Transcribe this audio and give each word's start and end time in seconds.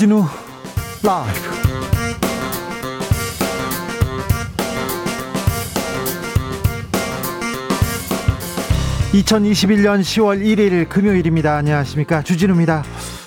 주진우 0.00 0.24
라이브 1.02 1.40
2021년 9.12 10.00
10월 10.00 10.42
1일 10.42 10.88
금요일입니다. 10.88 11.54
안녕하십니까. 11.56 12.22
주진우입니다. 12.22 12.82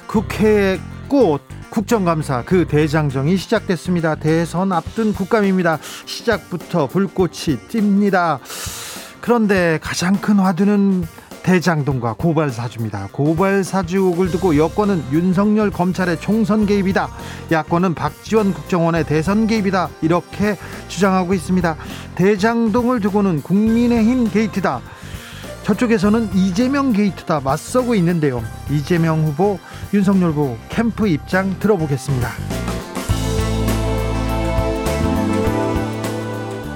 국회의 0.08 0.80
꽃 1.08 1.42
국정감사 1.70 2.44
그 2.44 2.66
대장정이 2.66 3.38
시작됐습니다. 3.38 4.16
대선 4.16 4.72
앞둔 4.72 5.14
국감입니다. 5.14 5.78
시작부터 6.08 6.88
불꽃이 6.88 7.60
띕니다. 7.70 8.40
그런데 9.22 9.78
가장 9.80 10.16
큰 10.16 10.40
화두는 10.40 11.04
대장동과 11.44 12.16
고발 12.18 12.50
사주입니다. 12.50 13.10
고발 13.12 13.64
사주 13.64 13.98
의혹을 13.98 14.32
두고 14.32 14.58
여권은 14.58 15.04
윤석열 15.12 15.70
검찰의 15.70 16.20
총선 16.20 16.66
개입이다. 16.66 17.10
야권은 17.52 17.94
박지원 17.94 18.54
국정원의 18.54 19.06
대선 19.06 19.46
개입이다. 19.46 19.90
이렇게 20.02 20.58
주장하고 20.88 21.34
있습니다. 21.34 21.76
대장동을 22.16 23.02
두고는 23.02 23.44
국민의힘 23.44 24.30
게이트다. 24.32 24.82
저쪽에서는 25.64 26.34
이재명 26.34 26.92
게이트다 26.92 27.42
맞서고 27.42 27.96
있는데요. 27.96 28.44
이재명 28.70 29.24
후보, 29.24 29.60
윤석열 29.94 30.32
후보 30.32 30.58
캠프 30.70 31.08
입장 31.08 31.58
들어보겠습니다. 31.60 32.63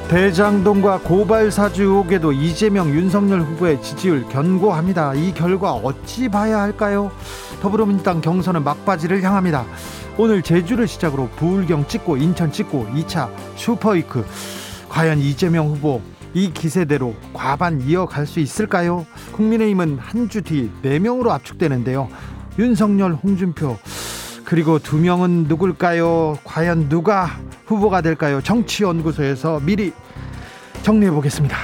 대장동과 0.09 0.99
고발 0.99 1.51
사주 1.51 1.83
의혹에도 1.83 2.31
이재명, 2.31 2.89
윤석열 2.91 3.41
후보의 3.41 3.81
지지율 3.81 4.23
견고합니다. 4.29 5.13
이 5.15 5.33
결과 5.33 5.73
어찌 5.73 6.29
봐야 6.29 6.61
할까요? 6.61 7.11
더불어민주당 7.61 8.21
경선은 8.21 8.63
막바지를 8.63 9.21
향합니다. 9.21 9.65
오늘 10.17 10.41
제주를 10.41 10.87
시작으로 10.87 11.27
부울경 11.35 11.87
찍고 11.87 12.17
인천 12.17 12.51
찍고 12.53 12.87
2차 12.95 13.29
슈퍼위크 13.57 14.25
과연 14.87 15.19
이재명 15.19 15.67
후보 15.67 16.01
이 16.33 16.51
기세대로 16.53 17.13
과반 17.33 17.81
이어갈 17.81 18.25
수 18.25 18.39
있을까요? 18.39 19.05
국민의힘은 19.33 19.97
한 19.99 20.29
주 20.29 20.41
뒤 20.41 20.71
4명으로 20.83 21.29
압축되는데요. 21.31 22.07
윤석열, 22.57 23.13
홍준표 23.13 23.77
그리고 24.47 24.79
두 24.79 24.95
명은 24.95 25.47
누굴까요? 25.49 26.37
과연 26.45 26.87
누가 26.87 27.37
후보가 27.65 27.99
될까요? 27.99 28.39
정치연구소에서 28.41 29.59
미리 29.59 29.91
정리해 30.83 31.11
보겠습니다. 31.11 31.57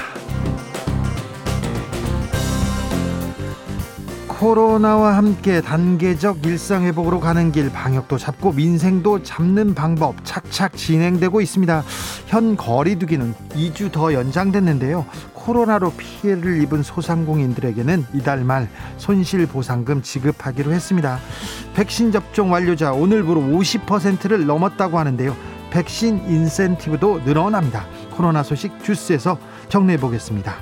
코로나와 4.27 5.15
함께 5.15 5.61
단계적 5.61 6.45
일상 6.45 6.83
회복으로 6.83 7.21
가는 7.21 7.53
길 7.53 7.71
방역도 7.71 8.17
잡고 8.17 8.51
민생도 8.51 9.23
잡는 9.23 9.73
방법 9.73 10.17
착착 10.25 10.75
진행되고 10.75 11.39
있습니다. 11.39 11.83
현 12.25 12.57
거리두기는 12.57 13.33
2주 13.51 13.93
더 13.93 14.13
연장됐는데요. 14.13 15.05
코로나로 15.43 15.91
피해를 15.91 16.61
입은 16.61 16.83
소상공인들에게는 16.83 18.05
이달 18.13 18.43
말 18.43 18.69
손실보상금 18.97 20.01
지급하기로 20.01 20.71
했습니다. 20.71 21.19
백신 21.75 22.11
접종 22.11 22.51
완료자 22.51 22.93
오늘부로 22.93 23.41
50%를 23.41 24.45
넘었다고 24.45 24.97
하는데요. 24.97 25.35
백신 25.71 26.29
인센티브도 26.29 27.21
늘어납니다. 27.25 27.85
코로나 28.11 28.43
소식 28.43 28.83
주스에서 28.83 29.37
정리해 29.69 29.97
보겠습니다. 29.97 30.55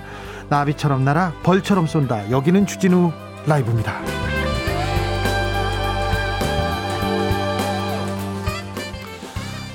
나비처럼 0.50 1.04
날아 1.04 1.34
벌처럼 1.44 1.86
쏜다. 1.86 2.32
여기는 2.32 2.66
주진우 2.66 3.12
라이브입니다. 3.46 4.41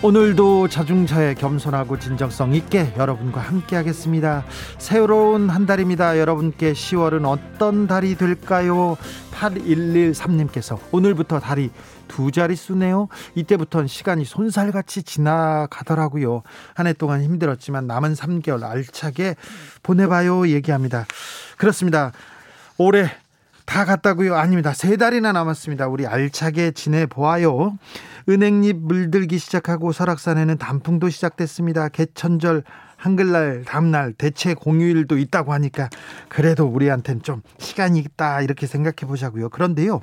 오늘도 0.06 0.68
자중차에 0.68 1.34
겸손하고 1.34 1.98
진정성 1.98 2.54
있게 2.54 2.94
여러분과 2.96 3.40
함께 3.40 3.74
하겠습니다. 3.74 4.44
새로운 4.78 5.50
한 5.50 5.66
달입니다. 5.66 6.20
여러분께 6.20 6.74
10월은 6.74 7.26
어떤 7.28 7.88
달이 7.88 8.14
될까요? 8.14 8.96
8113님께서 9.32 10.78
오늘부터 10.92 11.40
달이 11.40 11.70
두 12.06 12.30
자릿수네요. 12.30 13.08
이때부터는 13.34 13.88
시간이 13.88 14.24
손살같이 14.24 15.02
지나가더라고요. 15.02 16.44
한 16.74 16.86
해 16.86 16.92
동안 16.92 17.24
힘들었지만 17.24 17.88
남은 17.88 18.14
3개월 18.14 18.62
알차게 18.62 19.34
보내봐요. 19.82 20.46
얘기합니다. 20.50 21.04
그렇습니다. 21.58 22.12
올해 22.78 23.10
다 23.64 23.84
갔다고요? 23.84 24.36
아닙니다. 24.36 24.72
세 24.72 24.96
달이나 24.96 25.32
남았습니다. 25.32 25.88
우리 25.88 26.06
알차게 26.06 26.70
지내보아요. 26.70 27.76
은행잎 28.28 28.76
물들기 28.76 29.38
시작하고 29.38 29.92
설악산에는 29.92 30.58
단풍도 30.58 31.10
시작됐습니다. 31.10 31.88
개천절 31.88 32.64
한글날 32.96 33.64
다음날 33.64 34.12
대체 34.14 34.54
공휴일도 34.54 35.18
있다고 35.18 35.52
하니까 35.52 35.88
그래도 36.28 36.66
우리한텐 36.66 37.22
좀 37.22 37.42
시간이 37.58 38.00
있다 38.00 38.42
이렇게 38.42 38.66
생각해 38.66 39.06
보자고요. 39.06 39.48
그런데요. 39.50 40.00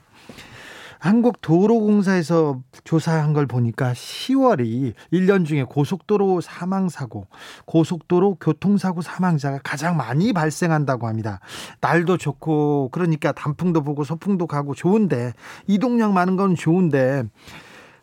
한국 1.04 1.42
도로공사에서 1.42 2.62
조사한 2.86 3.34
걸 3.34 3.46
보니까 3.46 3.92
10월이 3.92 4.94
1년 5.12 5.46
중에 5.46 5.64
고속도로 5.64 6.40
사망사고, 6.40 7.28
고속도로 7.66 8.36
교통사고 8.36 9.02
사망자가 9.02 9.60
가장 9.66 9.98
많이 9.98 10.32
발생한다고 10.32 11.06
합니다. 11.06 11.42
날도 11.82 12.16
좋고, 12.16 12.88
그러니까 12.94 13.34
단풍도 13.34 13.84
보고 13.84 14.06
소풍도 14.06 14.48
가고 14.48 14.74
좋은데, 14.76 15.34
이동량 15.68 16.14
많은 16.14 16.38
건 16.38 16.56
좋은데, 16.56 17.24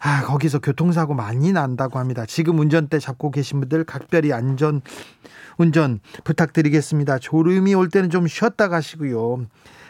아, 0.02 0.22
거기서 0.22 0.60
교통사고 0.60 1.14
많이 1.14 1.52
난다고 1.52 1.98
합니다. 1.98 2.24
지금 2.26 2.58
운전대 2.58 2.98
잡고 2.98 3.30
계신 3.30 3.60
분들 3.60 3.84
각별히 3.84 4.32
안전 4.32 4.80
운전 5.58 6.00
부탁드리겠습니다. 6.24 7.18
졸음이 7.18 7.74
올 7.74 7.90
때는 7.90 8.08
좀 8.08 8.26
쉬었다 8.26 8.68
가시고요. 8.68 9.44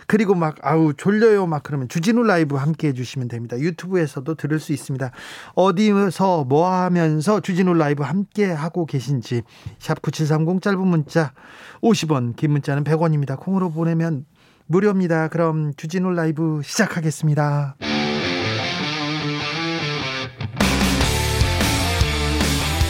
그리고 0.08 0.34
막 0.34 0.56
아우 0.62 0.92
졸려요 0.92 1.46
막 1.46 1.62
그러면 1.62 1.88
주진우 1.88 2.24
라이브 2.24 2.56
함께 2.56 2.88
해주시면 2.88 3.28
됩니다. 3.28 3.56
유튜브에서도 3.56 4.34
들을 4.34 4.58
수 4.58 4.72
있습니다. 4.72 5.12
어디서 5.54 6.44
뭐 6.48 6.68
하면서 6.68 7.38
주진우 7.38 7.74
라이브 7.74 8.02
함께 8.02 8.50
하고 8.50 8.86
계신지 8.86 9.42
샵 9.78 10.02
9730 10.02 10.60
짧은 10.60 10.84
문자 10.84 11.32
50원 11.80 12.34
긴 12.34 12.50
문자는 12.50 12.82
100원입니다. 12.82 13.38
콩으로 13.38 13.70
보내면 13.70 14.24
무료입니다. 14.66 15.28
그럼 15.28 15.72
주진우 15.76 16.10
라이브 16.10 16.60
시작하겠습니다. 16.64 17.99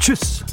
주스. 0.00 0.44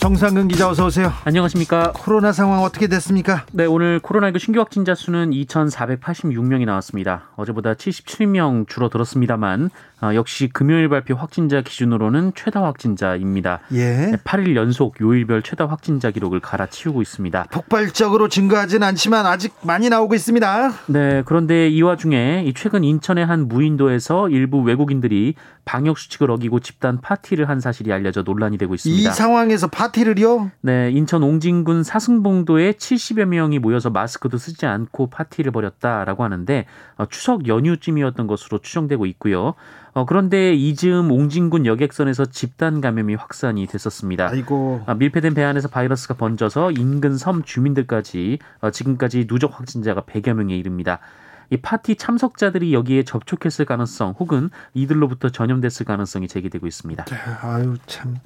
정상근 0.00 0.48
기자 0.48 0.68
어서 0.70 0.86
오세요. 0.86 1.12
안녕하십니까. 1.24 1.92
코로나 1.92 2.32
상황 2.32 2.62
어떻게 2.62 2.86
됐습니까? 2.86 3.44
네, 3.52 3.66
오늘 3.66 4.00
코로나19 4.00 4.38
신규 4.38 4.60
확진자 4.60 4.94
수는 4.94 5.30
2,486명이 5.32 6.64
나왔습니다. 6.64 7.30
어제보다 7.36 7.74
77명 7.74 8.68
줄어들었습니다만 8.68 9.70
어, 10.00 10.14
역시 10.14 10.48
금요일 10.48 10.88
발표 10.88 11.16
확진자 11.16 11.60
기준으로는 11.60 12.32
최다 12.36 12.62
확진자입니다. 12.62 13.60
예. 13.72 14.12
8일 14.24 14.54
연속 14.54 15.00
요일별 15.00 15.42
최다 15.42 15.66
확진자 15.66 16.10
기록을 16.10 16.38
갈아치우고 16.40 17.02
있습니다. 17.02 17.46
폭발적으로 17.50 18.28
증가하진 18.28 18.82
않지만 18.84 19.26
아직 19.26 19.54
많이 19.62 19.88
나오고 19.88 20.14
있습니다. 20.14 20.72
네, 20.86 21.22
그런데 21.26 21.68
이 21.68 21.82
와중에 21.82 22.50
최근 22.54 22.84
인천의 22.84 23.26
한 23.26 23.48
무인도에서 23.48 24.28
일부 24.28 24.60
외국인들이 24.60 25.34
방역 25.64 25.98
수칙을 25.98 26.30
어기고 26.30 26.60
집단 26.60 27.00
파티를 27.00 27.48
한 27.48 27.60
사실이 27.60 27.92
알려져 27.92 28.22
논란이 28.22 28.56
되고 28.56 28.74
있습니다. 28.74 29.10
이 29.10 29.12
상황에서 29.12 29.66
파티를요? 29.66 30.50
네, 30.62 30.90
인천 30.92 31.22
옹진군 31.22 31.82
사승봉도에 31.82 32.72
70여 32.72 33.26
명이 33.26 33.58
모여서 33.58 33.90
마스크도 33.90 34.38
쓰지 34.38 34.64
않고 34.64 35.10
파티를 35.10 35.52
벌였다라고 35.52 36.24
하는데 36.24 36.64
어, 36.96 37.06
추석 37.06 37.48
연휴쯤이었던 37.48 38.26
것으로 38.26 38.60
추정되고 38.60 39.04
있고요. 39.06 39.54
어, 39.92 40.04
그런데 40.04 40.54
이즈음 40.54 41.10
옹진군 41.10 41.66
여객선에서 41.66 42.26
집단 42.26 42.80
감염이 42.80 43.14
확산이 43.14 43.66
됐었습니다. 43.66 44.28
아이고. 44.28 44.82
아, 44.86 44.94
밀폐된 44.94 45.34
배 45.34 45.42
안에서 45.44 45.68
바이러스가 45.68 46.14
번져서 46.14 46.72
인근 46.72 47.16
섬 47.16 47.42
주민들까지 47.42 48.38
어, 48.60 48.70
지금까지 48.70 49.26
누적 49.26 49.58
확진자가 49.58 50.02
100여 50.02 50.34
명에 50.34 50.56
이릅니다. 50.56 51.00
이 51.50 51.56
파티 51.56 51.96
참석자들이 51.96 52.74
여기에 52.74 53.04
접촉했을 53.04 53.64
가능성 53.64 54.14
혹은 54.18 54.50
이들로부터 54.74 55.30
전염됐을 55.30 55.86
가능성이 55.86 56.28
제기되고 56.28 56.66
있습니다. 56.66 57.06
아유 57.42 57.76
참 57.86 58.16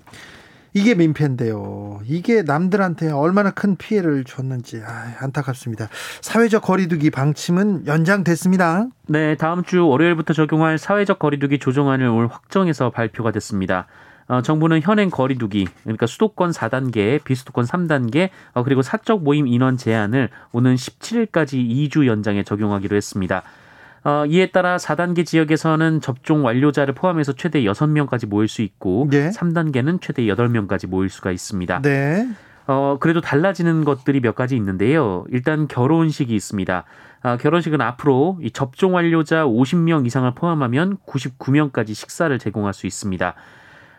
이게 0.75 0.95
민폐인데요. 0.95 2.01
이게 2.07 2.43
남들한테 2.43 3.11
얼마나 3.11 3.51
큰 3.51 3.77
피해를 3.77 4.25
줬는지 4.25 4.81
아, 4.87 5.15
안타깝습니다. 5.21 5.89
사회적 6.23 6.63
거리두기 6.63 7.11
방침은 7.11 7.87
연장됐습니다. 7.87 8.87
네, 9.09 9.37
다음 9.37 9.65
주 9.65 9.87
월요일부터 9.87 10.33
적용할 10.33 10.79
사회적 10.79 11.19
거리두기 11.19 11.59
조정안을 11.59 12.07
오늘 12.07 12.29
확정해서 12.29 12.91
발표가 12.91 13.33
됐습니다. 13.33 13.87
어, 14.29 14.41
정부는 14.41 14.81
현행 14.81 15.11
거리두기, 15.11 15.67
그러니까 15.83 16.07
수도권 16.07 16.53
4단계, 16.53 17.23
비수도권 17.23 17.67
3단계, 17.67 18.31
어, 18.55 18.63
그리고 18.63 18.81
사적 18.81 19.23
모임 19.23 19.47
인원 19.47 19.77
제한을 19.77 20.31
오는 20.53 20.75
17일까지 20.75 21.55
2주 21.55 22.07
연장에 22.07 22.43
적용하기로 22.45 22.97
했습니다. 22.97 23.43
어, 24.05 24.25
이에 24.27 24.51
따라 24.51 24.77
4단계 24.77 25.25
지역에서는 25.25 26.01
접종 26.01 26.45
완료자를 26.45 26.95
포함해서 26.95 27.35
최대 27.35 27.63
6명까지 27.63 28.27
모일 28.27 28.49
수 28.49 28.63
있고 28.63 29.07
네. 29.11 29.31
3단계는 29.31 30.01
최대 30.01 30.23
8명까지 30.23 30.89
모일 30.89 31.09
수가 31.09 31.31
있습니다. 31.31 31.83
네. 31.83 32.29
어, 32.67 32.97
그래도 33.01 33.21
달라지는 33.21 33.85
것들이 33.85 34.21
몇 34.21 34.35
가지 34.35 34.57
있는데요. 34.57 35.25
일단 35.31 35.69
결혼식이 35.69 36.35
있습니다. 36.35 36.85
아, 37.23 37.37
결혼식은 37.37 37.81
앞으로 37.81 38.39
이 38.43 38.51
접종 38.51 38.95
완료자 38.95 39.45
50명 39.45 40.07
이상을 40.07 40.33
포함하면 40.35 40.99
99명까지 41.07 41.95
식사를 41.95 42.37
제공할 42.39 42.73
수 42.73 42.87
있습니다. 42.87 43.35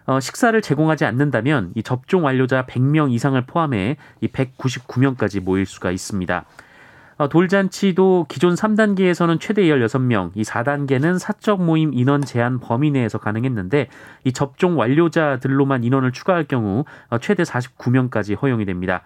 어, 0.06 0.20
식사를 0.20 0.62
제공하지 0.62 1.06
않는다면 1.06 1.72
이 1.76 1.84
접종 1.84 2.26
완료자 2.26 2.66
100명 2.66 3.12
이상을 3.12 3.42
포함해 3.46 3.96
이 4.20 4.28
199명까지 4.28 5.42
모일 5.42 5.66
수가 5.66 5.92
있습니다. 5.92 6.46
어, 7.18 7.30
돌잔치도 7.30 8.26
기존 8.28 8.56
3단계에서는 8.56 9.40
최대 9.40 9.64
16명, 9.64 10.32
이 10.36 10.44
4단계는 10.44 11.20
사적 11.20 11.64
모임 11.64 11.94
인원 11.94 12.22
제한 12.22 12.60
범위 12.60 12.92
내에서 12.92 13.18
가능했는데 13.18 13.88
이 14.24 14.34
접종 14.34 14.80
완료자들로만 14.80 15.84
인원을 15.84 16.12
추가할 16.12 16.46
경우 16.46 16.86
어, 17.10 17.18
최대 17.20 17.44
49명까지 17.44 18.42
허용이 18.42 18.66
됩니다. 18.66 19.04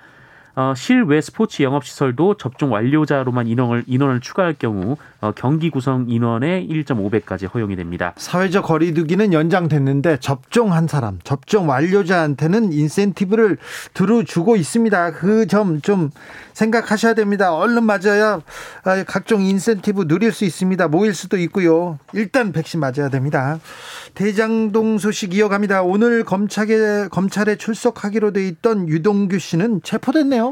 어, 0.59 0.73
실외 0.75 1.21
스포츠 1.21 1.61
영업 1.61 1.85
시설도 1.85 2.37
접종 2.37 2.71
완료자로만 2.73 3.45
인원을 3.47 3.83
인원을 3.85 4.21
추가할 4.21 4.55
경우 4.57 4.97
어, 5.21 5.31
경기 5.35 5.69
구성 5.69 6.05
인원의 6.09 6.67
1.5배까지 6.67 7.53
허용이 7.53 7.75
됩니다. 7.75 8.13
사회적 8.17 8.65
거리두기는 8.65 9.33
연장됐는데 9.33 10.17
접종한 10.19 10.87
사람, 10.87 11.19
접종 11.23 11.69
완료자한테는 11.69 12.73
인센티브를 12.73 13.57
들어주고 13.93 14.55
있습니다. 14.55 15.11
그 15.11 15.45
점 15.47 15.79
좀 15.83 16.09
생각하셔야 16.53 17.13
됩니다. 17.13 17.53
얼른 17.53 17.83
맞아야 17.83 18.41
아, 18.83 19.03
각종 19.05 19.41
인센티브 19.43 20.07
누릴 20.07 20.31
수 20.31 20.43
있습니다. 20.43 20.87
모일 20.87 21.13
수도 21.13 21.37
있고요. 21.37 21.99
일단 22.13 22.51
백신 22.51 22.79
맞아야 22.79 23.09
됩니다. 23.09 23.59
대장동 24.15 24.97
소식 24.97 25.35
이어갑니다. 25.35 25.83
오늘 25.83 26.23
검찰에 26.23 27.09
검찰에 27.09 27.57
출석하기로 27.57 28.31
돼 28.31 28.47
있던 28.47 28.89
유동규 28.89 29.37
씨는 29.37 29.81
체포됐네요. 29.83 30.46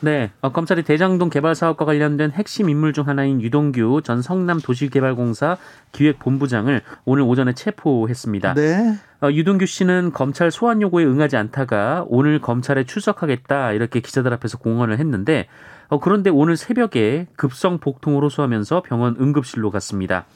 네, 0.00 0.30
어, 0.40 0.52
검찰이 0.52 0.84
대장동 0.84 1.28
개발 1.28 1.54
사업과 1.54 1.84
관련된 1.84 2.30
핵심 2.30 2.68
인물 2.68 2.92
중 2.92 3.08
하나인 3.08 3.40
유동규 3.42 4.02
전 4.04 4.22
성남 4.22 4.60
도시개발공사 4.60 5.56
기획본부장을 5.92 6.82
오늘 7.04 7.24
오전에 7.24 7.52
체포했습니다. 7.54 8.54
네. 8.54 8.94
어, 9.20 9.30
유동규 9.30 9.66
씨는 9.66 10.12
검찰 10.12 10.50
소환 10.50 10.80
요구에 10.80 11.04
응하지 11.04 11.36
않다가 11.36 12.04
오늘 12.08 12.40
검찰에 12.40 12.84
출석하겠다 12.84 13.72
이렇게 13.72 14.00
기자들 14.00 14.32
앞에서 14.34 14.58
공언을 14.58 14.98
했는데 14.98 15.48
어, 15.88 15.98
그런데 15.98 16.30
오늘 16.30 16.56
새벽에 16.56 17.26
급성 17.36 17.78
복통으로 17.78 18.28
소하면서 18.28 18.82
병원 18.82 19.16
응급실로 19.20 19.70
갔습니다. 19.70 20.26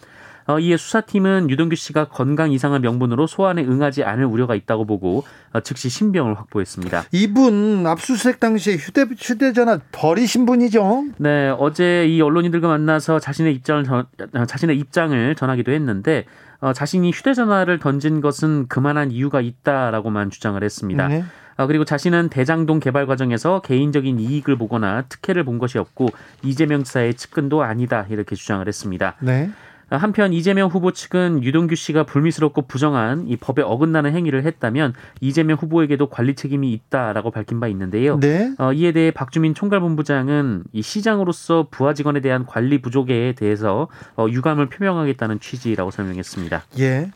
어, 0.47 0.59
이에 0.59 0.77
수사팀은 0.77 1.51
유동규 1.51 1.77
씨가 1.77 2.09
건강 2.09 2.53
이상을 2.53 2.79
명분으로 2.81 3.27
소환에 3.27 3.65
응하지 3.65 4.05
않을 4.05 4.25
우려가 4.25 4.55
있다고 4.55 4.85
보고 4.85 5.25
어, 5.53 5.61
즉시 5.61 5.89
신병을 5.89 6.37
확보했습니다. 6.37 7.05
이분 7.13 7.87
압수수색 7.87 8.41
당시에 8.41 8.77
휴대 8.77 9.07
휴대전화 9.17 9.81
버리신 9.93 10.47
분이죠? 10.47 11.05
네, 11.19 11.51
어제 11.59 12.07
이 12.07 12.21
언론인들과 12.21 12.69
만나서 12.69 13.21
자신의 13.21 13.55
입장을 13.55 13.85
전, 13.85 14.07
어, 14.35 14.45
자신의 14.47 14.79
입장을 14.79 15.35
전하기도 15.35 15.73
했는데 15.73 16.25
어, 16.61 16.73
자신이 16.73 17.11
휴대전화를 17.11 17.79
던진 17.81 18.21
것은 18.21 18.69
그만한 18.69 19.11
이유가 19.11 19.41
있다라고만 19.41 20.31
주장을 20.31 20.63
했습니다. 20.63 21.09
네. 21.09 21.25
어, 21.57 21.67
그리고 21.67 21.85
자신은 21.85 22.29
대장동 22.29 22.81
개발 22.81 23.07
과정에서 23.07 23.61
개인적인 23.61 24.19
이익을 24.19 24.57
보거나 24.57 25.03
특혜를 25.03 25.45
본 25.45 25.59
것이 25.59 25.79
없고 25.79 26.09
이재명 26.43 26.85
지사의 26.85 27.15
측근도 27.15 27.63
아니다 27.63 28.07
이렇게 28.11 28.35
주장을 28.37 28.67
했습니다. 28.67 29.17
네. 29.21 29.51
한편 29.97 30.33
이재명 30.33 30.69
후보 30.69 30.93
측은 30.93 31.43
유동규 31.43 31.75
씨가 31.75 32.05
불미스럽고 32.05 32.63
부정한 32.63 33.27
이 33.29 33.37
법에 33.37 33.63
어긋나는 33.63 34.15
행위를 34.15 34.45
했다면 34.45 34.95
이재명 35.21 35.57
후보에게도 35.59 36.09
관리 36.09 36.35
책임이 36.35 36.73
있다라고 36.73 37.31
밝힌 37.31 37.61
바 37.61 37.69
있는데요. 37.69 38.19
네. 38.21 38.53
어, 38.59 38.73
이에 38.73 38.93
대해 38.93 39.11
박주민 39.11 39.55
총괄본부장은 39.55 40.65
이 40.73 40.83
시장으로서 40.83 41.69
부하 41.71 41.95
직원에 41.95 42.21
대한 42.21 42.47
관리 42.47 42.81
부족에 42.81 43.35
대해서 43.37 43.89
어, 44.17 44.27
유감을 44.29 44.69
표명하겠다는 44.69 45.41
취지라고 45.41 45.91
설명했습니다. 45.91 46.63
예. 46.79 47.11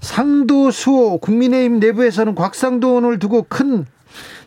상도수호 0.00 1.18
국민의힘 1.18 1.80
내부에서는 1.80 2.34
곽상도원을 2.34 3.18
두고 3.18 3.46
큰 3.48 3.86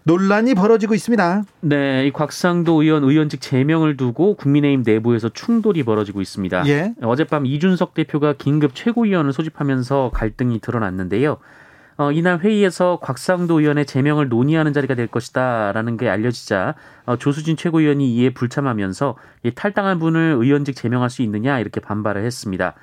논란이 0.08 0.56
벌어지고 0.56 0.94
있습니다. 0.96 1.44
네, 1.60 2.08
이 2.08 2.12
곽상도 2.12 2.82
의원 2.82 3.04
의원직 3.04 3.42
제명을 3.42 3.98
두고 3.98 4.36
국민의힘 4.36 4.84
내부에서 4.86 5.28
충돌이 5.28 5.84
벌어지고 5.84 6.22
있습니다. 6.22 6.66
예. 6.68 6.94
어젯밤 7.02 7.46
이준석 7.46 7.94
대표가 7.94 8.32
긴급 8.32 8.74
최고위원을 8.74 9.34
소집하면서 9.34 10.12
갈등이 10.14 10.62
드러났는데요. 10.62 11.38
어, 11.98 12.12
이날 12.14 12.40
회의에서 12.40 13.00
곽상도 13.02 13.60
의원의 13.60 13.86
제명을 13.86 14.30
논의하는 14.30 14.72
자리가 14.72 14.96
될 14.96 15.08
것이다라는 15.08 15.98
게 15.98 16.08
알려지자 16.08 16.76
어, 17.06 17.18
조수진 17.18 17.58
최고위원이 17.58 18.16
이에 18.16 18.30
불참하면서 18.30 19.16
이 19.44 19.52
탈당한 19.52 20.00
분을 20.00 20.38
의원직 20.40 20.78
제명할 20.78 21.10
수 21.10 21.22
있느냐 21.24 21.60
이렇게 21.60 21.82
반발을 21.82 22.24
했습니다. 22.24 22.76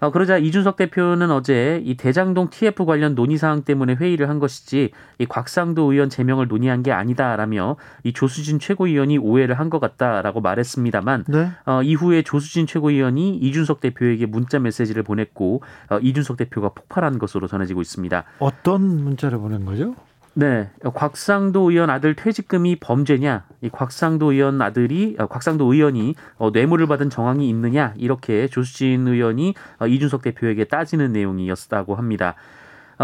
어, 0.00 0.10
그러자 0.10 0.38
이준석 0.38 0.76
대표는 0.76 1.30
어제 1.30 1.82
이 1.84 1.96
대장동 1.96 2.50
TF 2.50 2.84
관련 2.84 3.14
논의 3.14 3.36
사항 3.38 3.62
때문에 3.62 3.94
회의를 3.94 4.28
한 4.28 4.38
것이지 4.38 4.90
이 5.18 5.26
곽상도 5.26 5.92
의원 5.92 6.10
제명을 6.10 6.48
논의한 6.48 6.82
게 6.82 6.92
아니다라며 6.92 7.76
이 8.04 8.12
조수진 8.12 8.58
최고위원이 8.58 9.18
오해를 9.18 9.58
한 9.58 9.66
것 9.66 9.80
같다라고 9.80 10.40
말했습니다만 10.40 11.24
네. 11.28 11.50
어, 11.66 11.82
이후에 11.82 12.22
조수진 12.22 12.66
최고위원이 12.68 13.36
이준석 13.38 13.80
대표에게 13.80 14.26
문자 14.26 14.58
메시지를 14.60 15.02
보냈고 15.02 15.62
어, 15.90 15.98
이준석 15.98 16.36
대표가 16.36 16.68
폭발한 16.68 17.18
것으로 17.18 17.48
전해지고 17.48 17.80
있습니다. 17.80 18.24
어떤 18.38 18.82
문자를 19.02 19.38
보낸 19.38 19.64
거죠? 19.64 19.94
네, 20.38 20.68
곽상도 20.82 21.70
의원 21.70 21.88
아들 21.88 22.14
퇴직금이 22.14 22.76
범죄냐? 22.76 23.46
이 23.62 23.70
곽상도 23.70 24.32
의원 24.32 24.60
아들이 24.60 25.16
어, 25.18 25.26
곽상도 25.26 25.72
의원이 25.72 26.14
어, 26.36 26.50
뇌물을 26.50 26.86
받은 26.86 27.08
정황이 27.08 27.48
있느냐? 27.48 27.94
이렇게 27.96 28.46
조수진 28.46 29.08
의원이 29.08 29.54
어, 29.80 29.86
이준석 29.86 30.20
대표에게 30.20 30.64
따지는 30.64 31.12
내용이었다고 31.12 31.94
합니다. 31.94 32.34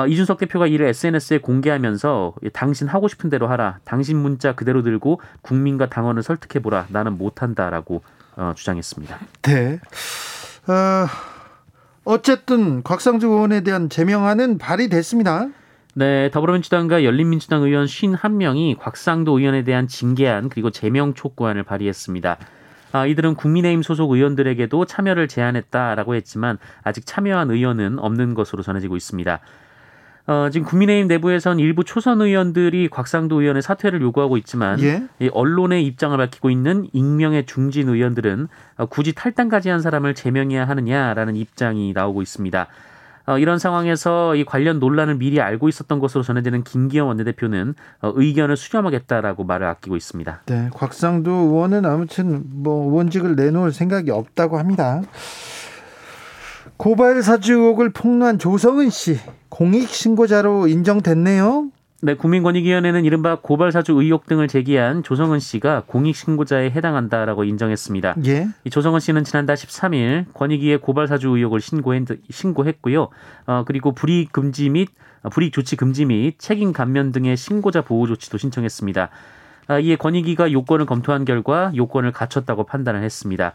이준석 0.08 0.38
대표가 0.38 0.66
이를 0.66 0.86
SNS에 0.86 1.38
공개하면서 1.38 2.34
당신 2.54 2.88
하고 2.88 3.08
싶은 3.08 3.28
대로 3.28 3.46
하라. 3.48 3.78
당신 3.84 4.18
문자 4.18 4.54
그대로 4.54 4.82
들고 4.82 5.20
국민과 5.42 5.88
당원을 5.90 6.22
설득해 6.22 6.62
보라. 6.62 6.86
나는 6.88 7.18
못한다라고 7.18 8.02
주장했습니다. 8.54 9.18
네. 9.42 9.80
어, 10.66 11.06
어쨌든 12.04 12.82
곽상도 12.82 13.28
의원에 13.28 13.60
대한 13.60 13.90
제명안은 13.90 14.56
발의됐습니다. 14.56 15.48
네, 15.94 16.30
더불어민주당과 16.30 17.04
열린민주당 17.04 17.62
의원 17.62 17.84
51명이 17.86 18.78
곽상도 18.78 19.38
의원에 19.38 19.62
대한 19.62 19.88
징계안 19.88 20.48
그리고 20.48 20.70
제명 20.70 21.12
촉구안을 21.12 21.64
발의했습니다. 21.64 22.38
아, 22.92 23.06
이들은 23.06 23.34
국민의힘 23.34 23.82
소속 23.82 24.12
의원들에게도 24.12 24.84
참여를 24.86 25.28
제안했다라고 25.28 26.14
했지만 26.14 26.58
아직 26.82 27.04
참여한 27.06 27.50
의원은 27.50 27.98
없는 27.98 28.34
것으로 28.34 28.62
전해지고 28.62 28.96
있습니다. 28.96 29.40
어, 30.28 30.48
지금 30.52 30.66
국민의힘 30.66 31.08
내부에선 31.08 31.58
일부 31.58 31.84
초선 31.84 32.22
의원들이 32.22 32.88
곽상도 32.88 33.40
의원의 33.40 33.60
사퇴를 33.60 34.00
요구하고 34.02 34.36
있지만 34.36 34.80
예? 34.80 35.02
이 35.18 35.28
언론의 35.32 35.84
입장을 35.86 36.16
밝히고 36.16 36.48
있는 36.48 36.86
익명의 36.92 37.46
중진 37.46 37.88
의원들은 37.88 38.48
어, 38.76 38.86
굳이 38.86 39.14
탈당까지 39.14 39.68
한 39.68 39.80
사람을 39.80 40.14
제명해야 40.14 40.66
하느냐라는 40.68 41.34
입장이 41.34 41.92
나오고 41.92 42.22
있습니다. 42.22 42.68
어, 43.26 43.38
이런 43.38 43.58
상황에서 43.58 44.34
이 44.34 44.44
관련 44.44 44.78
논란을 44.78 45.16
미리 45.16 45.40
알고 45.40 45.68
있었던 45.68 45.98
것으로 45.98 46.22
전해지는 46.22 46.64
김기영 46.64 47.08
원내대표는 47.08 47.74
어, 48.00 48.12
의견을 48.14 48.56
수렴하겠다라고 48.56 49.44
말을 49.44 49.66
아끼고 49.66 49.96
있습니다. 49.96 50.42
네, 50.46 50.70
곽상도 50.72 51.30
의원은 51.30 51.86
아무튼 51.86 52.42
뭐 52.46 52.90
의원직을 52.90 53.36
내놓을 53.36 53.72
생각이 53.72 54.10
없다고 54.10 54.58
합니다. 54.58 55.02
고발 56.76 57.22
사주 57.22 57.54
의혹을 57.54 57.90
폭로한 57.90 58.38
조성은 58.38 58.90
씨 58.90 59.18
공익 59.48 59.88
신고자로 59.88 60.66
인정됐네요. 60.66 61.68
네, 62.04 62.14
국민권익위원회는 62.14 63.04
이른바 63.04 63.36
고발사주 63.40 63.92
의혹 63.92 64.26
등을 64.26 64.48
제기한 64.48 65.04
조성은 65.04 65.38
씨가 65.38 65.84
공익신고자에 65.86 66.72
해당한다라고 66.72 67.44
인정했습니다. 67.44 68.16
예. 68.26 68.48
이 68.64 68.70
조성은 68.70 68.98
씨는 68.98 69.22
지난달 69.22 69.54
13일 69.54 70.24
권익위에 70.34 70.78
고발사주 70.78 71.28
의혹을 71.28 71.60
신고했, 71.60 72.02
신고했고요. 72.28 73.08
어, 73.46 73.62
그리고 73.64 73.92
불이익 73.92 74.32
금지 74.32 74.68
및 74.68 74.88
불이익 75.30 75.52
조치 75.52 75.76
금지 75.76 76.04
및 76.04 76.34
책임 76.40 76.72
감면 76.72 77.12
등의 77.12 77.36
신고자 77.36 77.82
보호 77.82 78.08
조치도 78.08 78.36
신청했습니다. 78.36 79.08
아, 79.68 79.78
이에 79.78 79.94
권익위가 79.94 80.50
요건을 80.50 80.86
검토한 80.86 81.24
결과 81.24 81.70
요건을 81.76 82.10
갖췄다고 82.10 82.64
판단을 82.64 83.04
했습니다. 83.04 83.52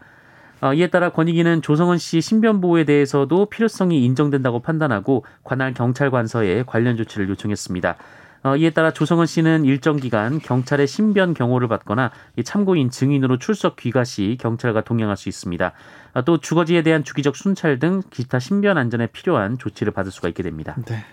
어, 0.62 0.72
이에 0.72 0.86
따라 0.86 1.10
권익위는 1.10 1.60
조성은 1.60 1.98
씨 1.98 2.22
신변 2.22 2.62
보호에 2.62 2.84
대해서도 2.84 3.50
필요성이 3.50 4.06
인정된다고 4.06 4.60
판단하고 4.60 5.26
관할 5.44 5.74
경찰관서에 5.74 6.64
관련 6.66 6.96
조치를 6.96 7.28
요청했습니다. 7.28 7.96
어, 8.42 8.56
이에 8.56 8.70
따라 8.70 8.92
조성은 8.92 9.26
씨는 9.26 9.64
일정 9.64 9.96
기간 9.96 10.38
경찰의 10.38 10.86
신변 10.86 11.34
경호를 11.34 11.68
받거나 11.68 12.10
참고인 12.44 12.90
증인으로 12.90 13.38
출석 13.38 13.76
귀가 13.76 14.04
시 14.04 14.36
경찰과 14.40 14.82
동행할 14.82 15.16
수 15.16 15.28
있습니다. 15.28 15.72
어, 16.14 16.22
또 16.22 16.38
주거지에 16.38 16.82
대한 16.82 17.04
주기적 17.04 17.36
순찰 17.36 17.78
등 17.78 18.02
기타 18.10 18.38
신변 18.38 18.78
안전에 18.78 19.08
필요한 19.08 19.58
조치를 19.58 19.92
받을 19.92 20.12
수가 20.12 20.28
있게 20.28 20.42
됩니다. 20.42 20.76
네. 20.86 21.04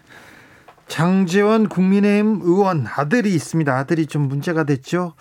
장재원 0.87 1.67
국민의힘 1.67 2.41
의원 2.43 2.85
아들이 2.87 3.33
있습니다. 3.33 3.75
아들이 3.75 4.05
좀 4.05 4.27
문제가 4.27 4.63
됐죠. 4.65 5.13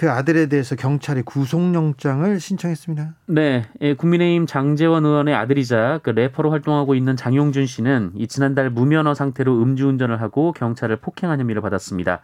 그 0.00 0.10
아들에 0.10 0.46
대해서 0.46 0.76
경찰이 0.76 1.20
구속영장을 1.20 2.40
신청했습니다. 2.40 3.16
네, 3.26 3.66
예, 3.82 3.92
국민의힘 3.92 4.46
장재원 4.46 5.04
의원의 5.04 5.34
아들이자 5.34 6.00
그 6.02 6.08
래퍼로 6.08 6.50
활동하고 6.50 6.94
있는 6.94 7.16
장용준 7.16 7.66
씨는 7.66 8.12
이 8.14 8.26
지난달 8.26 8.70
무면허 8.70 9.12
상태로 9.12 9.60
음주운전을 9.60 10.22
하고 10.22 10.52
경찰을 10.52 10.96
폭행한 10.96 11.38
혐의를 11.38 11.60
받았습니다. 11.60 12.22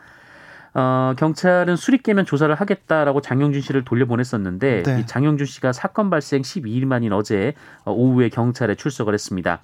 어, 0.73 1.12
경찰은 1.18 1.76
수리 1.76 1.99
깨면 1.99 2.25
조사를 2.25 2.54
하겠다라고 2.54 3.21
장용준 3.21 3.61
씨를 3.61 3.85
돌려보냈었는데 3.85 4.83
네. 4.83 5.00
이 5.00 5.04
장용준 5.04 5.47
씨가 5.47 5.75
사건 5.75 6.09
발생 6.09 6.40
12일 6.40 6.87
만인 6.87 7.12
어제 7.12 7.52
어, 7.85 7.92
오후에 7.92 8.30
경찰에 8.30 8.75
출석을 8.75 9.12
했습니다. 9.12 9.61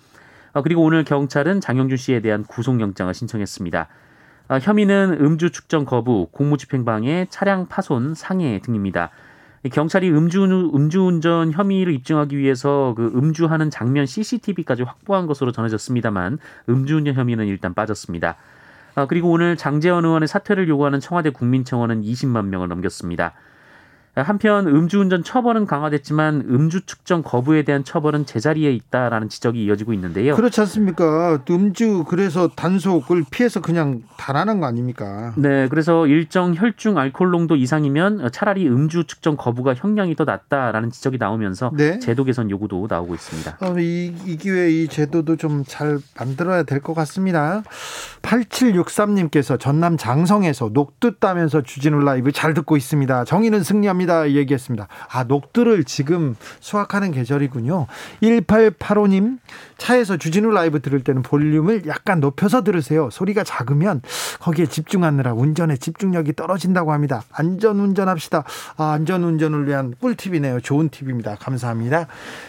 어, 0.53 0.61
그리고 0.61 0.83
오늘 0.83 1.05
경찰은 1.05 1.63
장용준 1.63 1.97
씨에 1.97 2.21
대한 2.21 2.45
구속영장을 2.45 3.15
신청했습니다. 3.15 3.89
어, 4.49 4.59
혐의는 4.59 5.19
음주 5.21 5.51
측정 5.51 5.85
거부, 5.85 6.29
공무집행방해, 6.33 7.27
차량 7.31 7.67
파손, 7.67 8.15
상해 8.15 8.61
등입니다. 8.61 9.11
경찰이 9.71 10.11
음주, 10.11 10.43
음주운전 10.75 11.53
혐의를 11.53 11.93
입증하기 11.93 12.37
위해서 12.37 12.95
그 12.97 13.13
음주하는 13.15 13.71
장면 13.71 14.07
CCTV까지 14.07 14.83
확보한 14.83 15.27
것으로 15.27 15.53
전해졌습니다만 15.53 16.39
음주운전 16.69 17.15
혐의는 17.15 17.47
일단 17.47 17.73
빠졌습니다. 17.73 18.37
아, 18.97 19.07
그리고 19.07 19.31
오늘 19.31 19.57
장재원 19.57 20.05
의원의 20.05 20.27
사퇴를 20.27 20.69
요구하는 20.69 20.99
청와대 20.99 21.31
국민청원은 21.31 22.03
20만 22.03 22.47
명을 22.47 22.69
넘겼습니다. 22.69 23.35
한편 24.15 24.67
음주운전 24.67 25.25
처벌은 25.25 25.67
강화됐지만 25.67 26.45
음주 26.51 26.83
측정 26.87 27.23
거부에 27.23 27.63
대한 27.63 27.83
처벌은 27.83 28.27
제자리에 28.27 28.71
있다라는 28.73 29.31
지적이 29.31 29.65
이어지고 29.65 29.95
있는데요. 29.95 30.37
그렇지 30.37 30.61
않습니까? 30.61 31.43
음주 31.49 32.05
그래서 32.09 32.49
단속을 32.49 33.25
피해서 33.31 33.61
그냥 33.61 34.03
달아난 34.19 34.61
거 34.61 34.67
아닙니까? 34.67 35.33
네, 35.37 35.67
그래서 35.69 36.07
일정 36.07 36.55
혈중 36.55 36.99
알코올 36.99 37.31
농도 37.31 37.57
이상이면 37.57 38.31
차라리 38.33 38.69
음주 38.69 39.05
측정 39.07 39.37
거부가 39.37 39.73
형량이 39.75 40.15
더 40.17 40.25
낫다라는 40.25 40.91
지적이 40.91 41.17
나오면서 41.19 41.71
네? 41.75 41.99
제도 41.99 42.25
개선 42.25 42.51
요구도 42.51 42.87
나오고 42.91 43.15
있습니다. 43.15 43.59
어, 43.63 43.79
이, 43.79 44.15
이 44.27 44.37
기회에 44.37 44.71
이 44.71 44.89
제도도 44.89 45.37
좀 45.37 45.63
잘 45.65 45.99
만들어야 46.19 46.65
될 46.65 46.81
것 46.83 46.93
같습니다. 46.95 47.63
8763님께서 48.23 49.59
전남 49.59 49.97
장성에서 49.97 50.71
녹두 50.73 51.15
따면서 51.19 51.63
주진우 51.63 52.01
라이브 52.01 52.33
잘 52.33 52.53
듣고 52.55 52.77
있습니다. 52.77 53.25
정의는 53.25 53.63
승리합니다. 53.63 54.02
합니다. 54.03 54.31
얘기했습니다. 54.31 54.89
아, 55.11 55.25
녹두를 55.25 55.85
지금 55.85 56.37
수확하는 56.61 57.13
계절이군요. 57.13 57.87
1885님, 58.23 59.39
차에서 59.79 60.17
주진우 60.17 60.51
라이브 60.51 60.81
들을 60.81 61.03
때는 61.03 61.23
볼륨을 61.23 61.87
약간 61.87 62.21
높여서 62.21 62.65
들으세요. 62.65 63.09
소리가 63.11 63.45
작으면 63.45 64.03
거기에 64.41 64.67
집중하느라 64.67 65.33
운전에 65.35 65.77
집중력이 65.77 66.35
떨어진다고 66.35 66.93
합니다. 66.93 67.23
안전 67.33 67.79
운전합시다. 67.81 68.45
아, 68.77 68.93
안전 68.93 69.23
운전을 69.25 69.67
위한 69.69 69.95
꿀팁이네요. 70.01 70.61
좋은 70.61 70.89
팁입니다. 70.89 71.37
감사합니다. 71.37 72.07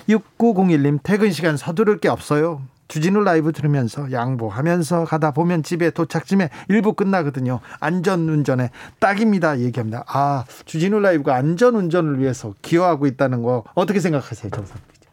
6901님, 0.10 1.00
퇴근 1.04 1.32
시간 1.32 1.58
서두를 1.58 2.00
게 2.00 2.10
없어요. 2.10 2.62
주진우 2.94 3.24
라이브 3.24 3.52
들으면서 3.54 4.12
양보하면서 4.12 5.06
가다 5.06 5.32
보면 5.32 5.64
집에 5.64 5.90
도착쯤에 5.90 6.52
일부 6.68 6.94
끝나거든요. 6.94 7.60
안전 7.80 8.30
운전에 8.30 8.70
딱입니다. 9.00 9.58
얘기합니다. 9.62 10.04
아, 10.08 10.46
주진우 10.66 11.00
라이브가 11.00 11.34
안전 11.34 11.74
운전을 11.74 12.20
위해서 12.20 12.54
기여하고 12.62 13.08
있다는 13.08 13.42
거 13.42 13.64
어떻게 13.74 14.00
생각하세요, 14.00 14.52
정상 14.52 14.78
기자? 14.94 15.10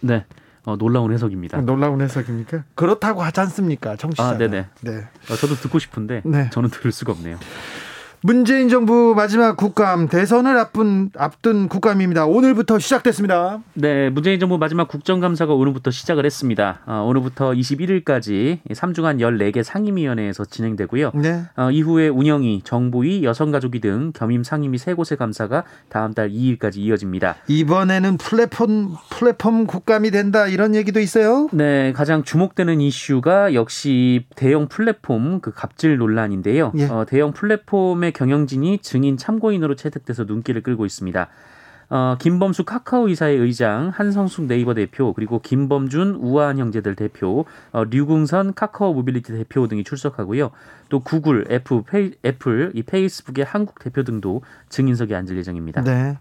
네. 0.00 0.26
어, 0.66 0.76
놀라운 0.76 1.10
해석입니다. 1.10 1.62
놀라운 1.62 2.02
해석입니까? 2.02 2.64
그렇다고 2.74 3.22
하지 3.22 3.40
않습니까, 3.40 3.96
청취자? 3.96 4.22
아, 4.22 4.36
네네. 4.36 4.66
네. 4.82 4.96
어, 5.30 5.34
저도 5.34 5.54
듣고 5.54 5.78
싶은데 5.78 6.20
네. 6.26 6.50
저는 6.50 6.68
들을 6.68 6.92
수가 6.92 7.12
없네요. 7.12 7.38
문재인 8.24 8.68
정부 8.68 9.14
마지막 9.16 9.56
국감 9.56 10.06
대선을 10.06 10.56
앞둔 10.56 11.10
앞둔 11.18 11.68
국감입니다. 11.68 12.26
오늘부터 12.26 12.78
시작됐습니다. 12.78 13.60
네, 13.74 14.10
문재인 14.10 14.38
정부 14.38 14.58
마지막 14.58 14.86
국정감사가 14.86 15.54
오늘부터 15.54 15.90
시작을 15.90 16.24
했습니다. 16.24 16.82
어, 16.86 17.04
오늘부터 17.08 17.50
21일까지 17.50 18.60
3주간 18.70 19.18
14개 19.18 19.64
상임위원회에서 19.64 20.44
진행되고요. 20.44 21.10
네. 21.16 21.42
어, 21.56 21.72
이후에 21.72 22.06
운영위, 22.06 22.62
정보위, 22.62 23.24
여성가족위 23.24 23.80
등 23.80 24.12
겸임 24.14 24.44
상임위 24.44 24.78
세 24.78 24.94
곳의 24.94 25.18
감사가 25.18 25.64
다음 25.88 26.14
달 26.14 26.30
2일까지 26.30 26.76
이어집니다. 26.76 27.34
이번에는 27.48 28.18
플랫폼 28.18 28.94
플랫폼 29.10 29.66
국감이 29.66 30.12
된다 30.12 30.46
이런 30.46 30.76
얘기도 30.76 31.00
있어요. 31.00 31.48
네, 31.50 31.92
가장 31.92 32.22
주목되는 32.22 32.80
이슈가 32.80 33.54
역시 33.54 34.26
대형 34.36 34.68
플랫폼 34.68 35.40
그 35.40 35.52
갑질 35.52 35.96
논란인데요. 35.96 36.72
예. 36.76 36.84
어, 36.84 37.04
대형 37.04 37.32
플랫폼의 37.32 38.11
경영진이 38.12 38.78
증인 38.78 39.16
참고인으로 39.16 39.76
채택돼서 39.76 40.24
눈길을 40.24 40.62
끌고 40.62 40.86
있습니다. 40.86 41.28
어, 41.94 42.16
김범수 42.18 42.64
카카오 42.64 43.08
이사회 43.10 43.36
의장, 43.36 43.90
한성숙 43.94 44.46
네이버 44.46 44.72
대표, 44.72 45.12
그리고 45.12 45.40
김범준 45.40 46.20
우아한 46.22 46.56
형제들 46.56 46.96
대표, 46.96 47.44
어, 47.70 47.84
류긍선 47.84 48.54
카카오 48.54 48.94
모빌리티 48.94 49.30
대표 49.34 49.68
등이 49.68 49.84
출석하고요. 49.84 50.52
또 50.88 51.00
구글, 51.00 51.44
애플, 51.50 51.82
페이, 51.82 52.12
애플, 52.24 52.72
이 52.74 52.82
페이스북의 52.82 53.44
한국 53.44 53.78
대표 53.78 54.04
등도 54.04 54.40
증인석에 54.70 55.14
앉을 55.14 55.36
예정입니다. 55.36 55.82
네. 55.82 56.16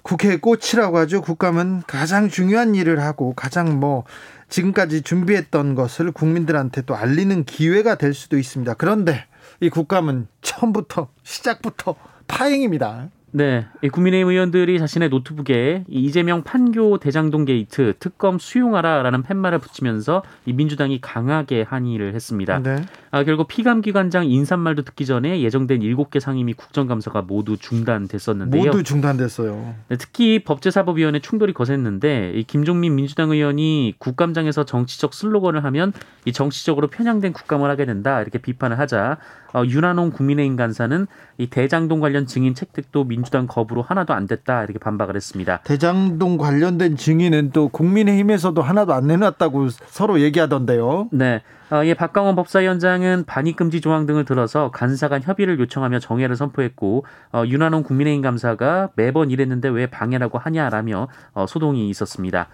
국회의 0.00 0.40
꽃이라고 0.40 0.96
하죠. 1.00 1.20
국감은 1.20 1.82
가장 1.86 2.30
중요한 2.30 2.74
일을 2.74 3.00
하고 3.00 3.34
가장 3.34 3.78
뭐 3.78 4.04
지금까지 4.48 5.02
준비했던 5.02 5.74
것을 5.74 6.12
국민들한테 6.12 6.80
또 6.82 6.96
알리는 6.96 7.44
기회가 7.44 7.96
될 7.96 8.14
수도 8.14 8.38
있습니다. 8.38 8.72
그런데 8.74 9.26
이 9.62 9.68
국감은 9.68 10.26
처음부터 10.40 11.08
시작부터 11.22 11.94
파행입니다. 12.26 13.10
네, 13.32 13.66
국민의힘 13.92 14.28
의원들이 14.28 14.78
자신의 14.78 15.08
노트북에 15.08 15.84
이재명 15.88 16.42
판교 16.42 16.98
대장동 16.98 17.44
게이트 17.44 17.94
특검 18.00 18.38
수용하라라는 18.38 19.22
팻말을 19.22 19.58
붙이면서 19.58 20.22
이 20.46 20.52
민주당이 20.52 21.00
강하게 21.00 21.62
항의를 21.62 22.14
했습니다. 22.14 22.60
네. 22.60 22.84
아, 23.12 23.22
결국 23.22 23.46
피감기관장 23.46 24.26
인사말도 24.26 24.82
듣기 24.82 25.06
전에 25.06 25.42
예정된 25.42 25.80
7개 25.80 26.18
상임위 26.18 26.54
국정감사가 26.54 27.22
모두 27.22 27.56
중단됐었는데요. 27.56 28.64
모두 28.64 28.82
중단됐어요. 28.82 29.74
네, 29.88 29.96
특히 29.96 30.42
법제사법위원회 30.42 31.20
충돌이 31.20 31.52
거셌는데 31.52 32.32
이 32.34 32.42
김종민 32.42 32.96
민주당 32.96 33.30
의원이 33.30 33.94
국감장에서 33.98 34.64
정치적 34.64 35.14
슬로건을 35.14 35.62
하면 35.64 35.92
이 36.24 36.32
정치적으로 36.32 36.88
편향된 36.88 37.32
국감을 37.32 37.70
하게 37.70 37.84
된다 37.86 38.20
이렇게 38.20 38.38
비판을 38.38 38.78
하자 38.78 39.18
어, 39.54 39.64
윤한홍 39.64 40.10
국민의힘 40.10 40.56
간사는 40.56 41.06
이 41.38 41.48
대장동 41.48 42.00
관련 42.00 42.26
증인 42.26 42.54
채택도 42.54 43.04
민주당 43.04 43.46
거부로 43.46 43.82
하나도 43.82 44.14
안 44.14 44.26
됐다 44.26 44.64
이렇게 44.64 44.78
반박을 44.78 45.16
했습니다. 45.16 45.60
대장동 45.64 46.36
관련된 46.36 46.96
증인은 46.96 47.50
또 47.52 47.68
국민의힘에서도 47.68 48.60
하나도 48.60 48.92
안 48.92 49.06
내놨다고 49.06 49.68
서로 49.68 50.20
얘기하던데요. 50.20 51.08
네. 51.12 51.42
어, 51.70 51.84
예, 51.84 51.94
박강원 51.94 52.34
법사위원장은 52.34 53.24
반입 53.26 53.54
금지 53.54 53.80
조항 53.80 54.04
등을 54.04 54.24
들어서 54.24 54.72
간사 54.72 55.08
간 55.08 55.22
협의를 55.22 55.60
요청하며 55.60 56.00
정해를 56.00 56.34
선포했고 56.34 57.04
어, 57.32 57.44
윤한홍 57.46 57.84
국민의힘 57.84 58.22
감사가 58.22 58.90
매번 58.96 59.30
이랬는데 59.30 59.68
왜 59.68 59.86
방해라고 59.86 60.38
하냐라며 60.38 61.06
어, 61.32 61.46
소동이 61.46 61.88
있었습니다. 61.90 62.48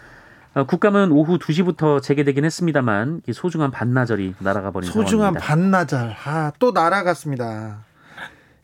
어, 0.56 0.64
국감은 0.64 1.12
오후 1.12 1.38
2시부터 1.38 2.02
재개되긴 2.02 2.46
했습니다만 2.46 3.20
소중한 3.34 3.70
반나절이 3.70 4.36
날아가 4.38 4.70
버린 4.70 4.90
소중한 4.90 5.34
상황입니다. 5.34 5.46
반나절. 5.46 6.16
아, 6.24 6.52
또 6.58 6.70
날아갔습니다. 6.72 7.84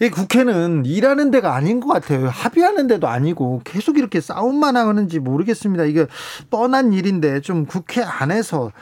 이 0.01 0.09
국회는 0.09 0.87
일하는 0.87 1.31
데가 1.31 1.55
아닌 1.55 1.81
것 1.81 1.89
같아요. 1.93 2.29
합의하는 2.31 2.87
데도 2.87 3.09
아니고 3.09 3.61
계속 3.65 3.99
이렇게 3.99 4.23
싸움만 4.23 4.79
하는지 4.79 5.19
모르겠습니다. 5.19 5.85
이게 5.85 6.07
뻔한 6.49 6.95
일인데 6.95 7.43
좀 7.43 7.67
국회 7.67 8.03
안에서 8.03 8.73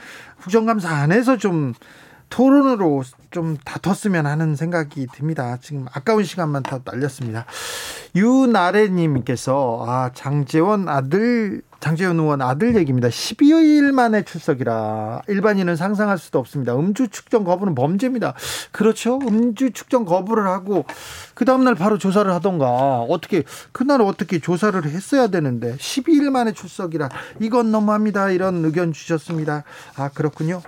국정감사 0.42 0.88
안에서 0.88 1.36
좀 1.36 1.74
토론으로 2.28 3.02
좀 3.32 3.56
다퉜으면 3.64 4.24
하는 4.24 4.54
생각이 4.54 5.08
듭니다. 5.12 5.58
지금 5.60 5.86
아까운 5.92 6.22
시간만 6.22 6.62
다 6.62 6.78
날렸습니다. 6.84 7.44
유나래님께서 8.14 9.84
아 9.86 10.10
장재원 10.14 10.88
아들 10.88 11.62
장재원 11.80 12.18
의원 12.20 12.42
아들 12.42 12.76
얘기입니다. 12.76 13.08
12일 13.08 13.92
만에 13.92 14.22
출석이라 14.22 15.22
일반인은 15.28 15.76
상상할 15.76 16.18
수도 16.18 16.38
없습니다. 16.38 16.76
음주 16.76 17.08
측정 17.08 17.42
거부는 17.44 17.74
범죄입니다. 17.74 18.34
그렇죠. 18.70 19.18
음주 19.18 19.72
측정 19.72 20.04
거부를 20.04 20.46
하고 20.46 20.84
그 21.34 21.44
다음날 21.44 21.74
바로 21.74 21.98
조사를 21.98 22.30
하던가 22.32 23.00
어떻게 23.00 23.44
그날 23.72 24.02
어떻게 24.02 24.38
조사를 24.38 24.84
했어야 24.84 25.28
되는데 25.28 25.74
12일 25.76 26.30
만에 26.30 26.52
출석이라 26.52 27.08
이건 27.40 27.72
너무합니다. 27.72 28.30
이런 28.30 28.64
의견 28.64 28.92
주셨습니다. 28.92 29.64
아 29.96 30.10
그렇군요. 30.10 30.62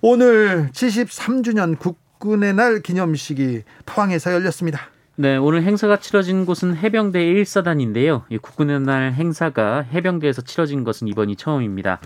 오늘 0.00 0.70
73주년 0.72 1.78
국군의 1.78 2.54
날 2.54 2.80
기념식이 2.80 3.64
포항에서 3.84 4.32
열렸습니다. 4.32 4.80
네, 5.20 5.36
오늘 5.36 5.64
행사가 5.64 5.96
치러진 5.96 6.46
곳은 6.46 6.76
해병대 6.76 7.18
1사단인데요. 7.18 8.22
국군의 8.40 8.82
날 8.82 9.12
행사가 9.14 9.80
해병대에서 9.80 10.42
치러진 10.42 10.84
것은 10.84 11.08
이번이 11.08 11.34
처음입니다. 11.34 11.98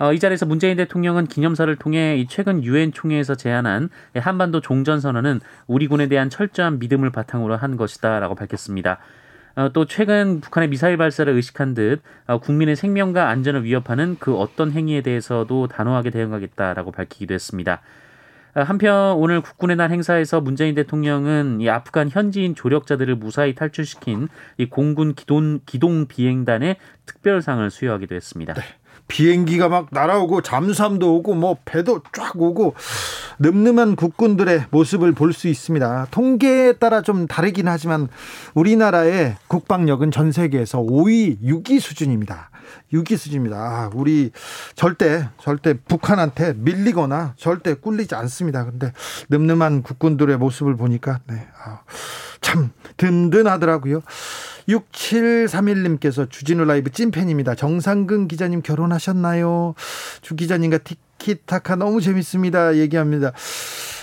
어, 0.00 0.12
이 0.12 0.18
자리에서 0.18 0.44
문재인 0.44 0.76
대통령은 0.76 1.28
기념사를 1.28 1.76
통해 1.76 2.26
최근 2.28 2.64
유엔 2.64 2.90
총회에서 2.90 3.36
제안한 3.36 3.90
한반도 4.16 4.60
종전 4.60 4.98
선언은 4.98 5.40
우리 5.68 5.86
군에 5.86 6.08
대한 6.08 6.30
철저한 6.30 6.80
믿음을 6.80 7.10
바탕으로 7.10 7.54
한 7.54 7.76
것이다라고 7.76 8.34
밝혔습니다. 8.34 8.98
어, 9.54 9.68
또 9.72 9.84
최근 9.84 10.40
북한의 10.40 10.68
미사일 10.68 10.96
발사를 10.96 11.32
의식한 11.32 11.74
듯 11.74 12.02
어, 12.26 12.40
국민의 12.40 12.74
생명과 12.74 13.28
안전을 13.28 13.62
위협하는 13.62 14.16
그 14.18 14.34
어떤 14.34 14.72
행위에 14.72 15.02
대해서도 15.02 15.68
단호하게 15.68 16.10
대응하겠다라고 16.10 16.90
밝히기도 16.90 17.34
했습니다. 17.34 17.82
아, 18.58 18.64
한편 18.64 19.12
오늘 19.16 19.40
국군의 19.40 19.76
날 19.76 19.92
행사에서 19.92 20.40
문재인 20.40 20.74
대통령은 20.74 21.60
이 21.60 21.68
아프간 21.70 22.10
현지인 22.10 22.56
조력자들을 22.56 23.14
무사히 23.14 23.54
탈출시킨 23.54 24.28
이 24.56 24.68
공군 24.68 25.14
기동, 25.14 25.60
기동 25.64 26.06
비행단의 26.08 26.76
특별상을 27.06 27.70
수여하기도 27.70 28.16
했습니다. 28.16 28.54
네. 28.54 28.62
비행기가 29.06 29.68
막 29.68 29.86
날아오고 29.92 30.42
잠수함도 30.42 31.16
오고 31.16 31.34
뭐 31.34 31.56
배도 31.64 32.02
쫙 32.12 32.32
오고 32.36 32.74
늠름한 33.38 33.94
국군들의 33.94 34.64
모습을 34.70 35.12
볼 35.12 35.32
수 35.32 35.46
있습니다. 35.46 36.08
통계에 36.10 36.72
따라 36.72 37.00
좀 37.00 37.28
다르긴 37.28 37.68
하지만 37.68 38.08
우리나라의 38.54 39.36
국방력은 39.46 40.10
전 40.10 40.32
세계에서 40.32 40.80
5위, 40.80 41.40
6위 41.42 41.78
수준입니다. 41.78 42.50
6위 42.92 43.16
수준입니다. 43.16 43.56
아, 43.56 43.90
우리 43.94 44.30
절대 44.74 45.28
절대 45.40 45.74
북한한테 45.74 46.54
밀리거나 46.56 47.34
절대 47.36 47.74
꿀리지 47.74 48.14
않습니다. 48.14 48.64
근데 48.64 48.92
늠름한 49.30 49.82
국군들의 49.82 50.36
모습을 50.38 50.76
보니까 50.76 51.20
네. 51.26 51.46
아, 51.64 51.80
참 52.40 52.70
든든하더라고요. 52.96 54.02
6731님께서 54.68 56.30
주진우 56.30 56.64
라이브 56.64 56.90
찐팬입니다. 56.90 57.54
정상근 57.54 58.28
기자님 58.28 58.62
결혼하셨나요? 58.62 59.74
주 60.20 60.36
기자님과 60.36 60.78
티키타카 60.78 61.76
너무 61.76 62.00
재밌습니다. 62.00 62.76
얘기합니다. 62.76 63.32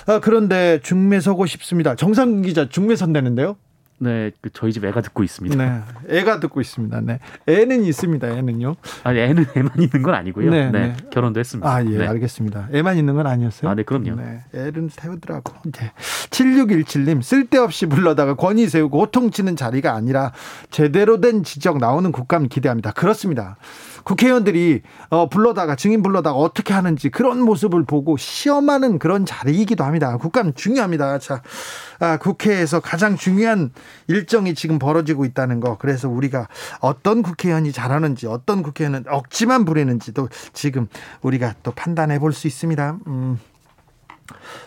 아, 0.08 0.20
그런데 0.20 0.80
중매 0.84 1.20
서고 1.20 1.46
싶습니다. 1.46 1.96
정상근 1.96 2.42
기자 2.44 2.68
중매 2.70 2.96
선대는데요? 2.96 3.58
네, 3.98 4.32
그 4.42 4.50
저희 4.52 4.74
집 4.74 4.84
애가 4.84 5.02
듣고 5.02 5.24
있습니다. 5.24 5.56
네, 5.56 5.82
애가 6.10 6.40
듣고 6.42 6.60
있습니다. 6.60 7.02
네, 7.02 7.20
애는 7.48 7.84
있습니다. 7.86 8.28
애는요? 8.28 8.76
아니, 9.04 9.20
애는 9.20 9.46
애만 9.56 9.72
있는 9.78 10.02
건 10.02 10.14
아니고요. 10.16 10.52
네, 10.52 10.70
네. 10.70 10.80
네. 10.80 10.96
결혼도 11.12 11.40
했습니다. 11.40 11.70
아, 11.70 11.84
예, 11.84 11.90
네. 11.90 12.08
알겠습니다. 12.08 12.70
애만 12.74 12.98
있는 12.98 13.16
건 13.16 13.28
아니었어요? 13.28 13.72
아, 13.72 13.76
네, 13.76 13.84
그럼요. 13.84 14.16
네, 14.16 14.42
애는 14.54 14.90
태우더라고. 14.96 15.54
네. 15.72 15.92
7617님, 16.30 17.22
쓸데없이 17.22 17.86
불러다가 17.86 18.36
권위 18.36 18.68
세우고 18.68 19.00
호통치는 19.02 19.56
자리가 19.56 19.94
아니라 19.94 20.34
제대로 20.72 21.22
된 21.22 21.44
지적 21.44 21.78
나오는 21.78 22.12
국감 22.12 22.50
기대합니다. 22.50 22.92
그렇습니다. 22.92 23.56
국회의원들이 24.06 24.84
어, 25.10 25.28
불러다가 25.28 25.76
증인 25.76 26.02
불러다가 26.02 26.38
어떻게 26.38 26.74
하는지 26.74 27.10
그런 27.10 27.42
모습을 27.42 27.84
보고 27.86 28.16
시험하는 28.16 29.00
그런 29.00 29.26
자리이기도 29.26 29.84
합니다. 29.84 30.16
국감 30.18 30.54
중요합니다. 30.54 31.20
자, 31.20 31.42
아, 32.00 32.18
국회에서 32.18 32.80
가장 32.80 33.18
중요한 33.18 33.72
일정이 34.08 34.54
지금 34.56 34.80
벌어지고 34.80 35.26
있다는 35.26 35.60
거. 35.60 35.78
그래서 35.78 36.08
우리가 36.08 36.48
어떤 36.80 37.24
국회의원이 37.24 37.72
잘하는지 37.72 38.28
어떤 38.28 38.64
국회의원은 38.64 39.06
억지만 39.10 39.66
부리는지도 39.66 40.30
지금 40.54 40.88
우리가 41.22 41.56
또 41.64 41.72
판단해 41.72 42.20
볼 42.20 42.32
수 42.32 42.48
있습니다. 42.48 42.98
음. 43.08 43.40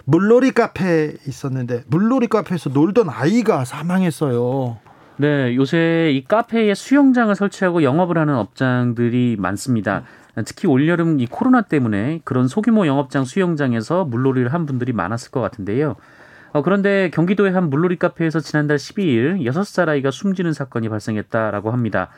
물놀이 0.05 0.53
카페에 0.53 1.15
있었는데 1.27 1.85
물놀이 1.89 2.27
카페에서 2.29 2.71
놀던 2.71 3.09
아이가 3.11 3.65
사망했어요. 3.65 4.79
네, 5.21 5.57
요새 5.57 6.13
이 6.13 6.25
카페에 6.25 6.75
수영장을 6.75 7.35
설치하고 7.35 7.83
영업을 7.83 8.19
하는 8.19 8.37
업장들이 8.37 9.37
많습니다. 9.39 10.05
특히 10.45 10.69
올여름 10.69 11.19
이 11.19 11.27
코로나 11.27 11.63
때문에 11.63 12.21
그런 12.23 12.47
소규모 12.47 12.87
영업장 12.87 13.25
수영장에서 13.25 14.05
물놀이를 14.05 14.53
한 14.53 14.65
분들이 14.65 14.93
많았을 14.93 15.33
것 15.33 15.41
같은데요. 15.41 15.97
어, 16.53 16.63
그런데 16.63 17.11
경기도의 17.13 17.53
한 17.53 17.69
물놀이 17.69 17.97
카페에서 17.97 18.39
지난달 18.39 18.77
12일 18.77 19.41
6살 19.41 19.89
아이가 19.89 20.13
숨지는 20.13 20.53
사건이 20.53 20.89
발생했다라고 20.89 21.73
합니다. 21.73 22.11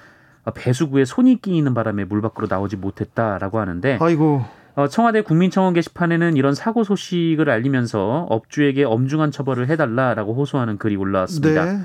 어, 0.44 0.50
배수구에 0.50 1.06
손이 1.06 1.40
끼이는 1.40 1.72
바람에 1.72 2.04
물 2.04 2.20
밖으로 2.20 2.48
나오지 2.50 2.76
못했다라고 2.76 3.58
하는데 3.58 3.98
아이고. 4.00 4.44
어, 4.76 4.88
청와대 4.88 5.22
국민청원 5.22 5.72
게시판에는 5.72 6.36
이런 6.36 6.54
사고 6.54 6.84
소식을 6.84 7.48
알리면서 7.48 8.26
업주에게 8.28 8.84
엄중한 8.84 9.30
처벌을 9.30 9.68
해달라라고 9.68 10.34
호소하는 10.34 10.76
글이 10.76 10.96
올라왔습니다. 10.96 11.64
네. 11.64 11.78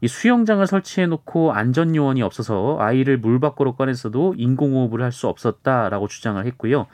이 0.00 0.08
수영장을 0.08 0.66
설치해 0.66 1.06
놓고 1.06 1.52
안전 1.52 1.94
요원이 1.94 2.22
없어서 2.22 2.78
아이를 2.80 3.18
물 3.18 3.38
밖으로 3.40 3.74
꺼냈어도 3.74 4.34
인공호흡을 4.36 5.02
할 5.02 5.12
수 5.12 5.26
없었다라고 5.28 6.06
주장을 6.08 6.44
했고요. 6.46 6.86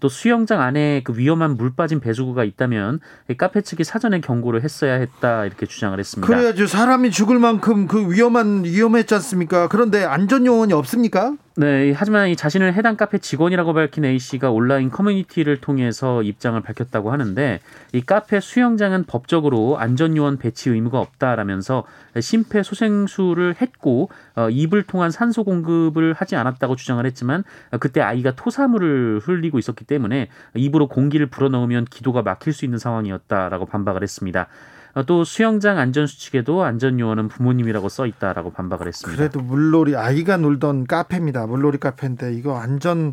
또 0.00 0.08
수영장 0.08 0.60
안에 0.60 1.02
그 1.02 1.16
위험한 1.16 1.56
물 1.56 1.74
빠진 1.74 1.98
배수구가 2.00 2.44
있다면 2.44 3.00
카페 3.38 3.62
측이 3.62 3.84
사전에 3.84 4.20
경고를 4.20 4.62
했어야 4.62 4.94
했다 4.94 5.44
이렇게 5.46 5.66
주장을 5.66 5.98
했습니다. 5.98 6.26
그래야죠. 6.26 6.66
사람이 6.66 7.10
죽을 7.10 7.38
만큼 7.38 7.86
그 7.86 8.12
위험한 8.12 8.64
위험했지 8.64 9.14
않습니까? 9.14 9.68
그런데 9.68 10.04
안전 10.04 10.46
요원이 10.46 10.72
없습니까? 10.72 11.34
네, 11.56 11.92
하지만 11.92 12.30
이 12.30 12.34
자신을 12.34 12.74
해당 12.74 12.96
카페 12.96 13.18
직원이라고 13.18 13.74
밝힌 13.74 14.04
A 14.04 14.18
씨가 14.18 14.50
온라인 14.50 14.90
커뮤니티를 14.90 15.60
통해서 15.60 16.20
입장을 16.24 16.60
밝혔다고 16.60 17.12
하는데 17.12 17.60
이 17.92 18.00
카페 18.00 18.40
수영장은 18.40 19.04
법적으로 19.04 19.78
안전요원 19.78 20.38
배치 20.38 20.70
의무가 20.70 20.98
없다라면서 20.98 21.84
심폐소생술을 22.20 23.54
했고 23.60 24.10
어, 24.34 24.50
입을 24.50 24.82
통한 24.82 25.12
산소 25.12 25.44
공급을 25.44 26.14
하지 26.14 26.34
않았다고 26.34 26.74
주장을 26.74 27.06
했지만 27.06 27.44
어, 27.70 27.78
그때 27.78 28.00
아이가 28.00 28.32
토사물을 28.32 29.20
흘리고 29.22 29.60
있었기 29.60 29.84
때문에 29.84 30.30
입으로 30.56 30.88
공기를 30.88 31.26
불어넣으면 31.26 31.84
기도가 31.84 32.22
막힐 32.22 32.52
수 32.52 32.64
있는 32.64 32.78
상황이었다라고 32.78 33.66
반박을 33.66 34.02
했습니다. 34.02 34.48
어, 34.94 35.04
또 35.04 35.24
수영장 35.24 35.78
안전 35.78 36.06
수칙에도 36.06 36.62
안전 36.62 37.00
요원은 37.00 37.28
부모님이라고 37.28 37.88
써 37.88 38.06
있다라고 38.06 38.52
반박을 38.52 38.86
했습니다. 38.86 39.16
그래도 39.16 39.40
물놀이 39.40 39.96
아이가 39.96 40.36
놀던 40.36 40.86
카페입니다. 40.86 41.46
물놀이 41.46 41.78
카페인데 41.78 42.34
이거 42.34 42.56
안전 42.56 43.12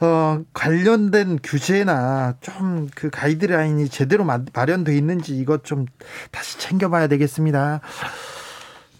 어, 0.00 0.40
관련된 0.52 1.38
규제나 1.42 2.34
좀 2.40 2.72
그 2.94 3.10
가이드라인이 3.10 3.88
제대로 3.88 4.24
마련돼 4.24 4.96
있는지 4.96 5.36
이것 5.36 5.64
좀 5.64 5.86
다시 6.30 6.58
챙겨봐야 6.58 7.06
되겠습니다. 7.08 7.80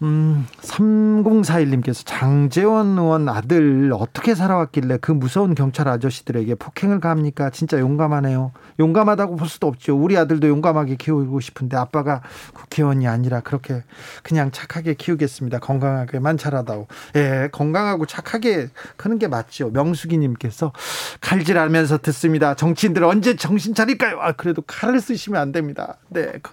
음, 0.03 0.45
3041님께서 0.59 2.03
장재원 2.05 2.97
의원 2.97 3.29
아들 3.29 3.89
어떻게 3.93 4.35
살아왔길래 4.35 4.97
그 4.97 5.13
무서운 5.13 5.55
경찰 5.55 5.87
아저씨들에게 5.87 6.55
폭행을 6.55 6.99
가합니까? 6.99 7.49
진짜 7.51 7.79
용감하네요. 7.79 8.51
용감하다고 8.79 9.37
볼 9.37 9.47
수도 9.47 9.67
없죠. 9.67 9.95
우리 9.95 10.17
아들도 10.17 10.49
용감하게 10.49 10.97
키우고 10.97 11.39
싶은데 11.39 11.77
아빠가 11.77 12.21
국회의원이 12.53 13.07
아니라 13.07 13.39
그렇게 13.39 13.81
그냥 14.23 14.51
착하게 14.51 14.95
키우겠습니다. 14.95 15.59
건강하게만 15.59 16.37
자라다오. 16.37 16.87
예, 17.15 17.47
건강하고 17.53 18.05
착하게 18.05 18.67
크는 18.97 19.19
게 19.19 19.29
맞죠. 19.29 19.69
명수기님께서 19.69 20.73
칼질하면서 21.21 21.99
듣습니다. 21.99 22.55
정치인들 22.55 23.05
언제 23.05 23.37
정신 23.37 23.73
차릴까요? 23.73 24.19
아, 24.19 24.33
그래도 24.33 24.61
칼을 24.63 24.99
쓰시면 24.99 25.41
안 25.41 25.53
됩니다. 25.53 25.95
네, 26.09 26.33
그, 26.41 26.51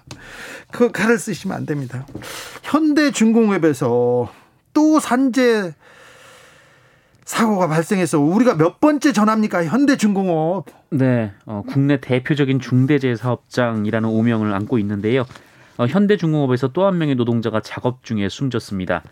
그 0.70 0.92
칼을 0.92 1.18
쓰시면 1.18 1.56
안 1.56 1.66
됩니다. 1.66 2.06
현대 2.62 3.10
중공 3.10 3.39
중 3.39 3.39
공업에서 3.40 4.30
또 4.74 5.00
산재 5.00 5.74
사고가 7.24 7.68
발생해서 7.68 8.18
우리가 8.18 8.56
몇 8.56 8.80
번째 8.80 9.12
전합니까? 9.12 9.64
현대중공업. 9.64 10.66
네, 10.90 11.32
어, 11.46 11.62
국내 11.66 12.00
대표적인 12.00 12.58
중대재해 12.60 13.14
사업장이라는 13.16 14.08
오명을 14.08 14.52
안고 14.52 14.78
있는데요. 14.78 15.24
어, 15.78 15.86
현대중공업에서 15.86 16.68
또 16.68 16.86
한 16.86 16.98
명의 16.98 17.14
노동자가 17.14 17.60
작업 17.60 18.04
중에 18.04 18.28
숨졌습니다. 18.28 19.02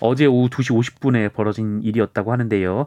어제 0.00 0.24
오후 0.26 0.48
2시 0.48 0.76
50분에 0.76 1.32
벌어진 1.32 1.82
일이었다고 1.82 2.32
하는데요. 2.32 2.86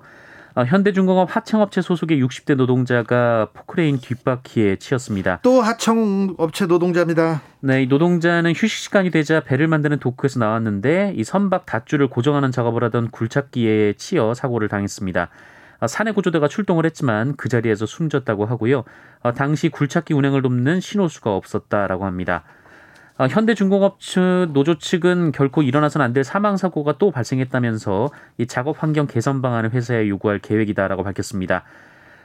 어, 0.58 0.66
현대중공업 0.66 1.36
하청업체 1.36 1.84
소속의 1.84 2.20
60대 2.24 2.56
노동자가 2.56 3.50
포크레인 3.54 4.00
뒷바퀴에 4.00 4.78
치였습니다. 4.78 5.40
또 5.44 5.62
하청업체 5.62 6.66
노동자입니다. 6.66 7.44
네, 7.60 7.84
이 7.84 7.86
노동자는 7.86 8.54
휴식 8.56 8.80
시간이 8.80 9.12
되자 9.12 9.40
배를 9.40 9.68
만드는 9.68 10.00
도크에서 10.00 10.40
나왔는데 10.40 11.14
이 11.16 11.24
선박 11.24 11.68
닷줄을 11.68 12.08
고정하는 12.08 12.52
작업을 12.52 12.84
하던 12.86 13.12
굴착기에 13.12 13.94
치여 13.98 14.34
사고를 14.34 14.68
당했습니다. 14.68 15.30
어, 15.80 15.86
산해 15.86 16.12
구조대가 16.12 16.48
출동을 16.48 16.88
했지만 16.88 17.36
그 17.36 17.50
자리에서 17.50 17.86
숨졌다고 17.86 18.48
하고요. 18.48 18.84
어, 19.22 19.34
당시 19.34 19.70
굴착기 19.70 20.16
운행을 20.16 20.42
돕는 20.42 20.80
신호수가 20.80 21.36
없었다라고 21.36 22.06
합니다. 22.06 22.44
어, 23.18 23.26
현대중공업 23.28 24.00
측 24.00 24.50
노조 24.54 24.78
측은 24.78 25.32
결코 25.32 25.64
일어나선 25.64 26.02
안 26.02 26.14
될 26.14 26.24
사망 26.24 26.56
사고가 26.58 26.98
또 26.98 27.12
발생했다면서 27.12 28.10
이 28.38 28.48
작업 28.48 28.82
환경 28.82 29.08
개선 29.08 29.42
방안을 29.42 29.72
회사에 29.72 30.08
요구할 30.08 30.40
계획이다라고 30.40 31.04
밝혔습니다. 31.04 31.64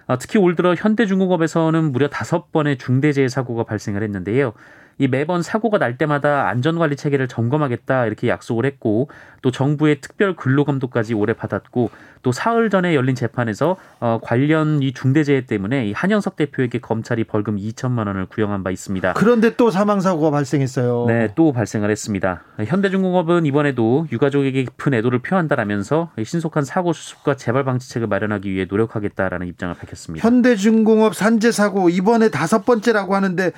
어, 0.06 0.18
특히 0.18 0.38
올 0.38 0.54
들어 0.54 0.74
현대중공업에서는 0.74 1.92
무려 1.92 2.08
다섯 2.08 2.52
번의 2.52 2.78
중대재해 2.78 3.28
사고가 3.28 3.64
발생을 3.64 4.02
했는데요. 4.02 4.52
이 4.98 5.08
매번 5.08 5.42
사고가 5.42 5.78
날 5.78 5.98
때마다 5.98 6.48
안전관리 6.48 6.96
체계를 6.96 7.28
점검하겠다 7.28 8.06
이렇게 8.06 8.28
약속을 8.28 8.64
했고 8.66 9.08
또 9.42 9.50
정부의 9.50 10.00
특별 10.00 10.36
근로감독까지 10.36 11.14
올해 11.14 11.32
받았고 11.34 11.90
또 12.22 12.30
사흘 12.30 12.70
전에 12.70 12.94
열린 12.94 13.14
재판에서 13.14 13.76
어, 14.00 14.20
관련 14.22 14.82
이 14.82 14.92
중대재해 14.92 15.46
때문에 15.46 15.88
이 15.88 15.92
한영석 15.92 16.36
대표에게 16.36 16.78
검찰이 16.78 17.24
벌금 17.24 17.56
2천만 17.56 18.06
원을 18.06 18.26
구형한 18.26 18.62
바 18.62 18.70
있습니다. 18.70 19.14
그런데 19.14 19.56
또 19.56 19.70
사망 19.70 20.00
사고가 20.00 20.30
발생했어요. 20.30 21.06
네, 21.08 21.32
또 21.34 21.52
발생을 21.52 21.90
했습니다. 21.90 22.42
현대중공업은 22.64 23.44
이번에도 23.46 24.06
유가족에게 24.12 24.64
깊은 24.64 24.94
애도를 24.94 25.18
표한다라면서 25.18 26.10
신속한 26.22 26.64
사고 26.64 26.92
수습과 26.92 27.36
재발 27.36 27.64
방지책을 27.64 28.06
마련하기 28.06 28.50
위해 28.50 28.66
노력하겠다라는 28.68 29.48
입장을 29.48 29.74
밝혔습니다. 29.74 30.26
현대중공업 30.26 31.14
산재 31.14 31.50
사고 31.50 31.88
이번에 31.88 32.28
다섯 32.28 32.64
번째라고 32.64 33.16
하는데 33.16 33.52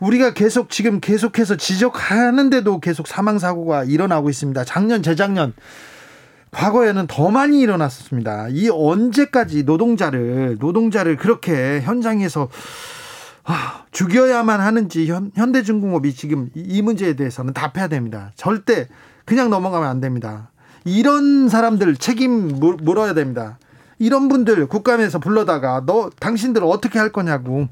우리가 0.00 0.32
계속 0.32 0.70
지금 0.70 1.00
계속해서 1.00 1.56
지적하는데도 1.56 2.80
계속 2.80 3.06
사망 3.06 3.38
사고가 3.38 3.84
일어나고 3.84 4.30
있습니다. 4.30 4.64
작년 4.64 5.02
재작년 5.02 5.52
과거에는 6.50 7.06
더 7.06 7.30
많이 7.30 7.60
일어났습니다. 7.60 8.48
이 8.48 8.68
언제까지 8.68 9.64
노동자를 9.64 10.56
노동자를 10.58 11.16
그렇게 11.16 11.80
현장에서 11.82 12.48
아, 13.44 13.84
죽여야만 13.92 14.60
하는지 14.60 15.06
현, 15.06 15.30
현대중공업이 15.34 16.14
지금 16.14 16.50
이 16.54 16.82
문제에 16.82 17.14
대해서는 17.14 17.52
답해야 17.52 17.88
됩니다. 17.88 18.32
절대 18.34 18.88
그냥 19.24 19.50
넘어가면 19.50 19.88
안 19.88 20.00
됩니다. 20.00 20.50
이런 20.84 21.48
사람들 21.48 21.96
책임 21.96 22.48
물어야 22.58 23.14
됩니다. 23.14 23.58
이런 23.98 24.28
분들 24.28 24.66
국감에서 24.66 25.18
불러다가 25.18 25.82
너 25.84 26.10
당신들 26.18 26.64
어떻게 26.64 26.98
할 26.98 27.12
거냐고 27.12 27.68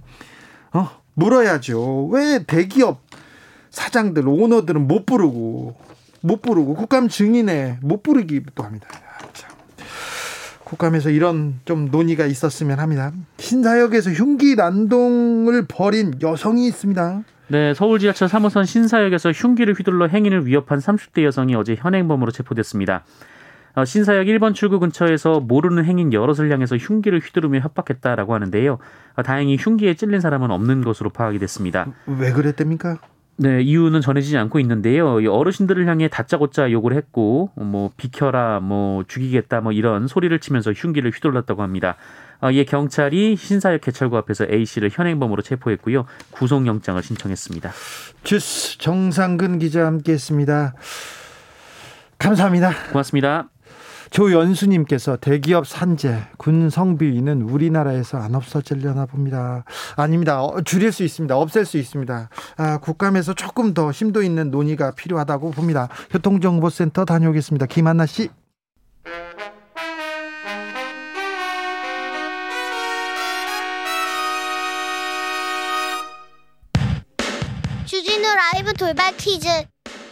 어 0.73 0.91
물어야죠. 1.19 2.07
왜 2.13 2.45
대기업 2.47 3.03
사장들, 3.71 4.27
오너들은 4.27 4.87
못 4.87 5.05
부르고, 5.05 5.77
못 6.23 6.43
부르고, 6.43 6.75
국감 6.75 7.09
증인에 7.09 7.79
못 7.83 8.03
부르기도 8.03 8.63
합니다. 8.63 8.89
참. 9.33 9.51
국감에서 10.65 11.11
이런 11.11 11.61
좀 11.65 11.91
논의가 11.91 12.27
있었으면 12.27 12.79
합니다. 12.79 13.13
신사역에서 13.39 14.11
흉기 14.11 14.55
난동을 14.55 15.67
벌인 15.67 16.15
여성이 16.23 16.69
있습니다. 16.69 17.23
네, 17.49 17.75
서울 17.75 17.99
지하철 17.99 18.29
3호선 18.29 18.67
신사역에서 18.67 19.33
흉기를 19.33 19.75
휘둘러 19.75 20.09
행인을 20.09 20.47
위협한 20.47 20.79
30대 20.79 21.25
여성이 21.25 21.55
어제 21.55 21.75
현행범으로 21.77 22.31
체포됐습니다. 22.31 23.05
어, 23.75 23.85
신사역 23.85 24.27
1번 24.27 24.55
출구 24.55 24.79
근처에서 24.81 25.41
모르는 25.41 25.85
행인 25.85 26.13
여럿을 26.13 26.51
향해서 26.51 26.77
흉기를 26.77 27.21
휘두르며 27.21 27.61
협박했다라고 27.61 28.35
하는데요. 28.35 28.79
어, 29.17 29.23
다행히 29.23 29.57
흉기에 29.57 29.95
찔린 29.95 30.21
사람은 30.21 30.51
없는 30.51 30.83
것으로 30.83 31.11
파악이 31.11 31.39
됐습니다. 31.39 31.87
왜 32.07 32.33
그랬답니까? 32.33 32.99
네, 33.41 33.63
이유는 33.63 34.01
전해지지 34.01 34.37
않고 34.37 34.59
있는데요. 34.59 35.15
어르신들을 35.15 35.87
향해 35.87 36.09
다짜고짜 36.09 36.73
욕을 36.73 36.93
했고, 36.95 37.53
뭐, 37.55 37.93
비켜라, 37.97 38.59
뭐, 38.59 39.05
죽이겠다, 39.07 39.61
뭐, 39.61 39.71
이런 39.71 40.09
소리를 40.09 40.37
치면서 40.41 40.73
흉기를 40.73 41.13
휘둘렀다고 41.13 41.63
합니다. 41.63 41.95
어, 42.41 42.51
이에 42.51 42.65
경찰이 42.65 43.37
신사역 43.37 43.81
개찰구 43.81 44.17
앞에서 44.19 44.47
A씨를 44.51 44.91
현행범으로 44.93 45.43
체포했고요. 45.43 46.07
구속영장을 46.33 47.01
신청했습니다. 47.01 47.71
주스 48.25 48.79
정상근 48.79 49.59
기자 49.61 49.87
함께 49.87 50.13
했습니다. 50.13 50.75
감사합니다. 52.19 52.73
고맙습니다. 52.91 53.49
조연수님께서 54.11 55.17
대기업 55.17 55.67
산재, 55.67 56.23
군 56.37 56.71
성비위는 56.71 57.43
우리나라에서 57.43 58.19
안 58.19 58.35
없어지려나 58.35 59.07
봅니다. 59.07 59.65
아닙니다. 59.97 60.43
어, 60.43 60.63
줄일 60.63 60.93
수 60.93 61.05
있습니다. 61.05 61.37
없앨 61.37 61.65
수 61.65 61.79
있습니다. 61.79 62.29
아, 62.57 62.79
국감에서 62.79 63.35
조금 63.35 63.75
더 63.75 63.93
심도 63.93 64.23
있는 64.23 64.51
논의가 64.51 64.93
필요하다고 64.93 65.51
봅니다. 65.53 65.89
교통정보센터 66.11 67.05
다녀오겠습니다. 67.05 67.67
김한나 67.67 68.07
씨. 68.07 68.31
주진우 77.85 78.23
라이브 78.23 78.75
돌발 78.75 79.17
퀴즈. 79.17 79.49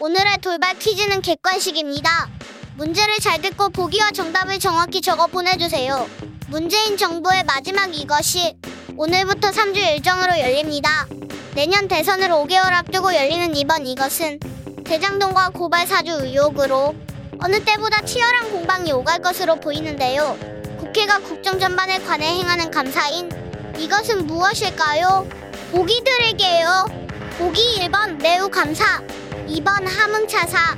오늘의 0.00 0.38
돌발 0.42 0.78
퀴즈는 0.78 1.22
객관식입니다. 1.22 2.10
문제를 2.76 3.14
잘 3.22 3.40
듣고 3.40 3.70
보기와 3.70 4.10
정답을 4.10 4.58
정확히 4.58 5.00
적어 5.00 5.26
보내주세요. 5.26 6.06
문재인 6.48 6.98
정부의 6.98 7.44
마지막 7.44 7.96
이것이 7.96 8.54
오늘부터 8.98 9.50
3주 9.50 9.76
일정으로 9.78 10.38
열립니다. 10.38 11.06
내년 11.54 11.88
대선을 11.88 12.28
5개월 12.28 12.72
앞두고 12.74 13.14
열리는 13.14 13.56
이번 13.56 13.86
이것은 13.86 14.38
대장동과 14.84 15.50
고발 15.50 15.86
사주 15.86 16.12
의혹으로 16.22 16.94
어느 17.38 17.64
때보다 17.64 18.02
치열한 18.02 18.50
공방이 18.50 18.92
오갈 18.92 19.22
것으로 19.22 19.56
보이는데요. 19.56 20.36
국회가 20.78 21.18
국정 21.20 21.58
전반에 21.58 22.00
관해 22.00 22.26
행하는 22.26 22.70
감사인 22.70 23.30
이것은 23.78 24.26
무엇일까요? 24.26 25.26
보기 25.72 26.02
드릴게요. 26.04 26.84
보기 27.38 27.60
1번 27.80 28.20
매우 28.20 28.50
감사, 28.50 29.02
2번 29.48 29.86
함흥차사, 29.86 30.76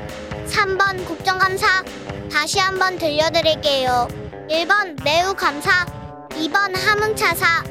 3번 0.48 1.04
국정감사 1.06 1.84
다시 2.32 2.58
한번 2.58 2.98
들려드릴게요. 2.98 4.08
1번 4.50 5.02
매우 5.04 5.34
감사 5.34 5.86
2번 6.30 6.74
함흥차사 6.74 7.62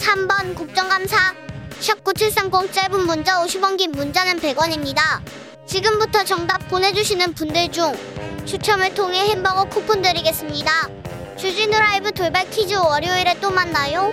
3번 0.00 0.54
국정감사 0.54 1.34
샵9730 1.80 2.72
짧은 2.72 3.00
문자 3.06 3.42
50원 3.44 3.76
긴 3.76 3.92
문자는 3.92 4.40
100원입니다. 4.40 5.20
지금부터 5.66 6.24
정답 6.24 6.68
보내주시는 6.68 7.34
분들 7.34 7.70
중 7.70 7.92
추첨을 8.44 8.94
통해 8.94 9.28
햄버거 9.28 9.64
쿠폰 9.64 10.02
드리겠습니다. 10.02 10.88
주진우 11.36 11.78
라이브 11.78 12.12
돌발 12.12 12.48
퀴즈 12.50 12.74
월요일에 12.74 13.36
또 13.40 13.50
만나요. 13.50 14.12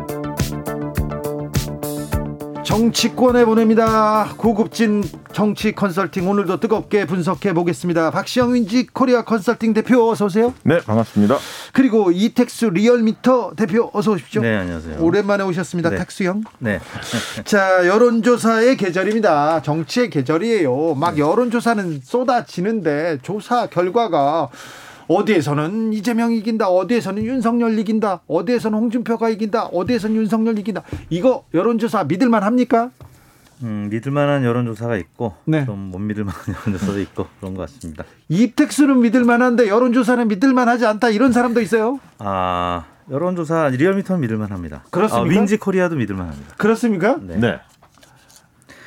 정치권에 2.71 3.43
보냅니다. 3.43 4.33
고급진 4.37 5.03
정치 5.33 5.73
컨설팅 5.73 6.29
오늘도 6.29 6.61
뜨겁게 6.61 7.05
분석해 7.05 7.53
보겠습니다. 7.53 8.11
박시영 8.11 8.53
윈지 8.53 8.87
코리아 8.93 9.23
컨설팅 9.23 9.73
대표 9.73 10.09
어서 10.09 10.27
오세요. 10.27 10.53
네, 10.63 10.79
반갑습니다. 10.79 11.35
그리고 11.73 12.11
이택수 12.13 12.69
리얼미터 12.69 13.55
대표 13.57 13.91
어서 13.91 14.11
오십시오. 14.11 14.41
네, 14.41 14.55
안녕하세요. 14.55 14.99
오랜만에 15.01 15.43
오셨습니다. 15.43 15.89
네. 15.89 15.97
택수 15.97 16.23
형. 16.23 16.43
네. 16.59 16.79
자, 17.43 17.85
여론조사의 17.85 18.77
계절입니다. 18.77 19.63
정치의 19.63 20.09
계절이에요. 20.09 20.95
막 20.95 21.17
여론조사는 21.17 21.99
쏟아지는데 22.01 23.17
조사 23.21 23.65
결과가 23.65 24.47
어디에서는 25.15 25.93
이재명 25.93 26.31
이긴다, 26.31 26.69
어디에서는 26.69 27.23
윤석열 27.23 27.77
이긴다, 27.77 28.21
어디에서는 28.27 28.77
홍준표가 28.77 29.29
이긴다, 29.29 29.65
어디에서는 29.65 30.15
윤석열 30.15 30.57
이긴다. 30.57 30.83
이거 31.09 31.43
여론조사 31.53 32.05
믿을만 32.05 32.43
합니까? 32.43 32.91
음, 33.63 33.89
믿을만한 33.91 34.43
여론조사가 34.43 34.95
있고 34.97 35.35
네. 35.45 35.65
좀못 35.65 36.01
믿을만한 36.01 36.41
여론조사도 36.65 36.99
있고 37.01 37.27
그런 37.39 37.53
것 37.53 37.69
같습니다. 37.69 38.05
이택수는 38.29 39.01
믿을만한데 39.01 39.67
여론조사는 39.67 40.27
믿을만하지 40.29 40.85
않다 40.87 41.09
이런 41.09 41.31
사람도 41.31 41.61
있어요. 41.61 41.99
아 42.17 42.85
여론조사 43.11 43.69
리얼미터는 43.69 44.21
믿을만합니다. 44.21 44.85
그렇습니까? 44.89 45.27
아, 45.27 45.29
윈지 45.29 45.57
코리아도 45.57 45.95
믿을만합니다. 45.95 46.55
그렇습니까? 46.55 47.17
네. 47.21 47.37
네. 47.37 47.59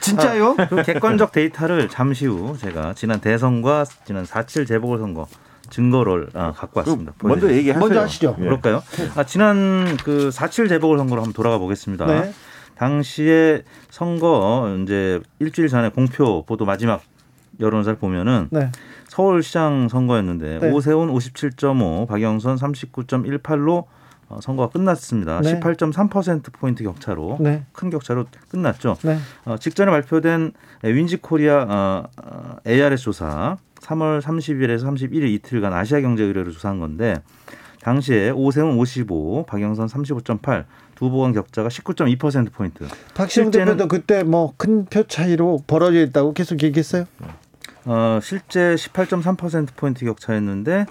진짜요? 0.00 0.56
그 0.68 0.82
객관적 0.82 1.32
데이터를 1.32 1.88
잠시 1.88 2.26
후 2.26 2.56
제가 2.58 2.94
지난 2.94 3.20
대선과 3.20 3.84
지난 4.04 4.24
4.7 4.24 4.66
재보궐선거 4.66 5.26
증거를 5.74 6.28
아, 6.34 6.52
갖고 6.52 6.80
왔습니다. 6.80 7.12
그 7.18 7.26
먼저. 7.26 7.50
얘기하세요. 7.52 7.80
먼저 7.80 8.00
하시죠. 8.00 8.37
예. 8.38 8.42
그럴까요? 8.44 8.82
아, 9.16 9.24
지난 9.24 9.96
그 10.04 10.28
4.7 10.28 10.68
재보궐선거로 10.68 11.20
한번 11.20 11.32
돌아가 11.32 11.58
보겠습니다. 11.58 12.06
네. 12.06 12.32
당시에 12.76 13.62
선거 13.90 14.76
이제 14.82 15.20
일주일 15.40 15.68
전에 15.68 15.88
공표 15.88 16.44
보도 16.44 16.64
마지막 16.64 17.02
여론조사를 17.58 17.98
보면은 17.98 18.48
네. 18.50 18.70
서울시장 19.08 19.88
선거였는데 19.88 20.58
네. 20.60 20.70
오세훈 20.70 21.12
57.5, 21.12 22.06
박영선 22.06 22.56
39.18로 22.56 23.84
어, 24.28 24.38
선거가 24.40 24.70
끝났습니다. 24.70 25.40
네. 25.40 25.58
18.3% 25.60 26.52
포인트 26.52 26.84
격차로 26.84 27.38
네. 27.40 27.64
큰 27.72 27.90
격차로 27.90 28.26
끝났죠. 28.48 28.96
네. 29.02 29.18
어, 29.44 29.56
직전에 29.58 29.90
발표된 29.90 30.52
윈지코리아 30.84 31.66
어, 31.68 32.04
어, 32.22 32.56
ARS 32.66 33.02
조사 33.02 33.56
3월 33.85 34.20
30일에서 34.23 34.85
31일 34.87 35.29
이틀간 35.35 35.73
아시아 35.73 36.01
경제 36.01 36.25
의뢰로 36.25 36.51
조사한 36.53 36.81
건데 36.81 37.16
당시에 37.83 38.31
오세훈 38.31 38.79
55, 38.79 39.44
박영선 39.47 39.88
35.8, 39.88 40.64
둘 40.94 41.13
간 41.13 41.33
격차가 41.35 41.68
19.2% 41.68 42.51
포인트. 42.53 42.87
박시영 43.14 43.51
대표도 43.51 43.88
그때 43.88 44.23
뭐 44.23 44.55
큰 44.57 44.87
표 44.87 45.03
차이로 45.03 45.64
벌어져 45.66 46.01
있다고 46.01 46.33
계속 46.33 46.62
얘기했어요. 46.62 47.05
어, 47.85 48.18
실제 48.23 48.75
18.3% 48.77 49.68
포인트 49.77 50.07
격차였는데 50.07 50.87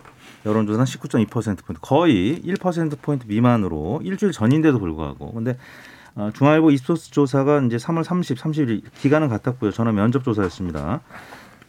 여론조사는 0.45 0.85
19.2% 0.85 1.29
포인트, 1.29 1.63
거의 1.81 2.39
1% 2.45 3.01
포인트 3.01 3.25
미만으로 3.25 4.01
일주일 4.03 4.31
전인데도 4.31 4.77
불구하고 4.77 5.33
근데 5.33 5.57
어, 6.15 6.29
중앙일보 6.31 6.69
입소스 6.69 7.09
조사가 7.09 7.61
이제 7.61 7.77
3월 7.77 8.03
30, 8.03 8.37
31일 8.37 8.81
기간은 8.99 9.29
같았고요. 9.29 9.71
전화 9.71 9.91
면접 9.91 10.23
조사였습니다. 10.23 11.01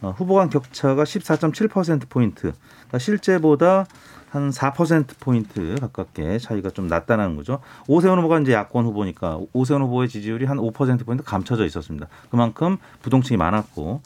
어, 0.05 0.13
후보 0.15 0.35
간 0.35 0.49
격차가 0.49 1.03
14.7% 1.03 2.07
포인트, 2.09 2.51
그러니까 2.51 2.99
실제보다 2.99 3.85
한 4.29 4.49
4% 4.51 5.19
포인트 5.19 5.75
가깝게 5.79 6.37
차이가 6.39 6.69
좀 6.69 6.87
났다는 6.87 7.35
거죠. 7.37 7.59
오세훈 7.87 8.19
후보가 8.19 8.39
이제 8.41 8.53
야권 8.53 8.85
후보니까 8.85 9.39
오세훈 9.53 9.81
후보의 9.81 10.09
지지율이 10.09 10.45
한 10.45 10.57
5% 10.57 11.05
포인트 11.05 11.23
감춰져 11.23 11.65
있었습니다. 11.65 12.07
그만큼 12.29 12.77
부동층이 13.01 13.37
많았고 13.37 14.01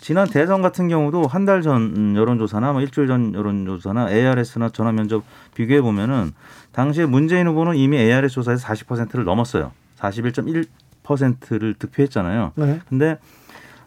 지난 0.00 0.28
대선 0.28 0.62
같은 0.62 0.88
경우도 0.88 1.26
한 1.26 1.44
달 1.46 1.62
전 1.62 2.14
여론조사나 2.16 2.72
뭐 2.72 2.80
일주일 2.82 3.06
전 3.08 3.34
여론조사나 3.34 4.10
ARS나 4.10 4.68
전화 4.70 4.92
면접 4.92 5.24
비교해 5.54 5.80
보면은 5.82 6.32
당시에 6.72 7.06
문재인 7.06 7.46
후보는 7.48 7.74
이미 7.76 7.96
ARS 7.98 8.34
조사에서 8.34 8.66
40%를 8.66 9.24
넘었어요. 9.24 9.72
41.1%를 9.98 11.74
득표했잖아요. 11.74 12.52
네. 12.54 12.80
근데 12.88 13.18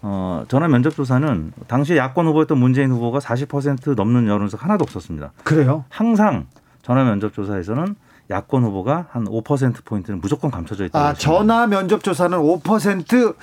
어, 0.05 0.43
전화 0.49 0.67
면접 0.67 0.93
조사는 0.95 1.53
당시 1.67 1.95
야권 1.95 2.27
후보였던 2.27 2.57
문재인 2.57 2.91
후보가 2.91 3.19
40% 3.19 3.95
넘는 3.95 4.27
여론조사 4.27 4.61
하나도 4.65 4.83
없었습니다. 4.83 5.31
그래요. 5.45 5.85
항상 5.89 6.47
전화 6.81 7.05
면접 7.05 7.33
조사에서는 7.33 7.95
야권 8.29 8.63
후보가 8.63 9.07
한 9.11 9.23
5% 9.25 9.85
포인트는 9.85 10.19
무조건 10.19 10.51
감춰져 10.51 10.85
있다. 10.85 10.99
아, 10.99 11.13
전화 11.13 11.67
면접 11.67 12.03
조사는 12.03 12.37
5% 12.37 13.35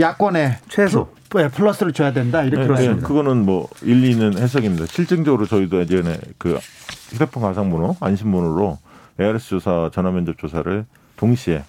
야권에 0.00 0.58
최소. 0.68 1.08
플- 1.30 1.42
네, 1.42 1.48
플러스를 1.48 1.92
줘야 1.92 2.12
된다. 2.12 2.42
이렇게 2.42 2.62
네, 2.62 2.66
그렇습니다. 2.66 2.96
네, 2.96 3.06
그거는 3.06 3.44
뭐 3.44 3.68
일리는 3.82 4.36
해석입니다. 4.38 4.86
실증적으로 4.86 5.46
저희도 5.46 5.78
예전에 5.80 6.18
그 6.38 6.58
휴대폰 7.10 7.42
가상번호 7.44 7.96
안심번호로 8.00 8.78
ARS 9.20 9.48
조사 9.50 9.90
전화 9.92 10.10
면접 10.10 10.36
조사를 10.38 10.84
동시에 11.16 11.62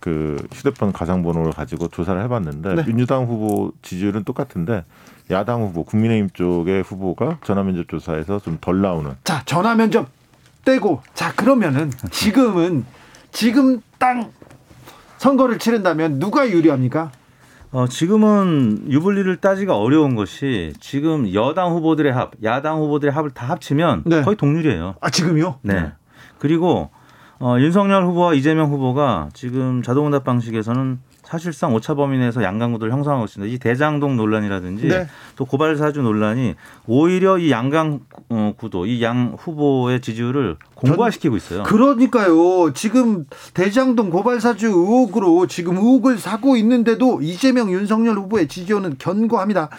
그 0.00 0.36
휴대폰 0.52 0.92
가상번호를 0.92 1.52
가지고 1.52 1.88
조사를 1.88 2.20
해봤는데 2.24 2.74
네. 2.74 2.84
민주당 2.86 3.26
후보 3.26 3.72
지지율은 3.82 4.24
똑같은데 4.24 4.84
야당 5.30 5.62
후보 5.62 5.84
국민의힘 5.84 6.30
쪽의 6.30 6.82
후보가 6.82 7.38
전화 7.44 7.62
면접 7.62 7.88
조사에서 7.88 8.40
좀 8.40 8.58
덜 8.60 8.80
나오는 8.80 9.12
자, 9.24 9.42
전화 9.44 9.74
면접 9.74 10.08
떼고 10.64 11.02
자, 11.14 11.32
그러면은 11.34 11.90
지금은 12.10 12.84
지금 13.30 13.80
땅 13.98 14.32
선거를 15.18 15.58
치른다면 15.58 16.18
누가 16.18 16.48
유리합니까? 16.48 17.12
어, 17.72 17.86
지금은 17.86 18.86
유불리를 18.90 19.36
따지기가 19.36 19.76
어려운 19.76 20.16
것이 20.16 20.72
지금 20.80 21.32
여당 21.34 21.70
후보들의 21.72 22.12
합, 22.12 22.32
야당 22.42 22.78
후보들의 22.78 23.12
합을 23.12 23.30
다 23.30 23.48
합치면 23.50 24.02
네. 24.06 24.22
거의 24.22 24.36
동률이에요. 24.36 24.96
아, 25.00 25.10
지금요? 25.10 25.60
네. 25.62 25.92
그리고 26.38 26.90
어, 27.42 27.56
윤석열 27.58 28.04
후보와 28.04 28.34
이재명 28.34 28.70
후보가 28.70 29.30
지금 29.32 29.82
자동응답 29.82 30.24
방식에서는 30.24 30.98
사실상 31.22 31.72
오차 31.74 31.94
범위 31.94 32.18
내에서 32.18 32.42
양강구도를 32.42 32.92
형성하고 32.92 33.24
있습니다. 33.24 33.54
이 33.54 33.58
대장동 33.58 34.16
논란이라든지 34.16 34.88
네. 34.88 35.06
또 35.36 35.44
고발 35.46 35.76
사주 35.76 36.02
논란이 36.02 36.54
오히려 36.86 37.38
이 37.38 37.50
양강 37.50 38.00
어, 38.30 38.52
구도, 38.58 38.84
이 38.84 39.00
양 39.00 39.36
후보의 39.38 40.00
지지율을 40.02 40.56
공고화시키고 40.74 41.36
있어요. 41.36 41.62
그러니까요. 41.62 42.72
지금 42.74 43.24
대장동 43.54 44.10
고발사주 44.10 44.66
의혹으로 44.66 45.46
지금 45.46 45.76
의혹을 45.76 46.18
사고 46.18 46.56
있는데도 46.56 47.22
이재명 47.22 47.70
윤석열 47.72 48.16
후보의 48.16 48.48
지지율은 48.48 48.96
견고합니다. 48.98 49.70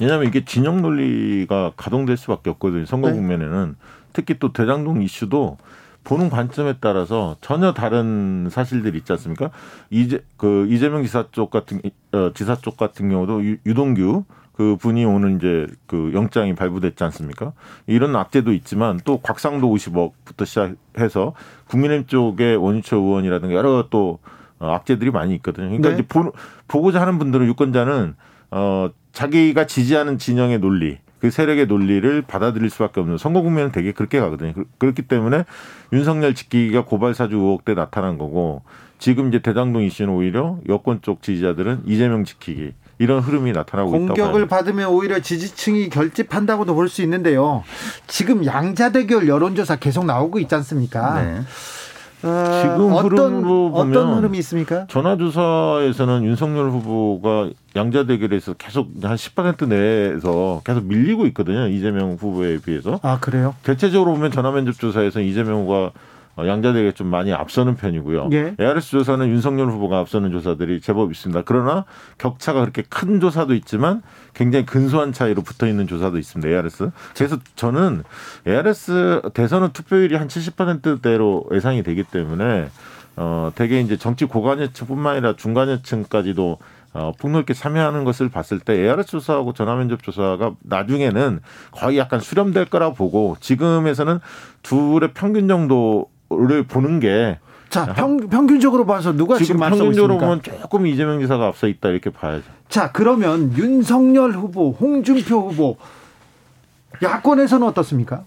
왜냐하면 0.00 0.28
이게 0.28 0.44
진영 0.46 0.80
논리가 0.80 1.72
가동될 1.76 2.16
수밖에 2.16 2.48
없거든요. 2.50 2.86
선거 2.86 3.08
네. 3.08 3.14
국면에는 3.16 3.74
특히 4.14 4.38
또 4.38 4.52
대장동 4.52 5.02
이슈도 5.02 5.58
보는 6.04 6.30
관점에 6.30 6.74
따라서 6.80 7.36
전혀 7.40 7.72
다른 7.72 8.48
사실들이 8.50 8.98
있지 8.98 9.12
않습니까? 9.12 9.50
이제 9.90 10.24
그 10.36 10.66
이재명 10.68 11.02
지사 11.02 11.26
쪽 11.30 11.50
같은 11.50 11.80
어, 12.12 12.32
지사 12.34 12.56
쪽 12.56 12.76
같은 12.76 13.08
경우도 13.08 13.44
유, 13.44 13.56
유동규 13.66 14.24
그 14.52 14.76
분이 14.76 15.04
오늘 15.04 15.36
이제 15.36 15.66
그 15.86 16.10
영장이 16.12 16.54
발부됐지 16.54 17.02
않습니까? 17.04 17.52
이런 17.86 18.14
악재도 18.14 18.52
있지만 18.52 19.00
또 19.04 19.18
곽상도 19.20 19.72
50억부터 19.74 20.44
시작해서 20.44 21.34
국민의힘 21.68 22.06
쪽의 22.06 22.56
원유철 22.56 22.98
의원이라든가 22.98 23.54
여러 23.54 23.86
또 23.90 24.18
어, 24.58 24.72
악재들이 24.72 25.10
많이 25.10 25.34
있거든요. 25.36 25.66
그러니까 25.68 25.88
네. 25.90 25.94
이제 25.94 26.02
보, 26.06 26.32
보고자 26.68 27.00
하는 27.00 27.18
분들은 27.18 27.46
유권자는 27.46 28.14
어 28.52 28.90
자기가 29.12 29.66
지지하는 29.66 30.18
진영의 30.18 30.58
논리 30.58 30.98
그 31.20 31.30
세력의 31.30 31.66
논리를 31.66 32.22
받아들일 32.22 32.70
수밖에 32.70 33.00
없는 33.00 33.18
선거 33.18 33.42
국면은 33.42 33.72
되게 33.72 33.92
그렇게 33.92 34.18
가거든요. 34.20 34.52
그- 34.54 34.64
그렇기 34.78 35.02
때문에 35.02 35.44
윤석열 35.92 36.34
지키기가 36.34 36.84
고발 36.84 37.14
사주 37.14 37.36
의혹 37.36 37.64
때 37.64 37.74
나타난 37.74 38.16
거고 38.18 38.62
지금 38.98 39.28
이제 39.28 39.38
대장동 39.40 39.82
이슈는 39.82 40.12
오히려 40.12 40.58
여권 40.68 41.00
쪽 41.02 41.22
지지자들은 41.22 41.82
이재명 41.86 42.24
지키기 42.24 42.72
이런 42.98 43.20
흐름이 43.20 43.52
나타나고 43.52 43.90
있다고 43.96 44.06
공격을. 44.08 44.46
받으면 44.46 44.88
오히려 44.90 45.20
지지층이 45.20 45.88
결집한다고도 45.88 46.74
볼 46.74 46.88
수 46.88 47.00
있는데요. 47.02 47.64
지금 48.06 48.44
양자 48.44 48.92
대결 48.92 49.26
여론조사 49.26 49.76
계속 49.76 50.04
나오고 50.04 50.38
있지 50.40 50.54
않습니까? 50.54 51.22
네. 51.22 51.40
어, 52.22 52.60
지금 52.62 52.92
어떤 52.92 53.34
흐름으로 53.34 53.66
어떤 53.74 53.92
보면 53.92 54.18
흐름이 54.18 54.38
있습니까? 54.38 54.86
전화조사에서는 54.88 56.24
윤석열 56.24 56.70
후보가 56.70 57.50
양자 57.76 58.04
대결에서 58.06 58.54
계속 58.54 58.88
한 59.02 59.16
10% 59.16 59.68
내에서 59.68 60.60
계속 60.64 60.84
밀리고 60.84 61.26
있거든요. 61.28 61.66
이재명 61.68 62.16
후보에 62.20 62.58
비해서. 62.58 63.00
아 63.02 63.18
그래요? 63.20 63.54
대체적으로 63.62 64.12
보면 64.12 64.32
전화면접 64.32 64.74
조사에서 64.78 65.20
이재명 65.20 65.62
후보가 65.62 65.78
어, 65.78 65.90
양자 66.38 66.72
대결 66.72 66.92
좀 66.92 67.08
많이 67.08 67.32
앞서는 67.32 67.76
편이고요. 67.76 68.30
예. 68.32 68.54
ARS 68.58 68.90
조사는 68.90 69.28
윤석열 69.28 69.68
후보가 69.68 69.98
앞서는 69.98 70.30
조사들이 70.30 70.80
제법 70.80 71.10
있습니다. 71.10 71.42
그러나 71.44 71.84
격차가 72.18 72.60
그렇게 72.60 72.82
큰 72.88 73.20
조사도 73.20 73.54
있지만 73.54 74.02
굉장히 74.34 74.64
근소한 74.64 75.12
차이로 75.12 75.42
붙어 75.42 75.66
있는 75.66 75.86
조사도 75.86 76.18
있습니다. 76.18 76.48
ARS. 76.48 76.90
그래서 77.14 77.38
저는 77.56 78.04
ARS 78.46 79.22
대선은 79.34 79.72
투표율이 79.72 80.16
한 80.16 80.28
70%대로 80.28 81.44
예상이 81.52 81.82
되기 81.82 82.04
때문에 82.04 82.68
어 83.16 83.50
되게 83.54 83.80
이제 83.80 83.96
정치 83.96 84.24
고관여층뿐만 84.24 85.16
아니라 85.16 85.34
중간여층까지도 85.36 86.58
어, 86.92 87.12
폭넓게 87.18 87.54
참여하는 87.54 88.04
것을 88.04 88.28
봤을 88.30 88.58
때 88.58 88.74
ARS 88.74 89.10
조사하고 89.10 89.52
전화면접 89.52 90.02
조사가 90.02 90.54
나중에는 90.62 91.40
거의 91.70 91.98
약간 91.98 92.18
수렴될 92.18 92.66
거라 92.66 92.90
보고 92.90 93.36
지금에서는 93.40 94.18
둘의 94.62 95.12
평균 95.14 95.46
정도 95.46 96.08
를 96.30 96.62
보는 96.62 97.00
게 97.00 97.38
자 97.70 97.86
평, 97.94 98.16
평균적으로 98.28 98.84
봐서 98.84 99.12
누가 99.12 99.38
지금, 99.38 99.46
지금 99.58 99.60
평균적으로? 99.60 100.18
보면 100.18 100.42
조금 100.42 100.86
이재명 100.88 101.20
지사가 101.20 101.46
앞서 101.46 101.68
있다 101.68 101.88
이렇게 101.90 102.10
봐야죠. 102.10 102.44
자 102.68 102.90
그러면 102.90 103.56
윤석열 103.56 104.32
후보, 104.32 104.72
홍준표 104.72 105.48
후보 105.48 105.76
야권에서는 107.00 107.66
어떻습니까? 107.66 108.24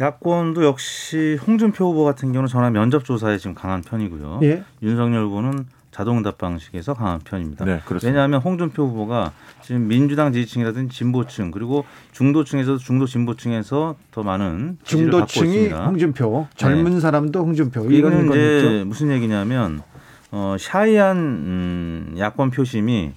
야권도 0.00 0.64
역시 0.64 1.38
홍준표 1.46 1.90
후보 1.90 2.04
같은 2.04 2.32
경우는 2.32 2.48
전화 2.48 2.70
면접 2.70 3.04
조사에 3.04 3.38
지금 3.38 3.54
강한 3.54 3.82
편이고요. 3.82 4.40
예. 4.42 4.64
윤석열 4.82 5.24
후보는 5.26 5.66
자동응답 5.90 6.38
방식에서 6.38 6.94
강한 6.94 7.18
편입니다. 7.20 7.64
네, 7.64 7.80
그렇습니다. 7.84 8.06
왜냐하면 8.06 8.40
홍준표 8.40 8.86
후보가 8.86 9.32
지금 9.62 9.88
민주당 9.88 10.32
지지층이라든지 10.32 10.96
진보층 10.96 11.50
그리고 11.50 11.84
중도층에서도 12.12 12.78
중도 12.78 13.06
진보층에서 13.06 13.96
더 14.12 14.22
많은 14.22 14.78
중도층이 14.84 15.48
있습니다. 15.48 15.84
홍준표, 15.86 16.46
젊은 16.54 17.00
사람도 17.00 17.40
홍준표 17.40 17.90
이거는 17.90 18.28
건 18.28 18.36
이제 18.36 18.56
있죠. 18.58 18.84
무슨 18.86 19.10
얘기냐면 19.10 19.82
어, 20.30 20.56
샤이한 20.58 21.16
음, 21.16 22.14
야권 22.18 22.50
표심이 22.50 23.12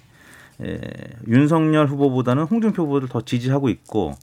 에, 0.62 0.80
윤석열 1.28 1.88
후보보다는 1.88 2.44
홍준표 2.44 2.84
후보를 2.84 3.08
더 3.08 3.22
지지하고 3.22 3.70
있고 3.70 4.16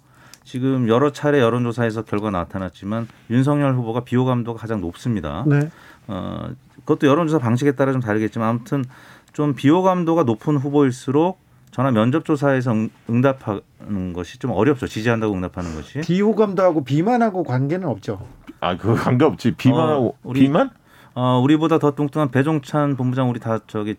지금 0.43 0.89
여러 0.89 1.13
차례 1.13 1.39
여론조사에서 1.39 2.03
결과 2.03 2.31
나타났지만 2.31 3.07
윤석열 3.31 3.75
후보가 3.77 4.01
비호감도가 4.01 4.59
가장 4.59 4.81
높습니다. 4.81 5.45
네. 5.47 5.71
어, 6.11 6.51
그것도 6.81 7.07
여론조사 7.07 7.39
방식에 7.39 7.73
따라 7.73 7.93
좀 7.93 8.01
다르겠지만 8.01 8.49
아무튼 8.49 8.85
좀 9.33 9.55
비호감도가 9.55 10.25
높은 10.25 10.57
후보일수록 10.57 11.39
전화 11.71 11.93
면접 11.93 12.25
조사에서 12.25 12.73
응- 12.73 12.91
응답하는 13.09 14.13
것이 14.13 14.39
좀 14.41 14.51
어렵죠. 14.51 14.89
지지한다고 14.89 15.35
응답하는 15.35 15.75
것이. 15.77 16.01
비호감도하고 16.01 16.83
비만하고 16.83 17.45
관계는 17.45 17.87
없죠. 17.87 18.27
아, 18.61 18.77
그거 18.77 18.95
관계 18.95 19.25
없지. 19.25 19.53
비만하고 19.53 20.09
어, 20.09 20.15
우리- 20.25 20.41
비만? 20.41 20.71
어, 21.15 21.41
우리보다 21.45 21.79
더 21.79 21.93
뚱뚱한 21.95 22.31
배종찬 22.33 22.97
본부장 22.97 23.31
우리 23.31 23.39
다 23.39 23.61
저기 23.69 23.95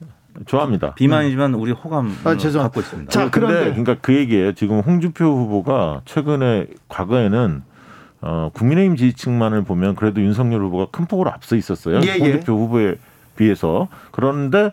좋아합니다. 0.46 0.96
비만이지만 0.96 1.54
우리 1.54 1.72
호감 1.72 2.14
아. 2.26 2.36
갖고 2.36 2.80
있습니다. 2.82 3.10
자, 3.12 3.30
그런데- 3.30 3.70
그러니까 3.70 3.96
그 4.02 4.14
얘기예요. 4.16 4.54
지금 4.54 4.80
홍준표 4.82 5.24
후보가 5.26 6.02
최근에 6.06 6.68
과거에는 6.90 7.64
어, 8.22 8.52
국민의힘 8.54 8.96
지지층만을 8.96 9.64
보면 9.64 9.96
그래도 9.96 10.22
윤석열 10.22 10.62
후보가 10.64 10.88
큰 10.92 11.06
폭으로 11.06 11.32
앞서 11.32 11.56
있었어요. 11.56 12.02
예, 12.04 12.08
예. 12.08 12.20
홍준표 12.20 12.54
후보에 12.54 12.96
비해서. 13.36 13.88
그런데 14.12 14.72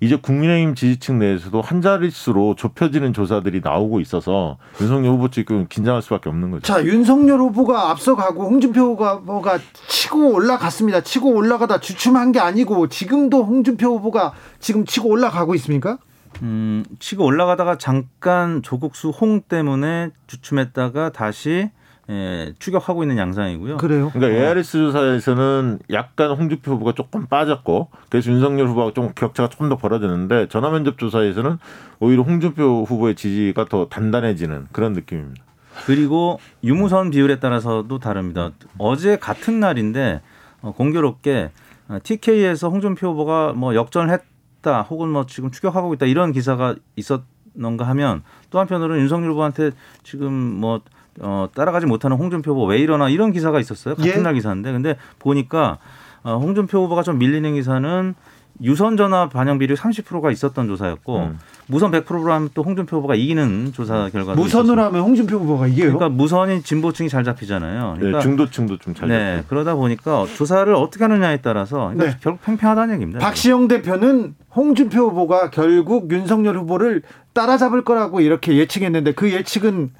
이제 0.00 0.16
국민의힘 0.16 0.74
지지층 0.74 1.18
내에서도 1.18 1.60
한 1.60 1.82
자릿수로 1.82 2.54
좁혀지는 2.56 3.12
조사들이 3.12 3.60
나오고 3.64 4.00
있어서 4.00 4.56
윤석열 4.80 5.12
후보 5.12 5.28
측은 5.28 5.66
긴장할 5.68 6.02
수밖에 6.02 6.28
없는 6.28 6.52
거죠. 6.52 6.62
자 6.62 6.84
윤석열 6.84 7.40
후보가 7.40 7.90
앞서가고 7.90 8.44
홍준표 8.44 8.80
후보가 8.80 9.58
치고 9.88 10.34
올라갔습니다. 10.34 11.00
치고 11.00 11.30
올라가다 11.30 11.80
주춤한 11.80 12.30
게 12.32 12.38
아니고 12.38 12.88
지금도 12.88 13.44
홍준표 13.44 13.96
후보가 13.96 14.34
지금 14.60 14.84
치고 14.84 15.08
올라가고 15.08 15.56
있습니까? 15.56 15.98
음, 16.42 16.84
치고 17.00 17.24
올라가다가 17.24 17.76
잠깐 17.78 18.62
조국수 18.62 19.10
홍 19.10 19.40
때문에 19.40 20.10
주춤했다가 20.28 21.10
다시 21.10 21.70
예, 22.10 22.54
추격하고 22.58 23.02
있는 23.02 23.18
양상이고요. 23.18 23.76
그래요. 23.76 24.10
그러니까 24.12 24.40
ARS 24.40 24.72
조사에서는 24.72 25.80
약간 25.90 26.30
홍준표 26.30 26.72
후보가 26.72 26.92
조금 26.92 27.26
빠졌고 27.26 27.88
그래서 28.08 28.30
윤석열 28.30 28.66
후보가 28.68 28.92
좀 28.94 29.12
격차가 29.14 29.50
조금 29.50 29.68
더 29.68 29.76
벌어지는데 29.76 30.48
전화 30.48 30.70
면접 30.70 30.96
조사에서는 30.96 31.58
오히려 32.00 32.22
홍준표 32.22 32.84
후보의 32.84 33.14
지지가 33.14 33.66
더 33.66 33.88
단단해지는 33.88 34.68
그런 34.72 34.94
느낌입니다. 34.94 35.44
그리고 35.84 36.40
유무선 36.64 37.10
비율에 37.10 37.40
따라서도 37.40 37.98
다릅니다. 37.98 38.52
어제 38.78 39.18
같은 39.18 39.60
날인데 39.60 40.22
어, 40.62 40.72
공교롭게 40.72 41.50
어, 41.88 41.98
TK에서 42.02 42.70
홍준표 42.70 43.08
후보가 43.08 43.52
뭐 43.52 43.74
역전했다 43.74 44.82
혹은 44.82 45.10
뭐 45.10 45.26
지금 45.26 45.50
추격하고 45.50 45.92
있다 45.94 46.06
이런 46.06 46.32
기사가 46.32 46.74
있었는가 46.96 47.86
하면 47.88 48.22
또 48.48 48.58
한편으로는 48.60 49.02
윤석열 49.02 49.32
후보한테 49.32 49.72
지금 50.02 50.32
뭐 50.32 50.80
어, 51.20 51.48
따라가지 51.54 51.86
못하는 51.86 52.16
홍준표 52.16 52.52
후보 52.52 52.66
왜 52.66 52.78
이러나 52.78 53.08
이런 53.08 53.32
기사가 53.32 53.60
있었어요. 53.60 53.94
같은 53.94 54.10
예. 54.10 54.16
날 54.16 54.34
기사인데 54.34 54.72
근데 54.72 54.96
보니까 55.18 55.78
어, 56.22 56.36
홍준표 56.36 56.84
후보가 56.84 57.02
좀 57.02 57.18
밀리는 57.18 57.54
기사는 57.54 58.14
유선 58.60 58.96
전화 58.96 59.28
반영 59.28 59.58
비율 59.58 59.74
30%가 59.74 60.32
있었던 60.32 60.66
조사였고 60.66 61.18
음. 61.18 61.38
무선 61.66 61.92
100%로 61.92 62.32
하면 62.32 62.48
또 62.54 62.62
홍준표 62.62 62.96
후보가 62.96 63.14
이기는 63.14 63.72
조사 63.72 64.08
결과도 64.10 64.40
무선으로 64.40 64.72
있었습니다. 64.72 64.86
하면 64.86 65.00
홍준표 65.02 65.36
후보가 65.36 65.66
이겨요. 65.68 65.92
그러니까 65.92 66.08
무선이 66.08 66.62
진보층이 66.62 67.08
잘 67.08 67.22
잡히잖아요. 67.24 67.92
네, 67.94 67.98
그러니까 68.00 68.20
중도층도 68.20 68.78
좀잘 68.78 69.08
네, 69.08 69.36
잡고. 69.36 69.48
그러다 69.48 69.74
보니까 69.76 70.26
조사를 70.34 70.74
어떻게 70.74 71.04
하느냐에 71.04 71.40
따라서 71.40 71.90
그러니까 71.90 72.04
네. 72.06 72.16
결국 72.20 72.42
팽팽하다는 72.42 72.94
얘기입니다. 72.94 73.20
박시영 73.20 73.68
대표는 73.68 74.34
홍준표 74.56 75.10
후보가 75.10 75.50
결국 75.50 76.10
윤석열 76.10 76.56
후보를 76.58 77.02
따라잡을 77.34 77.84
거라고 77.84 78.20
이렇게 78.20 78.56
예측했는데 78.56 79.12
그 79.12 79.30
예측은 79.30 79.90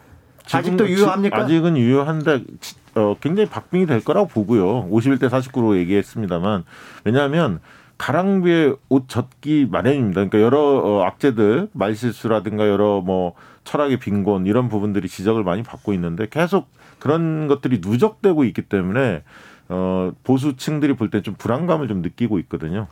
아직도 0.56 0.88
유효합니까? 0.88 1.36
아직은 1.38 1.76
유효한데 1.76 2.44
치- 2.60 2.76
어, 2.94 3.16
굉장히 3.20 3.48
박빙이 3.48 3.86
될 3.86 4.02
거라고 4.04 4.28
보고요. 4.28 4.88
51대 4.90 5.28
49로 5.28 5.76
얘기했습니다만 5.76 6.64
왜냐하면 7.04 7.60
가랑비에 7.98 8.74
옷 8.88 9.08
젖기 9.08 9.66
마련입니다. 9.70 10.14
그러니까 10.24 10.40
여러 10.40 10.60
어, 10.60 11.02
악재들 11.04 11.68
말실수라든가 11.72 12.68
여러 12.68 13.00
뭐 13.00 13.34
철학의 13.64 13.98
빈곤 13.98 14.46
이런 14.46 14.68
부분들이 14.68 15.08
지적을 15.08 15.42
많이 15.44 15.62
받고 15.62 15.92
있는데 15.94 16.26
계속 16.30 16.68
그런 16.98 17.48
것들이 17.48 17.80
누적되고 17.84 18.44
있기 18.44 18.62
때문에 18.62 19.22
어, 19.68 20.12
보수층들이 20.24 20.94
볼 20.94 21.10
때 21.10 21.20
좀 21.20 21.34
불안감을 21.36 21.88
좀 21.88 22.00
느끼고 22.02 22.38
있거든요. 22.40 22.86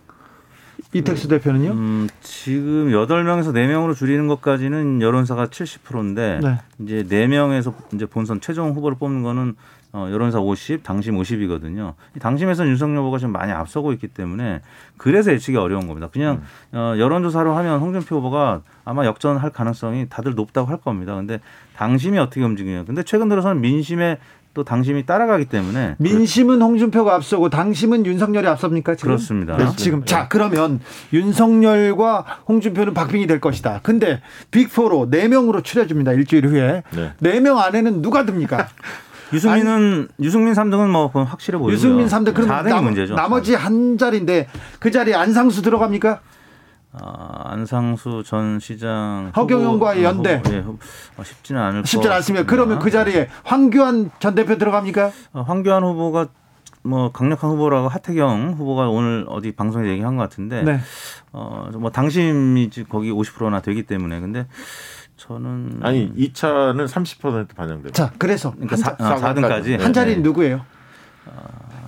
이택수 0.98 1.28
대표는요? 1.28 1.70
음, 1.72 2.08
지금 2.20 2.90
8명에서 2.90 3.52
4명으로 3.52 3.94
줄이는 3.94 4.26
것까지는 4.28 5.02
여론사가 5.02 5.46
70%인데 5.46 6.40
네. 6.42 6.58
이제 6.80 7.02
4명에서 7.04 7.72
이제 7.94 8.06
본선 8.06 8.40
최종 8.40 8.70
후보를 8.72 8.96
뽑는 8.98 9.22
거는 9.22 9.54
어, 9.92 10.08
여론사 10.10 10.40
50, 10.40 10.82
당심 10.82 11.16
50이거든요. 11.16 11.94
이 12.14 12.18
당심에서는 12.18 12.70
윤석열 12.70 12.98
후보가 12.98 13.16
지금 13.16 13.32
많이 13.32 13.50
앞서고 13.50 13.92
있기 13.94 14.08
때문에 14.08 14.60
그래서 14.98 15.32
예측이 15.32 15.56
어려운 15.56 15.86
겁니다. 15.86 16.08
그냥 16.12 16.42
어, 16.72 16.94
여론조사로 16.98 17.56
하면 17.56 17.80
홍준표 17.80 18.16
후보가 18.16 18.60
아마 18.84 19.06
역전할 19.06 19.48
가능성이 19.50 20.06
다들 20.10 20.34
높다고 20.34 20.68
할 20.68 20.76
겁니다. 20.78 21.14
근데 21.14 21.40
당심이 21.76 22.18
어떻게 22.18 22.42
움직여요? 22.42 22.84
근데 22.84 23.02
최근 23.04 23.30
들어서는 23.30 23.62
민심에 23.62 24.18
또 24.56 24.64
당심이 24.64 25.04
따라가기 25.04 25.44
때문에 25.44 25.96
민심은 25.98 26.62
홍준표가 26.62 27.14
앞서고 27.14 27.50
당심은 27.50 28.06
윤석열이 28.06 28.48
앞섭니까? 28.48 28.94
지금? 28.94 29.08
그렇습니다. 29.10 29.54
네, 29.58 29.66
지금 29.76 30.02
자 30.06 30.28
그러면 30.28 30.80
윤석열과 31.12 32.24
홍준표는 32.48 32.94
박빙이 32.94 33.26
될 33.26 33.38
것이다. 33.38 33.80
근데 33.82 34.22
빅4로 34.52 35.12
4명으로 35.12 35.62
추려집니다. 35.62 36.12
일주일 36.14 36.46
후에. 36.46 36.82
네. 36.90 37.12
네명 37.18 37.58
안에는 37.58 38.00
누가 38.00 38.24
듭니까? 38.24 38.68
유승민은 39.34 40.08
유승민 40.22 40.54
3등은 40.54 40.88
뭐 40.88 41.08
확실해 41.08 41.58
보이고요. 41.58 41.74
유승민 41.74 42.06
3등 42.06 42.32
그럼 42.32 42.48
4등이 42.48 42.68
남, 42.70 42.84
문제죠. 42.84 43.14
나머지 43.14 43.54
한 43.54 43.98
자리인데 43.98 44.48
그 44.78 44.90
자리에 44.90 45.14
안상수 45.14 45.60
들어갑니까? 45.60 46.20
아, 47.00 47.50
안상수 47.52 48.22
전 48.24 48.58
시장 48.60 49.30
허경영과 49.36 49.90
후보, 49.92 50.02
연대. 50.02 50.36
후보, 50.36 50.54
예, 50.54 50.58
후- 50.60 50.78
어, 51.18 51.22
쉽지는 51.24 51.60
않을 51.60 51.84
쉽지 51.86 52.08
것 52.08 52.14
않습니다. 52.14 52.46
그러면 52.46 52.78
그 52.78 52.90
자리에 52.90 53.28
황교안 53.44 54.10
전 54.18 54.34
대표 54.34 54.56
들어갑니까? 54.56 55.10
어, 55.32 55.42
황교안 55.42 55.82
후보가 55.82 56.28
뭐 56.82 57.10
강력한 57.12 57.50
후보라고 57.50 57.88
하태경 57.88 58.54
후보가 58.58 58.88
오늘 58.88 59.26
어디 59.28 59.52
방송에 59.52 59.88
얘기한 59.90 60.16
것 60.16 60.22
같은데 60.22 60.62
네. 60.62 60.80
어, 61.32 61.68
뭐 61.74 61.90
당심이 61.90 62.70
거기 62.88 63.10
50%나 63.10 63.60
되기 63.60 63.82
때문에 63.82 64.20
근데 64.20 64.46
저는 65.16 65.80
아니 65.82 66.12
2차는 66.14 66.86
30% 66.86 67.54
반영됩니다. 67.56 67.92
자 67.92 68.12
그래서 68.18 68.52
그러니까 68.52 68.76
한, 68.76 68.78
사, 68.78 68.96
아, 68.98 69.34
4등까지 69.34 69.80
한 69.80 69.92
자리는 69.92 70.22
누구예요? 70.22 70.64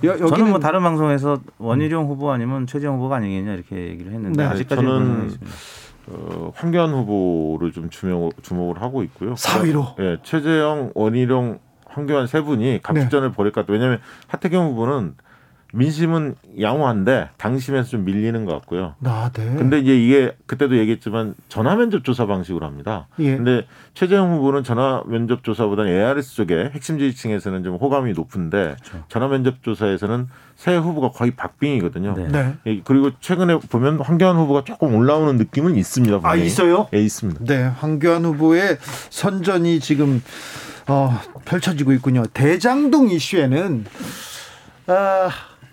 여, 0.03 0.17
저는 0.17 0.31
여기는 0.31 0.49
뭐 0.51 0.59
다른 0.59 0.81
방송에서 0.81 1.39
원희룡 1.57 2.07
후보 2.07 2.31
아니면 2.31 2.67
최재형 2.67 2.95
후보가 2.97 3.17
아니겠냐 3.17 3.53
이렇게 3.53 3.75
얘기를 3.89 4.11
했는데 4.13 4.43
네. 4.43 4.49
아직까지 4.49 4.81
저는 4.81 5.03
는 5.03 5.25
있습니다. 5.25 5.55
어, 6.07 6.51
황교안 6.55 6.91
후보를 6.91 7.71
좀 7.71 7.89
주목, 7.89 8.41
주목을 8.41 8.81
하고 8.81 9.03
있고요. 9.03 9.35
4위로. 9.35 9.99
예, 9.99 10.17
최재형, 10.23 10.93
원희룡, 10.95 11.59
황교안 11.85 12.27
세 12.27 12.41
분이 12.41 12.79
각전을 12.81 13.31
벌일 13.31 13.51
것 13.51 13.61
같아요. 13.61 13.73
왜냐하면 13.73 13.99
하태경 14.27 14.71
후보는 14.71 15.15
민심은 15.71 16.35
양호한데 16.59 17.29
당심에서 17.37 17.89
좀 17.89 18.05
밀리는 18.05 18.43
것 18.45 18.53
같고요. 18.53 18.95
아, 19.03 19.29
네. 19.33 19.55
근데 19.55 19.79
이제 19.79 19.95
이게 19.95 20.35
그때도 20.47 20.77
얘기했지만 20.77 21.35
전화 21.47 21.75
면접 21.75 22.03
조사 22.03 22.25
방식으로 22.25 22.65
합니다. 22.65 23.07
예. 23.19 23.35
근데 23.35 23.65
최재형 23.93 24.33
후보는 24.33 24.63
전화 24.63 25.03
면접 25.05 25.43
조사보다는 25.43 25.91
ARS 25.91 26.35
쪽에 26.35 26.71
핵심 26.73 26.97
지지층에서는 26.97 27.63
좀 27.63 27.75
호감이 27.75 28.13
높은데 28.13 28.75
전화 29.09 29.27
면접 29.27 29.61
조사에서는 29.61 30.27
새 30.55 30.75
후보가 30.75 31.11
거의 31.11 31.31
박빙이거든요. 31.31 32.15
네. 32.17 32.27
네. 32.27 32.55
예, 32.65 32.81
그리고 32.83 33.11
최근에 33.19 33.59
보면 33.69 33.99
황교안 33.99 34.35
후보가 34.37 34.63
조금 34.63 34.95
올라오는 34.95 35.35
느낌은 35.37 35.75
있습니다. 35.75 36.15
아 36.15 36.19
분명히. 36.19 36.45
있어요? 36.47 36.87
예, 36.93 37.01
있습니다. 37.01 37.45
네, 37.45 37.63
황교안 37.63 38.25
후보의 38.25 38.77
선전이 39.09 39.79
지금 39.81 40.21
어, 40.87 41.15
펼쳐지고 41.45 41.93
있군요. 41.93 42.25
대장동 42.33 43.09
이슈에는 43.11 43.85
아, 44.87 45.29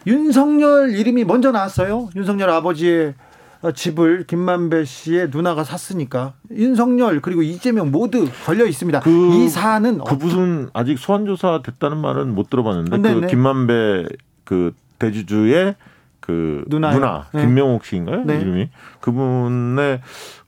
윤석열 0.06 0.90
이름이 0.94 1.24
먼저 1.24 1.50
나왔어요. 1.50 2.08
윤석열 2.14 2.50
아버지의 2.50 3.14
어, 3.62 3.72
집을 3.72 4.26
김만배 4.26 4.84
씨의 4.84 5.28
누나가 5.30 5.64
샀으니까 5.64 6.34
윤석열 6.52 7.20
그리고 7.20 7.42
이재명 7.42 7.90
모두 7.90 8.28
걸려 8.44 8.66
있습니다. 8.66 9.00
그- 9.00 9.34
이 9.34 9.48
사안은 9.48 9.98
그 10.04 10.14
무슨 10.14 10.68
아직 10.74 10.98
소환 10.98 11.24
조사 11.26 11.62
됐다는 11.62 11.96
말은 11.98 12.34
못 12.34 12.50
들어봤는데 12.50 12.98
네네. 12.98 13.20
그 13.22 13.26
김만배 13.28 14.04
그 14.44 14.72
대주주의 14.98 15.74
그 16.20 16.64
누나요. 16.68 16.94
누나 16.94 17.26
네. 17.32 17.42
김명옥 17.42 17.84
씨인가요 17.84 18.24
네. 18.24 18.40
이름이 18.40 18.68
그분의 19.00 20.00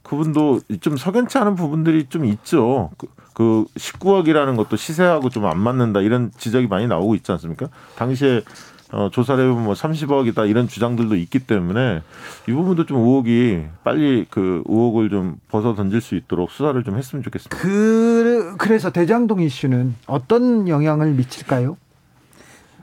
그분도 0.02 0.60
좀 0.80 0.96
석연치 0.96 1.36
않은 1.38 1.54
부분들이 1.54 2.06
좀 2.08 2.24
있죠. 2.26 2.90
그, 2.98 3.06
그 3.34 3.64
19억이라는 3.76 4.56
것도 4.56 4.76
시세하고 4.76 5.30
좀 5.30 5.44
안 5.46 5.58
맞는다 5.58 6.00
이런 6.00 6.30
지적이 6.36 6.66
많이 6.66 6.86
나오고 6.86 7.14
있지 7.14 7.30
않습니까? 7.32 7.68
당시에 7.96 8.42
어, 8.90 9.10
조사를 9.12 9.42
해보면 9.44 9.64
뭐 9.64 9.74
30억이다 9.74 10.48
이런 10.48 10.66
주장들도 10.66 11.14
있기 11.16 11.40
때문에 11.40 12.02
이 12.48 12.52
부분도 12.52 12.86
좀 12.86 12.98
의혹이 12.98 13.64
빨리 13.84 14.26
그 14.30 14.62
의혹을 14.66 15.10
좀 15.10 15.36
벗어 15.48 15.74
던질 15.74 16.00
수 16.00 16.14
있도록 16.14 16.50
수사를 16.50 16.82
좀 16.84 16.96
했으면 16.96 17.22
좋겠습니다. 17.22 17.56
그 17.56 18.54
그래서 18.58 18.90
대장동 18.90 19.42
이슈는 19.42 19.94
어떤 20.06 20.68
영향을 20.68 21.12
미칠까요? 21.12 21.76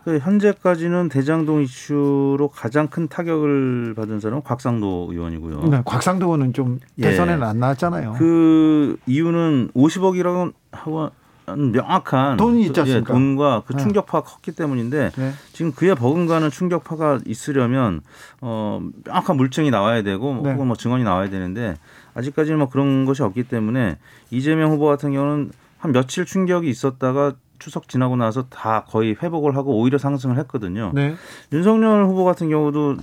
그 0.04 0.20
현재까지는 0.20 1.10
대장동 1.10 1.64
이슈로 1.64 2.52
가장 2.54 2.88
큰 2.88 3.08
타격을 3.08 3.96
받은 3.96 4.20
사람은 4.20 4.44
곽상도 4.44 5.08
의원이고요. 5.10 5.64
네, 5.64 5.82
곽상도 5.84 6.28
의원은 6.28 6.54
좀 6.54 6.80
예. 7.00 7.02
대선에는 7.02 7.42
안 7.42 7.60
나왔잖아요. 7.60 8.14
그 8.20 8.98
이유는 9.08 9.72
50억이라고 9.76 10.54
하고 10.72 11.10
명확한 11.48 12.38
돈이 12.38 12.64
있지 12.66 12.74
예, 12.78 12.82
않습니까? 12.82 13.14
돈과 13.14 13.64
그 13.66 13.74
네. 13.74 13.84
충격파가 13.84 14.24
컸기 14.24 14.52
때문인데 14.54 15.12
네. 15.16 15.32
지금 15.54 15.72
그에 15.72 15.94
버금가는 15.94 16.50
충격파가 16.50 17.20
있으려면 17.26 18.02
어 18.42 18.82
명확한 19.06 19.38
물증이 19.38 19.70
나와야 19.70 20.02
되고 20.02 20.42
네. 20.44 20.52
혹은 20.52 20.68
뭐 20.68 20.76
증언이 20.76 21.04
나와야 21.04 21.30
되는데 21.30 21.76
아직까지는 22.16 22.60
뭐 22.60 22.70
그런 22.70 23.06
것이 23.06 23.22
없기 23.22 23.44
때문에 23.44 23.98
이재명 24.32 24.72
후보 24.72 24.86
같은 24.86 25.12
경우는 25.12 25.52
한 25.78 25.92
며칠 25.92 26.26
충격이 26.26 26.68
있었다가 26.70 27.34
추석 27.60 27.88
지나고 27.88 28.16
나서 28.16 28.48
다 28.50 28.84
거의 28.88 29.16
회복을 29.22 29.56
하고 29.56 29.80
오히려 29.80 29.98
상승을 29.98 30.38
했거든요. 30.40 30.92
네. 30.94 31.16
윤석열 31.54 32.06
후보 32.06 32.26
같은 32.26 32.50
경우도 32.50 32.98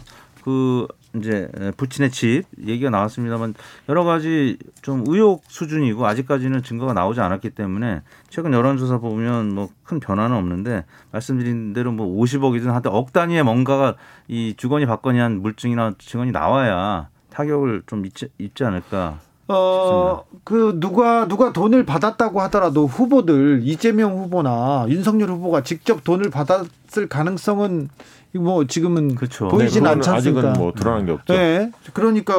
그 0.45 0.86
이제 1.16 1.50
부친의 1.76 2.10
집 2.10 2.44
얘기가 2.66 2.90
나왔습니다만 2.90 3.54
여러 3.88 4.04
가지 4.04 4.56
좀 4.80 5.04
의혹 5.06 5.44
수준이고 5.48 6.06
아직까지는 6.06 6.62
증거가 6.62 6.92
나오지 6.92 7.20
않았기 7.20 7.50
때문에 7.50 8.02
최근 8.30 8.52
여론조사 8.52 8.98
보면 8.98 9.54
뭐 9.54 9.68
큰 9.92 10.00
변화는 10.00 10.34
없는데 10.36 10.84
말씀드린 11.10 11.74
대로 11.74 11.92
뭐 11.92 12.06
50억이든 12.06 12.66
하여튼 12.66 12.92
억 12.92 13.12
단위의 13.12 13.42
뭔가가 13.42 13.96
이 14.26 14.54
주거니 14.56 14.86
받거니 14.86 15.18
한 15.18 15.42
물증이나 15.42 15.94
증언이 15.98 16.32
나와야 16.32 17.08
타격을 17.30 17.82
좀 17.86 18.06
입지, 18.06 18.28
입지 18.38 18.64
않을까 18.64 19.18
어, 19.48 20.24
그 20.44 20.78
누가 20.80 21.28
누가 21.28 21.52
돈을 21.52 21.84
받았다고 21.84 22.40
하더라도 22.42 22.86
후보들 22.86 23.60
이재명 23.64 24.16
후보나 24.16 24.86
윤석열 24.88 25.28
후보가 25.30 25.62
직접 25.62 26.04
돈을 26.04 26.30
받았을 26.30 27.08
가능성은 27.10 27.90
뭐 28.35 28.66
지금은 28.66 29.14
그렇죠. 29.14 29.49
보이진 29.49 29.85
네, 29.85 29.91
않습니까? 29.91 30.16
아직은 30.16 30.53
뭐 30.55 30.72
드러난 30.72 31.07
게 31.07 31.12
없죠. 31.12 31.35
네. 31.35 31.70
그러니까 31.93 32.35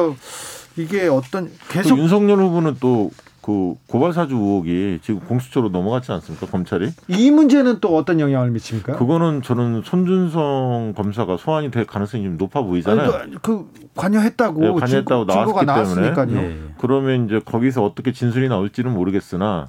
이게 0.76 1.06
어떤 1.08 1.46
또 1.48 1.52
계속 1.68 1.98
윤석열 1.98 2.38
후보는 2.38 2.76
또 2.80 3.10
그 3.44 3.74
고발 3.88 4.14
사주 4.14 4.34
의혹이 4.36 5.00
지금 5.02 5.20
공수처로 5.20 5.68
넘어갔지 5.68 6.10
않습니까? 6.12 6.46
검찰이? 6.46 6.88
이 7.08 7.30
문제는 7.30 7.78
또 7.80 7.94
어떤 7.94 8.18
영향을 8.18 8.50
미칩니까? 8.50 8.94
그거는 8.96 9.42
저는 9.42 9.82
손준성 9.84 10.94
검사가 10.96 11.36
소환이 11.36 11.70
될 11.70 11.84
가능성이 11.84 12.24
좀 12.24 12.38
높아 12.38 12.62
보이잖아요. 12.62 13.12
아니, 13.12 13.32
그, 13.32 13.40
그 13.42 13.70
관여했다고 13.96 14.60
네, 14.62 14.72
관여했다고 14.72 15.26
증거, 15.26 15.34
나왔기 15.34 15.66
때문에. 15.66 16.10
나왔으니까요. 16.10 16.36
예. 16.38 16.58
그러면 16.78 17.26
이제 17.26 17.38
거기서 17.44 17.84
어떻게 17.84 18.12
진술이 18.12 18.48
나올지는 18.48 18.90
모르겠으나 18.94 19.68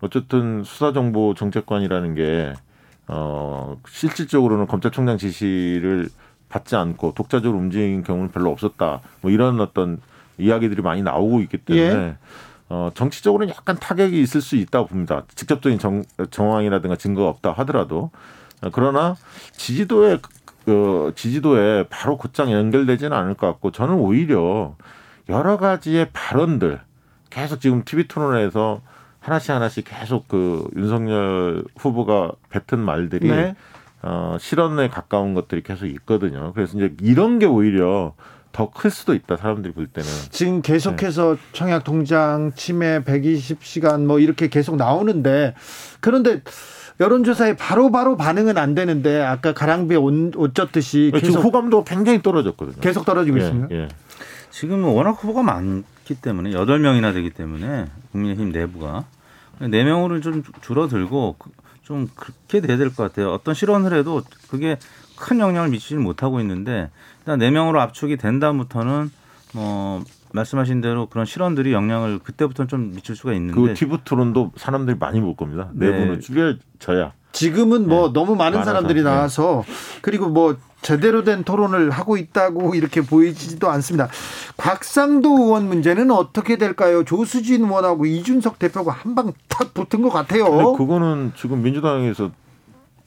어쨌든 0.00 0.62
수사정보 0.64 1.34
정책관이라는 1.34 2.14
게 2.14 2.54
어, 3.12 3.76
실질적으로는 3.88 4.68
검찰총장 4.68 5.18
지시를 5.18 6.08
받지 6.48 6.76
않고 6.76 7.12
독자적으로 7.14 7.58
움직인 7.58 8.04
경우는 8.04 8.30
별로 8.30 8.50
없었다. 8.50 9.00
뭐 9.20 9.30
이런 9.32 9.60
어떤 9.60 10.00
이야기들이 10.38 10.80
많이 10.80 11.02
나오고 11.02 11.40
있기 11.40 11.58
때문에 11.58 11.94
예. 11.94 12.16
어, 12.68 12.90
정치적으로는 12.94 13.52
약간 13.52 13.76
타격이 13.76 14.20
있을 14.20 14.40
수 14.40 14.54
있다고 14.54 14.86
봅니다. 14.86 15.24
직접적인 15.34 15.80
정, 15.80 16.04
정황이라든가 16.30 16.94
증거가 16.96 17.28
없다 17.28 17.50
하더라도 17.58 18.12
어, 18.62 18.70
그러나 18.72 19.16
지지도에 19.52 20.18
그 20.64 21.12
지지도에 21.16 21.88
바로 21.90 22.16
곧장 22.16 22.52
연결되지는 22.52 23.12
않을 23.12 23.34
것 23.34 23.48
같고 23.48 23.72
저는 23.72 23.94
오히려 23.94 24.76
여러 25.28 25.56
가지의 25.56 26.10
발언들 26.12 26.80
계속 27.28 27.60
지금 27.60 27.82
TV 27.84 28.06
토론에서 28.06 28.82
하나씩 29.20 29.50
하나씩 29.50 29.84
계속 29.86 30.28
그 30.28 30.68
윤석열 30.76 31.64
후보가 31.76 32.32
뱉은 32.48 32.82
말들이 32.82 33.28
네. 33.28 33.54
어, 34.02 34.36
실언에 34.40 34.88
가까운 34.88 35.34
것들이 35.34 35.62
계속 35.62 35.86
있거든요. 35.86 36.52
그래서 36.54 36.76
이제 36.78 36.94
이런 37.02 37.38
게 37.38 37.46
오히려 37.46 38.14
더 38.52 38.70
클 38.70 38.90
수도 38.90 39.14
있다 39.14 39.36
사람들이 39.36 39.72
볼 39.74 39.86
때는. 39.86 40.08
지금 40.30 40.62
계속해서 40.62 41.36
청약 41.52 41.84
통장 41.84 42.52
침해 42.56 43.02
120시간 43.04 44.04
뭐 44.06 44.18
이렇게 44.18 44.48
계속 44.48 44.76
나오는데 44.76 45.54
그런데 46.00 46.42
여론조사에 46.98 47.56
바로바로 47.56 48.16
반응은 48.16 48.58
안 48.58 48.74
되는데 48.74 49.22
아까 49.22 49.52
가랑비에 49.54 49.96
옷, 49.96 50.34
옷 50.36 50.54
젖듯이 50.54 51.12
지금 51.14 51.20
계속 51.20 51.44
호감도 51.44 51.84
굉장히 51.84 52.22
떨어졌거든요. 52.22 52.80
계속 52.80 53.04
떨어지고 53.06 53.38
예, 53.38 53.42
있습니다. 53.42 53.74
예. 53.74 53.88
지금 54.50 54.84
워낙 54.84 55.12
후보가 55.12 55.42
많 55.42 55.84
기 56.10 56.20
때문에 56.20 56.52
여덟 56.52 56.80
명이나 56.80 57.12
되기 57.12 57.30
때문에 57.30 57.86
국민의힘 58.10 58.50
내부가 58.50 59.04
네 59.60 59.84
명으로 59.84 60.20
좀 60.20 60.42
줄어들고 60.60 61.36
그- 61.38 61.50
좀 61.84 62.08
그렇게 62.16 62.60
돼야 62.60 62.76
될 62.76 62.88
것 62.90 63.04
같아요. 63.04 63.32
어떤 63.32 63.54
실언을 63.54 63.94
해도 63.96 64.22
그게 64.48 64.76
큰 65.16 65.38
영향을 65.38 65.68
미치지 65.70 65.94
못하고 65.96 66.40
있는데 66.40 66.90
일단 67.20 67.38
네 67.38 67.50
명으로 67.52 67.80
압축이 67.80 68.16
된 68.16 68.40
다음부터는 68.40 69.10
뭐 69.54 70.02
말씀하신 70.32 70.80
대로 70.80 71.06
그런 71.06 71.26
실언들이 71.26 71.72
영향을 71.72 72.18
그때부터는 72.20 72.68
좀 72.68 72.92
미칠 72.94 73.14
수가 73.14 73.30
그 73.30 73.36
있는데 73.36 73.74
TV 73.74 73.98
토론도 74.04 74.52
사람들이 74.56 74.96
많이 74.98 75.20
볼 75.20 75.36
겁니다. 75.36 75.68
네. 75.74 75.90
내부는 75.90 76.20
줄여져야. 76.20 77.12
지금은 77.32 77.88
뭐 77.88 78.12
너무 78.12 78.34
많은 78.34 78.58
많아서, 78.58 78.64
사람들이 78.70 79.02
네. 79.02 79.04
나와서 79.04 79.64
그리고 80.02 80.28
뭐 80.28 80.56
제대로 80.82 81.24
된 81.24 81.44
토론을 81.44 81.90
하고 81.90 82.16
있다고 82.16 82.74
이렇게 82.74 83.00
보이지도 83.02 83.68
않습니다. 83.70 84.08
곽상도 84.56 85.28
의원 85.38 85.68
문제는 85.68 86.10
어떻게 86.10 86.56
될까요? 86.56 87.04
조수진 87.04 87.64
의원하고 87.64 88.06
이준석 88.06 88.58
대표가 88.58 88.92
한 88.92 89.14
방 89.14 89.32
탁 89.48 89.74
붙은 89.74 90.00
것 90.02 90.08
같아요. 90.10 90.72
그거는 90.74 91.32
지금 91.36 91.62
민주당에서 91.62 92.30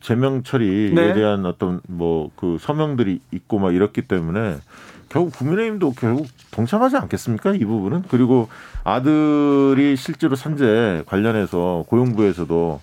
제명 0.02 0.44
처리에 0.44 0.90
네. 0.94 1.14
대한 1.14 1.46
어떤 1.46 1.82
뭐 1.88 2.30
그 2.36 2.58
서명들이 2.60 3.22
있고 3.32 3.58
막 3.60 3.74
이렇기 3.74 4.04
때문에 4.04 4.58
결국 5.10 5.34
국민의힘도 5.38 5.94
결국 5.94 6.28
동참하지 6.52 6.98
않겠습니까? 6.98 7.54
이 7.54 7.60
부분은 7.66 8.04
그리고 8.10 8.50
아들이 8.84 9.96
실제로 9.96 10.36
산재 10.36 11.04
관련해서 11.06 11.86
고용부에서도 11.88 12.82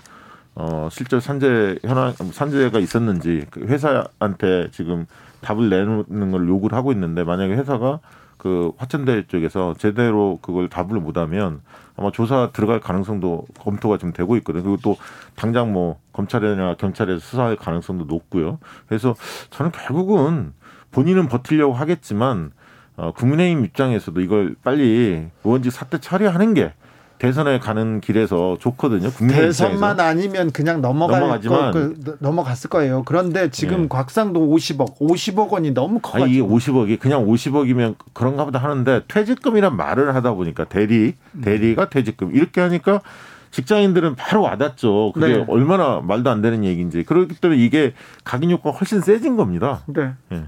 어 0.55 0.89
실제 0.91 1.21
산재 1.21 1.79
현황 1.83 2.13
산재가 2.13 2.79
있었는지 2.79 3.47
그 3.51 3.61
회사한테 3.61 4.69
지금 4.73 5.07
답을 5.41 5.71
내놓는 5.71 6.31
걸 6.31 6.49
요구를 6.49 6.77
하고 6.77 6.93
있는데 6.93 7.25
만약에 7.25 7.55
회사가 7.55 8.01
그 8.37 8.73
화천대 8.79 9.27
쪽에서 9.27 9.75
제대로 9.79 10.39
그걸 10.41 10.69
답을 10.69 10.99
못하면 10.99 11.61
아마 11.97 12.11
조사 12.11 12.51
들어갈 12.53 12.81
가능성도 12.81 13.47
검토가 13.59 13.99
지금 13.99 14.15
되고 14.15 14.35
있거든요. 14.39 14.63
그리고 14.63 14.79
또 14.83 14.97
당장 15.37 15.73
뭐 15.73 15.99
검찰이나 16.13 16.75
경찰에서 16.77 17.21
수사할 17.21 17.57
가능성도 17.57 18.07
높고요. 18.07 18.59
그래서 18.89 19.15
저는 19.51 19.73
결국은 19.73 20.55
본인은 20.91 21.29
버티려고 21.29 21.75
하겠지만 21.75 22.53
어, 22.97 23.13
국민의힘 23.13 23.65
입장에서도 23.67 24.19
이걸 24.23 24.55
빨리 24.65 25.29
의원직 25.45 25.73
사퇴 25.73 25.99
처리하는 25.99 26.55
게 26.55 26.73
대선에 27.21 27.59
가는 27.59 28.01
길에서 28.01 28.57
좋거든요. 28.59 29.11
대선만 29.11 29.93
입장에서. 29.93 30.03
아니면 30.03 30.51
그냥 30.53 30.81
넘어갈 30.81 31.21
넘어가지만 31.21 31.71
거, 31.71 31.79
그, 31.79 32.17
넘어갔을 32.19 32.71
거예요. 32.71 33.03
그런데 33.05 33.51
지금 33.51 33.83
네. 33.83 33.89
곽상도 33.89 34.41
50억, 34.41 34.97
50억 34.99 35.51
원이 35.51 35.73
너무 35.73 36.01
커가지고 36.01 36.25
아니 36.25 36.33
이게 36.33 36.43
50억이 36.43 36.99
그냥 36.99 37.27
50억이면 37.27 37.97
그런가 38.15 38.47
보다 38.47 38.59
하는데 38.59 39.03
퇴직금이란 39.07 39.77
말을 39.77 40.15
하다 40.15 40.33
보니까 40.33 40.65
대리 40.65 41.13
대리가 41.43 41.91
퇴직금 41.91 42.35
이렇게 42.35 42.63
하니까 42.63 43.03
직장인들은 43.51 44.15
바로 44.15 44.41
와닿죠. 44.41 45.13
그게 45.13 45.27
네. 45.27 45.45
얼마나 45.47 46.01
말도 46.01 46.31
안 46.31 46.41
되는 46.41 46.65
얘기인지 46.65 47.03
그렇기 47.03 47.35
때문에 47.35 47.61
이게 47.61 47.93
각인 48.25 48.51
효과가 48.51 48.79
훨씬 48.79 49.03
세진 49.03 49.37
겁니다. 49.37 49.83
네. 49.89 50.15
예. 50.33 50.45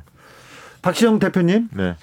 박시영 0.80 1.18
대표님, 1.18 1.68
네. 1.74 1.96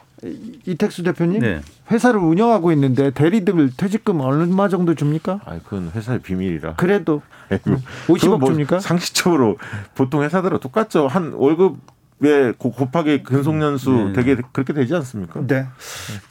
이택수 0.66 1.04
대표님, 1.04 1.40
네. 1.40 1.62
회사를 1.92 2.20
운영하고 2.20 2.72
있는데 2.74 3.12
대리들 3.12 3.72
퇴직금 3.78 4.20
얼마 4.22 4.68
정도 4.68 4.94
줍니까? 4.96 5.40
아, 5.46 5.60
그건 5.64 5.92
회사의 5.96 6.20
비밀이라. 6.20 6.76
그래도 6.76 7.22
아이고, 7.50 7.72
50억 8.08 8.20
그건 8.22 8.40
뭐 8.40 8.50
줍니까? 8.52 8.80
상식적으로 8.80 9.58
보통 9.96 10.22
회사들은 10.24 10.60
똑같죠. 10.60 11.08
한 11.08 11.32
월급에 11.34 12.52
고- 12.58 12.72
곱하기 12.72 13.24
근속연수 13.24 13.92
네. 13.92 14.14
되게 14.14 14.36
그렇게 14.52 14.74
되지 14.74 14.94
않습니까? 14.96 15.42
네. 15.48 15.66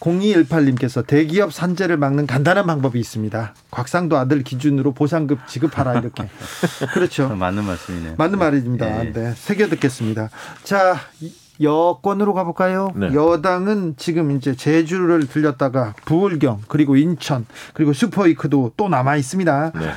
0218님께서 0.00 1.06
대기업 1.06 1.52
산재를 1.52 1.96
막는 1.96 2.26
간단한 2.26 2.66
방법이 2.66 2.98
있습니다. 3.00 3.54
곽상도 3.70 4.16
아들 4.16 4.42
기준으로 4.42 4.92
보상급 4.92 5.46
지급하라 5.48 5.98
이렇게. 6.00 6.28
그렇죠. 6.92 7.28
맞는 7.34 7.64
말씀이네요. 7.64 8.14
맞는 8.18 8.38
말입니다. 8.38 8.86
네. 9.02 9.12
네. 9.12 9.32
새겨 9.34 9.68
듣겠습니다. 9.68 10.30
자, 10.62 10.96
이- 11.20 11.32
여권으로 11.60 12.34
가볼까요? 12.34 12.92
네. 12.94 13.12
여당은 13.12 13.94
지금 13.96 14.30
이제 14.32 14.54
제주를 14.54 15.26
들렸다가 15.26 15.94
부울경 16.04 16.62
그리고 16.68 16.96
인천 16.96 17.46
그리고 17.74 17.92
슈퍼이크도 17.92 18.72
또 18.76 18.88
남아 18.88 19.16
있습니다. 19.16 19.72
네. 19.74 19.90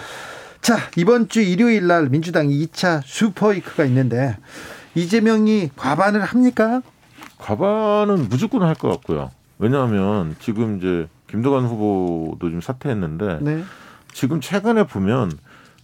자, 0.61 0.77
이번 0.95 1.27
주 1.27 1.41
일요일 1.41 1.87
날 1.87 2.09
민주당 2.09 2.47
2차 2.47 3.01
슈퍼이크가 3.05 3.85
있는데 3.85 4.37
이재명이 4.95 5.71
과반을 5.75 6.21
합니까? 6.21 6.81
과반은 7.37 8.29
무조건 8.29 8.63
할 8.63 8.75
것 8.75 8.89
같고요. 8.89 9.31
왜냐하면 9.59 10.35
지금 10.39 10.77
이제 10.77 11.07
김도관 11.29 11.65
후보도 11.65 12.47
지금 12.47 12.61
사퇴했는데 12.61 13.39
네. 13.41 13.63
지금 14.13 14.41
최근에 14.41 14.85
보면 14.87 15.31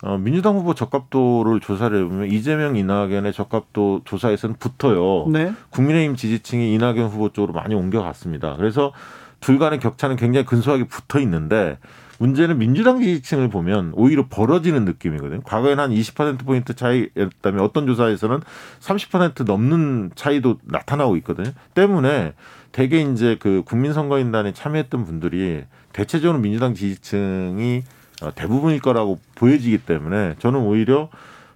어, 0.03 0.17
민주당 0.17 0.55
후보 0.55 0.73
적합도를 0.73 1.59
조사를 1.59 1.97
해보면 1.97 2.27
이재명 2.27 2.75
이낙연의 2.75 3.33
적합도 3.33 4.01
조사에서는 4.05 4.57
붙어요. 4.59 5.27
네. 5.31 5.53
국민의힘 5.71 6.15
지지층이 6.15 6.73
이낙연 6.73 7.07
후보 7.07 7.29
쪽으로 7.29 7.53
많이 7.53 7.73
옮겨갔습니다. 7.73 8.55
그래서 8.57 8.93
둘 9.39 9.59
간의 9.59 9.79
격차는 9.79 10.15
굉장히 10.15 10.45
근소하게 10.45 10.85
붙어 10.85 11.19
있는데 11.19 11.77
문제는 12.19 12.57
민주당 12.57 12.99
지지층을 12.99 13.49
보면 13.49 13.93
오히려 13.95 14.25
벌어지는 14.27 14.85
느낌이거든요. 14.85 15.41
과거에는 15.41 15.83
한 15.83 15.91
20%포인트 15.91 16.75
차이였다면 16.75 17.61
어떤 17.61 17.85
조사에서는 17.85 18.39
30% 18.79 19.45
넘는 19.45 20.11
차이도 20.15 20.57
나타나고 20.63 21.15
있거든요. 21.17 21.51
때문에 21.75 22.33
대개 22.71 23.01
이제 23.01 23.37
그 23.39 23.63
국민선거인단에 23.65 24.53
참여했던 24.53 25.05
분들이 25.05 25.63
대체적으로 25.93 26.39
민주당 26.39 26.73
지지층이 26.73 27.83
어, 27.83 27.96
대부분일 28.35 28.79
거라고 28.79 29.19
보여지기 29.35 29.79
때문에 29.79 30.35
저는 30.39 30.59
오히려 30.61 31.09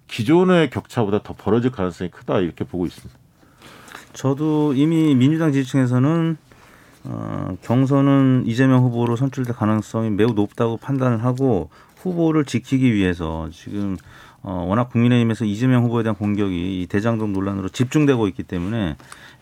기존의 0.08 0.70
격차보다 0.70 1.24
더 1.24 1.34
벌어질 1.34 1.72
가능성이 1.72 2.12
크다 2.12 2.40
이렇게 2.40 2.64
보고 2.64 2.86
있습니다. 2.86 3.18
저도 4.14 4.74
이미 4.74 5.16
민주당 5.16 5.52
지지층에서는 5.52 6.38
어, 7.06 7.56
경선은 7.64 8.44
이재명 8.46 8.84
후보로 8.84 9.16
선출될 9.16 9.56
가능성이 9.56 10.10
매우 10.12 10.34
높다고 10.34 10.78
판단을 10.78 11.24
하고 11.24 11.70
후보를 11.98 12.46
지키기 12.46 12.94
위해서 12.94 13.50
지금 13.52 13.98
어, 14.44 14.66
워낙 14.68 14.90
국민의힘에서 14.90 15.46
이재명 15.46 15.84
후보에 15.86 16.04
대한 16.04 16.16
공격이 16.16 16.82
이 16.82 16.88
대장동 16.88 17.32
논란으로 17.34 17.70
집중되고 17.70 18.28
있기 18.30 18.44
때문에 18.44 18.98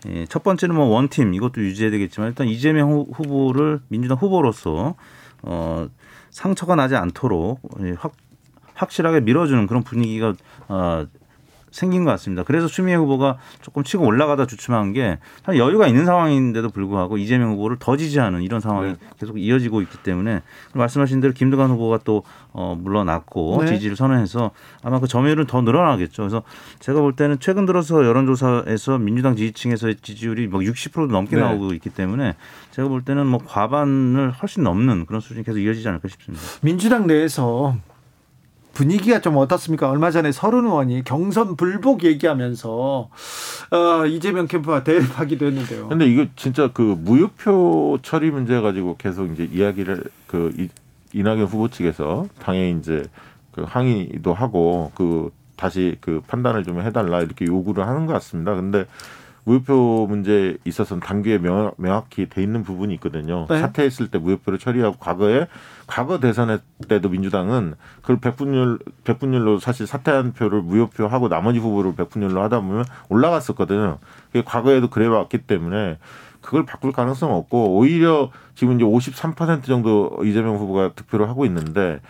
예, 0.08 0.26
첫 0.26 0.42
번째는 0.42 0.74
뭐 0.74 0.86
원팀 0.86 1.34
이것도 1.34 1.60
유지해야 1.62 1.90
되겠지만 1.90 2.28
일단 2.30 2.46
이재명 2.48 2.90
후- 2.90 3.08
후보를 3.12 3.80
민주당 3.88 4.16
후보로서 4.18 4.94
어, 5.42 5.88
상처가 6.30 6.74
나지 6.74 6.96
않도록 6.96 7.60
예, 7.82 7.94
확, 7.98 8.12
확실하게 8.74 9.20
밀어주는 9.20 9.66
그런 9.66 9.82
분위기가 9.82 10.34
어, 10.68 11.06
생긴 11.70 12.04
것 12.04 12.10
같습니다. 12.12 12.42
그래서 12.42 12.66
추미애 12.66 12.94
후보가 12.96 13.38
조금 13.62 13.84
치고 13.84 14.04
올라가다 14.04 14.46
주춤한 14.46 14.92
게 14.92 15.18
여유가 15.48 15.86
있는 15.86 16.04
상황인데도 16.04 16.70
불구하고 16.70 17.18
이재명 17.18 17.52
후보를 17.52 17.76
더 17.78 17.96
지지하는 17.96 18.42
이런 18.42 18.60
상황이 18.60 18.94
계속 19.18 19.38
이어지고 19.38 19.82
있기 19.82 19.98
때문에 19.98 20.42
말씀하신 20.74 21.20
대로 21.20 21.32
김두관 21.32 21.70
후보가 21.70 22.00
또 22.04 22.22
어, 22.52 22.76
물러났고 22.78 23.62
네. 23.62 23.74
지지를 23.74 23.96
선언해서 23.96 24.50
아마 24.82 24.98
그 24.98 25.06
점유율은 25.06 25.46
더 25.46 25.60
늘어나겠죠. 25.62 26.22
그래서 26.22 26.42
제가 26.80 27.00
볼 27.00 27.14
때는 27.14 27.38
최근 27.40 27.66
들어서 27.66 28.04
여론조사에서 28.04 28.98
민주당 28.98 29.36
지지층에서의 29.36 29.96
지지율이 30.02 30.48
뭐 30.48 30.60
60%도 30.60 31.06
넘게 31.06 31.36
네. 31.36 31.42
나오고 31.42 31.72
있기 31.74 31.90
때문에 31.90 32.34
제가 32.72 32.88
볼 32.88 33.02
때는 33.02 33.26
뭐 33.26 33.40
과반을 33.44 34.32
훨씬 34.32 34.62
넘는 34.64 35.06
그런 35.06 35.20
수준이 35.20 35.44
계속 35.44 35.58
이어지지 35.58 35.88
않을까 35.88 36.08
싶습니다. 36.08 36.44
민주당 36.62 37.06
내에서 37.06 37.76
분위기가 38.80 39.20
좀 39.20 39.36
어떻습니까? 39.36 39.90
얼마 39.90 40.10
전에 40.10 40.32
서른 40.32 40.64
의원이 40.64 41.04
경선 41.04 41.56
불복 41.56 42.02
얘기하면서 42.02 43.10
어, 43.72 44.06
이재명 44.06 44.46
캠프와 44.46 44.84
대립하기도 44.84 45.44
했는데요. 45.44 45.88
근데 45.88 46.06
이거 46.06 46.24
진짜 46.34 46.70
그 46.72 46.96
무효표 46.98 47.98
처리 48.02 48.30
문제 48.30 48.58
가지고 48.58 48.96
계속 48.96 49.26
이제 49.26 49.46
이야기를 49.52 50.04
그 50.26 50.54
이, 50.56 50.68
이낙연 51.12 51.44
후보 51.44 51.68
측에서 51.68 52.26
당연히 52.38 52.78
이제 52.78 53.04
그 53.52 53.64
항의도 53.66 54.32
하고 54.32 54.92
그 54.94 55.30
다시 55.56 55.98
그 56.00 56.22
판단을 56.26 56.64
좀 56.64 56.80
해달라 56.80 57.20
이렇게 57.20 57.44
요구를 57.44 57.86
하는 57.86 58.06
것 58.06 58.14
같습니다. 58.14 58.54
근데 58.54 58.86
무효표 59.44 60.06
문제에 60.08 60.56
있어서는 60.64 61.00
당규에 61.00 61.38
명, 61.38 61.72
명확히 61.76 62.28
돼 62.28 62.42
있는 62.42 62.62
부분이 62.62 62.94
있거든요. 62.94 63.46
네. 63.48 63.58
사퇴했을 63.60 64.08
때 64.08 64.18
무효표를 64.18 64.58
처리하고 64.58 64.96
과거에 64.98 65.46
과거 65.86 66.20
대선 66.20 66.60
때도 66.88 67.08
민주당은 67.08 67.74
그걸 68.02 68.20
백분율 68.20 68.78
백분율로 69.04 69.58
사실 69.58 69.86
사퇴한 69.86 70.32
표를 70.34 70.62
무효표하고 70.62 71.28
나머지 71.28 71.58
후보를 71.58 71.94
백분율로 71.94 72.42
하다 72.42 72.60
보면 72.60 72.84
올라갔었거든요. 73.08 73.98
그게 74.26 74.42
과거에도 74.44 74.88
그래 74.88 75.06
왔기 75.06 75.38
때문에 75.38 75.98
그걸 76.40 76.64
바꿀 76.64 76.92
가능성 76.92 77.34
없고 77.34 77.76
오히려 77.76 78.30
지금 78.54 78.76
이제 78.76 78.84
53% 78.84 79.64
정도 79.64 80.18
이재명 80.24 80.56
후보가 80.56 80.92
득표를 80.94 81.28
하고 81.28 81.44
있는데 81.46 82.00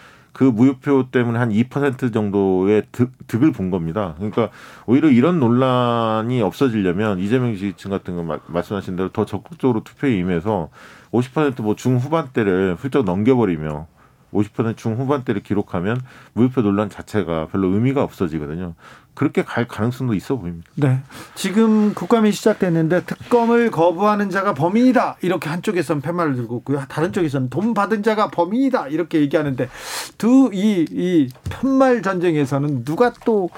그 0.40 0.44
무효표 0.44 1.10
때문에 1.10 1.38
한 1.38 1.50
2% 1.50 2.14
정도의 2.14 2.84
득, 2.92 3.12
득을 3.26 3.52
본 3.52 3.68
겁니다. 3.70 4.14
그러니까 4.16 4.48
오히려 4.86 5.10
이런 5.10 5.38
논란이 5.38 6.40
없어지려면 6.40 7.18
이재명 7.18 7.52
지지층 7.52 7.90
같은 7.90 8.16
거 8.16 8.22
마- 8.22 8.38
말씀하신 8.46 8.96
대로 8.96 9.10
더 9.10 9.26
적극적으로 9.26 9.84
투표에 9.84 10.16
임해서 10.16 10.70
50%뭐 11.12 11.74
중후반대를 11.76 12.76
훌쩍 12.78 13.04
넘겨버리며 13.04 13.86
50% 14.32 14.76
중후반대를 14.76 15.42
기록하면 15.42 16.00
무효표 16.34 16.62
논란 16.62 16.88
자체가 16.88 17.48
별로 17.48 17.68
의미가 17.68 18.02
없어지거든요. 18.02 18.74
그렇게 19.14 19.42
갈 19.44 19.66
가능성도 19.66 20.14
있어 20.14 20.36
보입니다. 20.36 20.70
네. 20.76 21.00
지금 21.34 21.92
국감이 21.94 22.32
시작됐는데 22.32 23.04
특검을 23.04 23.70
거부하는 23.70 24.30
자가 24.30 24.54
범인이다. 24.54 25.16
이렇게 25.22 25.50
한쪽에서는 25.50 26.00
팻말을 26.00 26.36
들고 26.36 26.58
있고요. 26.58 26.82
다른 26.88 27.12
쪽에서는 27.12 27.50
돈 27.50 27.74
받은 27.74 28.02
자가 28.02 28.28
범인이다. 28.28 28.88
이렇게 28.88 29.20
얘기하는데 29.20 29.68
두 30.16 30.50
이이 30.52 31.28
편말 31.50 32.02
전쟁에서는 32.02 32.84
누가 32.84 33.12
또 33.24 33.50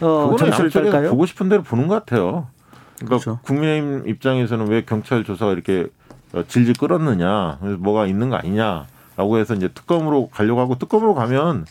어, 0.00 0.34
점수를 0.36 0.70
딸까요? 0.70 1.10
보고 1.10 1.26
싶은 1.26 1.48
대로 1.48 1.62
보는 1.62 1.86
것 1.86 1.94
같아요. 2.04 2.48
그러니까 2.96 3.24
그렇죠. 3.24 3.38
국민의힘 3.42 4.08
입장에서는 4.08 4.68
왜 4.68 4.84
경찰 4.84 5.22
조사가 5.22 5.52
이렇게 5.52 5.86
어, 6.32 6.42
질질 6.48 6.74
끌었느냐, 6.74 7.58
그래서 7.60 7.76
뭐가 7.78 8.06
있는 8.06 8.30
거 8.30 8.36
아니냐 8.36 8.86
라고 9.16 9.38
해서 9.38 9.54
이제 9.54 9.68
특검으로 9.68 10.28
가려고 10.28 10.60
하고 10.60 10.78
특검으로 10.78 11.14
가면 11.14 11.66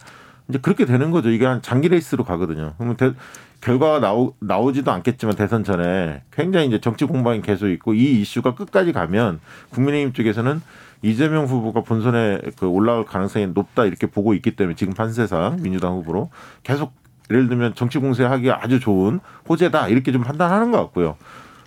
이제 0.49 0.59
그렇게 0.59 0.85
되는 0.85 1.11
거죠. 1.11 1.29
이게 1.29 1.45
한 1.45 1.61
장기 1.61 1.89
레이스로 1.89 2.23
가거든요. 2.23 2.73
그러면 2.77 2.97
대- 2.97 3.13
결과가 3.61 3.99
나오, 3.99 4.33
나오지도 4.39 4.91
않겠지만 4.91 5.35
대선 5.35 5.63
전에 5.63 6.23
굉장히 6.31 6.67
이제 6.67 6.81
정치 6.81 7.05
공방이 7.05 7.41
계속 7.41 7.67
있고 7.69 7.93
이 7.93 8.21
이슈가 8.21 8.55
끝까지 8.55 8.91
가면 8.91 9.39
국민의힘 9.69 10.13
쪽에서는 10.13 10.61
이재명 11.03 11.45
후보가 11.45 11.81
본선에 11.81 12.39
그 12.59 12.67
올라올 12.67 13.05
가능성이 13.05 13.47
높다 13.47 13.85
이렇게 13.85 14.07
보고 14.07 14.33
있기 14.33 14.55
때문에 14.55 14.75
지금 14.75 14.93
판세상 14.93 15.57
민주당 15.61 15.93
후보로 15.93 16.29
계속 16.63 16.93
예를 17.29 17.47
들면 17.47 17.75
정치 17.75 17.97
공세하기 17.97 18.51
아주 18.51 18.79
좋은 18.79 19.19
호재다 19.47 19.87
이렇게 19.87 20.11
좀 20.11 20.21
판단하는 20.23 20.71
것 20.71 20.77
같고요. 20.79 21.15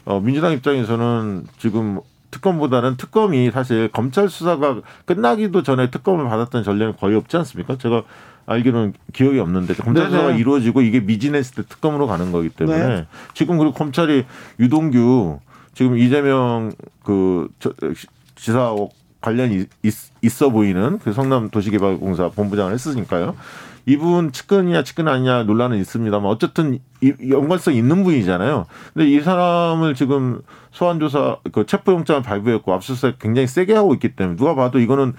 어, 0.04 0.20
민주당 0.20 0.52
입장에서는 0.52 1.46
지금 1.58 2.00
특검보다는 2.34 2.96
특검이 2.96 3.50
사실 3.52 3.88
검찰 3.88 4.28
수사가 4.28 4.80
끝나기도 5.04 5.62
전에 5.62 5.90
특검을 5.90 6.24
받았던 6.28 6.64
전례는 6.64 6.96
거의 6.96 7.16
없지 7.16 7.36
않습니까? 7.38 7.78
제가 7.78 8.02
알기로는 8.46 8.92
기억이 9.12 9.38
없는데 9.38 9.74
검찰 9.74 10.04
네네. 10.04 10.10
수사가 10.16 10.32
이루어지고 10.36 10.82
이게 10.82 11.00
미진했을 11.00 11.54
때 11.54 11.62
특검으로 11.68 12.06
가는 12.06 12.32
거기 12.32 12.48
때문에 12.48 12.86
네. 12.86 13.06
지금 13.32 13.56
그리고 13.58 13.72
검찰이 13.72 14.24
유동규 14.58 15.38
지금 15.74 15.96
이재명 15.96 16.72
그 17.02 17.48
저- 17.58 17.72
지사하고 18.36 18.90
관련이 19.20 19.64
있, 19.82 19.94
있어 20.22 20.50
보이는 20.50 20.98
그 20.98 21.12
성남 21.12 21.48
도시개발공사 21.50 22.28
본부장을 22.30 22.72
했으니까요. 22.74 23.34
이분 23.86 24.32
측근이냐 24.32 24.82
측근 24.82 25.08
아니냐 25.08 25.42
논란은 25.44 25.78
있습니다만 25.78 26.30
어쨌든 26.30 26.78
이- 27.02 27.12
연관성 27.30 27.74
있는 27.74 28.02
분이잖아요. 28.04 28.66
근데 28.94 29.08
이 29.08 29.20
사람을 29.20 29.94
지금 29.94 30.40
소환 30.70 30.98
조사 30.98 31.36
그 31.52 31.66
체포영장을 31.66 32.22
발부했고 32.22 32.72
압수수색 32.72 33.18
굉장히 33.18 33.46
세게 33.46 33.74
하고 33.74 33.92
있기 33.94 34.16
때문에 34.16 34.36
누가 34.36 34.54
봐도 34.54 34.78
이거는 34.78 35.12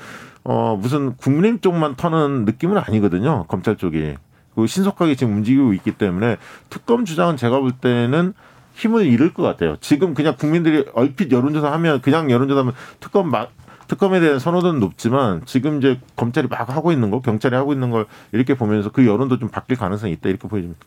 어 0.44 0.78
무슨 0.82 1.16
국민의힘 1.18 1.62
쪽만 1.62 1.96
터는 1.96 2.46
느낌은 2.46 2.78
아니거든요. 2.78 3.46
검찰 3.48 3.76
쪽이. 3.78 4.16
그 4.56 4.68
신속하게 4.68 5.16
지금 5.16 5.34
움직이고 5.38 5.74
있기 5.74 5.92
때문에 5.92 6.38
특검 6.70 7.04
주장은 7.06 7.36
제가 7.38 7.60
볼 7.60 7.72
때는 7.72 8.34
힘을 8.74 9.06
잃을 9.06 9.34
것 9.34 9.44
같아요. 9.44 9.76
지금 9.82 10.14
그냥 10.14 10.36
국민들이 10.38 10.86
얼핏 10.94 11.32
여론조사 11.32 11.72
하면 11.74 12.02
그냥 12.02 12.32
여론조사 12.32 12.62
하면 12.62 12.74
특검 13.00 13.30
막 13.30 13.52
특검에 13.88 14.20
대한 14.20 14.40
선호도는 14.40 14.80
높지만 14.80 15.42
지금 15.46 15.78
이제 15.78 16.00
검찰이 16.16 16.48
막 16.48 16.70
하고 16.70 16.92
있는 16.92 17.12
거, 17.12 17.22
경찰이 17.22 17.56
하고 17.56 17.74
있는 17.74 17.92
걸 17.92 18.06
이렇게 18.32 18.56
보면서 18.56 18.90
그 18.90 19.06
여론도 19.06 19.40
좀 19.40 19.50
바뀔 19.50 19.78
가능성이 19.78 20.14
있다 20.14 20.30
이렇게 20.30 20.48
보여집니다. 20.48 20.80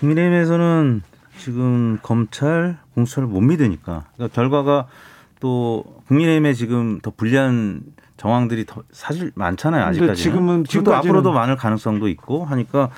국민의힘에서는 0.00 1.02
지금 1.38 1.98
검찰 2.02 2.78
공수처를 2.94 3.28
못 3.28 3.40
믿으니까 3.40 4.04
그러니까 4.16 4.34
결과가 4.34 4.86
또 5.40 5.84
국민의힘에 6.08 6.52
지금 6.54 7.00
더 7.00 7.12
불리한 7.16 7.80
정황들이 8.16 8.66
더 8.66 8.82
사실 8.90 9.30
많잖아요 9.36 9.84
근데 9.84 10.10
아직까지는. 10.10 10.64
지금은- 10.64 10.66
지금까지는- 10.66 10.92
앞으로도 10.94 11.32
많을 11.32 11.56
가능성도 11.56 12.08
있고 12.08 12.44
하니까 12.44 12.90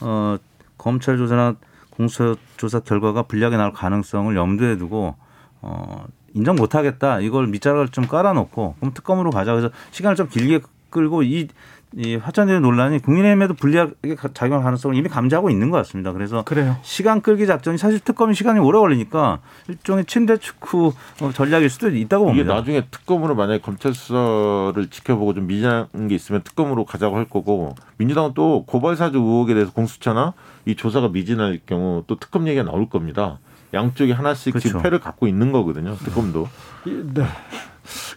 어 0.00 0.36
검찰 0.76 1.16
조사나 1.16 1.54
공수처 1.90 2.36
조사 2.58 2.80
결과가 2.80 3.22
불리하게 3.22 3.56
나올 3.56 3.72
가능성을 3.72 4.36
염두에 4.36 4.76
두고 4.76 5.14
어 5.62 6.04
인정 6.36 6.54
못하겠다 6.56 7.20
이걸 7.20 7.46
밑자락을 7.48 7.88
좀 7.88 8.06
깔아놓고 8.06 8.76
그럼 8.78 8.94
특검으로 8.94 9.30
가자 9.30 9.52
그래서 9.52 9.70
시간을 9.90 10.16
좀 10.16 10.28
길게 10.28 10.60
끌고 10.90 11.22
이 11.24 11.48
이 11.94 12.16
화천대유 12.16 12.60
논란이 12.60 12.98
국민의힘에도 12.98 13.54
불리하게 13.54 14.16
가- 14.16 14.28
작용할 14.34 14.64
가능성을 14.64 14.94
이미 14.96 15.08
감지하고 15.08 15.48
있는 15.50 15.70
것 15.70 15.78
같습니다. 15.78 16.12
그래서 16.12 16.42
그래요. 16.42 16.76
시간 16.82 17.22
끌기 17.22 17.46
작전이 17.46 17.78
사실 17.78 18.00
특검이 18.00 18.34
시간이 18.34 18.58
오래 18.58 18.78
걸리니까 18.78 19.38
일종의 19.68 20.04
침대 20.04 20.36
축구 20.36 20.92
어, 21.22 21.30
전략일 21.32 21.70
수도 21.70 21.88
있다고 21.88 22.24
이게 22.32 22.42
봅니다. 22.42 22.54
나중에 22.54 22.86
특검으로 22.90 23.34
만약에 23.36 23.60
검찰 23.62 23.94
수사를 23.94 24.74
지켜보고 24.90 25.34
좀 25.34 25.46
미진한 25.46 25.86
게 26.08 26.14
있으면 26.16 26.42
특검으로 26.42 26.84
가자고 26.84 27.16
할 27.16 27.24
거고 27.26 27.74
민주당은 27.98 28.32
또 28.34 28.64
고발 28.66 28.96
사주 28.96 29.18
의혹에 29.18 29.54
대해서 29.54 29.72
공수처나 29.72 30.34
이 30.66 30.74
조사가 30.74 31.08
미진할 31.10 31.60
경우 31.66 32.02
또 32.08 32.16
특검 32.18 32.46
얘기가 32.48 32.64
나올 32.64 32.88
겁니다. 32.90 33.38
양쪽이 33.74 34.12
하나씩 34.12 34.54
지금 34.58 34.70
그렇죠. 34.70 34.82
패를 34.82 35.00
갖고 35.00 35.26
있는 35.26 35.52
거거든요. 35.52 35.96
특검도. 35.96 36.48
이- 36.86 37.02
네. 37.14 37.24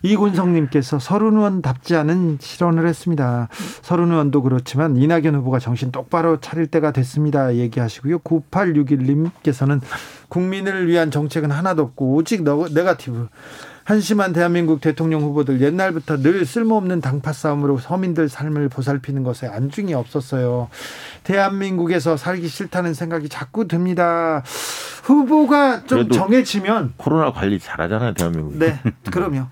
이군성님께서 0.01 0.97
서른 0.99 1.37
의원답지 1.37 1.95
않은 1.95 2.37
실언을 2.41 2.87
했습니다. 2.87 3.49
서른 3.81 4.11
의원도 4.11 4.41
그렇지만 4.41 4.97
이낙연 4.97 5.35
후보가 5.35 5.59
정신 5.59 5.91
똑바로 5.91 6.39
차릴 6.39 6.67
때가 6.67 6.91
됐습니다. 6.91 7.53
얘기하시고요. 7.55 8.19
9861님께서는 8.19 9.81
국민을 10.29 10.87
위한 10.87 11.11
정책은 11.11 11.51
하나도 11.51 11.83
없고 11.83 12.15
오직 12.15 12.43
너, 12.43 12.67
네가티브. 12.73 13.27
한심한 13.89 14.33
대한민국 14.33 14.81
대통령 14.81 15.23
후보들 15.23 15.61
옛날부터 15.61 16.17
늘 16.17 16.45
쓸모없는 16.45 17.01
당파 17.01 17.33
싸움으로 17.33 17.79
서민들 17.79 18.29
삶을 18.29 18.69
보살피는 18.69 19.23
것에 19.23 19.47
안중이 19.47 19.95
없었어요. 19.95 20.69
대한민국에서 21.23 22.15
살기 22.15 22.49
싫다는 22.49 22.93
생각이 22.93 23.29
자꾸 23.29 23.67
듭니다. 23.67 24.43
후보가 25.05 25.85
좀 25.87 26.07
정해지면 26.07 26.93
코로나 26.97 27.31
관리 27.31 27.57
잘하잖아요, 27.57 28.13
대한민국. 28.13 28.59
네, 28.59 28.79
그럼요. 29.09 29.47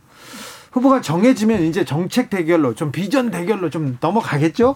후보가 0.72 1.02
정해지면 1.02 1.64
이제 1.64 1.84
정책 1.84 2.30
대결로 2.30 2.76
좀 2.76 2.92
비전 2.92 3.32
대결로 3.32 3.72
좀 3.72 3.98
넘어가겠죠? 4.00 4.76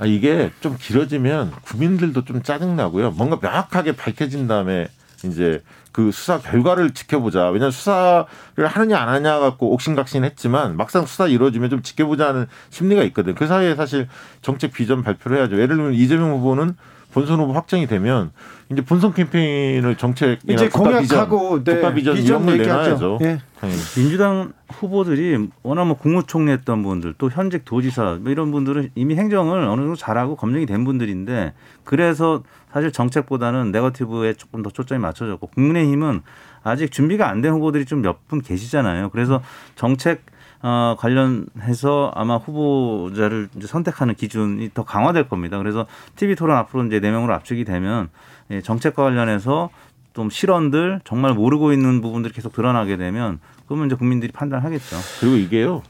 아, 0.00 0.06
이게 0.06 0.50
좀 0.60 0.76
길어지면 0.76 1.52
국민들도 1.62 2.24
좀 2.24 2.42
짜증 2.42 2.74
나고요. 2.74 3.12
뭔가 3.12 3.38
명확하게 3.40 3.92
밝혀진 3.92 4.48
다음에 4.48 4.88
이제 5.24 5.62
그 5.92 6.10
수사 6.10 6.38
결과를 6.38 6.90
지켜보자. 6.90 7.50
왜냐하면 7.50 7.70
수사를 7.70 8.26
하느냐 8.58 8.98
안 8.98 9.08
하냐 9.08 9.38
갖고 9.38 9.72
옥신각신 9.74 10.24
했지만 10.24 10.76
막상 10.76 11.06
수사 11.06 11.28
이루어지면 11.28 11.70
좀 11.70 11.82
지켜보자는 11.82 12.46
심리가 12.70 13.02
있거든. 13.04 13.34
그 13.34 13.46
사이에 13.46 13.74
사실 13.74 14.08
정책 14.40 14.72
비전 14.72 15.02
발표를 15.02 15.38
해야죠. 15.38 15.56
예를 15.56 15.76
들면 15.76 15.94
이재명 15.94 16.32
후보는 16.32 16.76
본선 17.12 17.40
후보 17.40 17.52
확정이 17.52 17.86
되면 17.86 18.30
이제 18.70 18.82
본선 18.82 19.12
캠페인을 19.12 19.96
정책이나 19.96 20.54
이제 20.54 20.68
국가 20.68 21.00
비전, 21.00 21.18
공약하고 21.28 21.62
네, 21.62 21.74
국가 21.74 21.92
비전, 21.92 22.14
비전 22.14 22.26
이런 22.26 22.46
걸 22.46 22.60
얘기하죠. 22.60 23.18
내놔야죠. 23.18 23.18
예. 23.22 23.40
당연히. 23.60 23.80
민주당 23.96 24.52
후보들이 24.72 25.48
워낙 25.62 25.84
뭐 25.84 25.98
국무총리 25.98 26.50
했던 26.50 26.82
분들 26.82 27.14
또 27.18 27.28
현직 27.28 27.66
도지사 27.66 28.18
뭐 28.22 28.32
이런 28.32 28.50
분들은 28.50 28.92
이미 28.94 29.16
행정을 29.16 29.58
어느 29.58 29.82
정도 29.82 29.94
잘하고 29.94 30.36
검증이 30.36 30.64
된 30.64 30.84
분들인데 30.84 31.52
그래서 31.84 32.42
사실 32.72 32.90
정책보다는 32.92 33.70
네거티브에 33.72 34.34
조금 34.34 34.62
더 34.62 34.70
초점이 34.70 35.00
맞춰졌고 35.00 35.48
국민의힘은 35.48 36.22
아직 36.62 36.90
준비가 36.92 37.28
안 37.28 37.42
된 37.42 37.52
후보들이 37.52 37.84
좀 37.86 38.02
몇 38.02 38.26
분 38.28 38.40
계시잖아요. 38.40 39.10
그래서 39.10 39.42
정책 39.74 40.24
어, 40.64 40.94
관련해서 40.98 42.12
아마 42.14 42.36
후보자를 42.36 43.48
이제 43.56 43.66
선택하는 43.66 44.14
기준이 44.14 44.70
더 44.74 44.84
강화될 44.84 45.28
겁니다. 45.28 45.58
그래서 45.58 45.86
TV 46.16 46.36
토론 46.36 46.56
앞으로 46.56 46.84
이제 46.84 47.00
네 47.00 47.10
명으로 47.10 47.34
압축이 47.34 47.64
되면 47.64 48.08
예, 48.50 48.60
정책과 48.60 49.02
관련해서 49.02 49.70
좀 50.14 50.30
실언들 50.30 51.00
정말 51.04 51.34
모르고 51.34 51.72
있는 51.72 52.00
부분들이 52.00 52.32
계속 52.32 52.52
드러나게 52.52 52.96
되면 52.96 53.40
그러면 53.66 53.86
이제 53.86 53.96
국민들이 53.96 54.30
판단하겠죠. 54.30 54.96
그리고 55.20 55.36
이게요. 55.36 55.82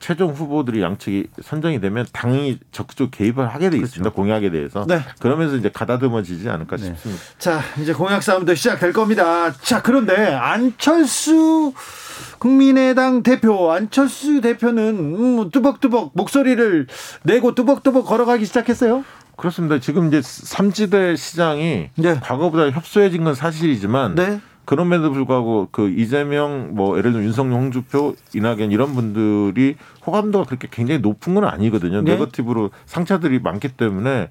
최종 0.00 0.32
후보들이 0.32 0.80
양측이 0.82 1.28
선정이 1.42 1.80
되면 1.80 2.06
당연히 2.12 2.58
적극적 2.72 3.10
개입을 3.10 3.54
하게 3.54 3.70
돼 3.70 3.76
있습니다. 3.76 4.10
공약에 4.10 4.50
대해서. 4.50 4.86
네. 4.88 5.00
그러면서 5.20 5.56
이제 5.56 5.70
가다듬어지지 5.70 6.48
않을까 6.48 6.76
네. 6.76 6.84
싶습니다. 6.86 7.22
자, 7.38 7.60
이제 7.80 7.92
공약 7.92 8.22
싸움도 8.22 8.54
시작될 8.54 8.92
겁니다. 8.92 9.52
자, 9.52 9.82
그런데 9.82 10.34
안철수 10.34 11.74
국민의당 12.38 13.22
대표 13.22 13.70
안철수 13.70 14.40
대표는 14.40 15.38
음, 15.38 15.50
뚜벅뚜벅 15.50 16.12
목소리를 16.14 16.86
내고 17.22 17.54
뚜벅뚜벅 17.54 18.06
걸어가기 18.06 18.46
시작했어요. 18.46 19.04
그렇습니다. 19.36 19.78
지금 19.80 20.08
이제 20.08 20.20
삼지대 20.22 21.16
시장이 21.16 21.90
네. 21.94 22.20
과거보다 22.20 22.70
협소해진 22.70 23.24
건 23.24 23.34
사실이지만 23.34 24.14
네. 24.14 24.40
그럼에도 24.74 25.10
불구하고 25.10 25.66
그 25.72 25.88
이재명 25.90 26.76
뭐 26.76 26.96
예를 26.96 27.10
들면 27.10 27.26
윤석열, 27.26 27.58
홍주표, 27.58 28.14
이낙연 28.36 28.70
이런 28.70 28.94
분들이 28.94 29.74
호감도가 30.06 30.44
그렇게 30.44 30.68
굉장히 30.70 31.00
높은 31.00 31.34
건 31.34 31.42
아니거든요. 31.44 32.02
네. 32.02 32.12
네거티브로 32.12 32.70
상처들이 32.86 33.40
많기 33.40 33.66
때문에 33.66 34.28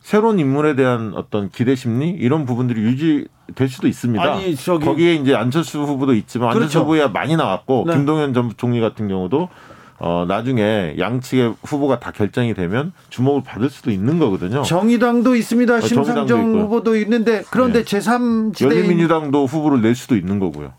새로운 0.00 0.38
인물에 0.38 0.76
대한 0.76 1.12
어떤 1.16 1.50
기대 1.50 1.74
심리 1.74 2.10
이런 2.10 2.44
부분들이 2.44 2.80
유지될 2.82 3.68
수도 3.68 3.88
있습니다. 3.88 4.22
아니, 4.22 4.54
저기- 4.54 4.84
거기에 4.86 5.14
이제 5.14 5.34
안철수 5.34 5.80
후보도 5.82 6.14
있지만 6.14 6.50
안철수 6.50 6.74
그렇죠. 6.74 6.84
후보야 6.84 7.08
많이 7.08 7.34
나왔고 7.34 7.82
네. 7.88 7.94
김동연 7.94 8.32
전 8.32 8.52
총리 8.56 8.78
같은 8.80 9.08
경우도 9.08 9.48
어 10.02 10.24
나중에 10.26 10.96
양측의 10.98 11.56
후보가 11.62 12.00
다 12.00 12.10
결정이 12.10 12.54
되면 12.54 12.92
주목을 13.10 13.42
받을 13.42 13.68
수도 13.68 13.90
있는 13.90 14.18
거거든요. 14.18 14.62
정의당도 14.62 15.36
있습니다. 15.36 15.74
어, 15.74 15.80
심상정. 15.82 16.58
후보도 16.62 16.96
있는데 16.96 17.44
그런데 17.50 17.84
네. 17.84 17.98
제3지대 17.98 18.64
열린민주당도 18.64 19.44
후보를 19.44 19.82
낼 19.82 19.94
수도 19.94 20.16
있는 20.16 20.38
거고요. 20.38 20.72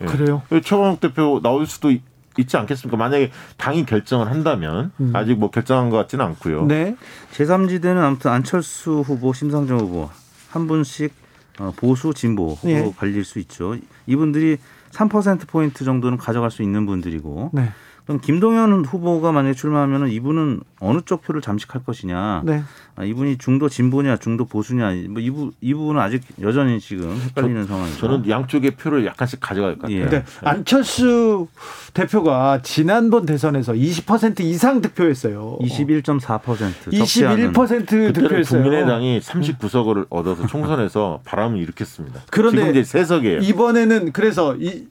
예. 0.00 0.06
그래요. 0.06 0.42
최강욱 0.62 1.00
대표 1.00 1.40
나올 1.42 1.66
수도 1.66 1.90
있, 1.90 2.02
지 2.46 2.56
않겠습니까? 2.56 2.96
만약에 2.96 3.32
당이 3.56 3.84
결정을 3.84 4.30
한다면 4.30 4.92
아직 5.12 5.36
뭐 5.36 5.50
결정한 5.50 5.90
것 5.90 5.96
같지는 5.96 6.24
않고요. 6.24 6.62
음. 6.62 6.68
네. 6.68 6.96
제3지대는 7.32 7.96
아무튼 7.96 8.30
안철수 8.30 9.00
후보, 9.00 9.32
심상정 9.32 9.80
후보 9.80 10.08
한 10.50 10.68
분씩 10.68 11.12
어, 11.58 11.72
보수, 11.76 12.14
진보 12.14 12.50
후보 12.50 12.68
예. 12.70 12.92
갈릴 12.96 13.24
수 13.24 13.40
있죠. 13.40 13.74
이분들이 14.06 14.58
3% 14.92 15.48
포인트 15.48 15.84
정도는 15.84 16.16
가져갈 16.16 16.52
수 16.52 16.62
있는 16.62 16.86
분들이고 16.86 17.50
네. 17.52 17.72
그럼 18.08 18.22
김동연 18.22 18.86
후보가 18.86 19.32
만약에 19.32 19.52
출마하면 19.52 20.08
이분은 20.08 20.60
어느 20.80 21.00
쪽 21.04 21.20
표를 21.22 21.42
잠식할 21.42 21.84
것이냐? 21.84 22.40
네. 22.42 22.62
아, 22.96 23.04
이분이 23.04 23.36
중도 23.36 23.68
진보냐, 23.68 24.16
중도 24.16 24.46
보수냐? 24.46 24.92
뭐 25.10 25.20
이 25.20 25.28
부 25.30 25.52
이 25.60 25.74
부분은 25.74 26.00
아직 26.00 26.22
여전히 26.40 26.80
지금 26.80 27.14
헷갈리는 27.14 27.66
상황이죠. 27.66 27.98
저는 27.98 28.28
양쪽의 28.30 28.72
표를 28.76 29.04
약간씩 29.04 29.40
가져갈 29.40 29.74
것 29.74 29.82
같아요. 29.82 29.98
예. 29.98 30.02
근데 30.04 30.24
안철수 30.42 31.48
대표가 31.92 32.60
지난번 32.62 33.26
대선에서 33.26 33.74
20% 33.74 34.40
이상 34.40 34.80
득표했어요. 34.80 35.58
21.4% 35.60 36.96
적지 36.98 37.26
않은 37.26 37.52
21% 37.52 37.78
그때는 37.86 38.12
득표했어요. 38.14 38.62
국민의당이 38.62 39.20
39석을 39.20 40.06
얻어서 40.08 40.46
총선에서 40.46 41.20
바람을 41.26 41.58
일으켰습니다. 41.58 42.22
그런데 42.30 42.58
지금 42.58 42.70
이제 42.70 42.84
세 42.84 43.04
석이에요. 43.04 43.40
이번에는 43.40 44.12
그래서 44.12 44.56
이 44.56 44.86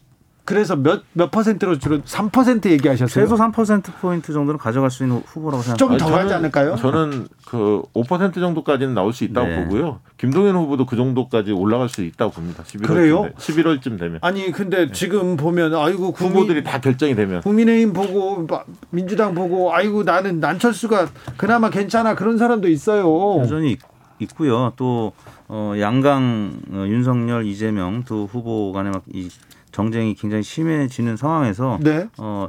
그래서 0.47 0.77
몇 0.77 1.03
몇 1.11 1.29
퍼센트로 1.29 1.77
줄어 1.77 1.97
3% 1.99 2.69
얘기하셨어요. 2.69 3.25
최소 3.25 3.35
3% 3.35 3.83
포인트 3.99 4.31
정도는 4.31 4.57
가져갈 4.57 4.89
수 4.89 5.03
있는 5.03 5.21
후보라고 5.25 5.61
좀 5.61 5.75
생각합니다. 5.77 6.05
더 6.05 6.11
가지 6.11 6.33
않을까요? 6.33 6.75
저는 6.77 7.27
그 7.45 7.81
5% 7.93 8.33
정도까지는 8.35 8.93
나올 8.93 9.11
수 9.11 9.25
있다고 9.25 9.45
네. 9.45 9.63
보고요. 9.65 9.99
김동연 10.17 10.55
후보도 10.55 10.85
그 10.85 10.95
정도까지 10.95 11.51
올라갈 11.51 11.89
수 11.89 12.01
있다고 12.01 12.31
봅니다. 12.31 12.63
11월쯤 12.63 12.87
그래요? 12.87 13.23
되, 13.23 13.33
11월쯤 13.33 13.99
되면 13.99 14.19
아니 14.21 14.49
근데 14.53 14.89
지금 14.93 15.35
보면 15.35 15.75
아이고 15.75 16.13
국민, 16.13 16.37
후보들이 16.37 16.63
다 16.63 16.79
결정이 16.79 17.13
되면 17.15 17.41
국민의힘 17.41 17.91
보고 17.91 18.47
마- 18.47 18.63
민주당 18.89 19.35
보고 19.35 19.73
아이고 19.75 20.03
나는 20.03 20.41
안철수가 20.41 21.09
그나마 21.35 21.69
괜찮아 21.69 22.15
그런 22.15 22.37
사람도 22.37 22.69
있어요. 22.69 23.39
여전히 23.41 23.73
있- 23.73 23.79
있고요. 24.19 24.71
또 24.77 25.11
어, 25.49 25.73
양강 25.79 26.59
어, 26.71 26.85
윤석열, 26.87 27.45
이재명 27.45 28.03
두 28.03 28.23
후보 28.31 28.71
간의 28.71 28.91
막 28.93 29.03
이 29.13 29.29
정쟁이 29.77 30.15
굉장히 30.15 30.41
심해지는 30.41 31.17
상황에서 31.17 31.77
네. 31.79 32.07
어, 32.17 32.47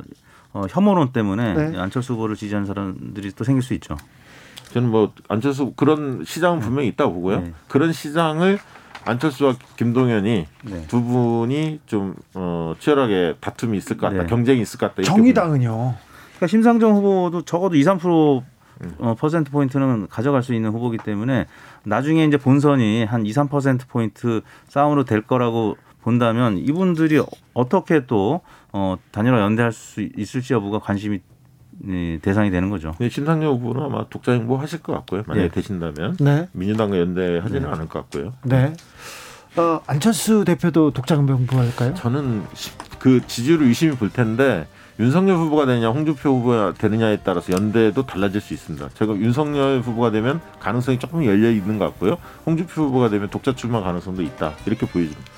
어, 0.55 0.65
혐오론 0.71 1.13
때문에 1.13 1.53
네. 1.53 1.79
안철수 1.79 2.15
후보를 2.15 2.37
지지하는 2.37 2.67
사람들이 2.67 3.33
또 3.33 3.45
생길 3.45 3.63
수 3.63 3.75
있죠. 3.75 3.99
저는 4.73 4.89
뭐 4.89 5.13
안철수 5.29 5.75
그런 5.77 6.25
시장은 6.25 6.61
분명히 6.61 6.89
있다고 6.89 7.13
보고요. 7.13 7.41
네. 7.41 7.53
그런 7.69 7.93
시장을 7.93 8.59
안철수와 9.05 9.57
김동연이 9.77 10.47
네. 10.65 10.87
두 10.89 11.03
분이 11.03 11.81
좀 11.85 12.15
어, 12.33 12.75
치열하게 12.79 13.35
다툼이 13.41 13.77
있을 13.77 13.99
것 13.99 14.07
같다, 14.07 14.23
네. 14.23 14.27
경쟁이 14.27 14.63
있을 14.63 14.81
것 14.81 14.89
같다. 14.89 15.03
정의당은요. 15.03 15.97
그러니까 16.31 16.47
심상정 16.47 16.97
후보도 16.97 17.43
적어도 17.43 17.77
2, 17.77 17.83
3% 17.85 18.43
어, 19.01 19.15
퍼센트 19.19 19.51
포인트는 19.51 20.07
가져갈 20.09 20.43
수 20.43 20.55
있는 20.55 20.71
후보기 20.71 20.97
때문에 20.97 21.47
나중에 21.85 22.25
이제 22.25 22.39
본선이 22.39 23.05
한 23.05 23.27
2, 23.27 23.33
3% 23.33 23.87
포인트 23.89 24.41
싸움으로 24.69 25.05
될 25.05 25.21
거라고 25.21 25.77
본다면 26.03 26.59
이분들이 26.59 27.23
어떻게 27.55 28.07
또 28.07 28.41
어, 28.73 28.97
단일화 29.13 29.41
연대할 29.41 29.73
수 29.73 30.07
있을지 30.17 30.53
여부가 30.55 30.79
관심이 30.79 31.21
예, 31.89 32.19
대상이 32.21 32.51
되는 32.51 32.71
거죠. 32.71 32.93
근데 32.99 33.09
심상정 33.09 33.53
후보는 33.55 33.83
아마 33.83 34.05
독자 34.09 34.33
행보 34.33 34.57
하실 34.57 34.83
것 34.83 34.93
같고요. 34.95 35.23
만약에 35.27 35.49
네. 35.49 35.55
되신다면 35.55 36.17
네. 36.19 36.49
민주당과 36.53 36.99
연대하지는 36.99 37.67
않을 37.73 37.89
것 37.89 38.01
같고요. 38.01 38.33
네. 38.45 38.73
어, 39.57 39.81
안철수 39.87 40.45
대표도 40.45 40.91
독자금병부할까요? 40.93 41.95
저는 41.95 42.45
시- 42.55 42.73
그 42.99 43.21
지지율을 43.27 43.67
유심히 43.69 43.97
볼 43.97 44.11
텐데 44.11 44.67
윤석열 44.99 45.37
후보가 45.37 45.67
되느냐 45.67 45.89
홍준표 45.91 46.29
후보가 46.31 46.75
되느냐에 46.75 47.19
따라서 47.23 47.53
연대도 47.53 48.07
달라질 48.07 48.41
수 48.41 48.53
있습니다. 48.55 48.89
제가 48.95 49.15
윤석열 49.15 49.81
후보가 49.81 50.11
되면 50.11 50.41
가능성이 50.59 50.99
조금 50.99 51.25
열려 51.25 51.49
있는 51.51 51.79
것 51.79 51.85
같고요. 51.87 52.17
홍준표 52.45 52.83
후보가 52.87 53.09
되면 53.09 53.31
독자 53.31 53.55
출마 53.55 53.81
가능성도 53.81 54.23
있다 54.23 54.55
이렇게 54.67 54.85
보여집니다. 54.87 55.31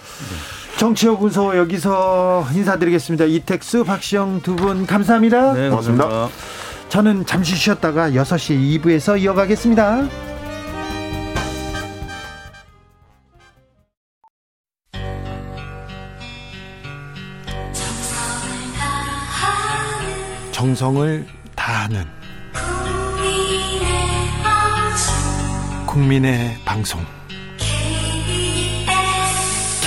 정치적 0.79 1.21
군소 1.21 1.57
여기서 1.57 2.47
인사드리겠습니다. 2.55 3.27
이택수, 3.27 3.85
박시영 3.85 4.41
두 4.43 4.57
분 4.57 4.87
감사합니다. 4.87 5.53
네, 5.53 5.69
고맙습니다. 5.69 6.05
고맙습니다. 6.09 6.89
저는 6.89 7.27
잠시 7.27 7.55
쉬었다가 7.55 8.11
6시 8.11 8.81
2부에서 8.83 9.21
이어가겠습니다. 9.21 10.09
정성을 20.53 21.27
다하는 21.57 22.05
국민의 25.87 26.57
방송 26.65 27.01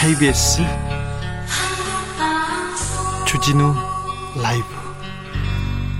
KBS 0.03 0.61
주진우 3.25 3.73
라이브 4.43 4.65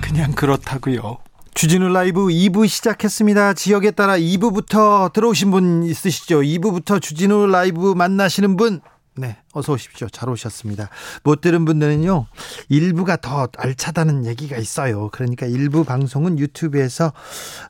그냥 0.01 0.33
그렇다고요. 0.33 1.19
주진우 1.53 1.87
라이브 1.87 2.25
2부 2.25 2.67
시작했습니다. 2.67 3.53
지역에 3.53 3.91
따라 3.91 4.17
2부부터 4.17 5.13
들어오신 5.13 5.51
분 5.51 5.83
있으시죠? 5.83 6.41
2부부터 6.41 7.01
주진우 7.01 7.47
라이브 7.47 7.93
만나시는 7.93 8.57
분 8.57 8.81
네, 9.15 9.37
어서 9.51 9.73
오십시오. 9.73 10.09
잘 10.09 10.27
오셨습니다. 10.29 10.89
못 11.23 11.41
들은 11.41 11.65
분들은요, 11.65 12.25
일부가 12.69 13.15
더 13.17 13.47
알차다는 13.57 14.25
얘기가 14.25 14.57
있어요. 14.57 15.09
그러니까 15.11 15.45
일부 15.45 15.83
방송은 15.83 16.39
유튜브에서 16.39 17.13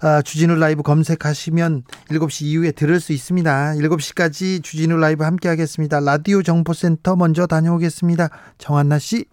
아, 0.01 0.21
주진우 0.21 0.55
라이브 0.55 0.83
검색하시면 0.83 1.83
7시 2.09 2.45
이후에 2.45 2.71
들을 2.71 2.99
수 2.99 3.11
있습니다. 3.11 3.73
7시까지 3.73 4.63
주진우 4.63 4.95
라이브 4.97 5.25
함께 5.25 5.49
하겠습니다. 5.49 5.99
라디오 5.99 6.41
정보센터 6.41 7.17
먼저 7.17 7.45
다녀오겠습니다. 7.45 8.29
정한나 8.57 8.99
씨. 8.99 9.25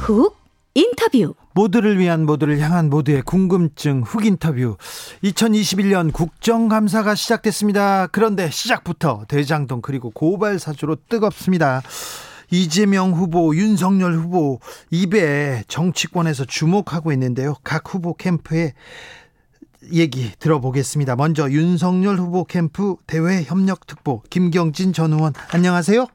훅 0.00 0.39
인터뷰. 0.74 1.34
모두를 1.52 1.98
위한 1.98 2.24
모두를 2.26 2.60
향한 2.60 2.90
모두의 2.90 3.22
궁금증 3.22 4.02
훅 4.02 4.24
인터뷰 4.24 4.76
2021년 5.24 6.12
국정감사가 6.12 7.14
시작됐습니다. 7.14 8.06
그런데 8.06 8.50
시작부터 8.50 9.24
대장동 9.28 9.82
그리고 9.82 10.10
고발 10.10 10.58
사주로 10.58 10.96
뜨겁습니다. 11.08 11.82
이재명 12.52 13.12
후보, 13.12 13.54
윤석열 13.54 14.14
후보 14.14 14.60
입에 14.90 15.64
정치권에서 15.68 16.44
주목하고 16.44 17.12
있는데요. 17.12 17.54
각 17.62 17.92
후보 17.92 18.14
캠프의 18.14 18.74
얘기 19.92 20.30
들어보겠습니다. 20.38 21.16
먼저 21.16 21.50
윤석열 21.50 22.16
후보 22.16 22.44
캠프 22.44 22.96
대외 23.06 23.42
협력 23.42 23.86
특보 23.86 24.22
김경진 24.30 24.92
전 24.92 25.12
의원 25.12 25.32
안녕하세요. 25.52 26.06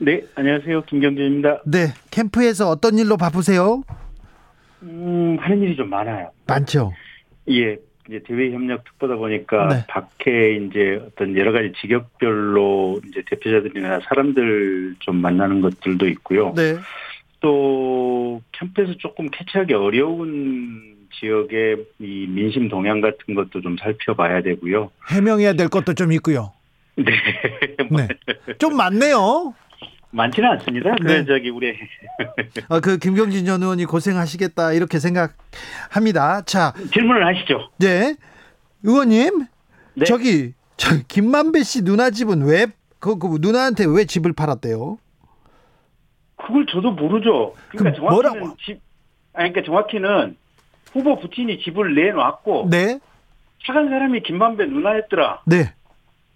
네, 0.00 0.22
안녕하세요. 0.36 0.82
김경진입니다. 0.82 1.62
네, 1.66 1.88
캠프에서 2.10 2.68
어떤 2.68 2.98
일로 2.98 3.16
바쁘세요? 3.16 3.82
음, 4.82 5.36
하는 5.40 5.60
일이 5.62 5.76
좀 5.76 5.90
많아요. 5.90 6.30
많죠. 6.46 6.92
예, 7.50 7.76
이제 8.08 8.20
대외 8.24 8.52
협력 8.52 8.84
특보다 8.84 9.16
보니까 9.16 9.68
네. 9.68 9.84
밖에 9.88 10.54
이제 10.54 11.02
어떤 11.04 11.36
여러 11.36 11.50
가지 11.50 11.72
직역별로 11.80 13.00
이제 13.08 13.22
대표자들이나 13.28 14.00
사람들 14.08 14.94
좀 15.00 15.16
만나는 15.16 15.60
것들도 15.60 16.06
있고요. 16.08 16.52
네. 16.54 16.76
또 17.40 18.40
캠프에서 18.52 18.94
조금 18.98 19.28
캐치하기 19.30 19.74
어려운 19.74 20.96
지역의 21.18 21.76
이 21.98 22.26
민심 22.28 22.68
동향 22.68 23.00
같은 23.00 23.34
것도 23.34 23.60
좀 23.62 23.76
살펴봐야 23.78 24.42
되고요. 24.42 24.90
해명해야 25.10 25.54
될 25.54 25.68
것도 25.68 25.94
좀 25.94 26.12
있고요. 26.12 26.52
네. 26.96 27.04
네. 27.90 28.08
좀 28.58 28.76
많네요. 28.76 29.54
많지는 30.10 30.48
않습니다. 30.52 30.94
그 30.96 31.06
네. 31.06 31.24
저기 31.24 31.50
우리 31.50 31.76
아, 32.68 32.80
그 32.80 32.98
김경진 32.98 33.44
전 33.44 33.62
의원이 33.62 33.84
고생하시겠다 33.84 34.72
이렇게 34.72 34.98
생각합니다. 34.98 36.42
자, 36.42 36.72
질문을 36.92 37.26
하시죠. 37.26 37.70
네. 37.78 38.14
의원님, 38.82 39.46
네. 39.94 40.04
저기 40.04 40.54
저 40.76 40.96
김만배 41.08 41.62
씨 41.62 41.82
누나 41.82 42.10
집은 42.10 42.42
왜 42.42 42.66
그, 43.00 43.18
그 43.18 43.38
누나한테 43.40 43.84
왜 43.86 44.04
집을 44.04 44.32
팔았대요? 44.32 44.98
그걸 46.36 46.66
저도 46.66 46.92
모르죠. 46.92 47.54
그러니까 47.68 47.96
정확히는 47.96 48.40
뭐라고? 48.40 48.56
집, 48.64 48.80
아니 49.34 49.52
그러니까 49.52 49.62
정확히는 49.64 50.36
후보 50.92 51.18
부친이 51.20 51.60
집을 51.60 51.94
내놨고 51.94 52.68
네, 52.70 53.00
착한 53.66 53.88
사람이 53.88 54.22
김만배 54.22 54.66
누나였더라. 54.66 55.42
네, 55.46 55.74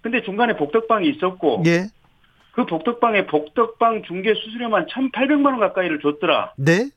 근데 0.03 0.23
중간에 0.23 0.57
복덕방이 0.57 1.09
있었고 1.09 1.63
예, 1.67 1.87
그 2.53 2.67
복덕방에 2.67 3.27
복덕방 3.27 4.03
중개 4.03 4.35
수수료만 4.35 4.87
1,800만 4.87 5.47
원 5.47 5.59
가까이를 5.59 6.01
줬더라. 6.01 6.53
네, 6.57 6.91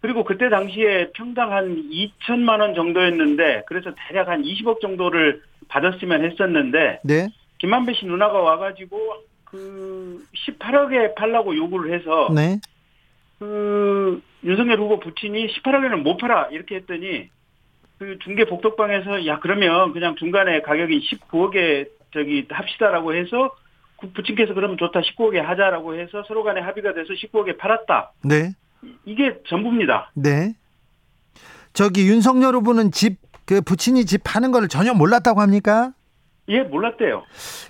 그리고 0.00 0.24
그때 0.24 0.48
당시에 0.48 1.10
평당 1.12 1.52
한 1.52 1.76
2천만 1.90 2.60
원 2.60 2.74
정도였는데 2.74 3.64
그래서 3.66 3.92
대략 4.08 4.28
한 4.28 4.42
20억 4.42 4.80
정도를 4.80 5.42
받았으면 5.68 6.24
했었는데 6.24 7.00
네, 7.04 7.28
김만배 7.58 7.94
씨 7.94 8.06
누나가 8.06 8.40
와가지고 8.40 8.98
그 9.44 10.24
18억에 10.46 11.14
팔라고 11.14 11.56
요구를 11.56 11.92
해서 11.92 12.30
네, 12.34 12.58
그 13.38 14.22
윤석열 14.44 14.78
후보 14.78 15.00
부친이 15.00 15.48
18억에는 15.48 16.02
못 16.02 16.16
팔아. 16.16 16.48
이렇게 16.52 16.76
했더니 16.76 17.28
그 17.98 18.18
중개 18.22 18.44
복덕방에서 18.44 19.26
야 19.26 19.38
그러면 19.40 19.92
그냥 19.92 20.16
중간에 20.16 20.60
가격이 20.62 21.00
19억에 21.00 21.88
저기 22.12 22.46
합시다라고 22.48 23.14
해서 23.14 23.50
그 23.50 23.61
부친께서 24.14 24.54
그러면 24.54 24.76
좋다 24.78 25.00
19억에 25.00 25.36
하자라고 25.40 25.94
해서 25.94 26.22
서로 26.26 26.42
간에 26.44 26.60
합의가 26.60 26.94
돼서 26.94 27.12
19억에 27.14 27.56
팔았다 27.58 28.12
네, 28.24 28.52
이게 29.04 29.36
전부입니다. 29.48 30.10
네. 30.14 30.54
저기 31.72 32.06
윤석열 32.08 32.54
후보는 32.56 32.90
집 32.92 33.20
그 33.44 33.60
부친이 33.60 34.04
집 34.06 34.20
파는 34.22 34.52
걸 34.52 34.68
전혀 34.68 34.94
몰랐다고 34.94 35.40
합니까? 35.40 35.92
예 36.48 36.60
몰랐대요. 36.60 37.24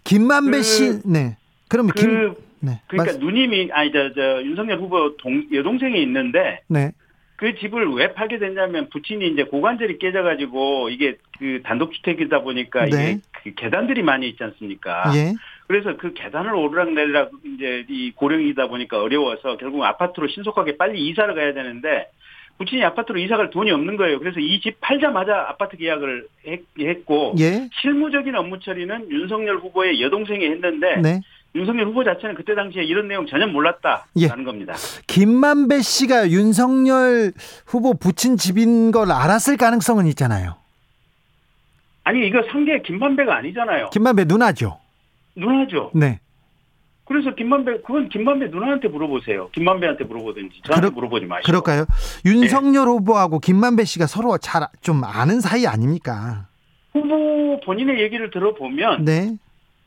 김만배 0.05 0.59
그- 0.59 0.63
씨, 0.63 1.01
네. 1.09 1.39
그러면 1.69 1.93
김, 1.97 2.11
그 2.11 2.45
네, 2.61 2.83
그러니까 2.89 3.15
맞- 3.17 3.25
누님이 3.25 3.71
아니 3.73 3.91
저, 3.91 4.13
저 4.13 4.43
윤석열 4.43 4.79
후보 4.79 5.17
동 5.17 5.47
여동생이 5.51 6.01
있는데 6.03 6.61
네, 6.69 6.93
그 7.37 7.55
집을 7.59 7.91
왜 7.95 8.13
팔게 8.13 8.39
됐냐면 8.39 8.91
부친이 8.91 9.27
이제 9.29 9.45
고관절이 9.45 9.99
깨져가지고 9.99 10.91
이게 10.91 11.17
그 11.39 11.63
단독주택이다 11.65 12.43
보니까 12.43 12.85
네. 12.85 12.89
이게 12.91 13.21
그 13.43 13.55
계단들이 13.55 14.03
많이 14.03 14.29
있지 14.29 14.45
않습니까? 14.45 15.11
예, 15.17 15.33
그래서 15.73 15.97
그 15.97 16.13
계단을 16.13 16.55
오르락내리락 16.55 17.31
이제 17.57 17.87
이 17.89 18.13
고령이다 18.13 18.67
보니까 18.69 19.01
어려워서 19.01 19.57
결국 19.57 19.83
아파트로 19.85 20.29
신속하게 20.29 20.77
빨리 20.77 21.01
이사를 21.09 21.35
가야 21.35 21.55
되는데 21.55 22.11
부친이 22.59 22.85
아파트로 22.85 23.19
이사 23.19 23.39
갈 23.39 23.49
돈이 23.49 23.71
없는 23.71 23.97
거예요. 23.97 24.19
그래서 24.19 24.39
이 24.39 24.61
집 24.61 24.79
팔자마자 24.83 25.47
아파트 25.49 25.79
계약을 25.79 26.27
했, 26.47 26.61
했고 26.79 27.35
예, 27.39 27.71
실무적인 27.81 28.35
업무 28.37 28.61
처리는 28.61 29.11
윤석열 29.11 29.57
후보의 29.61 30.03
여동생이 30.03 30.45
했는데 30.45 30.97
네. 31.01 31.21
윤석열 31.55 31.87
후보 31.87 32.05
자체는 32.05 32.35
그때 32.35 32.55
당시에 32.55 32.83
이런 32.85 33.09
내용 33.09 33.27
전혀 33.27 33.47
몰랐다라는 33.47 34.05
예. 34.19 34.29
겁니다. 34.29 34.75
김만배 35.07 35.81
씨가 35.81 36.29
윤석열 36.29 37.33
후보 37.67 37.95
부친 37.95 38.37
집인 38.37 38.91
걸 38.91 39.11
알았을 39.11 39.57
가능성은 39.57 40.07
있잖아요. 40.09 40.57
아니 42.05 42.27
이거 42.27 42.43
상계 42.53 42.83
김만배가 42.83 43.35
아니잖아요. 43.37 43.89
김만배 43.89 44.25
누나죠. 44.25 44.82
누나죠. 45.37 45.91
네. 45.95 46.21
그래서 47.05 47.35
김만배 47.35 47.79
그건 47.83 48.09
김만배 48.09 48.47
누나한테 48.49 48.89
물어보세요. 48.89 49.51
김만배한테 49.53 50.05
물어보든지 50.05 50.61
저한테 50.65 50.89
그러- 50.89 50.95
물어보지 50.95 51.27
마시고. 51.27 51.47
그럴까요? 51.47 51.85
윤석열 52.25 52.87
후보하고 52.89 53.39
김만배 53.41 53.85
씨가 53.85 54.07
서로 54.07 54.39
잘 54.39 54.63
좀 54.81 55.03
아는 55.05 55.41
사이 55.41 55.67
아닙니까? 55.67 56.47
후보 56.93 57.61
본인의 57.65 58.01
얘기를 58.01 58.31
들어보면 58.31 59.05
네. 59.05 59.37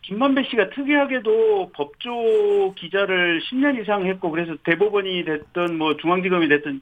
김만배 0.03 0.43
씨가 0.51 0.69
특이하게도 0.71 1.71
법조 1.73 2.73
기자를 2.77 3.41
10년 3.49 3.81
이상 3.81 4.05
했고 4.05 4.29
그래서 4.29 4.55
대법원이 4.63 5.25
됐든 5.25 5.77
뭐 5.79 5.95
중앙지검이 5.97 6.47
됐든 6.47 6.81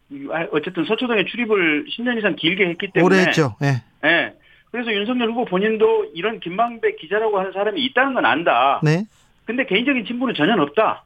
어쨌든 0.52 0.84
서초동에 0.86 1.24
출입을 1.26 1.86
10년 1.86 2.18
이상 2.18 2.36
길게 2.36 2.66
했기 2.68 2.92
때문에 2.92 3.16
오래 3.16 3.26
했죠. 3.28 3.56
네. 3.62 3.82
예. 4.04 4.34
그래서 4.74 4.92
윤석열 4.92 5.30
후보 5.30 5.46
본인도 5.46 6.06
이런 6.16 6.40
김만배 6.40 6.96
기자라고 6.96 7.38
하는 7.38 7.52
사람이 7.54 7.80
있다는 7.86 8.16
건 8.16 8.26
안다. 8.26 8.80
네. 8.84 9.06
근데 9.46 9.66
개인적인 9.68 10.04
친분은 10.04 10.34
전혀 10.34 10.60
없다. 10.64 11.06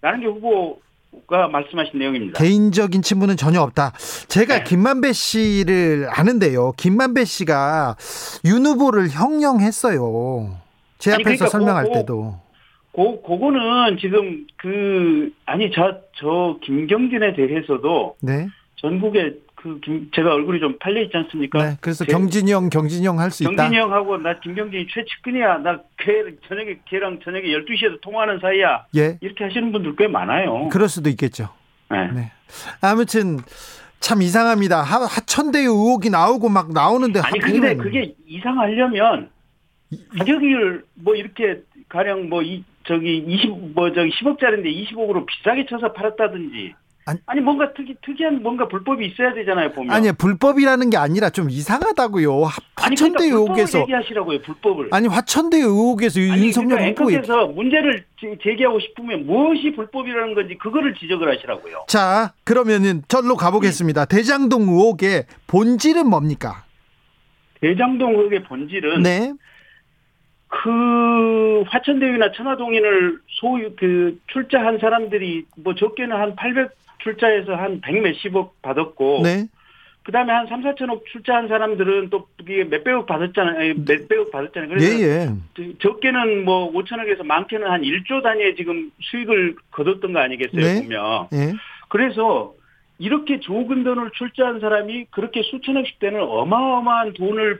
라는 0.00 0.20
게 0.20 0.26
후보 0.26 0.78
후보가 1.10 1.48
말씀하신 1.48 1.98
내용입니다. 1.98 2.38
개인적인 2.38 3.02
친분은 3.02 3.36
전혀 3.36 3.60
없다. 3.60 3.92
제가 4.28 4.58
네. 4.58 4.64
김만배 4.64 5.12
씨를 5.12 6.06
아는데요. 6.08 6.70
김만배 6.76 7.24
씨가 7.24 7.96
윤 8.44 8.64
후보를 8.64 9.08
형령했어요. 9.10 10.56
제 10.98 11.10
아니, 11.14 11.24
앞에서 11.24 11.46
그러니까 11.46 11.46
설명할 11.48 11.84
그거- 11.86 11.94
때도. 11.96 12.34
고, 12.92 13.22
그거는 13.22 13.96
지금 13.98 14.46
그, 14.56 15.32
아니, 15.46 15.72
저, 15.74 15.98
저, 16.14 16.58
김경진에 16.62 17.34
대해서도 17.34 18.14
네. 18.22 18.46
전국에 18.76 19.34
그, 19.62 19.78
김, 19.80 20.10
제가 20.12 20.32
얼굴이 20.34 20.58
좀 20.60 20.76
팔려 20.78 21.00
있지 21.02 21.16
않습니까? 21.16 21.58
네. 21.64 21.76
그래서 21.80 22.04
제- 22.04 22.10
경진이 22.12 22.50
형, 22.52 22.68
경진이 22.68 23.06
형 23.06 23.20
할 23.20 23.30
수 23.30 23.44
있다. 23.44 23.52
경진이 23.54 23.78
형하고 23.80 24.18
나 24.18 24.38
김경진이 24.40 24.88
최측근이야. 24.92 25.58
나 25.58 25.78
걔, 25.98 26.24
저녁에, 26.48 26.78
걔랑 26.86 27.20
저녁에 27.24 27.44
12시에도 27.44 28.00
통화하는 28.00 28.40
사이야. 28.40 28.86
예. 28.96 29.18
이렇게 29.20 29.44
하시는 29.44 29.70
분들 29.70 29.94
꽤 29.96 30.08
많아요. 30.08 30.68
그럴 30.70 30.88
수도 30.88 31.08
있겠죠. 31.10 31.48
네. 31.90 32.10
네. 32.12 32.32
아무튼 32.80 33.38
참 34.00 34.20
이상합니다. 34.22 34.82
하, 34.82 35.04
하천대 35.04 35.60
의혹이 35.60 36.10
나오고 36.10 36.48
막 36.48 36.72
나오는데 36.72 37.20
아니, 37.20 37.38
근데 37.38 37.76
그게 37.76 38.14
이상하려면 38.26 39.30
가격을 40.18 40.82
뭐 40.94 41.14
이렇게 41.14 41.60
가령 41.88 42.28
뭐 42.28 42.42
이, 42.42 42.64
저기 42.84 43.18
20, 43.28 43.74
뭐 43.74 43.92
저기 43.92 44.10
10억짜리인데 44.10 44.66
20억으로 44.90 45.24
비싸게 45.26 45.66
쳐서 45.66 45.92
팔았다든지. 45.92 46.74
아니- 47.26 47.40
뭔가 47.40 47.72
특이, 47.74 47.94
특이한 48.04 48.42
뭔가 48.42 48.68
불법이 48.68 49.04
있어야 49.06 49.34
되잖아요, 49.34 49.72
보면. 49.72 49.90
아니 49.94 50.12
불법이라는 50.12 50.90
게 50.90 50.96
아니라 50.96 51.30
좀 51.30 51.50
이상하다고요. 51.50 52.44
하- 52.44 52.52
아니, 52.76 52.90
화천대 52.94 53.28
그러니까 53.28 53.36
의혹에서 53.36 53.80
얘기하시라고요, 53.80 54.40
불법을. 54.42 54.88
아니 54.92 55.08
화천대 55.08 55.56
의혹에서 55.58 56.20
아니, 56.20 56.44
윤석열 56.46 56.78
그러니까 56.78 57.02
후보 57.04 57.12
얘기- 57.12 57.18
앵커께서 57.18 57.46
문제를 57.48 58.04
제- 58.20 58.38
제기하고 58.42 58.78
싶으면 58.80 59.26
무엇이 59.26 59.72
불법이라는 59.72 60.34
건지 60.34 60.56
그거를 60.58 60.94
지적을 60.94 61.28
하시라고요. 61.36 61.84
자 61.88 62.32
그러면은 62.44 63.02
절로 63.08 63.34
가보겠습니다. 63.36 64.04
대장동 64.04 64.62
의혹의 64.62 65.24
본질은 65.48 66.08
뭡니까? 66.08 66.64
대장동 67.60 68.12
의혹의 68.14 68.44
본질은 68.44 69.02
네, 69.02 69.32
그 70.48 71.62
화천대유나 71.68 72.32
천화동인을 72.32 73.18
소유 73.28 73.70
그 73.76 74.18
출자한 74.26 74.78
사람들이 74.78 75.44
뭐 75.56 75.74
적게는 75.74 76.14
한 76.16 76.36
800 76.36 76.70
출자해서 77.02 77.52
한100 77.56 78.00
몇십억 78.00 78.60
받았고 78.62 79.20
네, 79.24 79.46
그다음에 80.04 80.32
한 80.32 80.46
3, 80.48 80.62
4천억 80.62 81.04
출자한 81.06 81.48
사람들은 81.48 82.10
또 82.10 82.26
이게 82.40 82.64
몇백억 82.64 83.06
받았잖아요. 83.06 83.74
몇백억 83.86 84.30
받았잖아요. 84.32 84.68
그래서 84.68 84.98
예, 84.98 85.02
예. 85.04 85.28
저- 85.56 85.78
적게는 85.80 86.44
뭐 86.44 86.72
5천억에서 86.72 87.24
많게는 87.24 87.66
한 87.70 87.82
1조 87.82 88.22
단위의 88.22 88.56
지금 88.56 88.90
수익을 89.00 89.56
거뒀던 89.70 90.12
거 90.12 90.18
아니겠어요, 90.20 90.60
네. 90.60 90.82
보면. 90.82 91.28
예. 91.34 91.52
그래서 91.88 92.52
이렇게 92.98 93.40
적은 93.40 93.84
돈을 93.84 94.10
출자한 94.16 94.60
사람이 94.60 95.06
그렇게 95.10 95.42
수천억씩 95.42 95.98
되는 95.98 96.20
어마어마한 96.20 97.14
돈을 97.14 97.58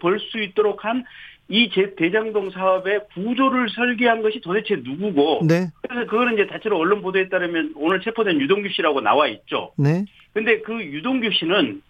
벌수 0.00 0.38
있도록 0.42 0.84
한 0.84 1.04
이 1.48 1.68
대장동 1.96 2.50
사업의 2.50 3.00
구조를 3.14 3.68
설계한 3.68 4.22
것이 4.22 4.40
도대체 4.40 4.76
누구고? 4.76 5.46
네, 5.46 5.68
그래서 5.82 6.06
그거는 6.10 6.34
이제 6.34 6.46
대체로 6.46 6.78
언론 6.78 7.02
보도에 7.02 7.28
따르면 7.28 7.74
오늘 7.76 8.00
체포된 8.00 8.40
유동규 8.40 8.68
씨라고 8.70 9.00
나와 9.00 9.26
있죠. 9.28 9.72
네, 9.76 10.04
근데 10.32 10.60
그 10.60 10.82
유동규 10.82 11.30
씨는 11.32 11.82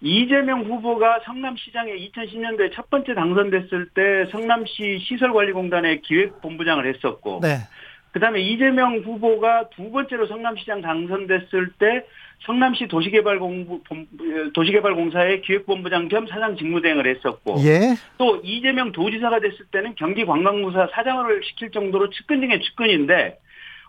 이재명 0.00 0.62
후보가 0.62 1.20
성남시장에 1.24 1.92
2010년도에 1.96 2.72
첫 2.72 2.88
번째 2.88 3.14
당선됐을 3.14 3.88
때 3.94 4.26
성남시 4.30 5.00
시설관리공단의 5.08 6.02
기획본부장을 6.02 6.86
했었고 6.86 7.40
네, 7.42 7.56
그다음에 8.12 8.40
이재명 8.40 8.98
후보가 8.98 9.70
두 9.70 9.90
번째로 9.90 10.26
성남시장 10.28 10.82
당선됐을 10.82 11.72
때 11.78 12.04
성남시 12.40 12.86
도시개발공부 12.86 13.82
본- 13.84 14.06
도시개발공사의 14.54 15.42
기획본부장 15.42 16.08
겸 16.08 16.26
사장 16.26 16.56
직무대행을 16.56 17.06
했었고 17.06 17.56
예, 17.64 17.94
또 18.16 18.40
이재명 18.44 18.92
도지사가 18.92 19.40
됐을 19.40 19.66
때는 19.70 19.94
경기관광부사 19.96 20.88
사장을 20.92 21.40
시킬 21.44 21.70
정도로 21.70 22.10
측근 22.10 22.40
중에 22.40 22.60
측근인데 22.60 23.38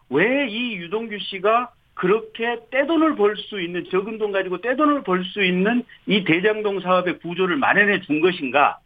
왜 0.09 0.47
이 0.49 0.75
유동규 0.77 1.17
씨가 1.19 1.69
그렇게 1.93 2.57
떼돈을 2.71 3.15
벌 3.15 3.35
수 3.37 3.61
있는 3.61 3.85
적은 3.91 4.17
돈 4.17 4.31
가지고 4.31 4.59
떼돈을 4.61 5.03
벌 5.03 5.23
수 5.25 5.43
있는 5.43 5.83
이 6.07 6.23
대장동 6.23 6.79
사업의 6.79 7.19
구조를 7.19 7.57
마련해 7.57 8.01
준 8.01 8.19
것인가? 8.21 8.79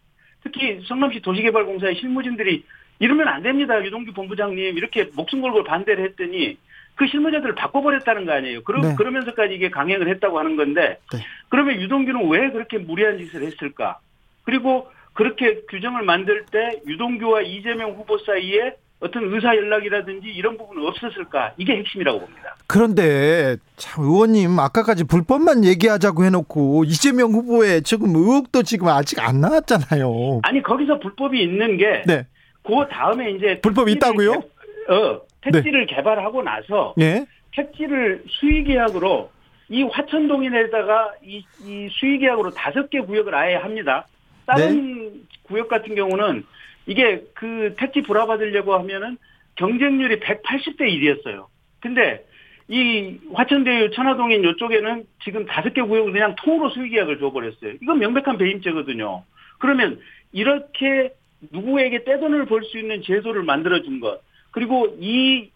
특히 0.44 0.82
성남시 0.88 1.22
도시개발공사의 1.22 1.96
실무진들이 1.96 2.64
이러면 3.00 3.28
안 3.30 3.44
됩니다. 3.44 3.84
유동규 3.84 4.12
본부장님 4.14 4.78
이렇게 4.78 5.10
목숨 5.16 5.42
걸고 5.42 5.64
반대를 5.64 6.04
했더니 6.06 6.58
그 6.96 7.08
실무자들을 7.08 7.56
바꿔버렸다는 7.56 8.26
거 8.26 8.34
아니에요. 8.34 8.64
그러, 8.64 8.82
네. 8.82 8.96
그러면서까지 8.96 9.56
이게 9.56 9.70
강행을 9.70 10.08
했다고 10.10 10.38
하는 10.40 10.56
건데 10.56 11.00
네. 11.12 11.20
그러면 11.50 11.82
유동규는 11.82 12.30
왜 12.30 12.50
그렇게 12.52 12.78
무리한 12.78 13.18
짓을 13.18 13.44
했을까? 13.44 14.00
그리고 14.44 14.88
그렇게 15.14 15.62
규정을 15.70 16.04
만들 16.04 16.46
때 16.52 16.82
유동규와 16.88 17.42
이재명 17.42 17.92
후보 17.92 18.18
사이에 18.20 18.76
어떤 19.00 19.34
의사 19.34 19.54
연락이라든지 19.56 20.30
이런 20.30 20.58
부분은 20.58 20.88
없었을까? 20.88 21.54
이게 21.58 21.76
핵심이라고 21.78 22.20
봅니다. 22.22 22.56
그런데 22.68 23.58
참 23.76 24.04
의원님 24.06 24.58
아까까지 24.58 25.04
불법만 25.04 25.66
얘기하자고 25.66 26.24
해놓고 26.24 26.86
이재명 26.86 27.32
후보의 27.32 27.82
지금 27.84 28.16
의혹도 28.16 28.64
지금 28.64 28.88
아직 28.88 29.20
안 29.20 29.42
나왔잖아요. 29.42 30.40
아니 30.44 30.64
거기서 30.64 31.00
불법이 31.00 31.42
있는 31.42 31.76
게 31.78 32.04
네, 32.08 32.26
그 32.64 32.72
다음에 32.90 33.32
이제 33.32 33.60
불법이 33.62 33.92
있다고요? 33.94 34.32
개- 34.32 34.94
어 34.94 35.22
택지를 35.44 35.86
개발하고 35.86 36.42
나서 36.44 36.94
예, 37.00 37.26
택지를 37.56 38.24
수의계약으로 38.28 39.32
이 39.70 39.84
화천동인에다가 39.84 41.14
이, 41.24 41.44
이 41.66 41.90
수의계약으로 41.92 42.52
다섯 42.52 42.90
개 42.90 43.00
구역을 43.00 43.34
아예 43.36 43.56
합니다. 43.56 44.08
다른 44.46 45.24
구역 45.44 45.68
같은 45.70 45.96
경우는 45.96 46.44
이게 46.86 47.24
그 47.34 47.76
택지 47.78 48.02
불화받으려고 48.02 48.74
하면은 48.76 49.18
경쟁률이 49.56 50.20
180대 50.20 50.82
1이었어요. 50.82 51.46
근데 51.80 52.26
이 52.68 53.20
화천대유 53.34 53.92
천화동인 53.92 54.44
이쪽에는 54.44 55.06
지금 55.24 55.46
다섯 55.46 55.74
개 55.74 55.82
구역을 55.82 56.12
그냥 56.12 56.36
통으로 56.44 56.70
수의계약을 56.70 57.20
줘버렸어요. 57.20 57.74
이건 57.82 58.00
명백한 58.00 58.38
배임죄거든요. 58.38 59.24
그러면 59.60 60.00
이렇게 60.32 61.14
누구에게 61.52 62.04
떼돈을 62.04 62.46
벌 62.46 62.64
수 62.64 62.78
있는 62.78 63.02
제도를 63.04 63.44
만들어준 63.44 64.00
것, 64.00 64.22
그리고 64.54 64.88
이 65.00 65.50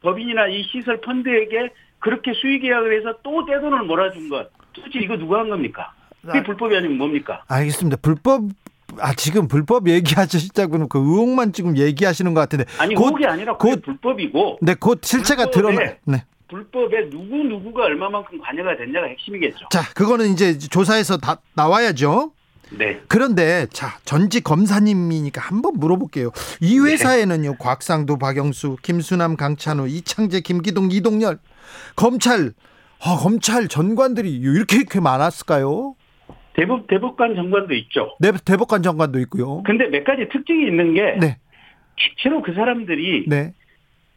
법인이나 0.00 0.46
이 0.46 0.62
시설 0.62 1.00
펀드에게 1.00 1.70
그렇게 1.98 2.32
수의 2.32 2.60
계약을 2.60 2.96
해서 2.98 3.18
또 3.22 3.44
떼돈을 3.44 3.82
몰아준 3.82 4.28
것. 4.28 4.48
도대체 4.72 5.00
이거 5.00 5.16
누가 5.16 5.40
한 5.40 5.48
겁니까? 5.50 5.92
그게 6.24 6.38
아. 6.38 6.42
불법이 6.44 6.74
아니면 6.76 6.96
뭡니까? 6.98 7.42
알겠습니다. 7.48 7.98
불법 8.00 8.44
아 9.00 9.12
지금 9.14 9.48
불법 9.48 9.88
얘기하시자고는 9.88 10.88
그 10.88 10.98
의혹만 10.98 11.52
지금 11.52 11.76
얘기하시는 11.76 12.32
것 12.32 12.40
같은데 12.40 12.64
아니, 12.78 12.94
곧- 12.94 13.12
그게 13.12 13.26
아니라 13.26 13.56
곧- 13.56 13.82
불법이고, 13.82 14.58
네, 14.62 14.74
곧 14.78 15.00
실체가 15.04 15.50
드러나. 15.50 15.80
네. 16.04 16.24
불법에 16.48 17.10
누구 17.10 17.36
누구가 17.36 17.84
얼마만큼 17.84 18.38
관여가 18.40 18.76
됐냐가 18.78 19.06
핵심이겠죠. 19.08 19.66
자, 19.70 19.82
그거는 19.94 20.30
이제 20.32 20.56
조사에서 20.56 21.18
다 21.18 21.40
나와야죠. 21.54 22.32
네. 22.70 23.00
그런데 23.08 23.66
자 23.70 23.98
전직 24.04 24.44
검사님이니까 24.44 25.40
한번 25.40 25.74
물어볼게요. 25.76 26.30
이 26.60 26.78
회사에는요 26.78 27.56
곽상도, 27.56 28.18
박영수, 28.18 28.76
김수남, 28.82 29.36
강찬우, 29.36 29.88
이창재, 29.88 30.40
김기동, 30.40 30.90
이동열 30.90 31.38
검찰 31.96 32.52
아, 33.00 33.16
검찰 33.16 33.68
전관들이 33.68 34.30
이렇게 34.30 34.76
이렇게 34.76 35.00
많았을까요? 35.00 35.94
대법, 36.54 36.88
대법관 36.88 37.36
정관도 37.36 37.74
있죠. 37.74 38.16
네, 38.18 38.32
대법관 38.44 38.82
전관도 38.82 39.20
있고요. 39.20 39.62
근데 39.62 39.86
몇 39.86 40.02
가지 40.02 40.28
특징이 40.28 40.66
있는 40.66 40.92
게, 40.92 41.16
네, 41.20 41.36
실제로 41.96 42.42
그 42.42 42.52
사람들이 42.52 43.26
네, 43.28 43.54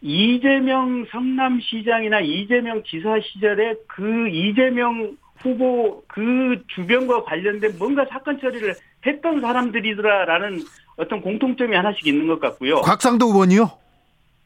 이재명 0.02 1.06
성남시장이나 1.12 2.22
이재명 2.22 2.82
지사 2.84 3.20
시절에 3.20 3.76
그 3.88 4.28
이재명 4.30 5.16
후보 5.42 6.04
그 6.08 6.62
주변과 6.76 7.24
관련된 7.24 7.78
뭔가 7.78 8.06
사건 8.10 8.40
처리를 8.40 8.76
했던 9.06 9.42
사람들이더라라는 9.42 10.60
어떤 10.98 11.22
공통점이 11.22 11.76
하나씩 11.76 12.06
있는 12.08 12.28
것 12.28 12.40
같고요. 12.40 12.82
곽상도 12.82 13.28
의원이요. 13.28 13.72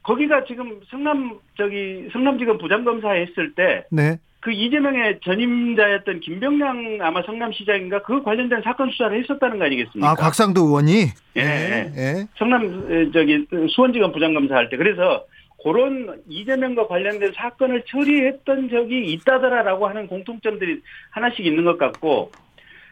거기가 0.03 0.43
지금 0.45 0.79
성남 0.89 1.39
저기 1.57 2.07
성남지검 2.13 2.59
부장검사 2.59 3.09
했을 3.11 3.53
때 3.55 3.83
네, 3.89 4.19
그 4.39 4.51
이재명의 4.51 5.19
전임자였던 5.23 6.19
김병량 6.19 6.99
아마 7.01 7.23
성남시장인가 7.23 8.03
그 8.03 8.21
관련된 8.21 8.61
사건 8.63 8.91
수사를 8.91 9.19
했었다는 9.19 9.57
거 9.57 9.65
아니겠습니까? 9.65 10.07
아 10.11 10.13
곽상도 10.13 10.61
의원이. 10.65 11.05
예, 11.37 11.41
예, 11.41 11.91
예. 11.97 12.27
성남 12.37 12.85
에, 12.91 13.11
저기 13.11 13.47
수원지검 13.69 14.11
부장검사 14.11 14.55
할 14.55 14.69
때 14.69 14.77
그래서 14.77 15.25
그런 15.65 16.21
이재명과 16.29 16.85
관련된 16.87 17.33
사건을 17.35 17.85
처리했던 17.87 18.69
적이 18.69 19.11
있다더라라고 19.13 19.87
하는 19.87 20.05
공통점들이 20.05 20.79
하나씩 21.09 21.43
있는 21.43 21.65
것 21.65 21.79
같고 21.79 22.31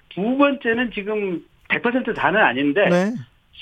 두 0.10 0.38
번째는 0.38 0.90
지금 0.92 1.44
100% 1.70 2.16
다는 2.16 2.42
아닌데 2.42 2.90
네, 2.90 3.14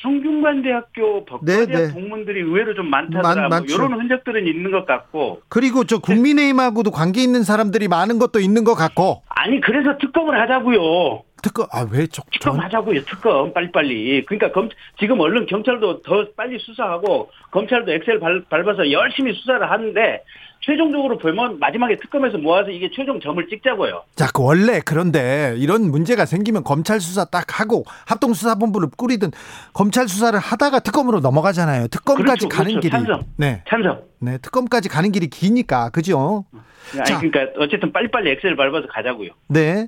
성균관 0.02 0.62
대학교 0.62 1.26
법과대학 1.26 1.68
네, 1.68 1.76
네. 1.88 1.94
동문들이 1.94 2.40
의외로 2.40 2.74
좀 2.74 2.90
많다더라. 2.90 3.50
많- 3.50 3.66
뭐. 3.66 3.76
이런 3.76 4.00
흔적들은 4.00 4.48
있는 4.48 4.72
것 4.72 4.86
같고. 4.86 5.42
그리고 5.50 5.84
저 5.84 6.00
국민의힘하고도 6.00 6.92
관계 6.92 7.22
있는 7.22 7.44
사람들이 7.44 7.90
많은 7.90 8.18
것도 8.18 8.40
있는 8.40 8.64
것 8.64 8.76
같고 8.76 9.24
아니 9.28 9.60
그래서 9.60 9.98
특검을 9.98 10.40
하자고요. 10.40 11.24
특검 11.42 11.68
아왜 11.72 12.08
저, 12.08 12.22
특검 12.32 12.56
전 12.56 12.60
하자고요. 12.64 13.04
특검 13.06 13.54
빨리빨리. 13.54 14.26
그러니까 14.26 14.52
검, 14.52 14.70
지금 15.00 15.20
얼른 15.20 15.46
경찰도 15.46 16.02
더 16.02 16.28
빨리 16.36 16.58
수사하고 16.60 17.30
검찰도 17.52 17.92
엑셀 17.92 18.20
밟, 18.20 18.50
밟아서 18.50 18.92
열심히 18.92 19.34
수사를 19.34 19.70
하는데 19.70 20.24
최종적으로 20.64 21.18
보면 21.18 21.60
마지막에 21.60 21.98
특검에서 21.98 22.38
모아서 22.38 22.70
이게 22.70 22.90
최종 22.94 23.20
점을 23.20 23.44
찍자고요. 23.48 24.04
자, 24.16 24.28
그 24.32 24.44
원래 24.44 24.80
그런데 24.86 25.56
이런 25.58 25.90
문제가 25.90 26.26
생기면 26.26 26.64
검찰 26.64 27.00
수사 27.00 27.26
딱 27.26 27.60
하고 27.60 27.84
합동 28.06 28.34
수사본부를 28.34 28.90
꾸리든 28.96 29.32
검찰 29.74 30.08
수사를 30.08 30.38
하다가 30.38 30.80
특검으로 30.80 31.20
넘어가잖아요. 31.20 31.88
특검까지 31.88 32.46
그렇죠, 32.46 32.50
가는 32.50 32.72
그렇죠. 32.74 32.80
길이 32.80 32.92
찬성. 32.92 33.24
네, 33.38 33.64
찬성. 33.68 34.02
네, 34.20 34.38
특검까지 34.38 34.88
가는 34.88 35.12
길이 35.12 35.28
기니까 35.28 35.90
그죠? 35.90 36.46
아니 36.94 37.06
자. 37.06 37.20
그러니까 37.20 37.60
어쨌든 37.60 37.92
빨리빨리 37.92 38.30
엑셀 38.32 38.56
밟아서 38.56 38.86
가자고요. 38.88 39.32
네, 39.48 39.88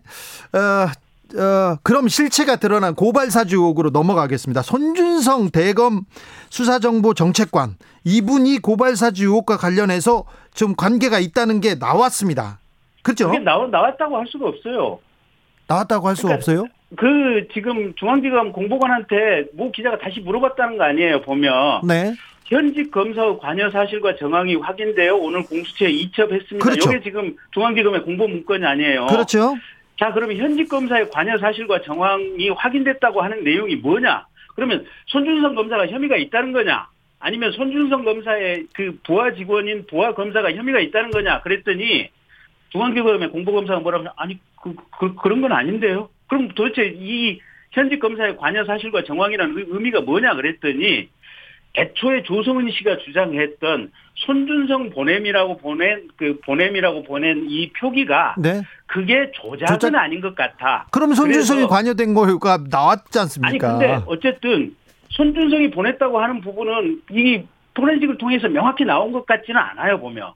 어, 0.54 0.88
어, 1.36 1.78
그럼 1.84 2.08
실체가 2.08 2.58
드러난 2.58 2.96
고발 2.96 3.32
사주 3.32 3.58
의혹으로 3.58 3.90
넘어가겠습니다. 3.90 4.62
손준성 4.62 5.50
대검 5.50 6.02
수사정보 6.50 7.14
정책관 7.14 7.76
이분이 8.04 8.60
고발 8.60 8.96
사주 8.96 9.26
의혹과 9.26 9.58
관련해서 9.58 10.26
좀 10.54 10.76
관계가 10.76 11.20
있다는 11.20 11.62
게 11.62 11.76
나왔습니다. 11.76 12.60
그렇죠? 13.02 13.28
그게 13.30 13.40
나와, 13.40 13.68
나왔다고 13.68 14.18
할 14.18 14.28
수가 14.28 14.48
없어요. 14.48 15.00
나왔다고 15.68 16.08
할수 16.08 16.24
그러니까 16.24 16.38
없어요? 16.38 16.66
그 16.96 17.48
지금 17.54 17.94
중앙지검 17.96 18.52
공보관한테 18.52 19.46
모 19.54 19.72
기자가 19.72 19.98
다시 19.98 20.20
물어봤다는 20.20 20.78
거 20.78 20.84
아니에요 20.84 21.22
보면 21.22 21.88
네. 21.88 22.14
현직 22.46 22.92
검사의 22.92 23.40
관여 23.40 23.72
사실과 23.72 24.16
정황이 24.16 24.56
확인되어 24.56 25.16
오늘 25.16 25.44
공수처에 25.44 25.90
이첩했습니다. 25.90 26.64
그렇죠. 26.64 26.92
이게 26.92 27.02
지금 27.02 27.36
중앙지검의 27.54 28.04
공보 28.04 28.28
문건이 28.28 28.66
아니에요. 28.66 29.08
그렇죠. 29.08 29.56
자 30.04 30.12
그러면 30.12 30.36
현직 30.36 30.68
검사의 30.68 31.10
관여 31.12 31.38
사실과 31.38 31.82
정황이 31.82 32.50
확인됐다고 32.50 33.22
하는 33.22 33.42
내용이 33.46 33.78
뭐냐? 33.78 34.26
그러면 34.54 34.86
손준성 35.06 35.56
검사가 35.56 35.88
혐의가 35.88 36.18
있다는 36.18 36.52
거냐? 36.52 36.90
아니면 37.22 37.54
손준성 37.54 38.04
검사의 38.04 38.68
그 38.74 39.00
부하 39.06 39.34
직원인 39.34 39.86
부하 39.88 40.14
검사가 40.14 40.52
혐의가 40.56 40.82
있다는 40.82 41.12
거냐? 41.12 41.40
그랬더니 41.40 42.10
중앙지검의 42.74 43.30
공보검사가 43.30 43.80
뭐라고 43.80 44.04
하냐? 44.04 44.14
아니 44.18 44.40
그, 44.62 44.76
그 45.00 45.16
그런 45.16 45.40
건 45.40 45.54
아닌데요. 45.54 46.10
그럼 46.28 46.50
도대체 46.50 46.94
이 46.98 47.40
현직 47.72 48.02
검사의 48.02 48.36
관여 48.36 48.66
사실과 48.66 49.06
정황이라는 49.06 49.58
의- 49.58 49.66
의미가 49.70 50.02
뭐냐 50.02 50.34
그랬더니 50.36 51.08
애초에 51.76 52.22
조성은 52.24 52.70
씨가 52.72 52.98
주장했던 53.00 53.92
손준성 54.16 54.92
보냄이라고 54.92 55.58
보낸 55.58 56.08
그 56.16 56.40
보냄이라고 56.46 57.04
보낸 57.04 57.48
이 57.50 57.72
표기가 57.74 58.36
네. 58.38 58.62
그게 58.86 59.32
조작은 59.34 59.80
조작- 59.80 59.96
아닌 59.96 60.22
것 60.22 60.36
같아. 60.36 60.86
그럼 60.92 61.14
손준성이 61.14 61.62
그래서- 61.62 61.68
관여된 61.74 62.14
거가 62.14 62.60
나왔지 62.70 63.18
아니 63.18 63.22
않습니까? 63.24 63.78
근데 63.80 64.00
어쨌든 64.06 64.76
손준성이 65.10 65.72
보냈다고 65.72 66.20
하는 66.20 66.42
부분은 66.42 67.02
이 67.12 67.42
포렌식을 67.74 68.20
통해서 68.20 68.48
명확히 68.50 68.86
나온 68.86 69.12
것 69.12 69.26
같지는 69.26 69.60
않아요 69.60 70.00
보면. 70.00 70.32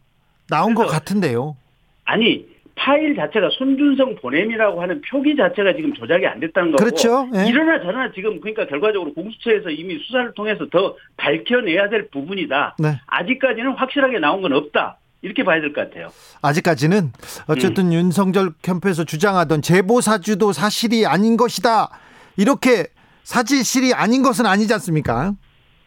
나온 0.50 0.74
것 0.74 0.88
같은데요. 0.88 1.56
아니 2.06 2.48
파일 2.78 3.16
자체가 3.16 3.50
손준성 3.58 4.16
보냄이라고 4.18 4.82
하는 4.82 5.02
표기 5.02 5.36
자체가 5.36 5.74
지금 5.76 5.94
조작이 5.94 6.26
안 6.28 6.40
됐다는 6.40 6.72
거고. 6.72 6.84
그렇죠. 6.84 7.28
예. 7.36 7.48
이러나 7.48 7.82
저러나 7.82 8.12
지금 8.14 8.40
그러니까 8.40 8.68
결과적으로 8.68 9.14
공수처에서 9.14 9.70
이미 9.72 9.98
수사를 10.06 10.32
통해서 10.36 10.68
더 10.72 10.96
밝혀내야 11.18 11.90
될 11.90 12.08
부분이다. 12.10 12.76
네. 12.80 13.00
아직까지는 13.08 13.72
확실하게 13.72 14.20
나온 14.20 14.42
건 14.42 14.54
없다. 14.54 15.00
이렇게 15.24 15.44
봐야 15.44 15.60
될 15.60 15.74
것 15.74 15.90
같아요. 15.90 16.10
아직까지는 16.44 16.98
음. 16.98 17.12
어쨌든 17.48 17.92
윤석열 17.92 18.52
캠프에서 18.62 19.04
주장하던 19.04 19.64
제보 19.64 20.00
사주도 20.00 20.54
사실이 20.54 21.08
아닌 21.08 21.36
것이다. 21.38 21.90
이렇게 22.38 22.86
사실이 23.24 23.94
아닌 23.96 24.22
것은 24.22 24.46
아니지 24.46 24.72
않습니까? 24.76 25.34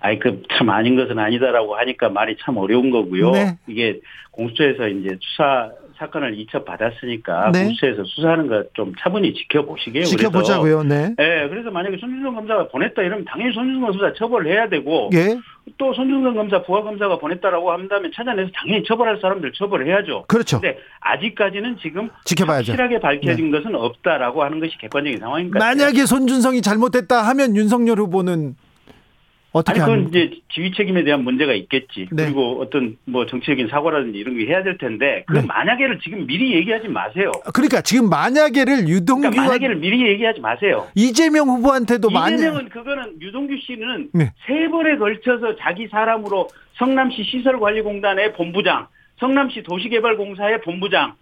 아이 0.00 0.18
그 0.18 0.42
참 0.56 0.68
아닌 0.70 0.96
것은 0.96 1.18
아니다라고 1.18 1.76
하니까 1.76 2.08
말이 2.08 2.36
참 2.42 2.56
어려운 2.56 2.90
거고요. 2.90 3.30
네. 3.30 3.58
이게 3.68 4.00
공수처에서 4.32 4.88
이제 4.88 5.16
수사 5.20 5.70
사건을 6.00 6.38
이첩 6.38 6.64
받았으니까 6.64 7.52
네. 7.52 7.64
공수처에서 7.64 8.04
수사하는 8.04 8.48
거좀 8.48 8.94
차분히 8.98 9.34
지켜보시게요. 9.34 10.04
지켜보자고요. 10.04 10.82
네. 10.84 11.14
예, 11.20 11.46
그래서 11.48 11.70
만약에 11.70 11.98
손준성 11.98 12.34
검사가 12.34 12.68
보냈다 12.68 13.02
이러면 13.02 13.26
당연히 13.26 13.52
손준성 13.52 13.82
검사 13.82 14.12
처벌을 14.14 14.50
해야 14.50 14.68
되고 14.68 15.10
예. 15.12 15.38
또 15.76 15.92
손준성 15.92 16.34
검사 16.34 16.62
부하 16.62 16.82
검사가 16.82 17.18
보냈다라고 17.18 17.70
한다면 17.70 18.10
찾아내서 18.14 18.50
당연히 18.54 18.82
처벌할 18.84 19.18
사람들 19.20 19.52
처벌을 19.52 19.86
해야죠. 19.86 20.24
그렇죠. 20.26 20.60
근데 20.60 20.78
아직까지는 21.00 21.76
지금 21.82 22.08
지켜봐야죠. 22.24 22.72
네. 22.72 22.82
확실하게 22.82 23.00
밝혀진 23.00 23.50
것은 23.50 23.74
없다라고 23.74 24.42
하는 24.42 24.58
것이 24.58 24.78
객관적인 24.78 25.20
것 25.20 25.26
같아요. 25.26 25.58
만약에 25.58 26.06
손준성이 26.06 26.62
잘못됐다 26.62 27.20
하면 27.28 27.56
윤석열 27.56 27.98
후보는 27.98 28.56
어떻게 29.52 29.80
아니 29.80 29.90
그건? 29.90 30.08
이제 30.08 30.40
지휘 30.52 30.72
책임에 30.72 31.02
대한 31.02 31.24
문제가 31.24 31.52
있겠지. 31.54 32.08
네. 32.12 32.24
그리고 32.24 32.60
어떤 32.60 32.96
뭐 33.04 33.26
정치적인 33.26 33.68
사고라든지 33.68 34.18
이런 34.18 34.38
게 34.38 34.46
해야 34.46 34.62
될 34.62 34.78
텐데 34.78 35.24
그 35.26 35.38
네. 35.38 35.42
만약에를 35.46 35.98
지금 36.00 36.26
미리 36.26 36.54
얘기하지 36.54 36.88
마세요. 36.88 37.32
그러니까 37.52 37.80
지금 37.80 38.08
만약에를 38.08 38.88
유동규와 38.88 39.30
그러니까 39.30 39.42
만약에를 39.42 39.76
미리 39.76 40.06
얘기하지 40.06 40.40
마세요. 40.40 40.86
이재명 40.94 41.48
후보한테도 41.48 42.10
만약 42.10 42.36
이재명은 42.36 42.68
그거는 42.68 43.20
유동규 43.20 43.56
씨는 43.58 44.10
네. 44.12 44.32
세 44.46 44.68
번에 44.68 44.96
걸쳐서 44.96 45.56
자기 45.56 45.88
사람으로 45.88 46.48
성남시 46.74 47.24
시설관리공단의 47.24 48.34
본부장, 48.34 48.86
성남시 49.18 49.62
도시개발공사의 49.64 50.62
본부장, 50.62 51.14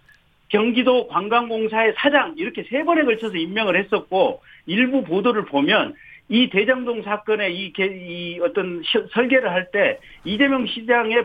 경기도 0.49 1.09
관광공사의 1.09 1.95
사장 1.97 2.35
이렇게 2.37 2.65
세 2.71 2.85
번에 2.85 3.05
걸쳐서 3.05 3.37
임명을 3.37 3.83
했었고 3.85 4.41
일부 4.67 5.03
보도를 5.05 5.45
보면 5.47 5.95
이 6.29 6.51
대장동 6.51 7.03
사건의 7.03 7.57
이, 7.57 7.73
개- 7.73 7.87
이 7.87 8.39
어떤 8.41 8.83
시- 8.85 9.07
설계를 9.15 9.51
할 9.51 9.71
때 9.71 9.99
이재명 10.25 10.67
시장의 10.67 11.25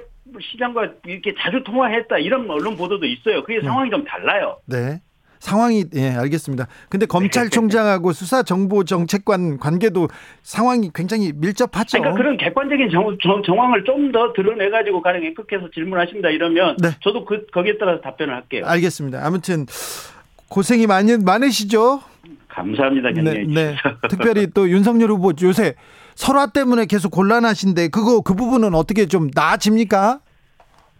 시장과 0.52 0.88
이렇게 1.06 1.34
자주 1.38 1.62
통화했다 1.64 2.18
이런 2.20 2.50
언론 2.50 2.78
보도도 2.78 3.06
있어요. 3.06 3.44
그게 3.44 3.62
상황이 3.62 3.90
좀 3.90 4.04
달라요. 4.06 4.58
네. 4.66 5.02
상황이 5.40 5.84
예 5.94 6.12
알겠습니다. 6.12 6.68
근데 6.88 7.06
검찰총장하고 7.06 8.14
수사 8.16 8.44
정보 8.44 8.86
정책관 8.86 9.58
관계도 9.58 10.08
상황이 10.42 10.90
굉장히 10.96 11.34
밀접하죠. 11.36 11.98
그러니까 12.00 12.18
그런 12.18 12.38
객관적인 12.38 12.90
정, 12.92 13.18
정, 13.22 13.60
황을 13.62 13.84
좀 13.84 14.14
더 14.14 14.32
드러내 14.32 14.70
가지고 14.70 15.02
가령严苛해서 15.02 15.70
질문하신다 15.74 16.30
이러면 16.30 16.78
네. 16.82 16.92
저도 17.02 17.26
그 17.26 17.46
거기에 17.48 17.78
따라서 17.78 18.00
답변을 18.00 18.34
할게요. 18.34 18.64
알겠습니다. 18.66 19.20
아무튼 19.26 19.66
고생이 20.48 20.88
많이 20.88 21.18
많으시죠. 21.18 22.02
감사합니다, 22.54 23.10
네, 23.12 23.46
네. 23.48 23.76
특별히 24.10 24.48
또 24.48 24.70
윤석열 24.70 25.10
후보 25.10 25.32
요새 25.42 25.74
설화 26.16 26.48
때문에 26.48 26.86
계속 26.86 27.10
곤란하신데 27.10 27.88
그거 27.88 28.22
그 28.22 28.36
부분은 28.36 28.76
어떻게 28.76 29.08
좀 29.08 29.30
나아집니까? 29.34 30.20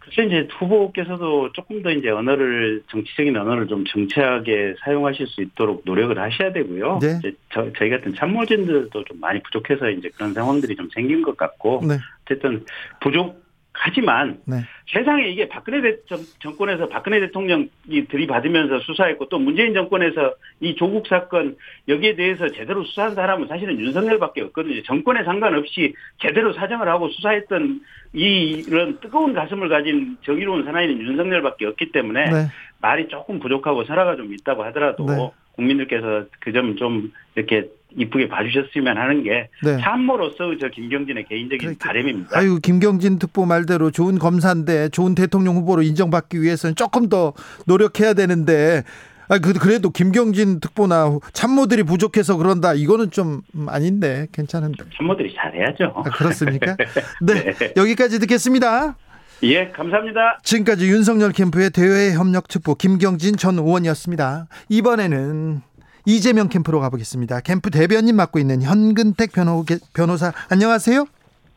글쎄 0.00 0.24
이제 0.24 0.48
후보께서도 0.58 1.52
조금 1.52 1.82
더 1.82 1.90
이제 1.90 2.10
언어를 2.10 2.82
정치적인 2.90 3.36
언어를 3.36 3.68
좀 3.68 3.84
정치하게 3.86 4.74
사용하실 4.84 5.26
수 5.28 5.40
있도록 5.40 5.82
노력을 5.86 6.18
하셔야 6.18 6.52
되고요. 6.52 6.98
네. 7.00 7.16
이제 7.20 7.32
저, 7.52 7.66
저희 7.78 7.88
같은 7.88 8.14
참모진들도 8.14 9.04
좀 9.04 9.20
많이 9.20 9.40
부족해서 9.42 9.88
이제 9.90 10.10
그런 10.14 10.34
상황들이 10.34 10.76
좀 10.76 10.88
생긴 10.92 11.22
것 11.22 11.36
같고 11.36 11.82
네. 11.86 11.98
어쨌든 12.24 12.64
부족 13.00 13.43
하지만 13.76 14.38
네. 14.46 14.58
세상에 14.86 15.28
이게 15.28 15.48
박근혜 15.48 15.82
대, 15.82 15.96
정, 16.08 16.18
정권에서 16.40 16.88
박근혜 16.88 17.18
대통령이 17.20 17.68
들이받으면서 18.08 18.78
수사했고 18.80 19.28
또 19.28 19.38
문재인 19.38 19.74
정권에서 19.74 20.34
이 20.60 20.76
조국 20.76 21.06
사건 21.08 21.56
여기에 21.88 22.14
대해서 22.14 22.48
제대로 22.50 22.84
수사한 22.84 23.14
사람은 23.16 23.48
사실은 23.48 23.78
윤석열밖에 23.80 24.42
없거든요. 24.42 24.82
정권에 24.84 25.24
상관없이 25.24 25.92
제대로 26.22 26.52
사정을 26.52 26.88
하고 26.88 27.08
수사했던 27.10 27.80
이 28.14 28.64
이런 28.68 29.00
뜨거운 29.00 29.34
가슴을 29.34 29.68
가진 29.68 30.16
정의로운 30.22 30.64
사나이는 30.64 31.00
윤석열밖에 31.00 31.66
없기 31.66 31.90
때문에 31.90 32.30
네. 32.30 32.46
말이 32.80 33.08
조금 33.08 33.40
부족하고 33.40 33.84
설화가 33.84 34.14
좀 34.16 34.32
있다고 34.32 34.62
하더라도 34.64 35.04
네. 35.06 35.30
국민들께서 35.56 36.26
그 36.40 36.52
점 36.52 36.76
좀 36.76 37.12
이렇게 37.34 37.68
이쁘게 37.96 38.28
봐주셨으면 38.28 38.96
하는 38.96 39.22
게 39.22 39.48
네. 39.62 39.78
참모로서 39.80 40.56
저 40.60 40.68
김경진의 40.68 41.26
개인적인 41.28 41.58
그러니까. 41.58 41.88
바람입니다. 41.88 42.30
아유 42.38 42.58
김경진 42.62 43.18
특보 43.18 43.46
말대로 43.46 43.90
좋은 43.90 44.18
검사인데 44.18 44.88
좋은 44.90 45.14
대통령 45.14 45.56
후보로 45.56 45.82
인정받기 45.82 46.40
위해서는 46.42 46.74
조금 46.76 47.08
더 47.08 47.32
노력해야 47.66 48.14
되는데 48.14 48.82
아 49.28 49.38
그- 49.38 49.54
그래도 49.54 49.90
김경진 49.90 50.60
특보나 50.60 51.18
참모들이 51.32 51.82
부족해서 51.84 52.36
그런다 52.36 52.74
이거는 52.74 53.10
좀 53.10 53.40
음, 53.54 53.68
아닌데 53.68 54.26
괜찮은데 54.32 54.84
참모들이 54.96 55.34
잘해야죠. 55.34 55.92
아, 55.96 56.02
그렇습니까? 56.02 56.76
네 57.22 57.54
여기까지 57.76 58.18
듣겠습니다. 58.20 58.96
예, 59.42 59.68
감사합니다. 59.68 60.38
지금까지 60.42 60.88
윤석열 60.88 61.32
캠프의 61.32 61.70
대외협력 61.70 62.48
특보 62.48 62.74
김경진 62.76 63.36
전 63.36 63.58
의원이었습니다. 63.58 64.46
이번에는 64.68 65.60
이재명 66.06 66.48
캠프로 66.48 66.80
가보겠습니다. 66.80 67.40
캠프 67.40 67.70
대변인 67.70 68.16
맡고 68.16 68.38
있는 68.38 68.62
현근택 68.62 69.32
변호, 69.32 69.64
변호사 69.94 70.32
안녕하세요. 70.50 71.06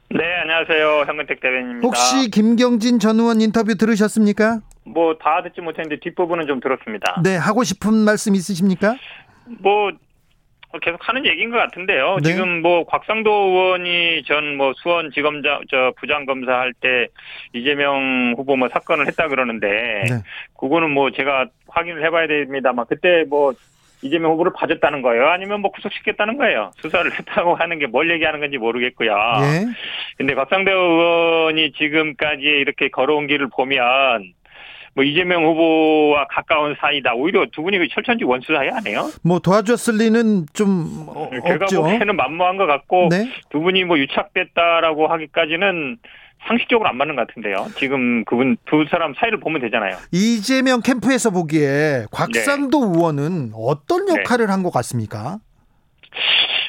네, 0.09 0.23
안녕하세요. 0.41 1.03
현근택 1.05 1.41
대변인입니다. 1.41 1.85
혹시 1.85 2.29
김경진 2.31 2.99
전 2.99 3.19
의원 3.19 3.41
인터뷰 3.41 3.75
들으셨습니까? 3.75 4.59
뭐 4.85 5.17
다 5.17 5.43
듣지 5.43 5.59
못했는데 5.59 5.99
뒷부분은 5.99 6.47
좀 6.47 6.61
들었습니다. 6.61 7.21
네, 7.23 7.35
하고 7.35 7.65
싶은 7.65 7.93
말씀 7.93 8.35
있으십니까? 8.35 8.95
뭐 9.59 9.91
계속 10.81 10.99
하는 11.09 11.25
얘기인 11.25 11.49
것 11.49 11.57
같은데요. 11.57 12.17
네. 12.23 12.29
지금 12.31 12.61
뭐 12.61 12.85
곽상도 12.85 13.29
의원이 13.29 14.23
전 14.27 14.55
뭐 14.57 14.71
수원 14.77 15.11
지검장 15.11 15.61
저 15.69 15.91
부장 15.99 16.25
검사 16.25 16.53
할 16.53 16.71
때 16.79 17.07
이재명 17.53 18.33
후보 18.37 18.55
뭐 18.55 18.69
사건을 18.69 19.07
했다 19.07 19.27
그러는데 19.27 19.67
네. 20.09 20.21
그거는 20.57 20.91
뭐 20.91 21.11
제가 21.11 21.47
확인을 21.67 22.05
해봐야 22.05 22.27
됩니다만 22.27 22.85
그때 22.87 23.25
뭐 23.29 23.53
이재명 24.01 24.31
후보를 24.31 24.51
봐줬다는 24.55 25.01
거예요? 25.01 25.27
아니면 25.29 25.61
뭐 25.61 25.71
구속시켰다는 25.71 26.37
거예요? 26.37 26.71
수사를 26.77 27.11
했다고 27.11 27.55
하는 27.55 27.79
게 27.79 27.87
뭘 27.87 28.11
얘기하는 28.11 28.39
건지 28.39 28.57
모르겠고요. 28.57 29.11
예. 29.11 29.65
근데 30.17 30.35
곽상도 30.35 30.71
의원이 30.71 31.71
지금까지 31.73 32.41
이렇게 32.43 32.89
걸어온 32.89 33.27
길을 33.27 33.47
보면 33.49 34.33
뭐 34.93 35.03
이재명 35.03 35.45
후보와 35.45 36.25
가까운 36.27 36.75
사이다. 36.79 37.13
오히려 37.13 37.45
두 37.51 37.61
분이 37.63 37.77
그 37.77 37.87
철천지 37.87 38.23
원수 38.23 38.53
사이 38.53 38.67
아니에요? 38.69 39.09
뭐 39.23 39.39
도와줬을 39.39 39.95
리는 39.97 40.45
좀 40.53 41.05
어, 41.07 41.29
제가 41.45 41.65
없죠. 41.65 41.83
보기에는 41.83 42.15
만무한 42.15 42.57
것 42.57 42.65
같고 42.65 43.09
네. 43.11 43.29
두 43.49 43.59
분이 43.61 43.83
뭐 43.83 43.97
유착됐다라고 43.99 45.07
하기까지는 45.07 45.97
상식적으로 46.47 46.89
안 46.89 46.97
맞는 46.97 47.15
것 47.15 47.27
같은데요. 47.27 47.67
지금 47.75 48.23
그분 48.25 48.57
두 48.65 48.85
사람 48.89 49.13
사이를 49.15 49.39
보면 49.39 49.61
되잖아요. 49.61 49.97
이재명 50.11 50.81
캠프에서 50.81 51.29
보기에 51.31 52.05
곽상도 52.11 52.93
의원은 52.93 53.51
어떤 53.53 54.05
네. 54.05 54.19
역할을 54.19 54.49
한것 54.49 54.71
같습니까? 54.73 55.37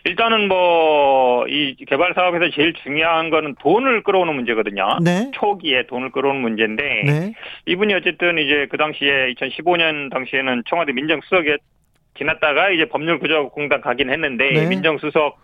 일단은 0.05 0.49
뭐 0.49 1.18
이 1.49 1.76
개발 1.87 2.12
사업에서 2.14 2.51
제일 2.55 2.74
중요한 2.74 3.31
거는 3.31 3.55
돈을 3.61 4.03
끌어오는 4.03 4.35
문제거든요. 4.35 4.99
네. 5.03 5.31
초기에 5.35 5.87
돈을 5.87 6.11
끌어오는 6.12 6.41
문제인데 6.41 6.83
네. 7.07 7.33
이분이 7.66 7.95
어쨌든 7.95 8.39
이제 8.39 8.66
그 8.70 8.76
당시에 8.76 9.35
2015년 9.35 10.11
당시에는 10.12 10.62
청와대 10.68 10.93
민정수석에 10.93 11.57
지났다가 12.18 12.70
이제 12.70 12.87
법률구조공단 12.87 13.81
가긴 13.81 14.11
했는데 14.11 14.51
네. 14.51 14.66
민정수석 14.66 15.39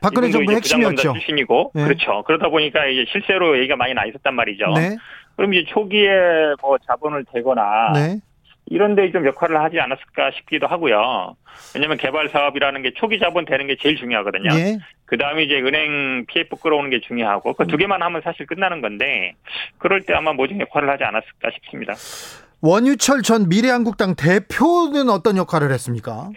박근혜 0.00 0.30
정부 0.30 0.52
핵심이었죠. 0.52 1.12
출신이고 1.12 1.72
네. 1.74 1.84
그렇죠. 1.84 2.22
그러다 2.26 2.48
보니까 2.48 2.86
이제 2.86 3.04
실제로 3.10 3.56
얘기가 3.58 3.76
많이 3.76 3.94
나 3.94 4.04
있었단 4.04 4.34
말이죠. 4.34 4.66
네. 4.74 4.96
그럼 5.36 5.54
이제 5.54 5.64
초기에 5.70 6.08
뭐 6.62 6.78
자본을 6.86 7.24
대거나 7.32 7.92
네. 7.94 8.18
이런 8.68 8.96
데 8.96 9.10
좀 9.12 9.24
역할을 9.26 9.60
하지 9.62 9.78
않았을까 9.78 10.32
싶기도 10.36 10.66
하고요. 10.66 11.36
왜냐하면 11.74 11.96
개발 11.98 12.28
사업이라는 12.30 12.82
게 12.82 12.92
초기 12.94 13.18
자본 13.20 13.44
되는 13.44 13.66
게 13.68 13.76
제일 13.80 13.96
중요하거든요. 13.96 14.50
예. 14.58 14.78
그 15.04 15.16
다음에 15.16 15.44
이제 15.44 15.54
은행 15.60 16.26
PF 16.26 16.56
끌어오는 16.56 16.90
게 16.90 17.00
중요하고 17.00 17.54
그 17.54 17.64
두 17.66 17.76
개만 17.76 18.02
하면 18.02 18.20
사실 18.24 18.44
끝나는 18.46 18.80
건데 18.80 19.34
그럴 19.78 20.02
때 20.02 20.14
아마 20.14 20.32
모종 20.32 20.60
역할을 20.60 20.90
하지 20.90 21.04
않았을까 21.04 21.50
싶습니다. 21.54 21.94
원유철 22.62 23.22
전 23.22 23.48
미래한국당 23.48 24.16
대표는 24.16 25.10
어떤 25.10 25.36
역할을 25.36 25.70
했습니까? 25.72 26.30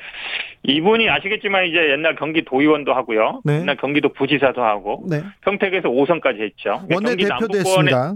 이분이 0.63 1.09
아시겠지만 1.09 1.65
이제 1.65 1.91
옛날 1.91 2.15
경기 2.15 2.43
도의원도 2.43 2.93
하고요. 2.93 3.41
네. 3.45 3.61
옛날 3.61 3.77
경기도 3.77 4.09
부지사도 4.09 4.63
하고 4.63 5.03
네. 5.09 5.23
평택에서 5.41 5.89
5선까지 5.89 6.41
했죠. 6.41 6.81
그러니까 6.87 7.09
경기 7.09 7.23
원내대표도 7.23 7.57
했습니다. 7.57 8.13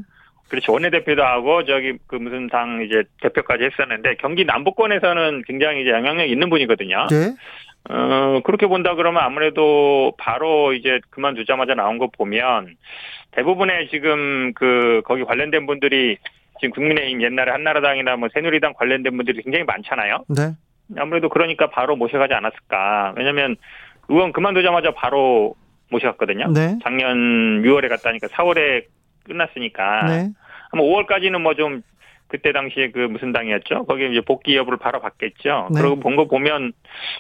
그렇죠. 0.49 0.73
원내대표도 0.73 1.23
하고 1.23 1.65
저기 1.65 1.93
그 2.05 2.15
무슨 2.15 2.47
당 2.47 2.83
이제 2.85 3.03
대표까지 3.21 3.63
했었는데 3.63 4.15
경기 4.19 4.45
남부권에서는 4.45 5.43
굉장히 5.47 5.81
이제 5.81 5.91
영향력 5.91 6.29
있는 6.29 6.49
분이거든요. 6.49 7.07
네. 7.09 7.33
어, 7.89 8.39
그렇게 8.43 8.67
본다 8.67 8.95
그러면 8.95 9.23
아무래도 9.23 10.13
바로 10.17 10.73
이제 10.73 10.99
그만두자마자 11.09 11.73
나온 11.73 11.97
거 11.97 12.07
보면 12.07 12.75
대부분의 13.31 13.89
지금 13.89 14.53
그 14.53 15.01
거기 15.05 15.23
관련된 15.23 15.65
분들이 15.65 16.17
지금 16.59 16.71
국민의힘 16.75 17.21
옛날에 17.21 17.51
한나라당이나 17.51 18.15
뭐 18.15 18.29
새누리당 18.33 18.73
관련된 18.73 19.15
분들이 19.17 19.41
굉장히 19.41 19.65
많잖아요. 19.65 20.23
네. 20.29 20.51
아무래도 20.97 21.29
그러니까 21.29 21.69
바로 21.69 21.95
모셔가지 21.95 22.33
않았을까. 22.33 23.13
왜냐면 23.17 23.55
의원 24.09 24.31
그만두자마자 24.33 24.91
바로 24.95 25.55
모셔갔거든요. 25.91 26.51
네. 26.51 26.77
작년 26.83 27.61
6월에 27.63 27.87
갔다니까 27.89 28.27
4월에 28.27 28.85
끝났으니까 29.25 30.05
네. 30.07 30.29
아마 30.71 30.83
5월까지는 30.83 31.39
뭐 31.41 31.53
좀 31.53 31.81
그때 32.29 32.51
당시에 32.51 32.89
그 32.89 32.97
무슨 32.97 33.31
당이었죠? 33.31 33.85
거기에 33.85 34.07
이제 34.07 34.21
복귀 34.21 34.55
여부를 34.57 34.79
바로 34.79 34.99
받겠죠. 35.01 35.67
네. 35.71 35.79
그러고 35.79 35.99
본 35.99 36.15
거 36.15 36.25
보면 36.27 36.73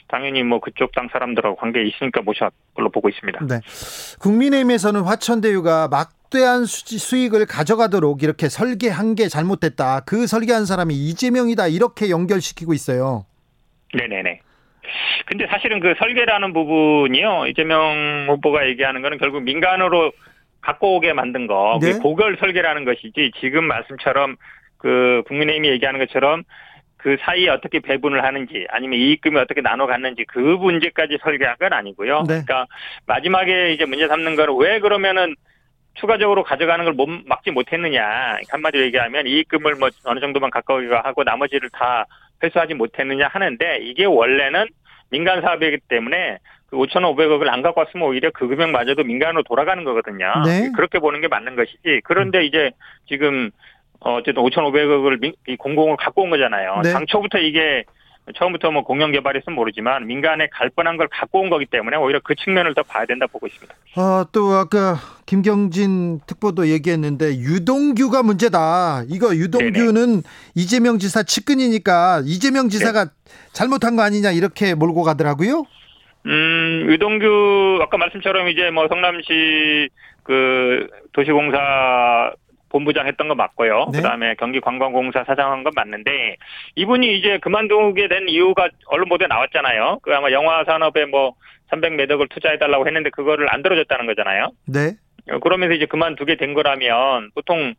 당연히 0.07 0.41
뭐 0.41 0.59
그쪽 0.59 0.91
당 0.91 1.07
사람들하고 1.11 1.55
관계 1.57 1.83
있으니까 1.85 2.21
모셔 2.23 2.49
걸로 2.73 2.89
보고 2.89 3.09
있습니다. 3.09 3.45
네. 3.45 3.59
국민의힘에서는 4.19 5.01
화천대유가 5.01 5.87
막대한 5.89 6.65
수- 6.65 6.97
수익을 6.97 7.45
가져가도록 7.45 8.23
이렇게 8.23 8.49
설계한 8.49 9.13
게 9.13 9.27
잘못됐다. 9.27 10.01
그 10.07 10.25
설계한 10.25 10.65
사람이 10.65 10.95
이재명이다. 10.95 11.67
이렇게 11.67 12.09
연결시키고 12.09 12.73
있어요. 12.73 13.25
네네네. 13.93 14.41
근데 15.25 15.47
사실은 15.47 15.79
그 15.79 15.93
설계라는 15.97 16.53
부분이요. 16.53 17.47
이재명 17.47 18.25
후보가 18.29 18.67
얘기하는 18.67 19.01
거는 19.01 19.17
결국 19.17 19.43
민간으로 19.43 20.11
갖고 20.61 20.95
오게 20.95 21.13
만든 21.13 21.47
거. 21.47 21.79
네. 21.81 21.93
고걸 21.93 22.37
설계라는 22.39 22.85
것이지 22.85 23.31
지금 23.39 23.65
말씀처럼 23.65 24.35
그 24.77 25.23
국민의힘이 25.27 25.69
얘기하는 25.69 25.99
것처럼 25.99 26.43
그 26.97 27.17
사이에 27.19 27.49
어떻게 27.49 27.79
배분을 27.79 28.23
하는지 28.23 28.65
아니면 28.69 28.97
이익금이 28.99 29.37
어떻게 29.37 29.61
나눠 29.61 29.87
갔는지 29.87 30.23
그 30.25 30.39
문제까지 30.39 31.17
설계한 31.21 31.57
건 31.57 31.73
아니고요. 31.73 32.19
네. 32.21 32.41
그러니까 32.45 32.65
마지막에 33.05 33.73
이제 33.73 33.85
문제 33.85 34.07
삼는 34.07 34.35
거는 34.37 34.55
왜 34.57 34.79
그러면은 34.79 35.35
추가적으로 35.95 36.43
가져가는 36.43 36.83
걸 36.85 36.93
못, 36.93 37.07
막지 37.25 37.51
못했느냐. 37.51 38.37
한마디로 38.49 38.85
얘기하면 38.85 39.27
이익금을 39.27 39.75
뭐 39.75 39.89
어느 40.05 40.19
정도만 40.21 40.49
가까이 40.49 40.87
하고 40.87 41.23
나머지를 41.23 41.69
다 41.71 42.05
회수하지 42.43 42.73
못했느냐 42.73 43.27
하는데 43.27 43.79
이게 43.81 44.05
원래는 44.05 44.67
민간 45.09 45.41
사업이기 45.41 45.79
때문에 45.87 46.39
그 46.69 46.77
5,500억을 46.77 47.47
안 47.49 47.61
갖고 47.61 47.81
왔으면 47.81 48.07
오히려 48.07 48.31
그 48.31 48.47
금액마저도 48.47 49.03
민간으로 49.03 49.43
돌아가는 49.43 49.83
거거든요. 49.83 50.33
네. 50.45 50.71
그렇게 50.75 50.99
보는 50.99 51.21
게 51.21 51.27
맞는 51.27 51.55
것이지. 51.55 52.01
그런데 52.03 52.43
이제 52.45 52.71
지금 53.07 53.51
어, 53.99 54.15
어쨌든 54.15 54.41
5,500억을 54.43 55.57
공공을 55.57 55.97
갖고 55.97 56.23
온 56.23 56.29
거잖아요. 56.29 56.81
네. 56.83 56.91
당초부터 56.91 57.37
이게 57.37 57.83
처음부터 58.35 58.71
뭐 58.71 58.83
공영 58.83 59.11
개발했으면 59.11 59.55
모르지만 59.55 60.07
민간에 60.07 60.47
갈 60.51 60.69
뻔한 60.69 60.97
걸 60.97 61.07
갖고 61.09 61.41
온 61.41 61.49
거기 61.49 61.65
때문에 61.65 61.97
오히려 61.97 62.21
그 62.23 62.35
측면을 62.35 62.73
더 62.73 62.83
봐야 62.83 63.05
된다 63.05 63.27
보고 63.27 63.47
있습니다. 63.47 63.73
아, 63.95 64.25
또 64.31 64.53
아까 64.53 64.95
김경진 65.25 66.21
특보도 66.25 66.67
얘기했는데 66.67 67.35
유동규가 67.37 68.23
문제다. 68.23 69.03
이거 69.09 69.35
유동규는 69.35 70.23
이재명 70.55 70.99
지사 70.99 71.23
측근이니까 71.23 72.21
이재명 72.25 72.69
지사가 72.69 73.07
잘못한 73.51 73.95
거 73.95 74.03
아니냐 74.03 74.31
이렇게 74.31 74.73
몰고 74.73 75.03
가더라고요. 75.03 75.65
음, 76.25 76.87
유동규 76.89 77.79
아까 77.81 77.97
말씀처럼 77.97 78.47
이제 78.47 78.69
뭐 78.71 78.87
성남시 78.87 79.89
그 80.23 80.87
도시공사 81.11 82.31
본부장 82.73 83.07
했던 83.07 83.27
거 83.27 83.35
맞고요. 83.35 83.89
네. 83.93 83.99
그다음에 83.99 84.35
경기관광공사 84.35 85.23
사장한 85.23 85.63
건 85.63 85.71
맞는데 85.75 86.35
이분이 86.75 87.17
이제 87.17 87.37
그만두게 87.37 88.07
된 88.07 88.27
이유가 88.27 88.67
언론 88.87 89.07
보도에 89.07 89.27
나왔잖아요. 89.27 89.99
그 90.01 90.13
아마 90.13 90.31
영화 90.31 90.63
산업에 90.65 91.05
뭐 91.05 91.35
300몇 91.71 92.11
억을 92.11 92.27
투자해 92.29 92.57
달라고 92.57 92.87
했는데 92.87 93.11
그거를 93.11 93.53
안 93.53 93.61
들어줬다는 93.61 94.07
거잖아요. 94.07 94.49
네. 94.67 94.93
어, 95.31 95.39
그러면서 95.39 95.73
이제 95.75 95.85
그만두게 95.85 96.35
된 96.35 96.53
거라면 96.53 97.29
보통 97.33 97.75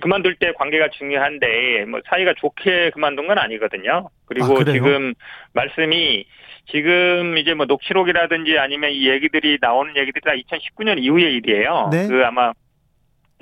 그만둘 0.00 0.36
때 0.36 0.52
관계가 0.56 0.88
중요한데 0.96 1.84
뭐 1.86 2.00
사이가 2.08 2.34
좋게 2.38 2.90
그만둔 2.90 3.26
건 3.26 3.38
아니거든요. 3.38 4.08
그리고 4.24 4.60
아? 4.60 4.64
지금 4.64 5.12
말씀이 5.52 6.24
지금 6.70 7.36
이제 7.38 7.54
뭐 7.54 7.66
녹취록이라든지 7.66 8.56
아니면 8.56 8.92
이 8.92 9.08
얘기들이 9.08 9.58
나오는 9.60 9.94
얘기들이 9.96 10.22
다 10.24 10.32
2019년 10.32 11.02
이후의 11.02 11.34
일이에요. 11.34 11.90
네. 11.92 12.06
그 12.06 12.24
아마 12.24 12.52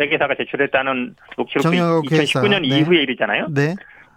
회계사가 0.00 0.34
제출했다는 0.36 1.14
회사. 1.38 1.70
2019년 1.70 2.62
네. 2.62 2.78
이후의 2.78 3.02
일이잖아요. 3.02 3.48
네. 3.54 3.74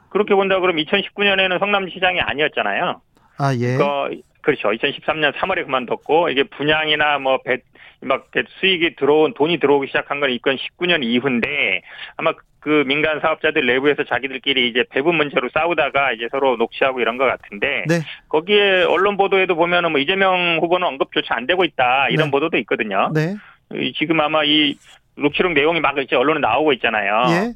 그렇게 0.09 0.35
본다 0.35 0.59
그러면 0.59 0.83
2019년에는 0.85 1.59
성남시장이 1.59 2.21
아니었잖아요. 2.21 3.01
아, 3.37 3.53
예. 3.55 3.77
그 3.77 4.21
그렇죠. 4.41 4.69
2013년 4.69 5.33
3월에 5.33 5.65
그만뒀고 5.65 6.29
이게 6.29 6.43
분양이나 6.43 7.17
뭐배막 7.17 8.29
수익이 8.59 8.95
들어온 8.97 9.33
돈이 9.33 9.59
들어오기 9.59 9.87
시작한 9.87 10.19
건 10.19 10.29
2019년 10.29 11.03
이후인데 11.03 11.81
아마 12.17 12.33
그 12.59 12.83
민간 12.85 13.19
사업자들 13.19 13.65
내부에서 13.65 14.03
자기들끼리 14.03 14.69
이제 14.69 14.85
배분 14.89 15.15
문제로 15.15 15.49
싸우다가 15.53 16.13
이제 16.13 16.27
서로 16.31 16.55
녹취하고 16.57 17.01
이런 17.01 17.17
것 17.17 17.25
같은데 17.25 17.85
네. 17.87 18.01
거기에 18.29 18.83
언론 18.83 19.17
보도에도 19.17 19.55
보면은 19.55 19.91
뭐 19.91 19.99
이재명 19.99 20.59
후보는 20.61 20.87
언급조차 20.87 21.35
안 21.35 21.45
되고 21.45 21.63
있다 21.65 22.09
이런 22.09 22.27
네. 22.27 22.31
보도도 22.31 22.57
있거든요. 22.59 23.11
네. 23.13 23.35
이 23.73 23.93
지금 23.93 24.19
아마 24.19 24.43
이 24.43 24.75
녹취록 25.15 25.53
내용이 25.53 25.79
막 25.79 25.97
이제 25.97 26.15
언론에 26.15 26.39
나오고 26.39 26.73
있잖아요. 26.73 27.23
예. 27.29 27.53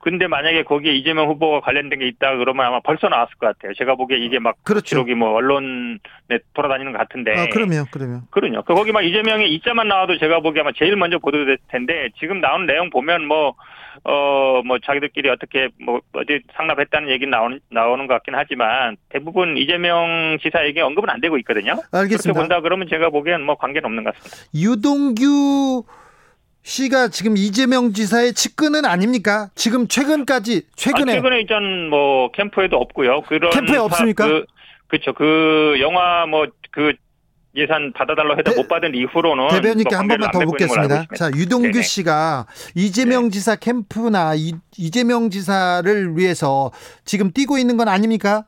근데 0.00 0.26
만약에 0.26 0.62
거기에 0.62 0.94
이재명 0.94 1.28
후보가 1.28 1.60
관련된 1.60 1.98
게 1.98 2.08
있다 2.08 2.36
그러면 2.36 2.64
아마 2.66 2.80
벌써 2.80 3.08
나왔을 3.08 3.34
것 3.36 3.46
같아요. 3.46 3.74
제가 3.74 3.96
보기에 3.96 4.16
이게 4.16 4.38
막 4.38 4.56
그렇죠. 4.64 5.04
기록이 5.04 5.14
뭐 5.14 5.34
언론에 5.34 5.98
돌아다니는 6.54 6.92
것 6.92 6.98
같은데. 6.98 7.38
아, 7.38 7.46
그러면 7.52 7.84
그러면 7.90 8.22
그럼요. 8.30 8.62
그 8.62 8.74
거기 8.74 8.92
막 8.92 9.02
이재명의 9.02 9.52
이자만 9.54 9.88
나와도 9.88 10.18
제가 10.18 10.40
보기에 10.40 10.62
아마 10.62 10.70
제일 10.74 10.96
먼저 10.96 11.18
보도됐을 11.18 11.58
텐데 11.68 12.08
지금 12.18 12.40
나오는 12.40 12.66
내용 12.66 12.88
보면 12.88 13.26
뭐 13.26 13.54
어, 14.04 14.62
뭐, 14.64 14.78
자기들끼리 14.78 15.28
어떻게, 15.28 15.68
뭐, 15.84 16.00
어디 16.12 16.40
상납했다는 16.54 17.10
얘기 17.10 17.26
나오는, 17.26 17.60
나오는 17.70 18.06
것 18.06 18.14
같긴 18.14 18.34
하지만, 18.34 18.96
대부분 19.08 19.56
이재명 19.56 20.38
지사에게 20.40 20.80
언급은 20.80 21.10
안 21.10 21.20
되고 21.20 21.36
있거든요. 21.38 21.74
그렇게 21.74 21.98
알겠습니다. 21.98 22.40
본다 22.40 22.60
그러면 22.60 22.88
제가 22.88 23.10
보기엔 23.10 23.42
뭐 23.42 23.56
관계는 23.56 23.84
없는 23.84 24.04
것 24.04 24.14
같습니다. 24.14 24.50
유동규 24.54 25.84
씨가 26.62 27.08
지금 27.08 27.36
이재명 27.36 27.92
지사의 27.92 28.34
측근은 28.34 28.84
아닙니까? 28.84 29.48
지금 29.54 29.88
최근까지 29.88 30.62
최근에 30.76 31.12
아, 31.12 31.14
최근에 31.16 31.40
있던 31.42 31.88
뭐 31.88 32.30
캠프에도 32.32 32.76
없고요. 32.76 33.22
그런 33.22 33.50
캠프에 33.50 33.76
사- 33.76 33.84
없습니까? 33.84 34.26
그, 34.26 34.44
그렇죠. 34.88 35.12
그 35.14 35.76
영화 35.80 36.26
뭐 36.26 36.46
그 36.72 36.92
예산 37.56 37.92
받아달라고 37.92 38.34
해서 38.38 38.52
대- 38.52 38.54
못 38.56 38.68
받은 38.68 38.94
이후로는 38.94 39.48
대변인께 39.48 39.88
뭐한 39.90 40.06
번만 40.06 40.30
더 40.30 40.38
묻겠습니다. 40.38 41.06
자, 41.16 41.30
유동규 41.34 41.72
네네. 41.72 41.82
씨가 41.82 42.46
이재명 42.76 43.28
지사 43.30 43.56
캠프나 43.56 44.36
이, 44.36 44.52
이재명 44.76 45.30
지사를 45.30 46.16
위해서 46.16 46.70
지금 47.04 47.32
뛰고 47.32 47.58
있는 47.58 47.76
건 47.76 47.88
아닙니까? 47.88 48.44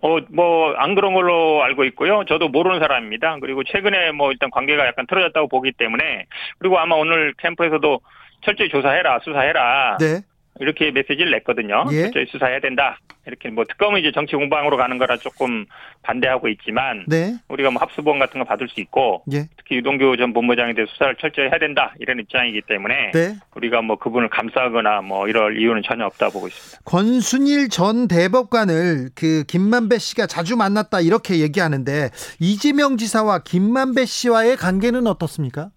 어, 0.00 0.18
뭐, 0.30 0.74
안 0.74 0.94
그런 0.94 1.12
걸로 1.14 1.62
알고 1.64 1.84
있고요. 1.84 2.24
저도 2.24 2.48
모르는 2.48 2.78
사람입니다. 2.78 3.38
그리고 3.40 3.64
최근에 3.64 4.12
뭐 4.12 4.30
일단 4.30 4.50
관계가 4.50 4.86
약간 4.86 5.06
틀어졌다고 5.06 5.48
보기 5.48 5.72
때문에, 5.72 6.26
그리고 6.58 6.78
아마 6.78 6.94
오늘 6.94 7.34
캠프에서도 7.38 8.00
철저히 8.42 8.68
조사해라, 8.68 9.18
수사해라. 9.20 9.96
네. 9.98 10.20
이렇게 10.60 10.90
메시지를 10.90 11.30
냈거든요. 11.32 11.84
예. 11.92 12.02
철저히 12.02 12.26
수사해야 12.26 12.60
된다. 12.60 12.98
이렇게 13.26 13.50
뭐 13.50 13.64
특검은 13.64 14.00
이제 14.00 14.10
정치 14.12 14.36
공방으로 14.36 14.76
가는 14.76 14.96
거라 14.96 15.18
조금 15.18 15.66
반대하고 16.02 16.48
있지만, 16.48 17.04
네. 17.06 17.34
우리가 17.48 17.70
뭐 17.70 17.80
합수본 17.82 18.18
같은 18.18 18.40
거 18.40 18.46
받을 18.46 18.68
수 18.68 18.80
있고, 18.80 19.22
예. 19.32 19.48
특히 19.58 19.76
유동규 19.76 20.16
전 20.16 20.32
본부장에 20.32 20.72
대해 20.72 20.86
수사를 20.88 21.14
철저히 21.16 21.46
해야 21.46 21.58
된다. 21.58 21.94
이런 21.98 22.18
입장이기 22.20 22.62
때문에, 22.66 23.10
네. 23.12 23.36
우리가 23.54 23.82
뭐 23.82 23.96
그분을 23.96 24.30
감싸거나 24.30 25.02
뭐 25.02 25.28
이럴 25.28 25.60
이유는 25.60 25.82
전혀 25.84 26.06
없다 26.06 26.30
보고 26.30 26.48
있습니다. 26.48 26.80
권순일 26.84 27.68
전 27.68 28.08
대법관을 28.08 29.10
그 29.14 29.44
김만배 29.46 29.98
씨가 29.98 30.26
자주 30.26 30.56
만났다 30.56 31.00
이렇게 31.00 31.40
얘기하는데 31.40 32.10
이재명 32.40 32.96
지사와 32.96 33.42
김만배 33.42 34.06
씨와의 34.06 34.56
관계는 34.56 35.06
어떻습니까? 35.06 35.68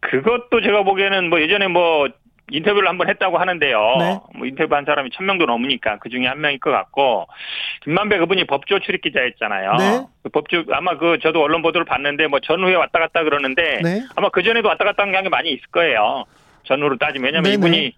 그것도 0.00 0.62
제가 0.62 0.82
보기에는 0.84 1.28
뭐 1.28 1.40
예전에 1.40 1.68
뭐 1.68 2.08
인터뷰를 2.50 2.88
한번 2.88 3.08
했다고 3.08 3.38
하는데요. 3.38 3.96
네. 3.98 4.20
뭐 4.34 4.46
인터뷰 4.46 4.74
한 4.74 4.84
사람이 4.84 5.10
천 5.12 5.26
명도 5.26 5.46
넘으니까 5.46 5.98
그 5.98 6.08
중에 6.08 6.26
한 6.26 6.40
명일 6.40 6.58
것 6.58 6.70
같고 6.70 7.26
김만배 7.82 8.18
그분이 8.18 8.44
법조 8.44 8.78
출입 8.80 9.02
기자였잖아요. 9.02 9.72
네. 9.78 10.00
그 10.22 10.28
법조 10.30 10.64
아마 10.72 10.96
그 10.98 11.18
저도 11.22 11.42
언론 11.42 11.62
보도를 11.62 11.84
봤는데 11.84 12.26
뭐 12.26 12.40
전후에 12.40 12.74
왔다 12.74 12.98
갔다 12.98 13.22
그러는데 13.24 13.80
네. 13.82 14.00
아마 14.16 14.28
그 14.28 14.42
전에도 14.42 14.68
왔다 14.68 14.84
갔다 14.84 15.02
한 15.02 15.12
게 15.22 15.28
많이 15.28 15.50
있을 15.50 15.62
거예요. 15.72 16.24
전후로 16.64 16.96
따지면 16.98 17.24
왜냐면 17.26 17.42
네네. 17.44 17.54
이분이 17.54 17.92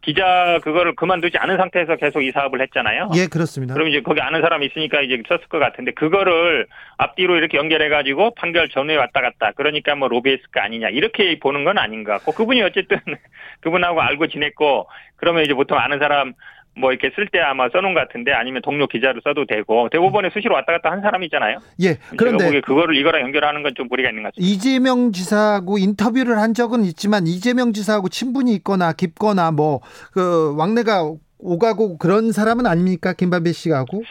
기자 0.00 0.60
그거를 0.62 0.94
그만두지 0.94 1.38
않은 1.38 1.56
상태에서 1.56 1.96
계속 1.96 2.22
이 2.22 2.30
사업을 2.30 2.60
했잖아요. 2.62 3.10
예, 3.16 3.26
그렇습니다. 3.26 3.74
그럼 3.74 3.88
이제 3.88 4.00
거기 4.00 4.20
아는 4.20 4.40
사람이 4.40 4.66
있으니까 4.66 5.00
이제 5.00 5.20
썼을 5.28 5.42
것 5.48 5.58
같은데 5.58 5.92
그거를 5.92 6.66
앞뒤로 6.96 7.36
이렇게 7.36 7.58
연결해 7.58 7.88
가지고 7.88 8.34
판결 8.34 8.68
전후에 8.68 8.96
왔다 8.96 9.20
갔다 9.20 9.52
그러니까 9.56 9.96
뭐 9.96 10.08
로비했을 10.08 10.44
거 10.52 10.60
아니냐 10.60 10.88
이렇게 10.90 11.38
보는 11.40 11.64
건 11.64 11.78
아닌 11.78 12.04
것 12.04 12.12
같고 12.12 12.32
그분이 12.32 12.62
어쨌든 12.62 12.98
그분하고 13.60 14.00
알고 14.00 14.28
지냈고 14.28 14.88
그러면 15.16 15.44
이제 15.44 15.52
보통 15.52 15.78
아는 15.78 15.98
사람 15.98 16.32
뭐 16.78 16.92
이렇게 16.92 17.10
쓸 17.16 17.26
때 17.28 17.40
아마 17.40 17.68
써놓은 17.70 17.94
것 17.94 18.00
같은데 18.00 18.32
아니면 18.32 18.62
동료 18.62 18.86
기자로 18.86 19.20
써도 19.24 19.44
되고 19.46 19.88
대법원에 19.90 20.30
수시로 20.30 20.54
왔다 20.54 20.72
갔다 20.72 20.90
한 20.90 21.00
사람이잖아요. 21.00 21.58
예. 21.82 21.98
그런데 22.16 22.60
그거를 22.60 22.96
이거랑 22.96 23.22
연결하는 23.22 23.62
건 23.62 23.68
좀 23.74 23.86
무리가 23.88 24.08
있는 24.08 24.22
것 24.22 24.32
같습니다. 24.34 24.54
이재명 24.54 25.12
지사하고 25.12 25.78
인터뷰를 25.78 26.38
한 26.38 26.54
적은 26.54 26.84
있지만 26.84 27.26
이재명 27.26 27.72
지사하고 27.72 28.08
친분이 28.08 28.54
있거나 28.56 28.92
깊거나 28.92 29.50
뭐 29.50 29.80
그 30.12 30.54
왕래가 30.56 31.12
오가고 31.38 31.98
그런 31.98 32.32
사람은 32.32 32.66
아닙니까? 32.66 33.12
김만배 33.12 33.52
씨가 33.52 33.76
하고? 33.78 34.02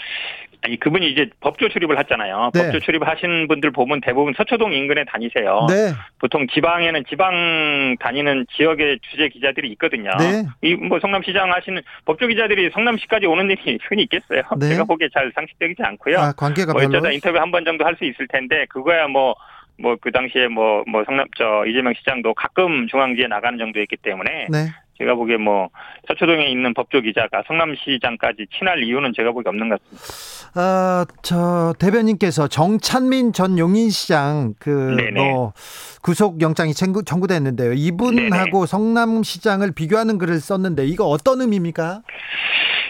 아니 0.61 0.77
그분이 0.79 1.09
이제 1.11 1.29
법조 1.39 1.69
출입을 1.69 1.97
했잖아요. 1.99 2.51
네. 2.53 2.63
법조 2.63 2.79
출입을 2.79 3.07
하신 3.07 3.47
분들 3.47 3.71
보면 3.71 4.01
대부분 4.01 4.33
서초동 4.35 4.73
인근에 4.73 5.05
다니세요. 5.05 5.67
네. 5.69 5.91
보통 6.19 6.47
지방에는 6.47 7.03
지방 7.09 7.95
다니는 7.99 8.45
지역의 8.55 8.99
주재 9.09 9.29
기자들이 9.29 9.69
있거든요. 9.73 10.11
네. 10.17 10.45
이뭐 10.61 10.99
성남시장 10.99 11.51
하시는 11.53 11.81
법조 12.05 12.27
기자들이 12.27 12.71
성남시까지 12.73 13.27
오는 13.27 13.49
일이 13.49 13.77
흔히 13.87 14.03
있겠어요. 14.03 14.41
네. 14.59 14.69
제가 14.69 14.83
보기에 14.85 15.09
잘 15.13 15.31
상식적이지 15.35 15.81
않고요. 15.83 16.17
아, 16.19 16.31
관계가 16.33 16.73
뭐 16.73 16.81
별로. 16.81 16.97
어쩌다 16.97 17.11
인터뷰 17.11 17.37
한 17.39 17.51
번 17.51 17.63
정도 17.63 17.85
할 17.85 17.95
수 17.97 18.03
있을 18.05 18.27
텐데 18.27 18.65
그거야 18.69 19.07
뭐 19.07 19.35
뭐그 19.79 20.11
당시에 20.11 20.47
뭐 20.47 20.83
뭐 20.87 21.03
성남 21.05 21.27
저 21.37 21.63
이재명 21.67 21.93
시장도 21.93 22.33
가끔 22.33 22.87
중앙지에 22.87 23.27
나가는 23.27 23.57
정도였기 23.59 23.97
때문에 23.97 24.47
네. 24.49 24.67
제가 24.99 25.15
보기에 25.15 25.37
뭐 25.37 25.69
서초동에 26.07 26.47
있는 26.47 26.73
법조 26.73 27.01
기자가 27.01 27.43
성남시장까지 27.47 28.47
친할 28.57 28.83
이유는 28.83 29.13
제가 29.15 29.31
보기에 29.31 29.49
없는 29.49 29.69
것 29.69 29.79
같습니다. 29.81 30.51
아, 30.55 31.05
저 31.21 31.73
대변인께서 31.79 32.47
정찬민 32.47 33.33
전 33.33 33.57
용인시장 33.59 34.55
그 34.59 34.95
네네. 34.97 35.11
뭐 35.11 35.53
구속 36.01 36.41
영장이 36.41 36.73
청구, 36.73 37.03
청구됐는데요. 37.03 37.73
이분하고 37.73 38.65
성남시장을 38.65 39.73
비교하는 39.73 40.17
글을 40.17 40.39
썼는데 40.39 40.85
이거 40.85 41.05
어떤 41.05 41.41
의미입니까? 41.41 42.01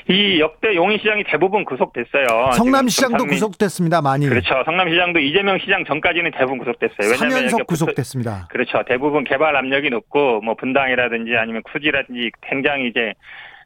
이 0.09 0.39
역대 0.39 0.73
용인시장이 0.75 1.25
대부분 1.25 1.65
구속됐어요. 1.65 2.51
성남시장도 2.53 3.17
정상민- 3.25 3.29
구속됐습니다. 3.29 4.01
많이. 4.01 4.27
그렇죠. 4.29 4.61
성남시장도 4.65 5.19
이재명 5.19 5.57
시장 5.59 5.83
전까지는 5.83 6.31
대부분 6.31 6.59
구속됐어요. 6.59 6.95
왜냐하면 7.11 7.17
사면석 7.31 7.41
이렇게 7.59 7.63
붙어- 7.63 7.65
구속됐습니다. 7.67 8.47
그렇죠. 8.49 8.83
대부분 8.87 9.25
개발 9.25 9.55
압력이 9.57 9.89
높고 9.89 10.39
뭐 10.41 10.55
분당이라든지 10.55 11.35
아니면 11.35 11.61
쿠지라든지 11.63 12.31
굉장히 12.41 12.87
이제 12.87 13.13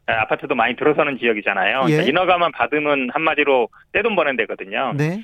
아파트도 0.07 0.55
많이 0.55 0.75
들어서는 0.75 1.19
지역이잖아요. 1.19 1.81
예. 1.89 1.91
그러니까 1.91 2.03
인허가만 2.09 2.51
받으면 2.53 3.09
한마디로 3.13 3.69
떼돈 3.93 4.15
버는 4.15 4.35
데거든요. 4.37 4.93
네. 4.97 5.21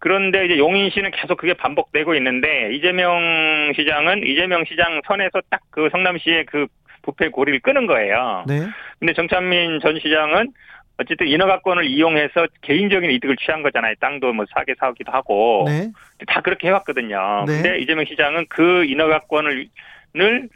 그런데 0.00 0.44
이제 0.44 0.58
용인시는 0.58 1.10
계속 1.12 1.38
그게 1.38 1.54
반복되고 1.54 2.14
있는데 2.16 2.72
이재명 2.74 3.72
시장은 3.74 4.26
이재명 4.26 4.64
시장 4.68 5.00
선에서 5.06 5.40
딱 5.50 5.60
그 5.70 5.88
성남시의 5.92 6.44
그 6.46 6.66
부패 7.02 7.28
고리를 7.28 7.60
끄는 7.60 7.86
거예요. 7.86 8.44
네. 8.46 8.66
근데 8.98 9.12
정찬민 9.12 9.80
전 9.80 9.98
시장은 9.98 10.52
어쨌든 10.98 11.28
인허가권을 11.28 11.86
이용해서 11.86 12.48
개인적인 12.62 13.10
이득을 13.12 13.36
취한 13.36 13.62
거잖아요. 13.62 13.94
땅도 14.00 14.32
뭐 14.32 14.44
사게 14.52 14.74
사기도 14.78 15.12
하고 15.12 15.64
네. 15.66 15.90
다 16.26 16.40
그렇게 16.40 16.68
해왔거든요. 16.68 17.44
네. 17.46 17.62
근데 17.62 17.78
이재명 17.78 18.04
시장은 18.04 18.46
그 18.48 18.84
인허가권을 18.84 19.68
을 20.16 20.48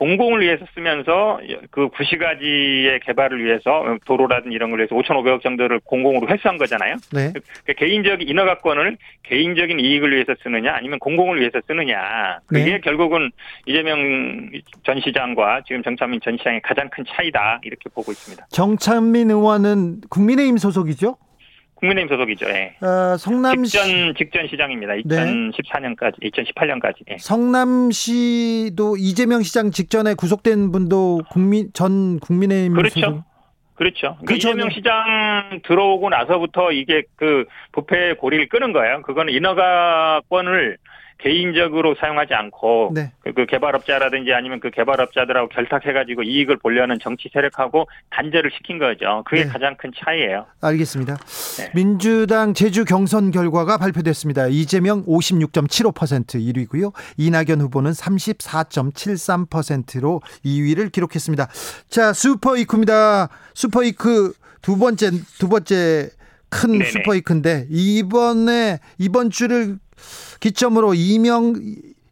공공을 0.00 0.40
위해서 0.40 0.64
쓰면서 0.74 1.40
그 1.70 1.88
구시가지의 1.88 3.00
개발을 3.00 3.44
위해서 3.44 3.84
도로라든지 4.06 4.54
이런 4.54 4.70
걸 4.70 4.78
위해서 4.78 4.94
5,500억 4.94 5.42
정도를 5.42 5.78
공공으로 5.84 6.26
회수한 6.28 6.56
거잖아요. 6.56 6.96
네. 7.12 7.34
그 7.66 7.74
개인적 7.74 8.26
인허가권을 8.26 8.96
개인적인 9.24 9.78
이익을 9.78 10.12
위해서 10.12 10.34
쓰느냐 10.42 10.72
아니면 10.74 10.98
공공을 11.00 11.38
위해서 11.38 11.60
쓰느냐 11.66 12.38
그게 12.46 12.64
네. 12.64 12.80
결국은 12.80 13.30
이재명 13.66 14.50
전 14.84 15.02
시장과 15.02 15.64
지금 15.66 15.82
정찬민 15.82 16.20
전 16.22 16.38
시장의 16.38 16.62
가장 16.62 16.88
큰 16.88 17.04
차이다 17.06 17.60
이렇게 17.62 17.90
보고 17.90 18.10
있습니다. 18.10 18.46
정찬민 18.48 19.30
의원은 19.30 20.00
국민의힘 20.08 20.56
소속이죠? 20.56 21.18
국민의힘 21.80 22.08
소속이죠. 22.08 22.46
예. 22.48 22.76
어, 22.80 23.16
성남시 23.16 23.72
직전 23.72 24.14
직전 24.16 24.48
시장입니다. 24.48 24.94
네. 24.94 25.02
2014년까지 25.02 26.22
2018년까지. 26.22 26.96
예. 27.10 27.16
성남시도 27.18 28.96
이재명 28.98 29.42
시장 29.42 29.70
직전에 29.70 30.14
구속된 30.14 30.72
분도 30.72 31.22
국민 31.30 31.70
전 31.72 32.20
국민의힘 32.20 32.74
그렇죠. 32.74 33.00
소속. 33.00 33.30
그렇죠. 33.74 34.00
그러니까 34.20 34.24
그렇죠. 34.26 34.48
이재명 34.48 34.70
시장 34.70 35.60
들어오고 35.64 36.10
나서부터 36.10 36.70
이게 36.72 37.02
그 37.16 37.46
부패 37.72 38.12
고리를 38.14 38.48
끄는 38.50 38.72
거예요. 38.72 39.00
그거는 39.02 39.32
인허가권을 39.32 40.76
개인적으로 41.22 41.94
사용하지 41.98 42.34
않고 42.34 42.92
네. 42.94 43.10
그, 43.20 43.32
그 43.32 43.46
개발업자라든지 43.46 44.32
아니면 44.32 44.60
그 44.60 44.70
개발업자들하고 44.70 45.48
결탁해가지고 45.48 46.22
이익을 46.22 46.58
보려는 46.58 46.98
정치 47.00 47.28
세력하고 47.32 47.88
단절을 48.10 48.50
시킨 48.56 48.78
거죠. 48.78 49.24
그게 49.26 49.44
네. 49.44 49.50
가장 49.50 49.76
큰 49.76 49.90
차이예요. 49.96 50.46
알겠습니다. 50.60 51.16
네. 51.58 51.70
민주당 51.74 52.54
제주 52.54 52.84
경선 52.84 53.30
결과가 53.30 53.78
발표됐습니다. 53.78 54.48
이재명 54.48 55.04
56.75% 55.04 56.34
1위고요. 56.36 56.92
이낙연 57.18 57.60
후보는 57.60 57.92
34.73%로 57.92 60.20
2위를 60.44 60.90
기록했습니다. 60.90 61.46
자, 61.88 62.12
슈퍼이크입니다. 62.12 63.28
슈퍼이크 63.54 64.32
두 64.62 64.78
번째 64.78 65.10
두 65.38 65.48
번째 65.48 66.10
큰 66.48 66.72
네네. 66.72 66.84
슈퍼이크인데 66.84 67.66
이번에 67.70 68.80
이번 68.98 69.30
주를 69.30 69.78
기점으로 70.40 70.94
이명 70.94 71.54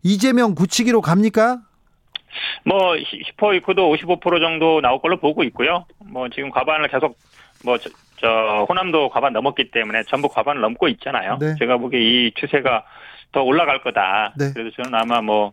이재명 0.03 0.55
굳히기로 0.55 1.01
갑니까? 1.01 1.61
뭐10% 2.67 3.57
이후도 3.57 3.93
55% 3.95 4.41
정도 4.41 4.81
나올 4.81 5.01
걸로 5.01 5.19
보고 5.19 5.43
있고요. 5.45 5.87
뭐 6.07 6.29
지금 6.29 6.51
과반을 6.51 6.89
계속 6.89 7.19
뭐 7.65 7.79
저, 7.79 7.91
저 8.21 8.67
호남도 8.69 9.11
과반 9.11 9.33
넘었기 9.33 9.71
때문에 9.71 10.05
전부 10.05 10.29
과반을 10.29 10.61
넘고 10.61 10.89
있잖아요. 10.89 11.39
네. 11.41 11.55
제가 11.59 11.79
보기에 11.79 12.01
이 12.01 12.33
추세가 12.37 12.85
더 13.33 13.43
올라갈 13.43 13.83
거다. 13.83 14.33
네. 14.39 14.53
그래서 14.55 14.71
저는 14.77 14.99
아마 14.99 15.21
뭐, 15.21 15.53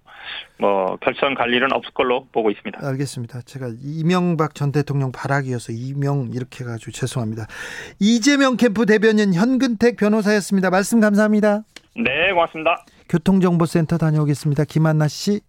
뭐, 0.57 0.97
결선 1.01 1.35
갈 1.35 1.53
일은 1.53 1.73
없을 1.73 1.91
걸로 1.93 2.25
보고 2.31 2.49
있습니다. 2.49 2.79
알겠습니다. 2.81 3.41
제가 3.41 3.67
이명박 3.83 4.55
전 4.55 4.71
대통령 4.71 5.11
발악이어서 5.11 5.73
이명 5.73 6.29
이렇게 6.33 6.63
해가지고 6.63 6.91
죄송합니다. 6.91 7.47
이재명 7.99 8.55
캠프 8.55 8.85
대변인 8.85 9.33
현근택 9.33 9.97
변호사였습니다. 9.97 10.69
말씀 10.69 11.01
감사합니다. 11.01 11.63
네, 11.95 12.31
고맙습니다. 12.33 12.83
교통정보센터 13.09 13.97
다녀오겠습니다. 13.97 14.65
김한나 14.65 15.07
씨. 15.07 15.39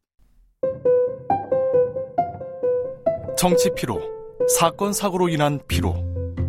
정치 3.36 3.70
피로, 3.74 4.00
사건 4.58 4.92
사고로 4.92 5.28
인한 5.28 5.60
피로, 5.68 5.94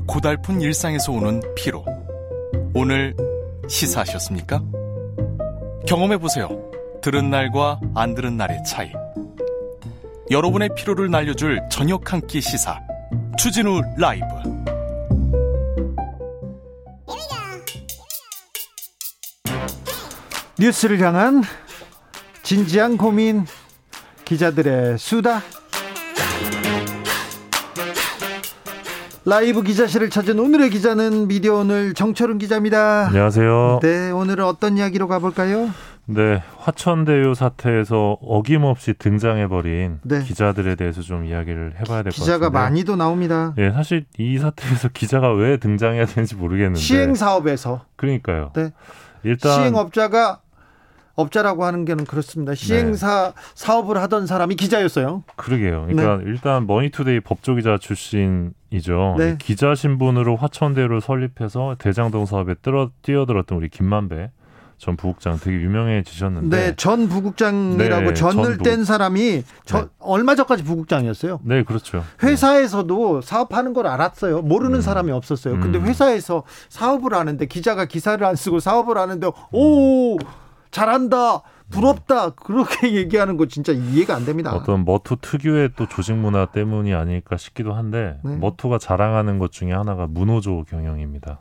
고달픈 0.08 0.62
일상에서 0.62 1.12
오는 1.12 1.42
피로. 1.56 1.84
오늘 2.74 3.16
시사하셨습니까? 3.68 4.62
경험해 5.88 6.18
보세요. 6.18 6.48
들은 7.02 7.30
날과 7.30 7.80
안 7.96 8.14
들은 8.14 8.38
날의 8.38 8.64
차이. 8.64 8.92
여러분의 10.30 10.70
피로를 10.76 11.10
날려줄 11.10 11.60
저녁 11.72 12.12
한 12.14 12.22
끼 12.28 12.40
시사. 12.42 12.80
추진우 13.38 13.82
라이브. 13.98 14.26
뉴스를 20.60 21.00
향한 21.00 21.44
진지한 22.44 22.98
고민 22.98 23.46
기자들의 24.26 24.98
수다 24.98 25.42
라이브 29.26 29.62
기자실을 29.62 30.10
찾은 30.10 30.40
오늘의 30.40 30.70
기자는 30.70 31.28
미디어 31.28 31.56
오늘 31.56 31.94
정철은 31.94 32.38
기자입니다. 32.38 33.08
안녕하세요. 33.08 33.80
네, 33.84 34.10
오늘은 34.10 34.46
어떤 34.46 34.78
이야기로 34.78 35.10
가볼까요? 35.10 35.70
네, 36.06 36.42
화천대유 36.60 37.36
사태에서 37.36 38.18
어김없이 38.22 38.94
등장해버린 38.98 40.00
네. 40.04 40.24
기자들에 40.24 40.76
대해서 40.76 41.02
좀 41.02 41.26
이야기를 41.26 41.74
해봐야 41.74 42.04
될 42.04 42.12
것 42.14 42.16
같은데. 42.16 42.22
기자가 42.22 42.50
많이도 42.50 42.96
나옵니다. 42.96 43.54
예, 43.58 43.72
사실 43.72 44.06
이 44.18 44.38
사태에서 44.40 44.88
기자가 44.94 45.34
왜 45.34 45.58
등장해야 45.58 46.06
되는지 46.06 46.36
모르겠는데. 46.36 46.80
시행 46.80 47.14
사업에서 47.14 47.84
그러니까요. 47.98 48.52
네. 48.56 48.72
일단 49.24 49.52
시행업자가 49.56 50.40
업자라고 51.22 51.66
하는 51.66 51.84
게는 51.84 52.06
그렇습니다. 52.06 52.54
시행사 52.56 53.34
사업을 53.56 53.98
하던 54.04 54.28
사람이 54.28 54.56
기자였어요. 54.56 55.24
그러게요. 55.36 55.88
그러니까 55.90 56.22
일단 56.26 56.68
머니투데이 56.68 57.20
법조기자 57.22 57.80
출신이죠. 57.80 59.16
네. 59.18 59.32
이 59.32 59.38
기자 59.40 59.74
신분으로 59.76 60.36
화천대유를 60.38 61.02
설립해서 61.02 61.76
대장동 61.80 62.28
사업에 62.28 62.54
뛰어, 62.62 62.92
뛰어들었던 63.02 63.58
우리 63.58 63.68
김만배 63.68 64.30
전 64.78 64.96
부국장 64.96 65.40
되게 65.40 65.58
유명해지셨는데. 65.58 66.56
네, 66.56 66.76
전 66.76 67.10
부국장이라고 67.10 68.10
네, 68.10 68.14
전을 68.14 68.58
전뗀 68.60 68.86
사람이 68.86 69.44
저- 69.66 69.82
네. 69.82 69.88
얼마 69.98 70.36
전까지 70.36 70.64
부국장이었어요. 70.66 71.40
네, 71.46 71.64
그렇죠. 71.64 72.04
회사에서도 72.22 73.22
사업하는 73.22 73.74
걸 73.74 73.88
알았어요. 73.88 74.44
모르는 74.44 74.76
음. 74.76 74.82
사람이 74.82 75.12
없었어요. 75.12 75.60
근데 75.60 75.80
음. 75.80 75.86
회사에서 75.88 76.44
사업을 76.70 77.16
하는데 77.16 77.44
기자가 77.48 77.86
기사를 77.86 78.24
안 78.24 78.36
쓰고 78.36 78.60
사업을 78.60 79.00
하는데 79.00 79.28
오 79.52 80.18
잘한다 80.72 81.42
부럽다 81.70 82.30
그렇게 82.32 82.94
얘기하는 82.96 83.38
거 83.38 83.46
진짜 83.46 83.74
이해가 83.74 84.16
안 84.16 84.26
됩니다. 84.26 84.54
어떤 84.54 84.86
머투 84.86 85.18
특유의 85.22 85.72
또 85.76 85.88
조직 85.88 86.16
문화 86.16 86.46
때문이 86.46 86.94
아닐까 86.94 87.38
싶기도 87.38 87.74
한데 87.74 88.20
네. 88.24 88.36
머투가 88.38 88.78
자랑하는 88.78 89.40
것 89.40 89.52
중에 89.52 89.74
하나가 89.74 90.08
문호조 90.08 90.66
경영입니다. 90.70 91.40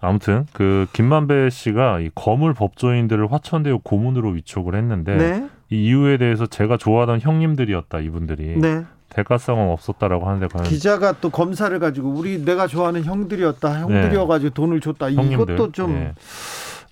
아무튼 0.00 0.46
그 0.52 0.86
김만배 0.92 1.50
씨가 1.50 2.00
이 2.00 2.10
거물 2.14 2.54
법조인들을 2.54 3.32
화천대유 3.32 3.80
고문으로 3.84 4.30
위촉을 4.30 4.74
했는데 4.74 5.16
네, 5.16 5.48
이 5.70 5.84
이유에 5.84 6.16
대해서 6.16 6.46
제가 6.46 6.76
좋아하던 6.76 7.20
형님들이었다 7.20 8.00
이분들이 8.00 8.56
네. 8.58 8.84
대가성은 9.10 9.68
없었다라고 9.70 10.26
하는데 10.26 10.48
과연 10.48 10.66
기자가 10.66 11.14
또 11.20 11.30
검사를 11.30 11.78
가지고 11.78 12.10
우리 12.10 12.44
내가 12.44 12.66
좋아하는 12.66 13.04
형들이었다 13.04 13.80
형들이어가지고 13.80 14.54
돈을 14.54 14.80
줬다 14.80 15.08
네. 15.08 15.14
형님들 15.14 15.54
이것도 15.54 15.72
좀 15.72 15.92
예. 15.92 16.14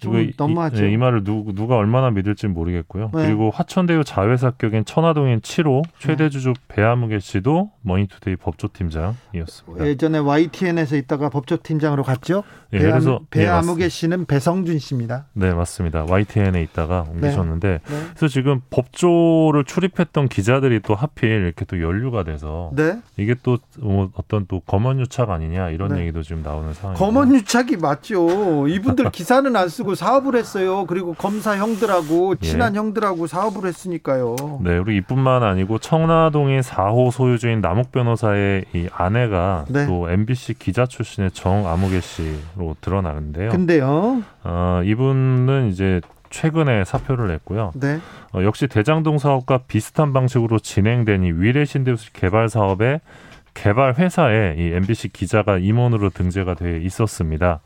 좀 0.00 0.16
이- 0.18 0.32
너무하죠. 0.36 0.86
이, 0.86 0.92
이 0.92 0.96
말을 0.96 1.24
누, 1.24 1.44
누가 1.54 1.76
얼마나 1.76 2.10
믿을지 2.10 2.46
모르겠고요. 2.48 3.10
네. 3.14 3.26
그리고 3.26 3.50
화천대유 3.50 4.04
자회사격인 4.04 4.84
천화동인 4.84 5.40
7호 5.40 5.82
최대 5.98 6.28
주주 6.30 6.54
배아무개 6.68 7.18
씨도 7.20 7.70
머니투데이 7.82 8.36
법조팀장이었습니다. 8.36 9.86
예전에 9.86 10.18
YTN에서 10.18 10.96
있다가 10.96 11.28
법조팀장으로 11.28 12.02
갔죠. 12.02 12.42
예, 12.72 12.78
배아, 12.78 12.90
그래서 12.92 13.20
예, 13.22 13.40
배아무개 13.40 13.84
맞습니다. 13.84 13.88
씨는 13.88 14.24
배성준 14.26 14.78
씨입니다. 14.78 15.26
네 15.32 15.52
맞습니다. 15.52 16.04
YTN에 16.08 16.62
있다가 16.62 17.04
옮기셨는데 17.10 17.68
네. 17.84 17.96
그래서 18.14 18.28
지금 18.28 18.60
법조를 18.70 19.64
출입했던 19.64 20.28
기자들이 20.28 20.80
또 20.80 20.94
하필 20.94 21.30
이렇게 21.30 21.64
또 21.64 21.80
연루가 21.80 22.24
돼서 22.24 22.70
네. 22.74 22.98
이게 23.16 23.34
또뭐 23.42 24.10
어떤 24.14 24.46
또 24.46 24.60
검언유착 24.60 25.30
아니냐 25.30 25.70
이런 25.70 25.94
네. 25.94 26.02
얘기도 26.02 26.22
지금 26.22 26.42
나오는 26.42 26.72
상황입니다. 26.74 27.04
검언유착이 27.04 27.76
맞죠. 27.76 28.68
이분들 28.68 29.10
기사는 29.10 29.54
안 29.56 29.68
쓰고 29.68 29.89
사업을 29.94 30.36
했어요. 30.36 30.84
그리고 30.86 31.14
검사 31.14 31.56
형들하고 31.56 32.36
친한 32.36 32.74
형들하고 32.74 33.26
사업을 33.26 33.66
했으니까요. 33.66 34.36
네, 34.62 34.80
그리고 34.82 34.90
이뿐만 34.90 35.42
아니고 35.42 35.78
청라동인 35.78 36.60
4호 36.60 37.10
소유주인 37.10 37.60
남욱 37.60 37.92
변호사의 37.92 38.64
이 38.74 38.88
아내가 38.92 39.64
네. 39.68 39.86
또 39.86 40.10
MBC 40.10 40.58
기자 40.58 40.86
출신의 40.86 41.32
정아무개 41.32 42.00
씨로 42.00 42.76
드러나는데요. 42.80 43.50
근데요. 43.50 44.22
어, 44.44 44.80
이분은 44.84 45.68
이제 45.70 46.00
최근에 46.30 46.84
사표를 46.84 47.28
냈고요. 47.28 47.72
네. 47.74 47.98
어, 48.32 48.42
역시 48.42 48.66
대장동 48.68 49.18
사업과 49.18 49.58
비슷한 49.66 50.12
방식으로 50.12 50.58
진행된 50.60 51.24
이 51.24 51.32
위례신도시 51.32 52.12
개발 52.12 52.48
사업의 52.48 53.00
개발 53.54 53.94
회사에 53.94 54.54
이 54.56 54.72
MBC 54.72 55.08
기자가 55.08 55.58
임원으로 55.58 56.10
등재가 56.10 56.54
돼 56.54 56.78
있었습니다. 56.78 57.60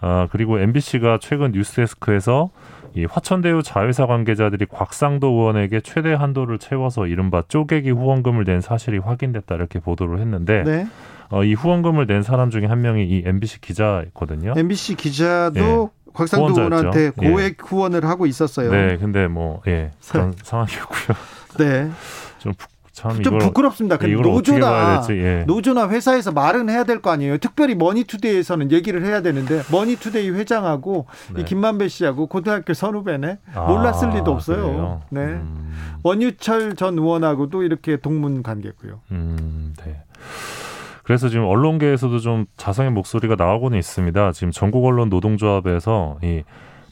아, 0.00 0.28
그리고 0.30 0.58
MBC가 0.58 1.18
최근 1.20 1.52
뉴스데스크에서 1.52 2.50
이 2.94 3.04
화천대유 3.04 3.62
자회사 3.62 4.06
관계자들이 4.06 4.66
곽상도 4.66 5.28
의원에게 5.28 5.80
최대 5.80 6.12
한도를 6.12 6.58
채워서 6.58 7.06
이른바 7.06 7.42
쪼개기 7.46 7.90
후원금을 7.90 8.44
낸 8.44 8.60
사실이 8.60 8.98
확인됐다 8.98 9.54
이렇게 9.54 9.78
보도를 9.78 10.18
했는데 10.18 10.64
네. 10.64 10.86
어, 11.30 11.44
이 11.44 11.54
후원금을 11.54 12.06
낸 12.06 12.22
사람 12.22 12.50
중에 12.50 12.66
한 12.66 12.80
명이 12.80 13.04
이 13.04 13.22
MBC 13.24 13.60
기자거든요. 13.60 14.54
MBC 14.56 14.96
기자도 14.96 15.90
곽상도 16.12 16.48
예. 16.48 16.50
후원자였죠. 16.50 16.62
의원한테 16.62 17.12
예. 17.22 17.30
고액 17.30 17.56
후원을 17.60 18.04
하고 18.04 18.26
있었어요. 18.26 18.72
네, 18.72 18.96
근데 18.96 19.28
뭐 19.28 19.62
예, 19.68 19.92
그런 20.10 20.34
상황이었고요. 20.42 21.16
네. 21.58 21.90
좀 22.38 22.52
참 23.00 23.22
좀 23.22 23.38
부끄럽습니다. 23.38 23.96
근데 23.96 24.14
노조나 24.14 25.02
예. 25.10 25.44
노조나 25.46 25.88
회사에서 25.88 26.32
말은 26.32 26.68
해야 26.68 26.84
될 26.84 27.00
거 27.00 27.10
아니에요. 27.10 27.38
특별히 27.38 27.74
머니투데이에서는 27.74 28.72
얘기를 28.72 29.04
해야 29.04 29.22
되는데 29.22 29.62
머니투데이 29.72 30.30
회장하고 30.30 31.06
네. 31.34 31.40
이 31.40 31.44
김만배 31.44 31.88
씨하고 31.88 32.26
고등학교 32.26 32.74
선후배네 32.74 33.38
아, 33.54 33.66
몰랐을 33.66 34.10
리도 34.14 34.30
없어요. 34.32 34.62
그래요? 34.66 35.00
네. 35.08 35.20
음, 35.22 35.74
원유철 36.02 36.76
전 36.76 36.98
의원하고도 36.98 37.62
이렇게 37.62 37.96
동문 37.96 38.42
관계고요. 38.42 39.00
음, 39.12 39.74
네. 39.84 40.02
그래서 41.02 41.28
지금 41.28 41.46
언론계에서도 41.46 42.18
좀 42.18 42.44
자성의 42.56 42.92
목소리가 42.92 43.34
나오고는 43.36 43.78
있습니다. 43.78 44.32
지금 44.32 44.50
전국 44.52 44.84
언론 44.84 45.08
노동조합에서 45.08 46.18
이 46.22 46.42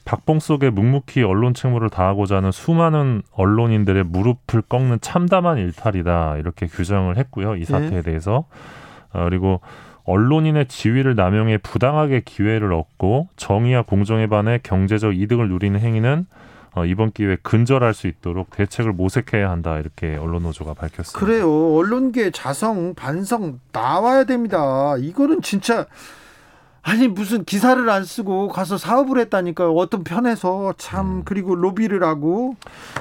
박봉 0.08 0.40
속에 0.40 0.70
묵묵히 0.70 1.22
언론 1.22 1.52
책무를 1.52 1.90
다하고자 1.90 2.36
하는 2.36 2.50
수많은 2.50 3.20
언론인들의 3.32 4.04
무릎을 4.04 4.62
꺾는 4.66 5.00
참담한 5.02 5.58
일탈이다 5.58 6.38
이렇게 6.38 6.66
규정을 6.66 7.18
했고요. 7.18 7.56
이 7.56 7.64
사태에 7.66 8.00
대해서 8.00 8.46
어, 9.12 9.24
그리고 9.24 9.60
언론인의 10.04 10.68
지위를 10.68 11.14
남용해 11.14 11.58
부당하게 11.58 12.22
기회를 12.24 12.72
얻고 12.72 13.28
정의와 13.36 13.82
공정에 13.82 14.26
반해 14.28 14.60
경제적 14.62 15.14
이득을 15.14 15.50
누리는 15.50 15.78
행위는 15.78 16.24
어, 16.74 16.86
이번 16.86 17.10
기회에 17.10 17.36
근절할 17.42 17.92
수 17.92 18.06
있도록 18.06 18.48
대책을 18.52 18.94
모색해야 18.94 19.50
한다 19.50 19.78
이렇게 19.78 20.16
언론 20.16 20.44
노조가 20.44 20.72
밝혔습니다. 20.72 21.18
그래요. 21.18 21.76
언론계 21.76 22.30
자성 22.30 22.94
반성 22.94 23.60
나와야 23.72 24.24
됩니다. 24.24 24.96
이거는 24.98 25.42
진짜 25.42 25.84
아니 26.88 27.06
무슨 27.06 27.44
기사를 27.44 27.88
안 27.90 28.02
쓰고 28.02 28.48
가서 28.48 28.78
사업을 28.78 29.18
했다니까요. 29.18 29.74
어떤 29.74 30.04
편에서 30.04 30.72
참 30.78 31.18
음. 31.18 31.22
그리고 31.26 31.54
로비를 31.54 32.02
하고 32.02 32.56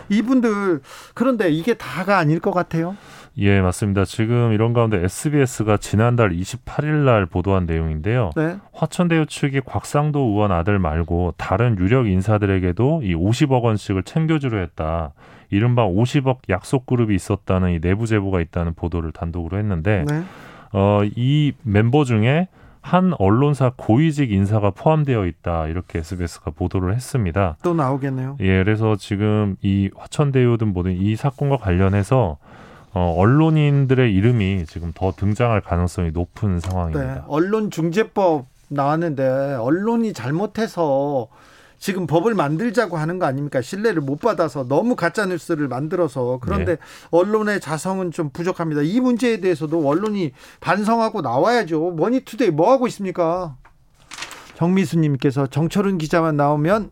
이분들 0.09 0.81
그런데 1.13 1.49
이게 1.49 1.73
다가 1.73 2.17
아닐 2.17 2.41
것 2.41 2.51
같아요. 2.51 2.97
예, 3.37 3.61
맞습니다. 3.61 4.03
지금 4.03 4.51
이런 4.51 4.73
가운데 4.73 5.01
SBS가 5.01 5.77
지난달 5.77 6.31
28일 6.31 7.05
날 7.05 7.27
보도한 7.27 7.65
내용인데요. 7.65 8.31
네. 8.35 8.57
화천대유 8.73 9.27
측이 9.27 9.61
곽상도 9.61 10.19
의원 10.19 10.51
아들 10.51 10.79
말고 10.79 11.35
다른 11.37 11.77
유력 11.79 12.07
인사들에게도 12.07 13.03
이 13.03 13.15
50억 13.15 13.61
원씩을 13.61 14.03
챙겨주려 14.03 14.59
했다. 14.59 15.13
이른바 15.49 15.87
50억 15.87 16.39
약속 16.49 16.85
그룹이 16.87 17.15
있었다는 17.15 17.71
이 17.71 17.79
내부 17.79 18.05
제보가 18.05 18.41
있다는 18.41 18.73
보도를 18.73 19.13
단독으로 19.13 19.57
했는데 19.57 20.03
네. 20.09 20.23
어, 20.73 21.03
이 21.15 21.53
멤버 21.63 22.03
중에 22.03 22.49
한 22.87 23.11
언론사 23.19 23.73
고위직 23.75 24.31
인사가 24.31 24.69
포함되어 24.69 25.25
있다 25.25 25.67
이렇게 25.67 25.99
SBS가 25.99 26.51
보도를 26.51 26.95
했습니다. 26.95 27.57
또 27.61 27.73
나오겠네요. 27.73 28.37
예, 28.39 28.63
그래서 28.63 28.95
지금 28.95 29.57
이 29.61 29.89
화천대유 29.93 30.57
등 30.57 30.71
모든 30.71 30.93
이 30.93 31.17
사건과 31.17 31.57
관련해서 31.57 32.37
어, 32.93 33.15
언론인들의 33.17 34.13
이름이 34.13 34.65
지금 34.67 34.93
더 34.95 35.11
등장할 35.11 35.59
가능성이 35.59 36.11
높은 36.11 36.59
네. 36.59 36.59
상황입니다. 36.61 37.25
언론중재법 37.27 38.45
나왔는데 38.69 39.55
언론이 39.55 40.13
잘못해서 40.13 41.27
지금 41.77 42.07
법을 42.07 42.33
만들자고 42.33 42.97
하는 42.97 43.19
거 43.19 43.25
아닙니까? 43.25 43.61
신뢰를 43.61 44.01
못 44.01 44.19
받아서 44.19 44.67
너무 44.67 44.95
가짜 44.95 45.25
뉴스를 45.25 45.67
만들어서 45.67 46.39
그런데 46.41 46.75
네. 46.75 46.77
언론의 47.11 47.61
자성은 47.61 48.11
좀 48.11 48.29
부족합니다. 48.31 48.81
이 48.81 48.99
문제에 48.99 49.39
대해서도 49.39 49.87
언론이 49.87 50.31
반성하고 50.59 51.21
나와야죠. 51.21 51.91
머니투데이 51.91 52.51
뭐 52.51 52.71
하고 52.71 52.87
있습니까? 52.87 53.55
정미수님께서 54.55 55.47
정철운 55.47 55.99
기자만 55.99 56.35
나오면 56.35 56.89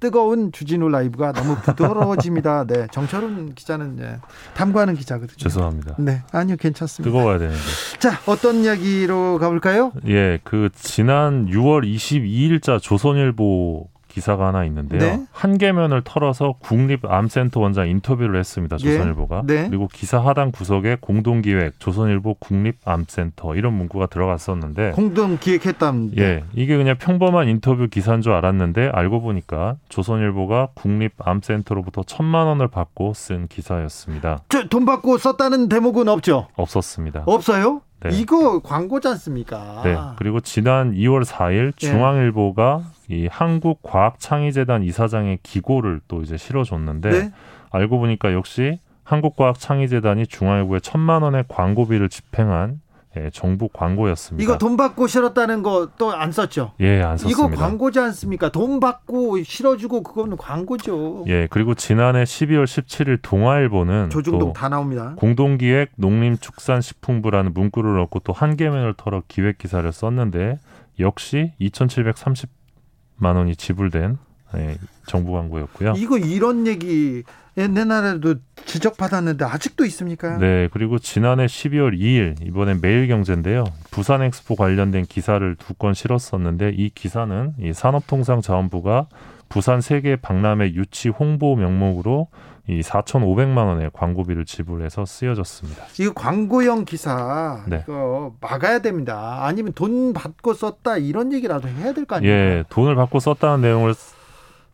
뜨거운 0.00 0.52
주진우 0.52 0.88
라이브가 0.88 1.32
너무 1.32 1.56
부드러워집니다. 1.56 2.64
네, 2.68 2.86
정철운 2.92 3.54
기자는 3.54 3.96
네, 3.96 4.18
탐구하는 4.54 4.94
기자거든요. 4.94 5.36
죄송합니다. 5.36 5.94
네, 5.98 6.22
아니요, 6.32 6.56
괜찮습니다. 6.58 7.10
뜨거워야 7.10 7.38
되는데. 7.38 7.58
자, 7.98 8.20
어떤 8.26 8.56
이야기로 8.64 9.38
가볼까요? 9.38 9.92
예, 10.06 10.38
그 10.44 10.68
지난 10.74 11.46
6월 11.46 11.84
22일자 11.84 12.80
조선일보 12.80 13.88
기사가 14.16 14.46
하나 14.46 14.64
있는데요. 14.64 14.98
네. 14.98 15.26
한 15.30 15.58
개면을 15.58 16.00
털어서 16.02 16.54
국립암센터 16.60 17.60
원장 17.60 17.86
인터뷰를 17.86 18.40
했습니다. 18.40 18.78
예. 18.80 18.92
조선일보가. 18.92 19.42
네. 19.44 19.68
그리고 19.68 19.88
기사 19.92 20.18
하단 20.18 20.52
구석에 20.52 20.96
공동기획 21.02 21.78
조선일보 21.78 22.36
국립암센터 22.40 23.54
이런 23.56 23.74
문구가 23.74 24.06
들어갔었는데 24.06 24.92
공동 24.92 25.36
기획했답니다. 25.38 26.22
예, 26.22 26.44
이게 26.54 26.78
그냥 26.78 26.96
평범한 26.98 27.46
인터뷰 27.48 27.88
기사인 27.88 28.22
줄 28.22 28.32
알았는데 28.32 28.88
알고 28.94 29.20
보니까 29.20 29.76
조선일보가 29.90 30.68
국립암센터로부터 30.74 32.02
천만 32.06 32.46
원을 32.46 32.68
받고 32.68 33.12
쓴 33.12 33.48
기사였습니다. 33.48 34.38
저 34.48 34.66
돈 34.70 34.86
받고 34.86 35.18
썼다는 35.18 35.68
대목은 35.68 36.08
없죠? 36.08 36.48
없었습니다. 36.56 37.24
없어요? 37.26 37.82
네. 38.10 38.18
이거 38.18 38.60
광고지 38.60 39.08
않습니까? 39.08 39.82
네. 39.84 39.96
그리고 40.16 40.40
지난 40.40 40.92
2월 40.92 41.24
4일 41.24 41.68
예. 41.68 41.70
중앙일보가 41.86 42.82
이 43.08 43.28
한국과학창의재단 43.30 44.82
이사장의 44.82 45.38
기고를 45.42 46.00
또 46.08 46.22
이제 46.22 46.36
실어줬는데 46.36 47.10
네. 47.10 47.32
알고 47.70 47.98
보니까 47.98 48.32
역시 48.32 48.80
한국과학창의재단이 49.04 50.26
중앙일보에 50.26 50.80
천만 50.80 51.22
원의 51.22 51.44
광고비를 51.48 52.08
집행한 52.08 52.80
예, 53.16 53.30
정부 53.32 53.68
광고였습니다. 53.72 54.42
이거 54.42 54.58
돈 54.58 54.76
받고 54.76 55.06
실었다는 55.06 55.62
거 55.62 55.88
또 55.96 56.12
안 56.12 56.32
썼죠? 56.32 56.72
예, 56.80 57.00
안 57.02 57.14
이거 57.16 57.28
썼습니다. 57.30 57.56
광고지 57.62 57.98
않습니까? 58.00 58.50
돈 58.50 58.80
받고 58.80 59.42
실어주고 59.42 60.02
그거는 60.02 60.36
광고죠. 60.36 61.24
예, 61.28 61.46
그리고 61.50 61.74
지난해 61.74 62.24
12월 62.24 62.64
17일 62.64 63.18
동아일보는 63.22 64.10
조중동 64.10 64.52
또다 64.52 64.68
나옵니다. 64.68 65.14
공동기획 65.16 65.92
농림축산식품부라는 65.96 67.54
문구를 67.54 67.96
넣고 67.96 68.20
또한 68.20 68.56
개면을 68.56 68.94
털어 68.96 69.22
기획 69.28 69.58
기사를 69.58 69.90
썼는데 69.90 70.58
역시 70.98 71.52
2,730만 71.60 73.36
원이 73.36 73.56
지불된 73.56 74.18
예, 74.56 74.76
정부 75.06 75.32
광고였고요. 75.32 75.94
이거 75.96 76.18
이런 76.18 76.66
얘기 76.66 77.22
옛날에도 77.58 78.34
지적받았는데 78.66 79.44
아직도 79.44 79.84
있습니까? 79.86 80.36
네, 80.36 80.68
그리고 80.72 80.98
지난해 80.98 81.46
12월 81.46 81.98
2일 81.98 82.46
이번엔 82.46 82.80
매일경제인데요. 82.82 83.64
부산 83.90 84.22
엑스포 84.22 84.56
관련된 84.56 85.06
기사를 85.06 85.54
두 85.56 85.74
건 85.78 85.94
실었었는데 85.94 86.72
이 86.76 86.90
기사는 86.90 87.54
이 87.60 87.72
산업통상자원부가 87.72 89.06
부산 89.48 89.80
세계 89.80 90.16
박람회 90.16 90.72
유치 90.74 91.08
홍보 91.08 91.54
명목으로 91.56 92.28
이 92.68 92.80
4,500만 92.80 93.58
원의 93.68 93.90
광고비를 93.92 94.44
지불해서 94.44 95.06
쓰여졌습니다. 95.06 95.84
이거 96.00 96.12
광고형 96.14 96.84
기사 96.84 97.62
네. 97.68 97.84
이거 97.84 98.34
막아야 98.40 98.80
됩니다. 98.80 99.44
아니면 99.44 99.72
돈 99.74 100.12
받고 100.12 100.52
썼다 100.54 100.96
이런 100.98 101.32
얘기라도 101.32 101.68
해야 101.68 101.92
될 101.92 102.04
거 102.06 102.16
아닙니까? 102.16 102.36
예, 102.36 102.64
돈을 102.68 102.96
받고 102.96 103.20
썼다는 103.20 103.60
내용을 103.60 103.94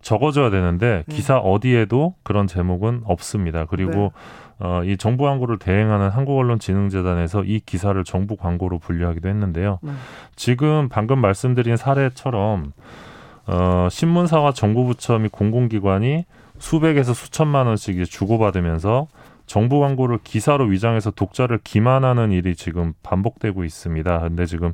적어줘야 0.03 0.51
되는데 0.51 1.05
네. 1.07 1.15
기사 1.15 1.39
어디에도 1.39 2.15
그런 2.23 2.47
제목은 2.47 3.03
없습니다. 3.05 3.65
그리고 3.65 3.93
네. 3.93 4.11
어, 4.59 4.83
이 4.85 4.97
정부 4.97 5.25
광고를 5.25 5.59
대행하는 5.59 6.11
한국언론진흥재단에서 6.11 7.45
이 7.45 7.61
기사를 7.61 8.03
정부 8.05 8.37
광고로 8.37 8.79
분류하기도 8.79 9.29
했는데요. 9.29 9.79
네. 9.83 9.93
지금 10.37 10.89
방금 10.89 11.21
말씀드린 11.21 11.77
사례처럼 11.77 12.73
어, 13.47 13.89
신문사와 13.91 14.53
정부부처 14.53 15.19
및 15.19 15.33
공공기관이 15.33 16.27
수백에서 16.59 17.13
수천만 17.13 17.67
원씩 17.67 18.05
주고받으면서 18.05 19.09
정부 19.47 19.81
광고를 19.81 20.19
기사로 20.23 20.67
위장해서 20.67 21.11
독자를 21.11 21.59
기만하는 21.65 22.31
일이 22.31 22.55
지금 22.55 22.93
반복되고 23.03 23.65
있습니다. 23.65 24.21
근데 24.21 24.47
지금 24.47 24.73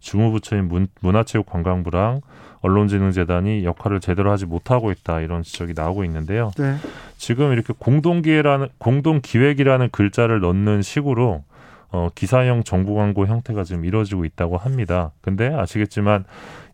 주무부처인 0.00 0.68
문, 0.68 0.88
문화체육관광부랑 1.00 2.20
언론진흥재단이 2.62 3.64
역할을 3.64 4.00
제대로 4.00 4.30
하지 4.30 4.46
못하고 4.46 4.90
있다 4.90 5.20
이런 5.20 5.42
지적이 5.42 5.72
나오고 5.74 6.04
있는데요. 6.04 6.50
네. 6.58 6.76
지금 7.16 7.52
이렇게 7.52 7.72
공동기획이라는 7.78 8.68
공동기획이라는 8.78 9.88
글자를 9.90 10.40
넣는 10.40 10.82
식으로 10.82 11.44
어, 11.92 12.08
기사형 12.14 12.62
정부 12.62 12.94
광고 12.94 13.26
형태가 13.26 13.64
지금 13.64 13.84
이루어지고 13.84 14.24
있다고 14.24 14.56
합니다. 14.56 15.10
근데 15.22 15.52
아시겠지만 15.52 16.24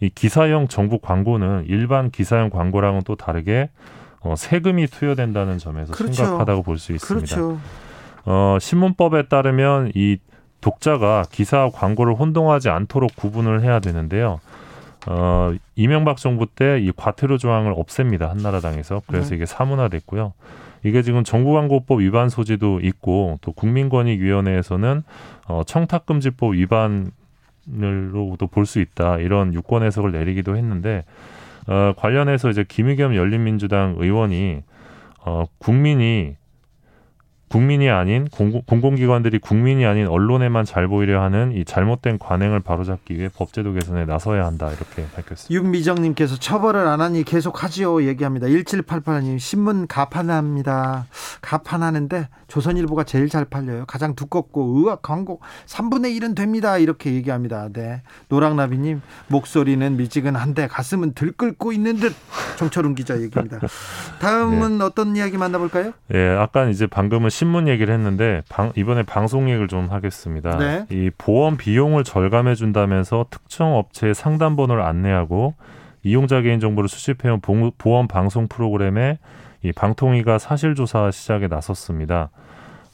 이 0.00 0.10
기사형 0.10 0.68
정부 0.68 0.98
광고는 0.98 1.64
일반 1.68 2.10
기사형 2.10 2.50
광고랑은 2.50 3.02
또 3.06 3.16
다르게 3.16 3.70
어, 4.20 4.34
세금이 4.36 4.88
투여된다는 4.88 5.58
점에서 5.58 5.92
그렇죠. 5.92 6.12
심각하다고 6.12 6.62
볼 6.64 6.78
수 6.78 6.92
있습니다. 6.92 7.34
그렇죠. 7.36 7.58
어, 8.26 8.58
신문법에 8.60 9.28
따르면 9.28 9.92
이 9.94 10.18
독자가 10.60 11.24
기사와 11.30 11.70
광고를 11.70 12.14
혼동하지 12.14 12.68
않도록 12.70 13.14
구분을 13.16 13.62
해야 13.62 13.78
되는데요. 13.78 14.40
어, 15.06 15.52
이명박 15.76 16.16
정부 16.16 16.46
때 16.46 16.78
이 16.80 16.92
과태료 16.94 17.38
조항을 17.38 17.72
없앱니다. 17.76 18.28
한나라당에서. 18.30 19.02
그래서 19.06 19.30
네. 19.30 19.36
이게 19.36 19.46
사문화됐고요. 19.46 20.32
이게 20.82 21.02
지금 21.02 21.24
정부광고법 21.24 22.00
위반 22.00 22.28
소지도 22.28 22.80
있고 22.80 23.38
또 23.40 23.52
국민권익위원회에서는 23.52 25.02
어, 25.48 25.62
청탁금지법 25.66 26.54
위반으로도 27.66 28.46
볼 28.48 28.66
수 28.66 28.80
있다. 28.80 29.18
이런 29.18 29.54
유권 29.54 29.82
해석을 29.82 30.12
내리기도 30.12 30.56
했는데 30.56 31.04
어, 31.66 31.92
관련해서 31.96 32.50
이제 32.50 32.64
김의겸 32.66 33.14
열린민주당 33.14 33.96
의원이 33.98 34.62
어, 35.24 35.44
국민이 35.58 36.36
국민이 37.48 37.88
아닌 37.88 38.26
공공, 38.30 38.62
공공 38.66 38.96
기관들이 38.96 39.38
국민이 39.38 39.86
아닌 39.86 40.08
언론에만 40.08 40.64
잘 40.64 40.88
보이려 40.88 41.22
하는 41.22 41.52
이 41.52 41.64
잘못된 41.64 42.18
관행을 42.18 42.60
바로잡기 42.60 43.16
위해 43.16 43.28
법제도 43.34 43.72
개선에 43.72 44.04
나서야 44.04 44.44
한다 44.44 44.68
이렇게 44.68 45.06
밝혔습니다. 45.14 45.50
윤미정님께서 45.50 46.36
처벌을 46.36 46.86
안 46.86 47.00
하니 47.00 47.22
계속 47.22 47.62
하지요 47.62 48.02
얘기합니다. 48.04 48.48
1788님 48.48 49.38
신문 49.38 49.86
가판합니다. 49.86 51.06
가판하는데 51.40 52.28
조선일보가 52.48 53.04
제일 53.04 53.28
잘 53.28 53.44
팔려요. 53.44 53.84
가장 53.86 54.14
두껍고 54.14 54.74
의학 54.76 55.02
광고 55.02 55.40
3분의 55.66 56.16
1은 56.20 56.36
됩니다. 56.36 56.78
이렇게 56.78 57.12
얘기합니다. 57.14 57.68
네. 57.72 58.02
노랑나비님 58.28 59.02
목소리는 59.28 59.96
미지근한데 59.96 60.68
가슴은 60.68 61.14
들끓고 61.14 61.72
있는 61.72 61.96
듯 61.96 62.14
정철웅 62.58 62.94
기자 62.94 63.20
얘기입니다. 63.20 63.58
다음은 64.20 64.80
어떤 64.80 65.16
이야기 65.16 65.36
만나볼까요? 65.38 65.92
예, 66.14 66.28
아까 66.38 66.68
이제 66.68 66.86
방금은 66.86 67.30
신문 67.30 67.68
얘기를 67.68 67.92
했는데 67.92 68.42
방, 68.48 68.72
이번에 68.76 69.02
방송 69.02 69.48
얘기를 69.48 69.68
좀 69.68 69.88
하겠습니다. 69.90 70.56
네. 70.56 70.86
이 70.90 71.10
보험 71.18 71.56
비용을 71.56 72.04
절감해 72.04 72.54
준다면서 72.54 73.26
특정 73.30 73.74
업체의 73.76 74.14
상담 74.14 74.56
번호를 74.56 74.82
안내하고 74.82 75.54
이용자 76.04 76.42
개인 76.42 76.60
정보를 76.60 76.88
수집해온 76.88 77.40
봉- 77.40 77.72
보험 77.76 78.06
방송 78.06 78.46
프로그램에 78.46 79.18
이 79.66 79.72
방통위가 79.72 80.38
사실 80.38 80.74
조사 80.74 81.10
시작에 81.10 81.48
나섰습니다. 81.48 82.30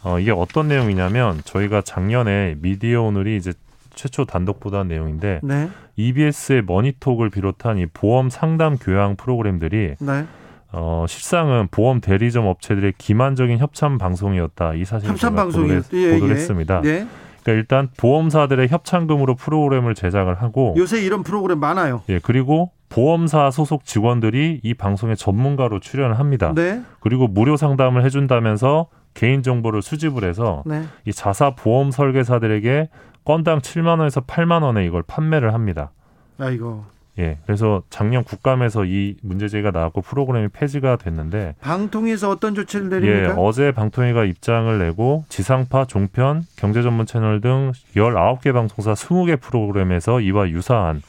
어, 0.03 0.19
이게 0.19 0.31
어떤 0.31 0.69
내용이냐면 0.69 1.41
저희가 1.45 1.83
작년에 1.83 2.57
미디어 2.61 3.03
오늘이 3.03 3.37
이제 3.37 3.53
최초 3.95 4.25
단독 4.25 4.59
보도한 4.59 4.89
내용인데 4.89 5.41
네. 5.43 5.69
EBS의 5.97 6.63
머니톡을 6.63 7.31
비롯한 7.31 7.79
이 7.79 7.87
보험 7.87 8.31
상담 8.31 8.79
교양 8.79 9.17
프로그램들이 9.17 9.95
네. 10.01 10.27
어, 10.73 11.05
실상은 11.07 11.69
보험 11.71 12.01
대리점 12.01 12.47
업체들의 12.47 12.95
기만적인 12.97 13.59
협찬 13.59 13.99
방송이었다. 13.99 14.75
이 14.75 14.85
사실을 14.87 15.13
협찬 15.13 15.31
제가 15.33 15.43
방송이요. 15.43 15.83
보도를, 15.83 16.03
예, 16.03 16.13
보도를 16.15 16.35
예. 16.35 16.39
했습니다. 16.39 16.81
네. 16.81 17.07
그러니까 17.43 17.53
일단 17.53 17.89
보험사들의 17.99 18.69
협찬금으로 18.69 19.35
프로그램을 19.35 19.95
제작을 19.95 20.41
하고 20.41 20.75
요새 20.79 21.03
이런 21.03 21.23
프로그램 21.23 21.59
많아요. 21.59 22.03
예, 22.09 22.19
그리고 22.23 22.71
보험사 22.93 23.51
소속 23.51 23.87
직원들이 23.87 24.61
이 24.63 24.75
방송에 24.75 25.15
전문가로 25.15 25.81
출연을 25.81 26.19
합니다. 26.19 26.53
네. 26.55 26.83
그리고 27.01 27.27
무료 27.27 27.57
상담을 27.57 28.05
해준다면서 28.05 28.89
개인 29.15 29.43
정보를 29.43 29.81
수집을 29.81 30.25
해서 30.25 30.63
네. 30.67 30.83
이 31.07 31.13
자사 31.13 31.55
보험 31.55 31.91
설계사들에게 31.91 32.91
건당 33.25 33.61
7만 33.61 33.99
원에서 33.99 34.21
8만 34.21 34.63
원에 34.63 34.85
이걸 34.85 35.03
판매를 35.03 35.55
합니다. 35.55 35.91
아이고. 36.39 36.85
예. 37.19 37.39
그래서 37.47 37.83
작년 37.89 38.25
국감에서 38.25 38.85
이 38.85 39.17
문제 39.23 39.49
제기가 39.49 39.71
나왔고 39.71 40.03
프로그램이 40.03 40.49
폐지가 40.49 40.97
됐는데 40.97 41.55
방통위에서 41.61 42.29
어떤 42.31 42.55
조치를 42.55 42.91
예, 42.93 43.01
내립니까? 43.01 43.35
어제 43.41 43.73
방통위가 43.73 44.25
입장을 44.25 44.79
내고 44.79 45.25
지상파, 45.29 45.87
종편, 45.87 46.43
경제 46.57 46.83
전문 46.83 47.07
채널 47.07 47.41
등 47.41 47.73
19개 47.95 48.53
방송사 48.53 48.93
20개 48.93 49.41
프로그램에서 49.41 50.21
이와 50.21 50.51
유사한 50.51 51.03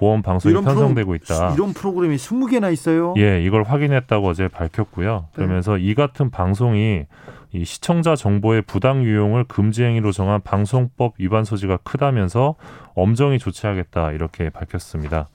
보험 0.00 0.22
방송이 0.22 0.54
편성되고 0.54 1.14
있다. 1.16 1.52
이런 1.52 1.74
프로그램이 1.74 2.16
20개나 2.16 2.72
있어요. 2.72 3.12
예, 3.18 3.42
이걸 3.44 3.62
확인했다고 3.64 4.28
어제 4.28 4.48
밝혔고요. 4.48 5.26
그러면서 5.34 5.76
이 5.76 5.94
같은 5.94 6.30
방송이 6.30 7.04
이 7.52 7.64
시청자 7.66 8.16
정보의 8.16 8.62
부당 8.62 9.04
유용을 9.04 9.44
금지 9.44 9.82
행위로 9.84 10.10
정한 10.12 10.40
방송법 10.40 11.14
위반 11.18 11.44
소지가 11.44 11.78
크다면서 11.84 12.54
엄정히 12.94 13.38
조치하겠다 13.38 14.12
이렇게 14.12 14.48
밝혔습니다. 14.48 15.28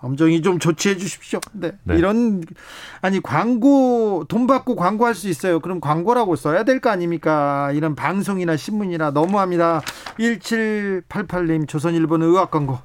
엄정히 0.00 0.42
좀 0.42 0.58
조치해 0.58 0.96
주십시오. 0.98 1.40
네. 1.52 1.72
네. 1.84 1.96
이런 1.96 2.42
아니 3.00 3.22
광고 3.22 4.24
돈 4.28 4.46
받고 4.46 4.76
광고할 4.76 5.14
수 5.14 5.28
있어요. 5.30 5.60
그럼 5.60 5.80
광고라고 5.80 6.36
써야 6.36 6.64
될 6.64 6.80
거 6.80 6.90
아닙니까? 6.90 7.70
이런 7.72 7.94
방송이나 7.94 8.56
신문이나 8.56 9.12
너무합니다. 9.12 9.80
1788님 10.18 11.66
조선일보는 11.68 12.26
의학 12.26 12.50
광고. 12.50 12.78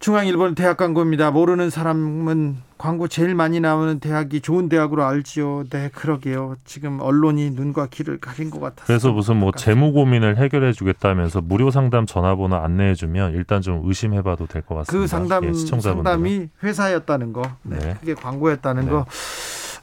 중앙일보는 0.00 0.54
대학 0.54 0.78
광고입니다. 0.78 1.30
모르는 1.30 1.68
사람은 1.68 2.56
광고 2.78 3.06
제일 3.06 3.34
많이 3.34 3.60
나오는 3.60 4.00
대학이 4.00 4.40
좋은 4.40 4.70
대학으로 4.70 5.04
알지요. 5.04 5.64
네, 5.68 5.90
그러게요. 5.94 6.56
지금 6.64 7.00
언론이 7.00 7.50
눈과 7.50 7.88
귀를 7.90 8.18
가린 8.18 8.50
것 8.50 8.60
같아서. 8.60 8.86
그래서 8.86 9.12
무슨 9.12 9.36
뭐 9.36 9.52
재무 9.52 9.92
고민을 9.92 10.38
해결해 10.38 10.72
주겠다면서 10.72 11.42
무료 11.42 11.70
상담 11.70 12.06
전화번호 12.06 12.56
안내해 12.56 12.94
주면 12.94 13.34
일단 13.34 13.60
좀 13.60 13.82
의심해 13.84 14.22
봐도 14.22 14.46
될 14.46 14.62
것 14.62 14.74
같습니다. 14.76 15.02
그 15.02 15.06
상담 15.06 15.44
예. 15.44 15.52
상담이 15.52 16.48
회사였다는 16.62 17.34
거, 17.34 17.42
네, 17.62 17.78
네. 17.78 17.96
그게 18.00 18.14
광고였다는 18.14 18.86
네. 18.86 18.90
거 18.90 19.04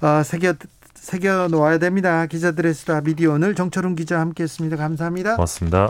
아, 0.01 0.23
새겨 0.23 0.55
새겨 0.95 1.49
놓아야 1.49 1.77
됩니다. 1.77 2.25
기자들의 2.25 2.73
수다 2.73 3.01
미디어 3.01 3.33
오늘 3.33 3.53
정철웅 3.53 3.93
기자 3.93 4.19
함께했습니다. 4.19 4.77
감사합니다. 4.77 5.35
고맙습니다. 5.35 5.89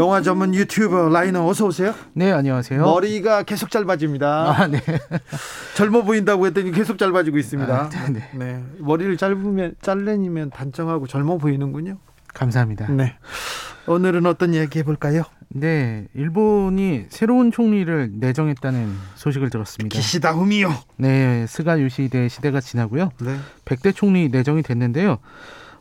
영화 0.00 0.22
전문 0.22 0.54
유튜버 0.54 1.10
라이너 1.10 1.46
어서 1.46 1.66
오세요. 1.66 1.94
네, 2.14 2.32
안녕하세요. 2.32 2.80
머리가 2.80 3.42
계속 3.42 3.70
짧아집니다. 3.70 4.50
아, 4.50 4.66
네. 4.66 4.80
젊어 5.76 6.04
보인다고 6.04 6.46
했더니 6.46 6.72
계속 6.72 6.96
짧아지고 6.96 7.36
있습니다. 7.36 7.74
아, 7.74 8.08
네, 8.08 8.30
네. 8.34 8.64
머리를 8.78 9.14
짧으면 9.18 9.74
잘래니면 9.82 10.48
단정하고 10.50 11.06
젊어 11.06 11.36
보이는군요. 11.36 11.98
감사합니다. 12.32 12.88
네. 12.88 13.18
오늘은 13.86 14.24
어떤 14.24 14.54
이야기 14.54 14.78
해볼까요? 14.78 15.22
네, 15.50 16.06
일본이 16.14 17.04
새로운 17.10 17.52
총리를 17.52 18.12
내정했다는 18.14 18.94
소식을 19.16 19.50
들었습니다. 19.50 19.94
기시다 19.94 20.32
후미요. 20.32 20.72
네, 20.96 21.44
스가 21.46 21.78
요시대 21.78 22.28
시대가 22.28 22.60
지나고요. 22.62 23.10
네. 23.20 23.36
백대 23.66 23.92
총리 23.92 24.30
내정이 24.30 24.62
됐는데요. 24.62 25.18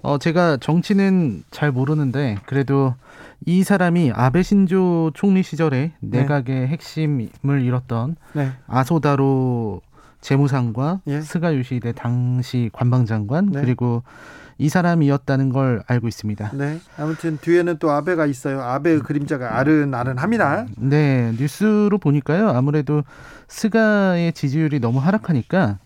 어, 0.01 0.17
제가 0.17 0.57
정치는 0.57 1.43
잘 1.51 1.71
모르는데 1.71 2.37
그래도 2.45 2.95
이 3.45 3.63
사람이 3.63 4.11
아베 4.13 4.43
신조 4.43 5.11
총리 5.13 5.43
시절에 5.43 5.91
네. 5.99 6.19
내각의 6.19 6.67
핵심을 6.67 7.61
이뤘던 7.61 8.15
네. 8.33 8.51
아소다로 8.67 9.81
재무상과 10.21 11.01
예. 11.07 11.21
스가 11.21 11.55
요시대 11.55 11.93
당시 11.93 12.69
관방장관 12.73 13.51
네. 13.51 13.61
그리고 13.61 14.03
이 14.57 14.67
사람이었다는 14.67 15.49
걸 15.49 15.81
알고 15.87 16.09
있습니다. 16.09 16.51
네. 16.53 16.79
아무튼 16.97 17.37
뒤에는 17.39 17.77
또 17.79 17.91
아베가 17.91 18.25
있어요. 18.25 18.61
아베의 18.61 18.99
그림자가 18.99 19.57
아른아른합니다. 19.57 20.65
네, 20.77 21.33
뉴스로 21.39 21.97
보니까요. 21.97 22.49
아무래도 22.49 23.03
스가의 23.47 24.33
지지율이 24.33 24.81
너무 24.81 24.99
하락하니까 24.99 25.79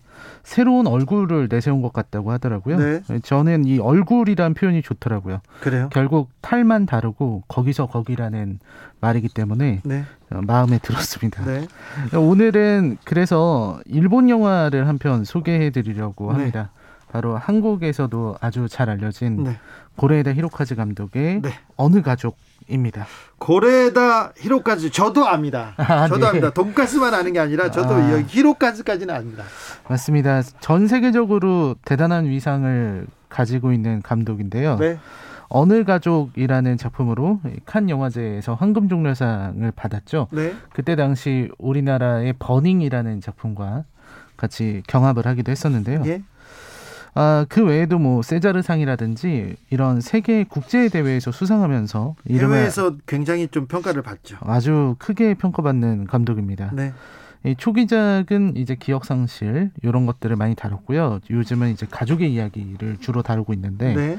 새로운 0.44 0.86
얼굴을 0.86 1.48
내세운 1.48 1.82
것 1.82 1.92
같다고 1.92 2.30
하더라고요. 2.30 2.76
네. 2.78 3.00
저는 3.22 3.64
이 3.64 3.78
얼굴이란 3.78 4.54
표현이 4.54 4.82
좋더라고요. 4.82 5.40
그래요? 5.60 5.88
결국 5.90 6.30
탈만 6.42 6.86
다르고 6.86 7.42
거기서 7.48 7.86
거기라는 7.86 8.58
말이기 9.00 9.28
때문에 9.28 9.80
네. 9.84 10.04
어, 10.30 10.40
마음에 10.46 10.78
들었습니다. 10.78 11.44
네. 11.44 11.66
오늘은 12.16 12.98
그래서 13.04 13.80
일본 13.86 14.28
영화를 14.30 14.86
한 14.86 14.98
편 14.98 15.24
소개해 15.24 15.70
드리려고 15.70 16.30
네. 16.32 16.38
합니다. 16.38 16.70
바로 17.10 17.36
한국에서도 17.36 18.36
아주 18.40 18.68
잘 18.68 18.90
알려진 18.90 19.44
네. 19.44 19.56
고레에다 19.96 20.34
히로카즈 20.34 20.74
감독의 20.76 21.42
네. 21.42 21.50
어느 21.76 22.02
가족 22.02 22.36
입니다. 22.68 23.06
고레다 23.38 24.32
히로까지 24.36 24.90
저도 24.90 25.26
압니다. 25.26 25.74
아, 25.78 26.08
저도 26.08 26.20
네. 26.20 26.26
압니다. 26.26 26.50
돈가스만 26.50 27.12
아는 27.14 27.32
게 27.32 27.38
아니라 27.38 27.70
저도 27.70 27.94
아. 27.94 28.22
히로까지까지는 28.26 29.14
압니다. 29.14 29.44
맞습니다. 29.88 30.42
전 30.60 30.86
세계적으로 30.88 31.76
대단한 31.84 32.26
위상을 32.26 33.06
가지고 33.28 33.72
있는 33.72 34.00
감독인데요. 34.02 34.76
네. 34.78 34.98
어느 35.48 35.84
가족이라는 35.84 36.76
작품으로 36.78 37.40
칸 37.66 37.90
영화제에서 37.90 38.54
황금 38.54 38.88
종려상을 38.88 39.70
받았죠. 39.72 40.28
네. 40.32 40.54
그때 40.72 40.96
당시 40.96 41.50
우리나라의 41.58 42.34
버닝이라는 42.38 43.20
작품과 43.20 43.84
같이 44.36 44.82
경합을 44.88 45.26
하기도 45.26 45.52
했었는데요. 45.52 46.02
예. 46.06 46.22
아, 47.14 47.46
그 47.48 47.64
외에도 47.64 47.98
뭐 47.98 48.22
세자르 48.22 48.62
상이라든지 48.62 49.56
이런 49.70 50.00
세계 50.00 50.44
국제 50.44 50.88
대회에서 50.88 51.30
수상하면서 51.30 52.16
해외에서 52.28 52.96
굉장히 53.06 53.46
좀 53.48 53.66
평가를 53.66 54.02
받죠. 54.02 54.36
아주 54.40 54.96
크게 54.98 55.34
평가받는 55.34 56.06
감독입니다. 56.06 56.72
네. 56.74 56.92
이 57.44 57.54
초기작은 57.56 58.56
이제 58.56 58.74
기억 58.74 59.04
상실 59.04 59.70
이런 59.82 60.06
것들을 60.06 60.34
많이 60.34 60.54
다뤘고요. 60.54 61.20
요즘은 61.30 61.70
이제 61.70 61.86
가족의 61.88 62.32
이야기를 62.32 62.96
주로 63.00 63.22
다루고 63.22 63.52
있는데 63.52 63.94
네. 63.94 64.18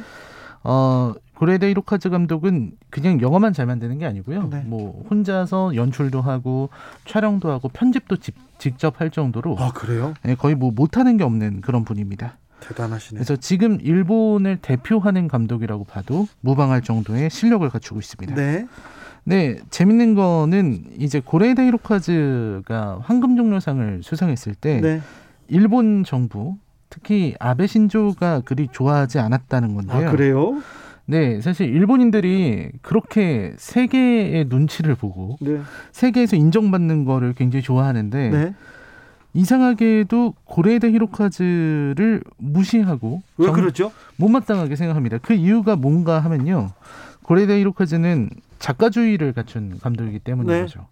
어 0.64 1.14
고레데 1.36 1.70
이로카즈 1.72 2.10
감독은 2.10 2.74
그냥 2.90 3.20
영화만 3.20 3.52
잘 3.52 3.66
만드는 3.66 3.98
게 3.98 4.06
아니고요. 4.06 4.48
네. 4.50 4.64
뭐 4.66 5.04
혼자서 5.10 5.76
연출도 5.76 6.22
하고 6.22 6.70
촬영도 7.06 7.52
하고 7.52 7.68
편집도 7.68 8.18
직, 8.18 8.36
직접 8.58 9.02
할 9.02 9.10
정도로 9.10 9.58
아, 9.60 9.72
그래요? 9.74 10.14
예, 10.28 10.36
거의 10.36 10.56
뭐 10.56 10.72
못하는 10.72 11.18
게 11.18 11.24
없는 11.24 11.62
그런 11.62 11.84
분입니다. 11.84 12.38
대단하시네. 12.60 13.18
그래서 13.18 13.36
지금 13.36 13.80
일본을 13.82 14.58
대표하는 14.62 15.28
감독이라고 15.28 15.84
봐도 15.84 16.28
무방할 16.42 16.82
정도의 16.82 17.30
실력을 17.30 17.68
갖추고 17.70 18.00
있습니다. 18.00 18.36
네. 18.36 18.68
네, 19.24 19.58
재밌는 19.72 20.14
거는 20.14 20.84
이제 21.00 21.20
고레이다 21.20 21.64
히로카즈가 21.64 23.00
황금 23.02 23.36
종려상을 23.36 24.02
수상했을 24.04 24.54
때 24.54 24.80
네. 24.82 25.02
일본 25.48 26.04
정부 26.04 26.58
특히 26.90 27.36
아베 27.40 27.66
신조가 27.66 28.42
그리 28.46 28.68
좋아하지 28.72 29.20
않았다는 29.20 29.74
건데요. 29.76 30.08
아, 30.10 30.12
그래요? 30.12 30.62
네, 31.08 31.42
사실 31.42 31.70
일본인들이 31.70 32.72
그렇게 32.82 33.54
세계의 33.58 34.46
눈치를 34.48 34.96
보고 34.96 35.38
네. 35.42 35.60
세계에서 35.92 36.36
인정받는 36.36 37.06
거를 37.06 37.34
굉장히 37.34 37.64
좋아하는데 37.64 38.30
네. 38.30 38.56
이상하게도 39.36 40.34
고레이다 40.46 40.88
히로카즈를 40.90 42.24
무시하고 42.38 43.22
왜 43.38 43.46
정- 43.46 43.56
그렇죠? 43.56 43.92
못마땅하게 44.18 44.76
생각합니다. 44.78 45.18
그 45.20 45.34
이유가 45.34 45.76
뭔가 45.76 46.20
하면요. 46.20 46.72
고레이다 47.24 47.54
히로카즈는 47.56 48.30
작가주의를 48.60 49.34
갖춘 49.34 49.78
감독이기 49.82 50.20
때문인 50.20 50.52
네. 50.52 50.62
거죠. 50.62 50.88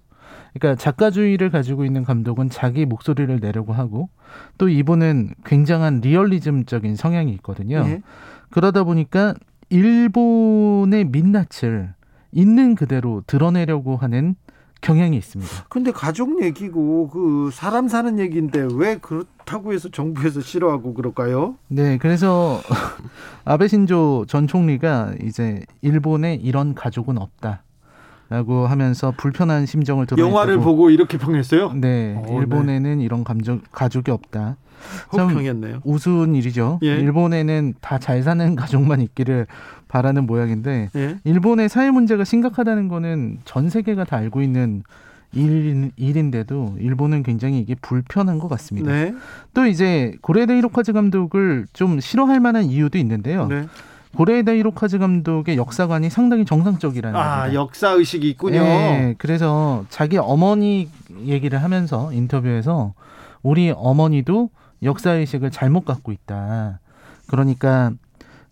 그러니까 0.53 0.79
작가주의를 0.79 1.49
가지고 1.49 1.85
있는 1.85 2.03
감독은 2.03 2.49
자기 2.49 2.85
목소리를 2.85 3.39
내려고 3.39 3.71
하고 3.73 4.09
또 4.57 4.67
이분은 4.69 5.31
굉장한 5.45 6.01
리얼리즘적인 6.01 6.95
성향이 6.95 7.31
있거든요. 7.35 7.83
예. 7.87 8.01
그러다 8.51 8.83
보니까 8.83 9.33
일본의 9.69 11.05
민낯을 11.05 11.93
있는 12.31 12.75
그대로 12.75 13.23
드러내려고 13.25 13.95
하는 13.95 14.35
경향이 14.83 15.17
있습니다. 15.17 15.51
근데 15.69 15.91
가족 15.91 16.43
얘기고 16.43 17.09
그 17.09 17.49
사람 17.51 17.87
사는 17.87 18.19
얘기인데 18.19 18.67
왜 18.75 18.97
그렇다고 18.97 19.73
해서 19.73 19.89
정부에서 19.89 20.41
싫어하고 20.41 20.93
그럴까요? 20.93 21.55
네, 21.69 21.97
그래서 21.97 22.61
아베 23.45 23.67
신조 23.67 24.25
전 24.27 24.45
총리가 24.47 25.13
이제 25.23 25.61
일본에 25.81 26.35
이런 26.35 26.75
가족은 26.75 27.17
없다. 27.17 27.63
라고 28.29 28.65
하면서 28.67 29.13
불편한 29.15 29.65
심정을 29.65 30.05
드러냈다고. 30.07 30.27
영화를 30.31 30.57
보고 30.59 30.89
이렇게 30.89 31.17
평했어요? 31.19 31.73
네, 31.73 32.15
어, 32.17 32.39
일본에는 32.39 32.99
이런 32.99 33.23
감정 33.23 33.61
가족이 33.71 34.09
없다. 34.11 34.57
참 35.15 35.27
혹평했네요. 35.29 35.81
우스운 35.83 36.33
일이죠. 36.35 36.79
예. 36.83 36.87
일본에는 36.95 37.75
다 37.79 37.99
잘 37.99 38.23
사는 38.23 38.55
가족만 38.55 39.01
있기를 39.01 39.45
바라는 39.93 40.25
모양인데 40.25 40.89
예. 40.95 41.17
일본의 41.23 41.69
사회 41.69 41.91
문제가 41.91 42.23
심각하다는 42.23 42.87
거는 42.87 43.37
전 43.45 43.69
세계가 43.69 44.05
다 44.05 44.17
알고 44.17 44.41
있는 44.41 44.81
일, 45.33 45.91
일인데도 45.97 46.77
일본은 46.79 47.21
굉장히 47.21 47.59
이게 47.59 47.75
불편한 47.79 48.39
것 48.39 48.47
같습니다. 48.47 48.91
네. 48.91 49.13
또 49.53 49.67
이제 49.67 50.15
고레데 50.21 50.57
히로카즈 50.57 50.93
감독을 50.93 51.67
좀 51.73 51.99
싫어할 51.99 52.39
만한 52.39 52.65
이유도 52.65 52.97
있는데요. 52.97 53.45
네. 53.45 53.67
고레데 54.15 54.57
히로카즈 54.57 54.97
감독의 54.97 55.57
역사관이 55.57 56.09
상당히 56.09 56.43
정상적이라는 56.43 57.19
아, 57.19 57.41
겁니다. 57.41 57.53
역사 57.53 57.89
의식이 57.91 58.27
있군요. 58.31 58.63
네, 58.63 59.15
그래서 59.19 59.85
자기 59.89 60.17
어머니 60.17 60.89
얘기를 61.23 61.61
하면서 61.61 62.11
인터뷰에서 62.11 62.95
우리 63.43 63.71
어머니도 63.75 64.49
역사 64.81 65.11
의식을 65.11 65.51
잘못 65.51 65.85
갖고 65.85 66.11
있다. 66.11 66.79
그러니까 67.27 67.91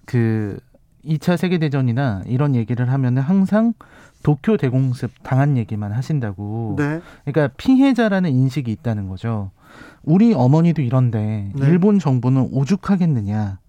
그 0.05 0.59
2차 1.05 1.37
세계대전이나 1.37 2.23
이런 2.25 2.55
얘기를 2.55 2.91
하면 2.91 3.17
은 3.17 3.23
항상 3.23 3.73
도쿄 4.23 4.57
대공습 4.57 5.11
당한 5.23 5.57
얘기만 5.57 5.91
하신다고. 5.91 6.75
네. 6.77 7.01
그러니까 7.25 7.53
피해자라는 7.57 8.31
인식이 8.31 8.71
있다는 8.71 9.07
거죠. 9.07 9.51
우리 10.03 10.33
어머니도 10.33 10.81
이런데 10.81 11.51
네. 11.55 11.67
일본 11.67 11.99
정부는 11.99 12.49
오죽하겠느냐. 12.51 13.59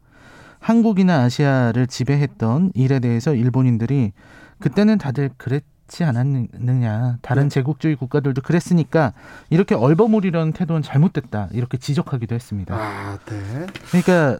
한국이나 0.58 1.22
아시아를 1.22 1.88
지배했던 1.88 2.72
일에 2.74 3.00
대해서 3.00 3.34
일본인들이 3.34 4.12
그때는 4.60 4.96
다들 4.96 5.30
그랬지 5.36 6.04
않았느냐. 6.04 7.18
다른 7.20 7.44
네. 7.44 7.48
제국주의 7.48 7.96
국가들도 7.96 8.42
그랬으니까 8.42 9.12
이렇게 9.50 9.74
얼버무리려는 9.74 10.52
태도는 10.52 10.82
잘못됐다. 10.82 11.48
이렇게 11.52 11.78
지적하기도 11.78 12.34
했습니다. 12.34 12.76
아, 12.76 13.18
네. 13.26 13.66
그러니까 13.88 14.38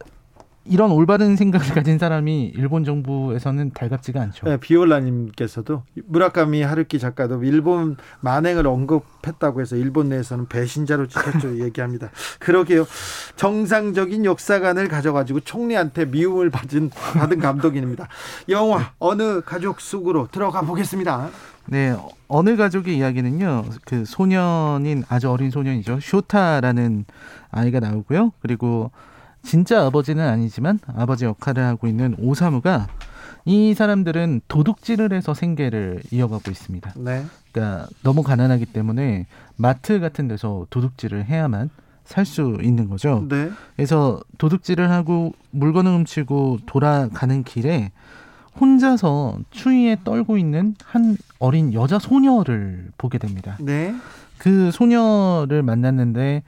이런 0.65 0.91
올바른 0.91 1.35
생각을 1.35 1.67
가진 1.75 1.97
사람이 1.97 2.53
일본 2.55 2.83
정부에서는 2.83 3.71
달갑지가 3.71 4.21
않죠. 4.21 4.45
네, 4.45 4.57
비올라님께서도 4.57 5.83
무라카미 6.05 6.61
하루키 6.61 6.99
작가도 6.99 7.43
일본 7.43 7.97
만행을 8.21 8.65
언급했다고 8.67 9.61
해서 9.61 9.75
일본 9.75 10.09
내에서는 10.09 10.47
배신자로 10.47 11.07
찍혔죠 11.07 11.59
얘기합니다. 11.63 12.09
그러게요. 12.39 12.85
정상적인 13.35 14.25
역사관을 14.25 14.87
가져가지고 14.87 15.41
총리한테 15.41 16.05
미움을 16.05 16.49
받은 16.49 16.89
받은 16.89 17.39
감독입니다. 17.39 18.07
영화 18.49 18.91
어느 18.99 19.41
가족 19.41 19.81
속으로 19.81 20.27
들어가 20.31 20.61
보겠습니다. 20.61 21.29
네, 21.65 21.95
어느 22.27 22.55
가족의 22.57 22.97
이야기는요. 22.97 23.65
그 23.85 24.03
소년인 24.05 25.03
아주 25.07 25.29
어린 25.29 25.49
소년이죠. 25.49 25.99
쇼타라는 26.01 27.05
아이가 27.51 27.79
나오고요. 27.79 28.31
그리고 28.41 28.91
진짜 29.43 29.85
아버지는 29.85 30.25
아니지만 30.27 30.79
아버지 30.95 31.25
역할을 31.25 31.63
하고 31.63 31.87
있는 31.87 32.15
오사무가 32.17 32.87
이 33.45 33.73
사람들은 33.73 34.41
도둑질을 34.47 35.11
해서 35.13 35.33
생계를 35.33 36.01
이어가고 36.11 36.49
있습니다. 36.49 36.93
네. 36.97 37.25
그러니까 37.51 37.87
너무 38.01 38.23
가난하기 38.23 38.67
때문에 38.67 39.27
마트 39.57 39.99
같은 39.99 40.27
데서 40.27 40.65
도둑질을 40.69 41.25
해야만 41.25 41.69
살 42.05 42.25
수 42.25 42.57
있는 42.61 42.89
거죠. 42.89 43.25
네. 43.29 43.49
그래서 43.75 44.21
도둑질을 44.37 44.89
하고 44.89 45.33
물건을 45.51 45.91
훔치고 45.93 46.59
돌아가는 46.65 47.43
길에 47.43 47.91
혼자서 48.59 49.39
추위에 49.51 49.97
떨고 50.03 50.37
있는 50.37 50.75
한 50.83 51.17
어린 51.39 51.73
여자 51.73 51.99
소녀를 51.99 52.89
보게 52.97 53.17
됩니다. 53.17 53.57
네. 53.59 53.95
그 54.37 54.71
소녀를 54.71 55.63
만났는데 55.63 56.43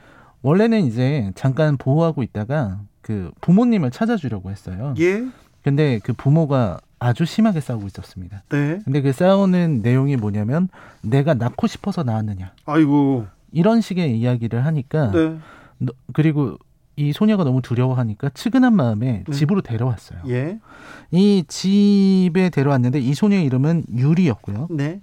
원래는 0.46 0.86
이제 0.86 1.32
잠깐 1.34 1.76
보호하고 1.76 2.22
있다가 2.22 2.80
그 3.02 3.32
부모님을 3.42 3.90
찾아주려고 3.90 4.52
했어요. 4.52 4.94
예. 5.00 5.24
근데 5.64 6.00
그 6.04 6.14
부모가 6.14 6.80
아주 7.00 7.26
심하게 7.26 7.60
싸우고 7.62 7.88
있었습니다. 7.88 8.44
네. 8.50 8.80
근데 8.86 9.02
그 9.02 9.12
싸우는 9.12 9.82
내용이 9.82 10.18
뭐냐면 10.18 10.70
내가 11.02 11.34
낳고 11.34 11.66
싶어서 11.66 12.04
낳았느냐 12.04 12.54
아이고. 12.66 13.26
이런 13.52 13.82
식의 13.82 14.20
이야기를 14.20 14.64
하니까 14.66 15.10
네. 15.12 15.36
너- 15.80 15.94
그리고 16.14 16.58
이 16.96 17.12
소녀가 17.12 17.44
너무 17.44 17.64
두려워하니까 17.64 18.30
측은한 18.30 18.76
마음에 18.76 19.24
네. 19.28 19.34
집으로 19.34 19.62
데려왔어요. 19.62 20.20
예. 20.28 20.60
이 21.10 21.44
집에 21.48 22.52
데려왔는데 22.52 23.00
이 23.00 23.16
소녀의 23.16 23.46
이름은 23.46 23.86
유리였고요. 23.96 24.68
네. 24.70 25.02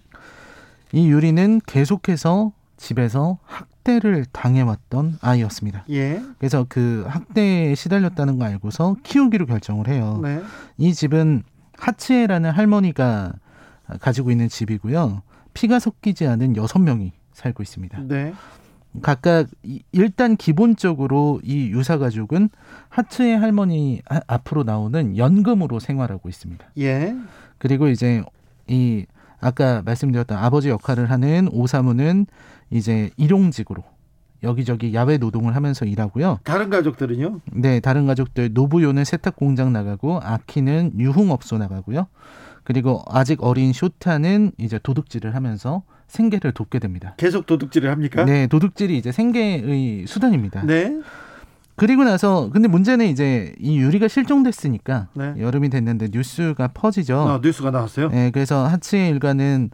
이 0.93 1.09
유리는 1.09 1.61
계속해서 1.67 2.53
집에서 2.77 3.39
학 3.43 3.67
대를 3.85 4.25
당해왔던 4.33 5.19
아이였습니다. 5.21 5.85
예. 5.91 6.23
그래서 6.39 6.65
그 6.69 7.05
학대에 7.09 7.75
시달렸다는 7.75 8.39
거 8.39 8.45
알고서 8.45 8.97
키우기로 9.03 9.47
결정을 9.47 9.89
해요. 9.89 10.21
네. 10.23 10.41
이 10.79 10.95
집은 10.95 11.43
하치에라는 11.79 12.51
할머니가 12.51 13.33
가지고 14.01 14.31
있는 14.31 14.49
집이고요. 14.49 15.23
피가 15.55 15.79
섞이지 15.79 16.27
않은 16.27 16.57
여섯 16.57 16.79
명이 16.79 17.13
살고 17.33 17.63
있습니다. 17.63 17.99
네. 18.09 18.33
각각 19.01 19.49
이- 19.63 19.83
일단 19.93 20.37
기본적으로 20.37 21.41
이 21.43 21.69
유사 21.71 21.97
가족은 21.99 22.51
하츠의 22.91 23.39
할머니 23.39 24.03
아- 24.09 24.21
앞으로 24.27 24.65
나오는 24.65 25.17
연금으로 25.17 25.81
생활하고 25.81 26.29
있습니다. 26.29 26.65
예. 26.79 27.17
그리고 27.59 27.89
이제 27.89 28.23
이 28.69 29.07
아까 29.41 29.83
말씀드렸던 29.85 30.39
아버지 30.39 30.69
역할을 30.69 31.11
하는 31.11 31.49
오사무는 31.51 32.27
이제 32.73 33.11
일용직으로 33.17 33.85
여기저기 34.43 34.93
야외 34.93 35.19
노동을 35.19 35.55
하면서 35.55 35.85
일하고요. 35.85 36.41
다른 36.43 36.69
가족들은요? 36.71 37.41
네, 37.53 37.79
다른 37.79 38.07
가족들 38.07 38.51
노부요는 38.53 39.05
세탁 39.05 39.37
공장 39.37 39.73
나가고 39.73 40.19
아키는 40.21 40.93
유흥업소 40.99 41.59
나가고요. 41.59 42.09
그리고 42.65 43.03
아직 43.09 43.43
어린 43.43 43.73
쇼타는 43.73 44.53
이제 44.59 44.81
도둑질을 44.83 45.35
하면서 45.35 45.83
생계를 46.09 46.53
돕게 46.53 46.79
됩니다. 46.79 47.15
계속 47.17 47.47
도둑질을 47.47 47.91
합니까? 47.91 48.25
네, 48.25 48.47
도둑질이 48.47 48.97
이제 48.99 49.13
생계의 49.13 50.07
수단입니다. 50.07 50.65
네. 50.67 51.01
그리고 51.75 52.05
나서 52.05 52.51
근데 52.53 52.69
문제는 52.69 53.07
이제 53.07 53.55
이 53.59 53.79
유리가 53.79 54.07
실종됐으니까 54.07 55.09
네. 55.15 55.35
여름이 55.39 55.71
됐는데 55.71 56.09
뉴스가 56.13 56.69
퍼지죠. 56.69 57.19
아, 57.19 57.41
뉴스가 57.43 57.71
나왔어요. 57.71 58.11
네, 58.11 58.31
그래서 58.31 58.67
하츠의 58.67 59.09
일가는 59.11 59.71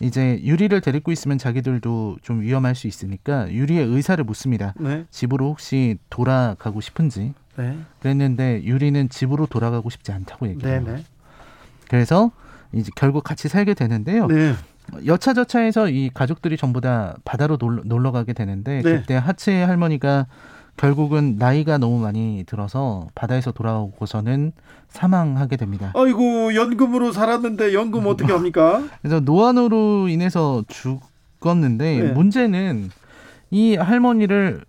이제 0.00 0.40
유리를 0.42 0.80
데리고 0.80 1.10
있으면 1.10 1.38
자기들도 1.38 2.18
좀 2.22 2.40
위험할 2.40 2.74
수 2.74 2.86
있으니까 2.86 3.50
유리의 3.50 3.86
의사를 3.86 4.22
묻습니다. 4.24 4.74
네. 4.78 5.04
집으로 5.10 5.48
혹시 5.50 5.98
돌아가고 6.10 6.80
싶은지. 6.80 7.34
네. 7.56 7.76
그랬는데 8.00 8.62
유리는 8.62 9.08
집으로 9.08 9.46
돌아가고 9.46 9.90
싶지 9.90 10.12
않다고 10.12 10.46
네, 10.46 10.52
얘기해요. 10.52 10.82
네. 10.84 11.04
그래서 11.88 12.30
이제 12.72 12.90
결국 12.94 13.24
같이 13.24 13.48
살게 13.48 13.74
되는데요. 13.74 14.26
네. 14.28 14.54
여차저차해서 15.04 15.90
이 15.90 16.10
가족들이 16.14 16.56
전부 16.56 16.80
다 16.80 17.16
바다로 17.24 17.58
놀러, 17.60 18.12
가게 18.12 18.32
되는데 18.32 18.82
네. 18.82 19.00
그때 19.00 19.16
하츠의 19.16 19.66
할머니가 19.66 20.26
결국은 20.78 21.36
나이가 21.38 21.76
너무 21.76 21.98
많이 21.98 22.44
들어서 22.46 23.08
바다에서 23.14 23.50
돌아오고서는 23.52 24.52
사망하게 24.88 25.56
됩니다. 25.56 25.92
아이고 25.94 26.54
연금으로 26.54 27.12
살았는데 27.12 27.74
연금 27.74 28.06
어떻게 28.06 28.32
합니까? 28.32 28.82
그래서 29.02 29.20
노안으로 29.20 30.08
인해서 30.08 30.64
죽었는데 30.68 32.00
네. 32.00 32.12
문제는 32.12 32.90
이 33.50 33.74
할머니를 33.76 34.64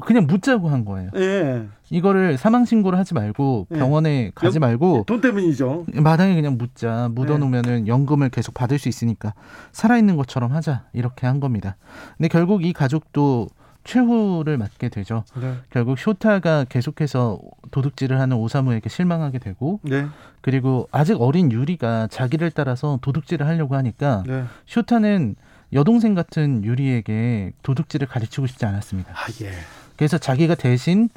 그냥 0.00 0.26
묻자고 0.26 0.70
한 0.70 0.84
거예요. 0.86 1.10
예. 1.16 1.66
이거를 1.90 2.38
사망 2.38 2.64
신고를 2.64 2.98
하지 2.98 3.12
말고 3.12 3.66
네. 3.68 3.78
병원에 3.78 4.30
가지 4.34 4.56
연- 4.56 4.60
말고 4.60 5.04
돈 5.06 5.20
때문이죠. 5.20 5.84
마당에 5.96 6.34
그냥 6.36 6.56
묻자 6.56 7.10
묻어 7.12 7.36
놓으면은 7.36 7.86
연금을 7.86 8.30
계속 8.30 8.54
받을 8.54 8.78
수 8.78 8.88
있으니까 8.88 9.34
살아 9.72 9.98
있는 9.98 10.16
것처럼 10.16 10.52
하자 10.52 10.84
이렇게 10.94 11.26
한 11.26 11.38
겁니다. 11.38 11.76
근데 12.16 12.28
결국 12.28 12.64
이 12.64 12.72
가족도 12.72 13.48
최후를 13.84 14.58
맞게 14.58 14.88
되죠. 14.90 15.24
네. 15.40 15.54
결국 15.70 15.98
쇼타가 15.98 16.64
계속해서 16.64 17.40
도둑질을 17.70 18.20
하는 18.20 18.36
오사무에게 18.36 18.88
실망하게 18.88 19.38
되고 19.38 19.80
네. 19.82 20.06
그리고 20.40 20.88
아직 20.92 21.20
어린 21.20 21.50
유리가 21.52 22.06
자기를 22.08 22.50
따라서 22.50 22.98
도둑질을 23.02 23.46
하려고 23.46 23.76
하니까 23.76 24.22
네. 24.26 24.44
쇼타는 24.66 25.36
여동생 25.72 26.14
같은 26.14 26.64
유리에게 26.64 27.52
도둑질을 27.62 28.08
가르치고 28.08 28.46
싶지 28.46 28.66
않았습니다. 28.66 29.12
아 29.12 29.26
예. 29.42 29.52
그래서 29.96 30.18
자기가 30.18 30.54
대신 30.56 31.08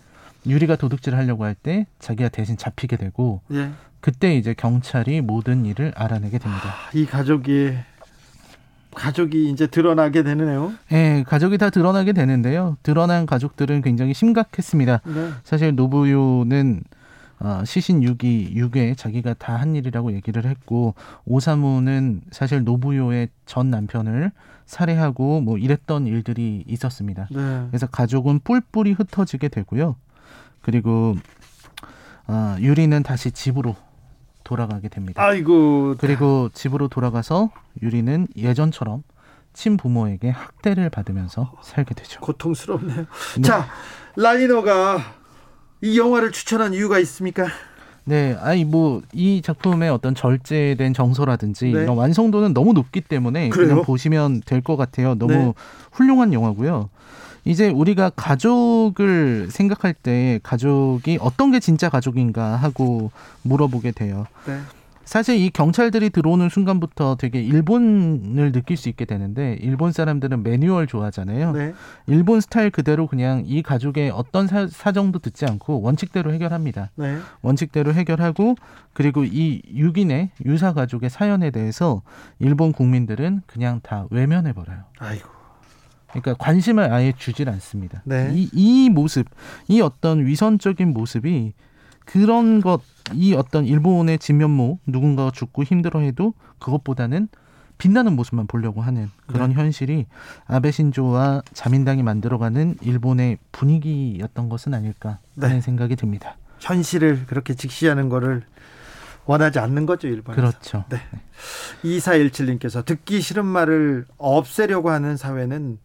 유리가 0.46 0.76
도둑질 0.76 1.16
하려고 1.16 1.46
할 1.46 1.56
때 1.56 1.86
자기가 2.00 2.30
대신 2.30 2.58
잡히게 2.58 2.98
되고 2.98 3.42
예. 3.52 3.72
그때 4.00 4.36
이제 4.36 4.54
경찰이 4.54 5.22
모든 5.22 5.66
일을 5.66 5.94
알아내게 5.96 6.38
됩니다. 6.38 6.74
이 6.94 7.06
가족이 7.06 7.74
가족이 8.94 9.50
이제 9.50 9.68
드러나게 9.68 10.24
되네요. 10.24 10.74
예, 10.92 11.24
가족이 11.28 11.58
다 11.58 11.70
드러나게 11.70 12.14
되는데요. 12.14 12.78
드러난 12.84 13.26
가족들은 13.26 13.82
굉장히 13.82 14.14
심각했습니다. 14.14 15.02
네. 15.06 15.30
사실 15.44 15.76
노부요는 15.76 16.84
어, 17.40 17.62
시신 17.66 18.00
6위, 18.02 18.56
6회 18.56 18.96
자기가 18.98 19.34
다 19.34 19.58
한 19.58 19.76
일이라고 19.76 20.14
얘기를 20.14 20.46
했고 20.46 20.96
오사무는 21.26 22.22
사실 22.32 22.64
노부요의 22.64 23.30
전 23.46 23.70
남편을 23.70 24.32
살해하고 24.66 25.42
뭐 25.42 25.58
이랬던 25.58 26.08
일들이 26.08 26.64
있었습니다. 26.68 27.28
네. 27.32 27.66
그래서 27.70 27.86
가족은 27.88 28.40
뿔뿔이 28.44 28.94
흩어지게 28.94 29.50
되고요. 29.50 29.96
그리고 30.62 31.16
어, 32.28 32.56
유리는 32.60 33.04
다시 33.04 33.32
집으로 33.32 33.76
돌아가게 34.44 34.90
됩니다. 34.90 35.24
아이고. 35.24 35.96
그리고 36.00 36.50
집으로 36.54 36.88
돌아가서 36.88 37.50
유리는 37.82 38.28
예전처럼 38.36 39.04
친부모에게 39.54 40.30
학대를 40.30 40.90
받으면서 40.90 41.54
살게 41.62 41.94
되죠. 41.94 42.20
고통스럽네요. 42.22 43.06
자, 43.44 43.68
라이너가 44.16 45.00
이 45.82 45.98
영화를 46.00 46.32
추천한 46.32 46.74
이유가 46.74 47.00
있습니까? 47.00 47.46
네, 48.06 48.36
아니 48.42 48.66
뭐 48.66 49.02
이 49.14 49.42
작품의 49.42 49.90
어떤 49.90 50.14
절제된 50.16 50.94
정서라든지 50.94 51.66
네. 51.72 51.84
이런 51.84 51.96
완성도는 51.98 52.54
너무 52.54 52.74
높기 52.74 53.00
때문에 53.02 53.48
그래요? 53.50 53.70
그냥 53.70 53.84
보시면 53.86 54.42
될 54.46 54.62
것 54.62 54.76
같아요. 54.76 55.16
너무 55.16 55.34
네. 55.34 55.54
훌륭한 55.94 56.34
영화고요. 56.34 56.90
이제 57.46 57.70
우리가 57.70 58.12
가족을 58.16 59.48
생각할 59.50 59.94
때 59.94 60.40
가족이 60.44 61.18
어떤 61.22 61.52
게 61.52 61.60
진짜 61.60 61.90
가족인가 61.90 62.56
하고 62.56 63.12
물어보게 63.44 63.92
돼요. 63.92 64.26
네. 64.46 64.60
사실 65.06 65.36
이 65.36 65.50
경찰들이 65.50 66.10
들어오는 66.10 66.48
순간부터 66.50 67.18
되게 67.20 67.42
일본을 67.42 68.52
느낄 68.52 68.78
수 68.78 68.88
있게 68.90 69.06
되는데 69.06 69.58
일본 69.62 69.92
사람들은 69.92 70.44
매뉴얼 70.44 70.88
좋아하잖아요. 70.88 71.52
네. 71.52 71.74
일본 72.08 72.40
스타일 72.40 72.72
그대로 72.72 73.08
그냥 73.08 73.44
이 73.46 73.62
가족의 73.62 74.12
어떤 74.12 74.48
사, 74.48 74.68
사정도 74.68 75.20
듣지 75.20 75.46
않고 75.46 75.82
원칙대로 75.82 76.34
해결합니다. 76.34 76.90
네. 76.96 77.18
원칙대로 77.42 77.94
해결하고 77.94 78.56
그리고 78.94 79.24
이 79.24 79.62
6인의 79.76 80.30
유사 80.46 80.74
가족의 80.74 81.10
사연에 81.10 81.52
대해서 81.52 82.02
일본 82.40 82.72
국민들은 82.72 83.42
그냥 83.46 83.82
다 83.84 84.08
외면해 84.10 84.54
버려요. 84.54 84.84
아이고. 85.00 85.33
그러니까 86.14 86.36
관심을 86.44 86.92
아예 86.94 87.14
주질 87.18 87.50
않습니다. 87.50 88.02
네. 88.06 88.32
이, 88.34 88.50
이 88.54 88.90
모습, 88.90 89.28
이 89.68 89.82
어떤 89.82 90.26
위선적인 90.26 90.94
모습이 90.94 91.54
그런 92.06 92.62
것, 92.62 92.82
이 93.14 93.34
어떤 93.34 93.66
일본의 93.66 94.20
진면모, 94.20 94.80
누군가가 94.86 95.32
죽고 95.32 95.64
힘들어해도 95.64 96.34
그것보다는 96.60 97.30
빛나는 97.78 98.16
모습만 98.16 98.48
보려고 98.48 98.82
하는 98.82 99.10
그런 99.26 99.50
네. 99.50 99.56
현실이 99.56 100.06
아베 100.46 100.72
신조와 100.72 101.42
자민당이 101.54 102.04
만들어가는 102.04 102.78
일본의 102.82 103.40
분위기였던 103.52 104.50
것은 104.50 104.74
아닐까 104.74 105.20
하는 105.40 105.56
네. 105.56 105.62
생각이 105.62 105.96
듭니다. 105.96 106.38
현실을 106.60 107.26
그렇게 107.26 107.56
직시하는 107.56 108.10
거를 108.10 108.44
원하지 109.26 109.60
않는 109.60 109.86
거죠, 109.86 110.08
일본에서. 110.08 110.42
그렇죠. 110.42 110.86
네. 110.90 111.00
2417님께서 111.84 112.86
듣기 112.86 113.22
싫은 113.22 113.46
말을 113.46 114.06
없애려고 114.18 114.90
하는 114.90 115.18
사회는 115.18 115.80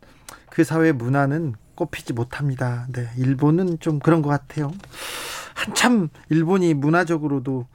그 0.58 0.64
사회 0.64 0.90
문화는 0.90 1.54
꼽히지 1.76 2.14
못합니다. 2.14 2.88
네, 2.90 3.06
일본은 3.16 3.78
좀 3.78 4.00
그런 4.00 4.22
것 4.22 4.28
같아요. 4.30 4.72
한참 5.54 6.08
일본이 6.30 6.74
문화적으로도 6.74 7.66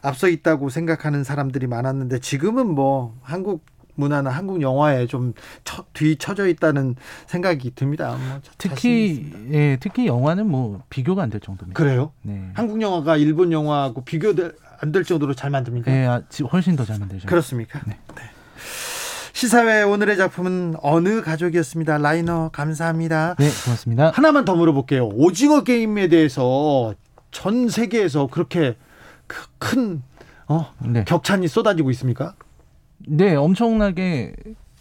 앞서 0.00 0.26
있다고 0.26 0.70
생각하는 0.70 1.22
사람들이 1.22 1.66
많았는데 1.66 2.20
지금은 2.20 2.66
뭐 2.74 3.14
한국 3.20 3.66
문화나 3.94 4.30
한국 4.30 4.62
영화에 4.62 5.06
좀 5.06 5.34
처, 5.64 5.84
뒤처져 5.92 6.46
있다는 6.48 6.96
생각이 7.26 7.74
듭니다. 7.74 8.16
뭐 8.16 8.40
특히. 8.56 9.30
예, 9.52 9.76
특히 9.78 10.06
영화는 10.06 10.48
뭐 10.48 10.82
비교가 10.88 11.22
안 11.22 11.28
될 11.28 11.42
정도입니다. 11.42 11.76
그래요? 11.76 12.12
네. 12.22 12.48
한국 12.54 12.80
영화가 12.80 13.18
일본 13.18 13.52
영화하고 13.52 14.02
비교될 14.04 14.56
안될 14.80 15.04
정도로 15.04 15.34
잘 15.34 15.50
만듭니까? 15.50 15.92
예, 15.92 16.06
아, 16.06 16.22
지- 16.30 16.42
훨씬 16.44 16.74
더 16.74 16.86
잘 16.86 16.98
만들죠. 17.00 17.26
그렇습니까? 17.28 17.80
네. 17.86 17.98
네. 18.16 18.22
시사회 19.40 19.82
오늘의 19.84 20.18
작품은 20.18 20.74
어느 20.82 21.22
가족이었습니다. 21.22 21.96
라이너 21.96 22.50
감사합니다. 22.52 23.36
네, 23.38 23.48
고맙습니다. 23.64 24.10
하나만 24.10 24.44
더 24.44 24.54
물어볼게요. 24.54 25.08
오징어 25.14 25.62
게임에 25.64 26.08
대해서 26.08 26.92
전 27.30 27.70
세계에서 27.70 28.26
그렇게 28.26 28.76
그큰 29.26 30.02
어, 30.46 30.70
네. 30.80 31.04
격찬이 31.04 31.48
쏟아지고 31.48 31.90
있습니까? 31.92 32.34
네, 32.98 33.34
엄청나게 33.34 34.34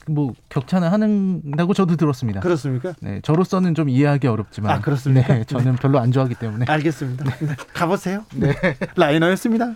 뭐 0.08 0.34
격찬을 0.50 0.92
하는다고 0.92 1.74
저도 1.74 1.96
들었습니다. 1.96 2.42
그렇습니까? 2.42 2.96
네, 3.00 3.22
저로서는 3.24 3.76
좀 3.76 3.88
이해하기 3.88 4.28
어렵지만. 4.28 4.72
아, 4.74 4.82
그렇습니까? 4.82 5.36
네, 5.36 5.44
저는 5.46 5.78
별로 5.78 6.00
안 6.00 6.12
좋아하기 6.12 6.36
때문에. 6.36 6.66
알겠습니다. 6.68 7.24
네. 7.24 7.56
가보세요. 7.74 8.26
네. 8.36 8.54
라이너였습니다. 8.98 9.76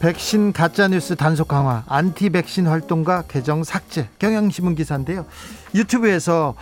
백신 0.00 0.52
가짜뉴스 0.54 1.14
단속 1.14 1.48
강화 1.48 1.84
안티 1.86 2.30
백신 2.30 2.66
활동가 2.66 3.22
계정 3.28 3.62
삭제 3.64 4.08
경향신문 4.18 4.74
기사인데요 4.74 5.26
유튜브에서 5.74 6.54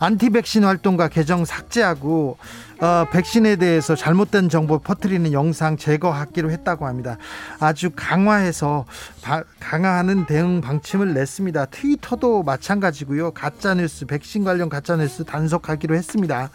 안티 0.00 0.28
백신 0.30 0.64
활동가 0.64 1.08
계정 1.08 1.44
삭제하고 1.46 2.36
어, 2.80 3.06
백신에 3.10 3.56
대해서 3.56 3.94
잘못된 3.94 4.50
정보 4.50 4.78
퍼뜨리는 4.80 5.32
영상 5.32 5.76
제거하기로 5.76 6.50
했다고 6.50 6.86
합니다. 6.86 7.16
아주 7.60 7.90
강화해서 7.94 8.84
바- 9.22 9.44
강화하는 9.60 10.26
대응 10.26 10.60
방침을 10.60 11.14
냈습니다. 11.14 11.66
트위터도 11.66 12.42
마찬가지고요. 12.42 13.30
가짜뉴스 13.30 14.04
백신 14.06 14.42
관련 14.44 14.68
가짜뉴스 14.68 15.24
단속하기로 15.24 15.94
했습니다. 15.94 16.50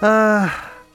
아, 0.00 0.48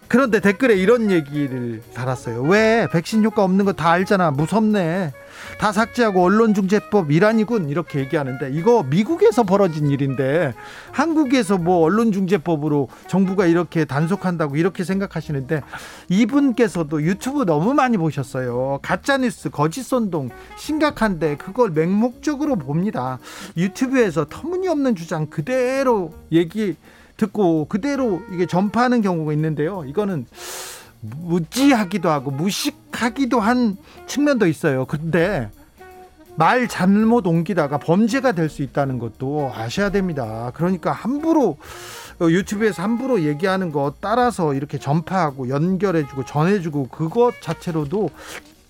그런데 0.07 0.39
댓글에 0.39 0.75
이런 0.75 1.09
얘기를 1.09 1.81
달았어요. 1.93 2.43
왜 2.43 2.87
백신 2.91 3.23
효과 3.23 3.43
없는 3.43 3.65
거 3.65 3.73
다 3.73 3.89
알잖아. 3.91 4.31
무섭네. 4.31 5.11
다 5.59 5.71
삭제하고 5.71 6.23
언론중재법 6.23 7.11
일환이군 7.11 7.67
이렇게 7.69 7.99
얘기하는데 7.99 8.51
이거 8.51 8.83
미국에서 8.83 9.43
벌어진 9.43 9.89
일인데 9.89 10.53
한국에서 10.91 11.57
뭐 11.57 11.83
언론중재법으로 11.83 12.87
정부가 13.07 13.47
이렇게 13.47 13.83
단속한다고 13.85 14.55
이렇게 14.55 14.83
생각하시는데 14.83 15.61
이분께서도 16.09 17.01
유튜브 17.01 17.45
너무 17.45 17.73
많이 17.73 17.97
보셨어요. 17.97 18.79
가짜뉴스 18.83 19.49
거짓선동 19.49 20.29
심각한데 20.57 21.37
그걸 21.37 21.71
맹목적으로 21.71 22.55
봅니다. 22.55 23.17
유튜브에서 23.57 24.25
터무니없는 24.29 24.95
주장 24.95 25.25
그대로 25.25 26.13
얘기 26.31 26.75
듣고 27.17 27.65
그대로 27.65 28.21
이게 28.31 28.45
전파하는 28.45 29.01
경우가 29.01 29.33
있는데요. 29.33 29.83
이거는 29.85 30.25
무지하기도 31.01 32.09
하고 32.09 32.31
무식하기도 32.31 33.39
한 33.39 33.77
측면도 34.07 34.47
있어요. 34.47 34.85
근데 34.85 35.49
말 36.35 36.67
잘못 36.67 37.27
옮기다가 37.27 37.77
범죄가 37.77 38.31
될 38.31 38.49
수 38.49 38.63
있다는 38.63 38.99
것도 38.99 39.51
아셔야 39.53 39.89
됩니다. 39.91 40.51
그러니까 40.55 40.91
함부로 40.91 41.57
어, 42.19 42.25
유튜브에서 42.29 42.81
함부로 42.83 43.21
얘기하는 43.21 43.71
거 43.71 43.93
따라서 43.99 44.53
이렇게 44.53 44.77
전파하고 44.79 45.49
연결해주고 45.49 46.25
전해주고 46.25 46.87
그것 46.89 47.33
자체로도 47.41 48.09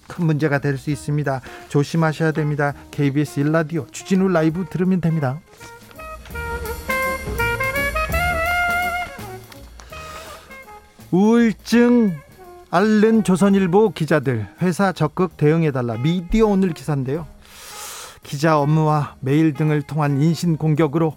큰 0.08 0.26
문제가 0.26 0.60
될 0.60 0.78
수 0.78 0.92
있습니다. 0.92 1.42
조심하셔야 1.70 2.32
됩니다. 2.32 2.74
KBS 2.92 3.40
일라디오 3.42 3.86
주진우 3.92 4.28
라이브 4.30 4.66
들으면 4.70 5.00
됩니다. 5.02 5.40
우울증 11.14 12.20
앓는 12.72 13.24
조선일보 13.24 13.92
기자들 13.92 14.48
회사 14.64 14.92
적극 14.92 15.38
대응해달라 15.38 15.98
미디어 15.98 16.48
오늘 16.48 16.74
기사인데요. 16.74 17.28
기자 18.24 18.58
업무와 18.58 19.18
메일 19.20 19.54
등을 19.54 19.84
통한 19.84 20.20
인신 20.20 20.58
공격으로 20.58 21.16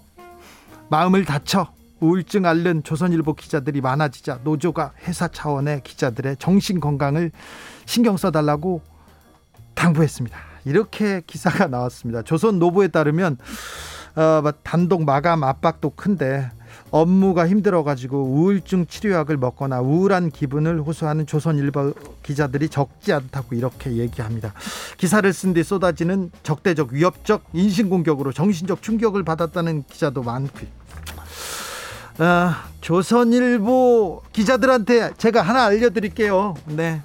마음을 0.91 1.25
다쳐 1.25 1.73
우울증 1.99 2.45
앓는 2.45 2.83
조선일보 2.83 3.33
기자들이 3.33 3.81
많아지자 3.81 4.41
노조가 4.43 4.91
회사 5.07 5.27
차원의 5.27 5.81
기자들의 5.83 6.35
정신 6.37 6.79
건강을 6.79 7.31
신경 7.87 8.17
써달라고 8.17 8.83
당부했습니다. 9.73 10.37
이렇게 10.65 11.23
기사가 11.25 11.65
나왔습니다. 11.65 12.21
조선 12.21 12.59
노부에 12.59 12.89
따르면 12.89 13.37
어, 14.15 14.43
단독 14.61 15.05
마감 15.05 15.43
압박도 15.43 15.89
큰데 15.95 16.51
업무가 16.91 17.47
힘들어가지고 17.47 18.17
우울증 18.23 18.85
치료약을 18.87 19.37
먹거나 19.37 19.81
우울한 19.81 20.31
기분을 20.31 20.81
호소하는 20.81 21.25
조선일보 21.27 21.93
기자들이 22.23 22.69
적지 22.69 23.11
않다고 23.13 23.55
이렇게 23.55 23.91
얘기합니다. 23.97 24.53
기사를 24.97 25.31
쓴 25.33 25.53
뒤 25.53 25.63
쏟아지는 25.63 26.31
적대적 26.43 26.93
위협적 26.93 27.43
인신공격으로 27.53 28.31
정신적 28.31 28.81
충격을 28.81 29.23
받았다는 29.23 29.83
기자도 29.89 30.23
많고 30.23 30.65
어, 32.19 32.51
조선일보 32.81 34.23
기자들한테 34.33 35.11
제가 35.17 35.41
하나 35.41 35.65
알려드릴게요. 35.65 36.55
네. 36.67 37.01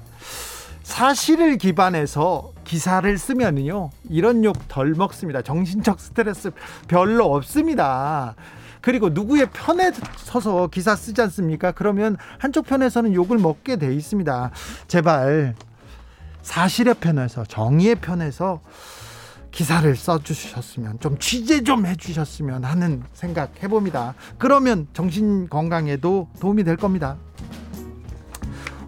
사실을 0.82 1.58
기반해서 1.58 2.52
기사를 2.64 3.18
쓰면요 3.18 3.90
이런 4.08 4.44
욕 4.44 4.56
덜 4.68 4.94
먹습니다. 4.94 5.42
정신적 5.42 6.00
스트레스 6.00 6.50
별로 6.88 7.34
없습니다. 7.34 8.34
그리고 8.82 9.08
누구의 9.08 9.48
편에 9.50 9.92
서서 10.16 10.66
기사 10.66 10.94
쓰지 10.94 11.22
않습니까? 11.22 11.72
그러면 11.72 12.16
한쪽 12.38 12.66
편에서는 12.66 13.14
욕을 13.14 13.38
먹게 13.38 13.76
돼 13.76 13.94
있습니다. 13.94 14.50
제발 14.88 15.54
사실의 16.42 16.94
편에서 16.94 17.44
정의의 17.44 17.94
편에서 17.94 18.60
기사를 19.52 19.94
써주셨으면 19.94 20.98
좀 20.98 21.16
취재 21.18 21.62
좀 21.62 21.86
해주셨으면 21.86 22.64
하는 22.64 23.02
생각 23.12 23.62
해봅니다. 23.62 24.14
그러면 24.38 24.88
정신 24.92 25.48
건강에도 25.48 26.28
도움이 26.40 26.64
될 26.64 26.76
겁니다. 26.76 27.16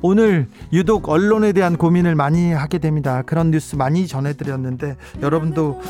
오늘 0.01 0.49
유독 0.73 1.09
언론에 1.09 1.53
대한 1.53 1.77
고민을 1.77 2.15
많이 2.15 2.53
하게 2.53 2.79
됩니다. 2.79 3.23
그런 3.23 3.51
뉴스 3.51 3.77
많이 3.77 4.07
전해드렸는데 4.07 4.97
여러분도 5.23 5.81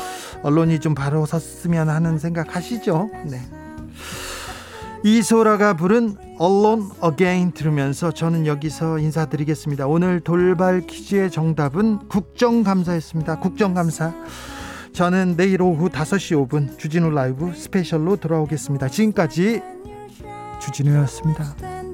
언론이 0.43 0.79
좀 0.79 0.93
바로 0.93 1.25
섰으면 1.25 1.89
하는 1.89 2.17
생각 2.17 2.55
하시죠? 2.55 3.09
네. 3.25 3.64
이소라가 5.05 5.75
부른 5.75 6.15
Alone 6.39 6.89
Again 6.99 7.51
들으면서 7.51 8.11
저는 8.11 8.47
여기서 8.47 8.97
인사드리겠습니다. 8.97 9.85
오늘 9.85 10.19
돌발 10.19 10.81
퀴즈의 10.81 11.29
정답은 11.29 12.07
국정감사였습니다. 12.07 13.39
국정감사. 13.39 14.15
저는 14.93 15.35
내일 15.37 15.61
오후 15.61 15.89
5시 15.89 16.49
5분 16.49 16.79
주진우 16.79 17.11
라이브 17.11 17.53
스페셜로 17.53 18.15
돌아오겠습니다. 18.15 18.87
지금까지 18.87 19.61
주진우였습니다. 20.59 21.84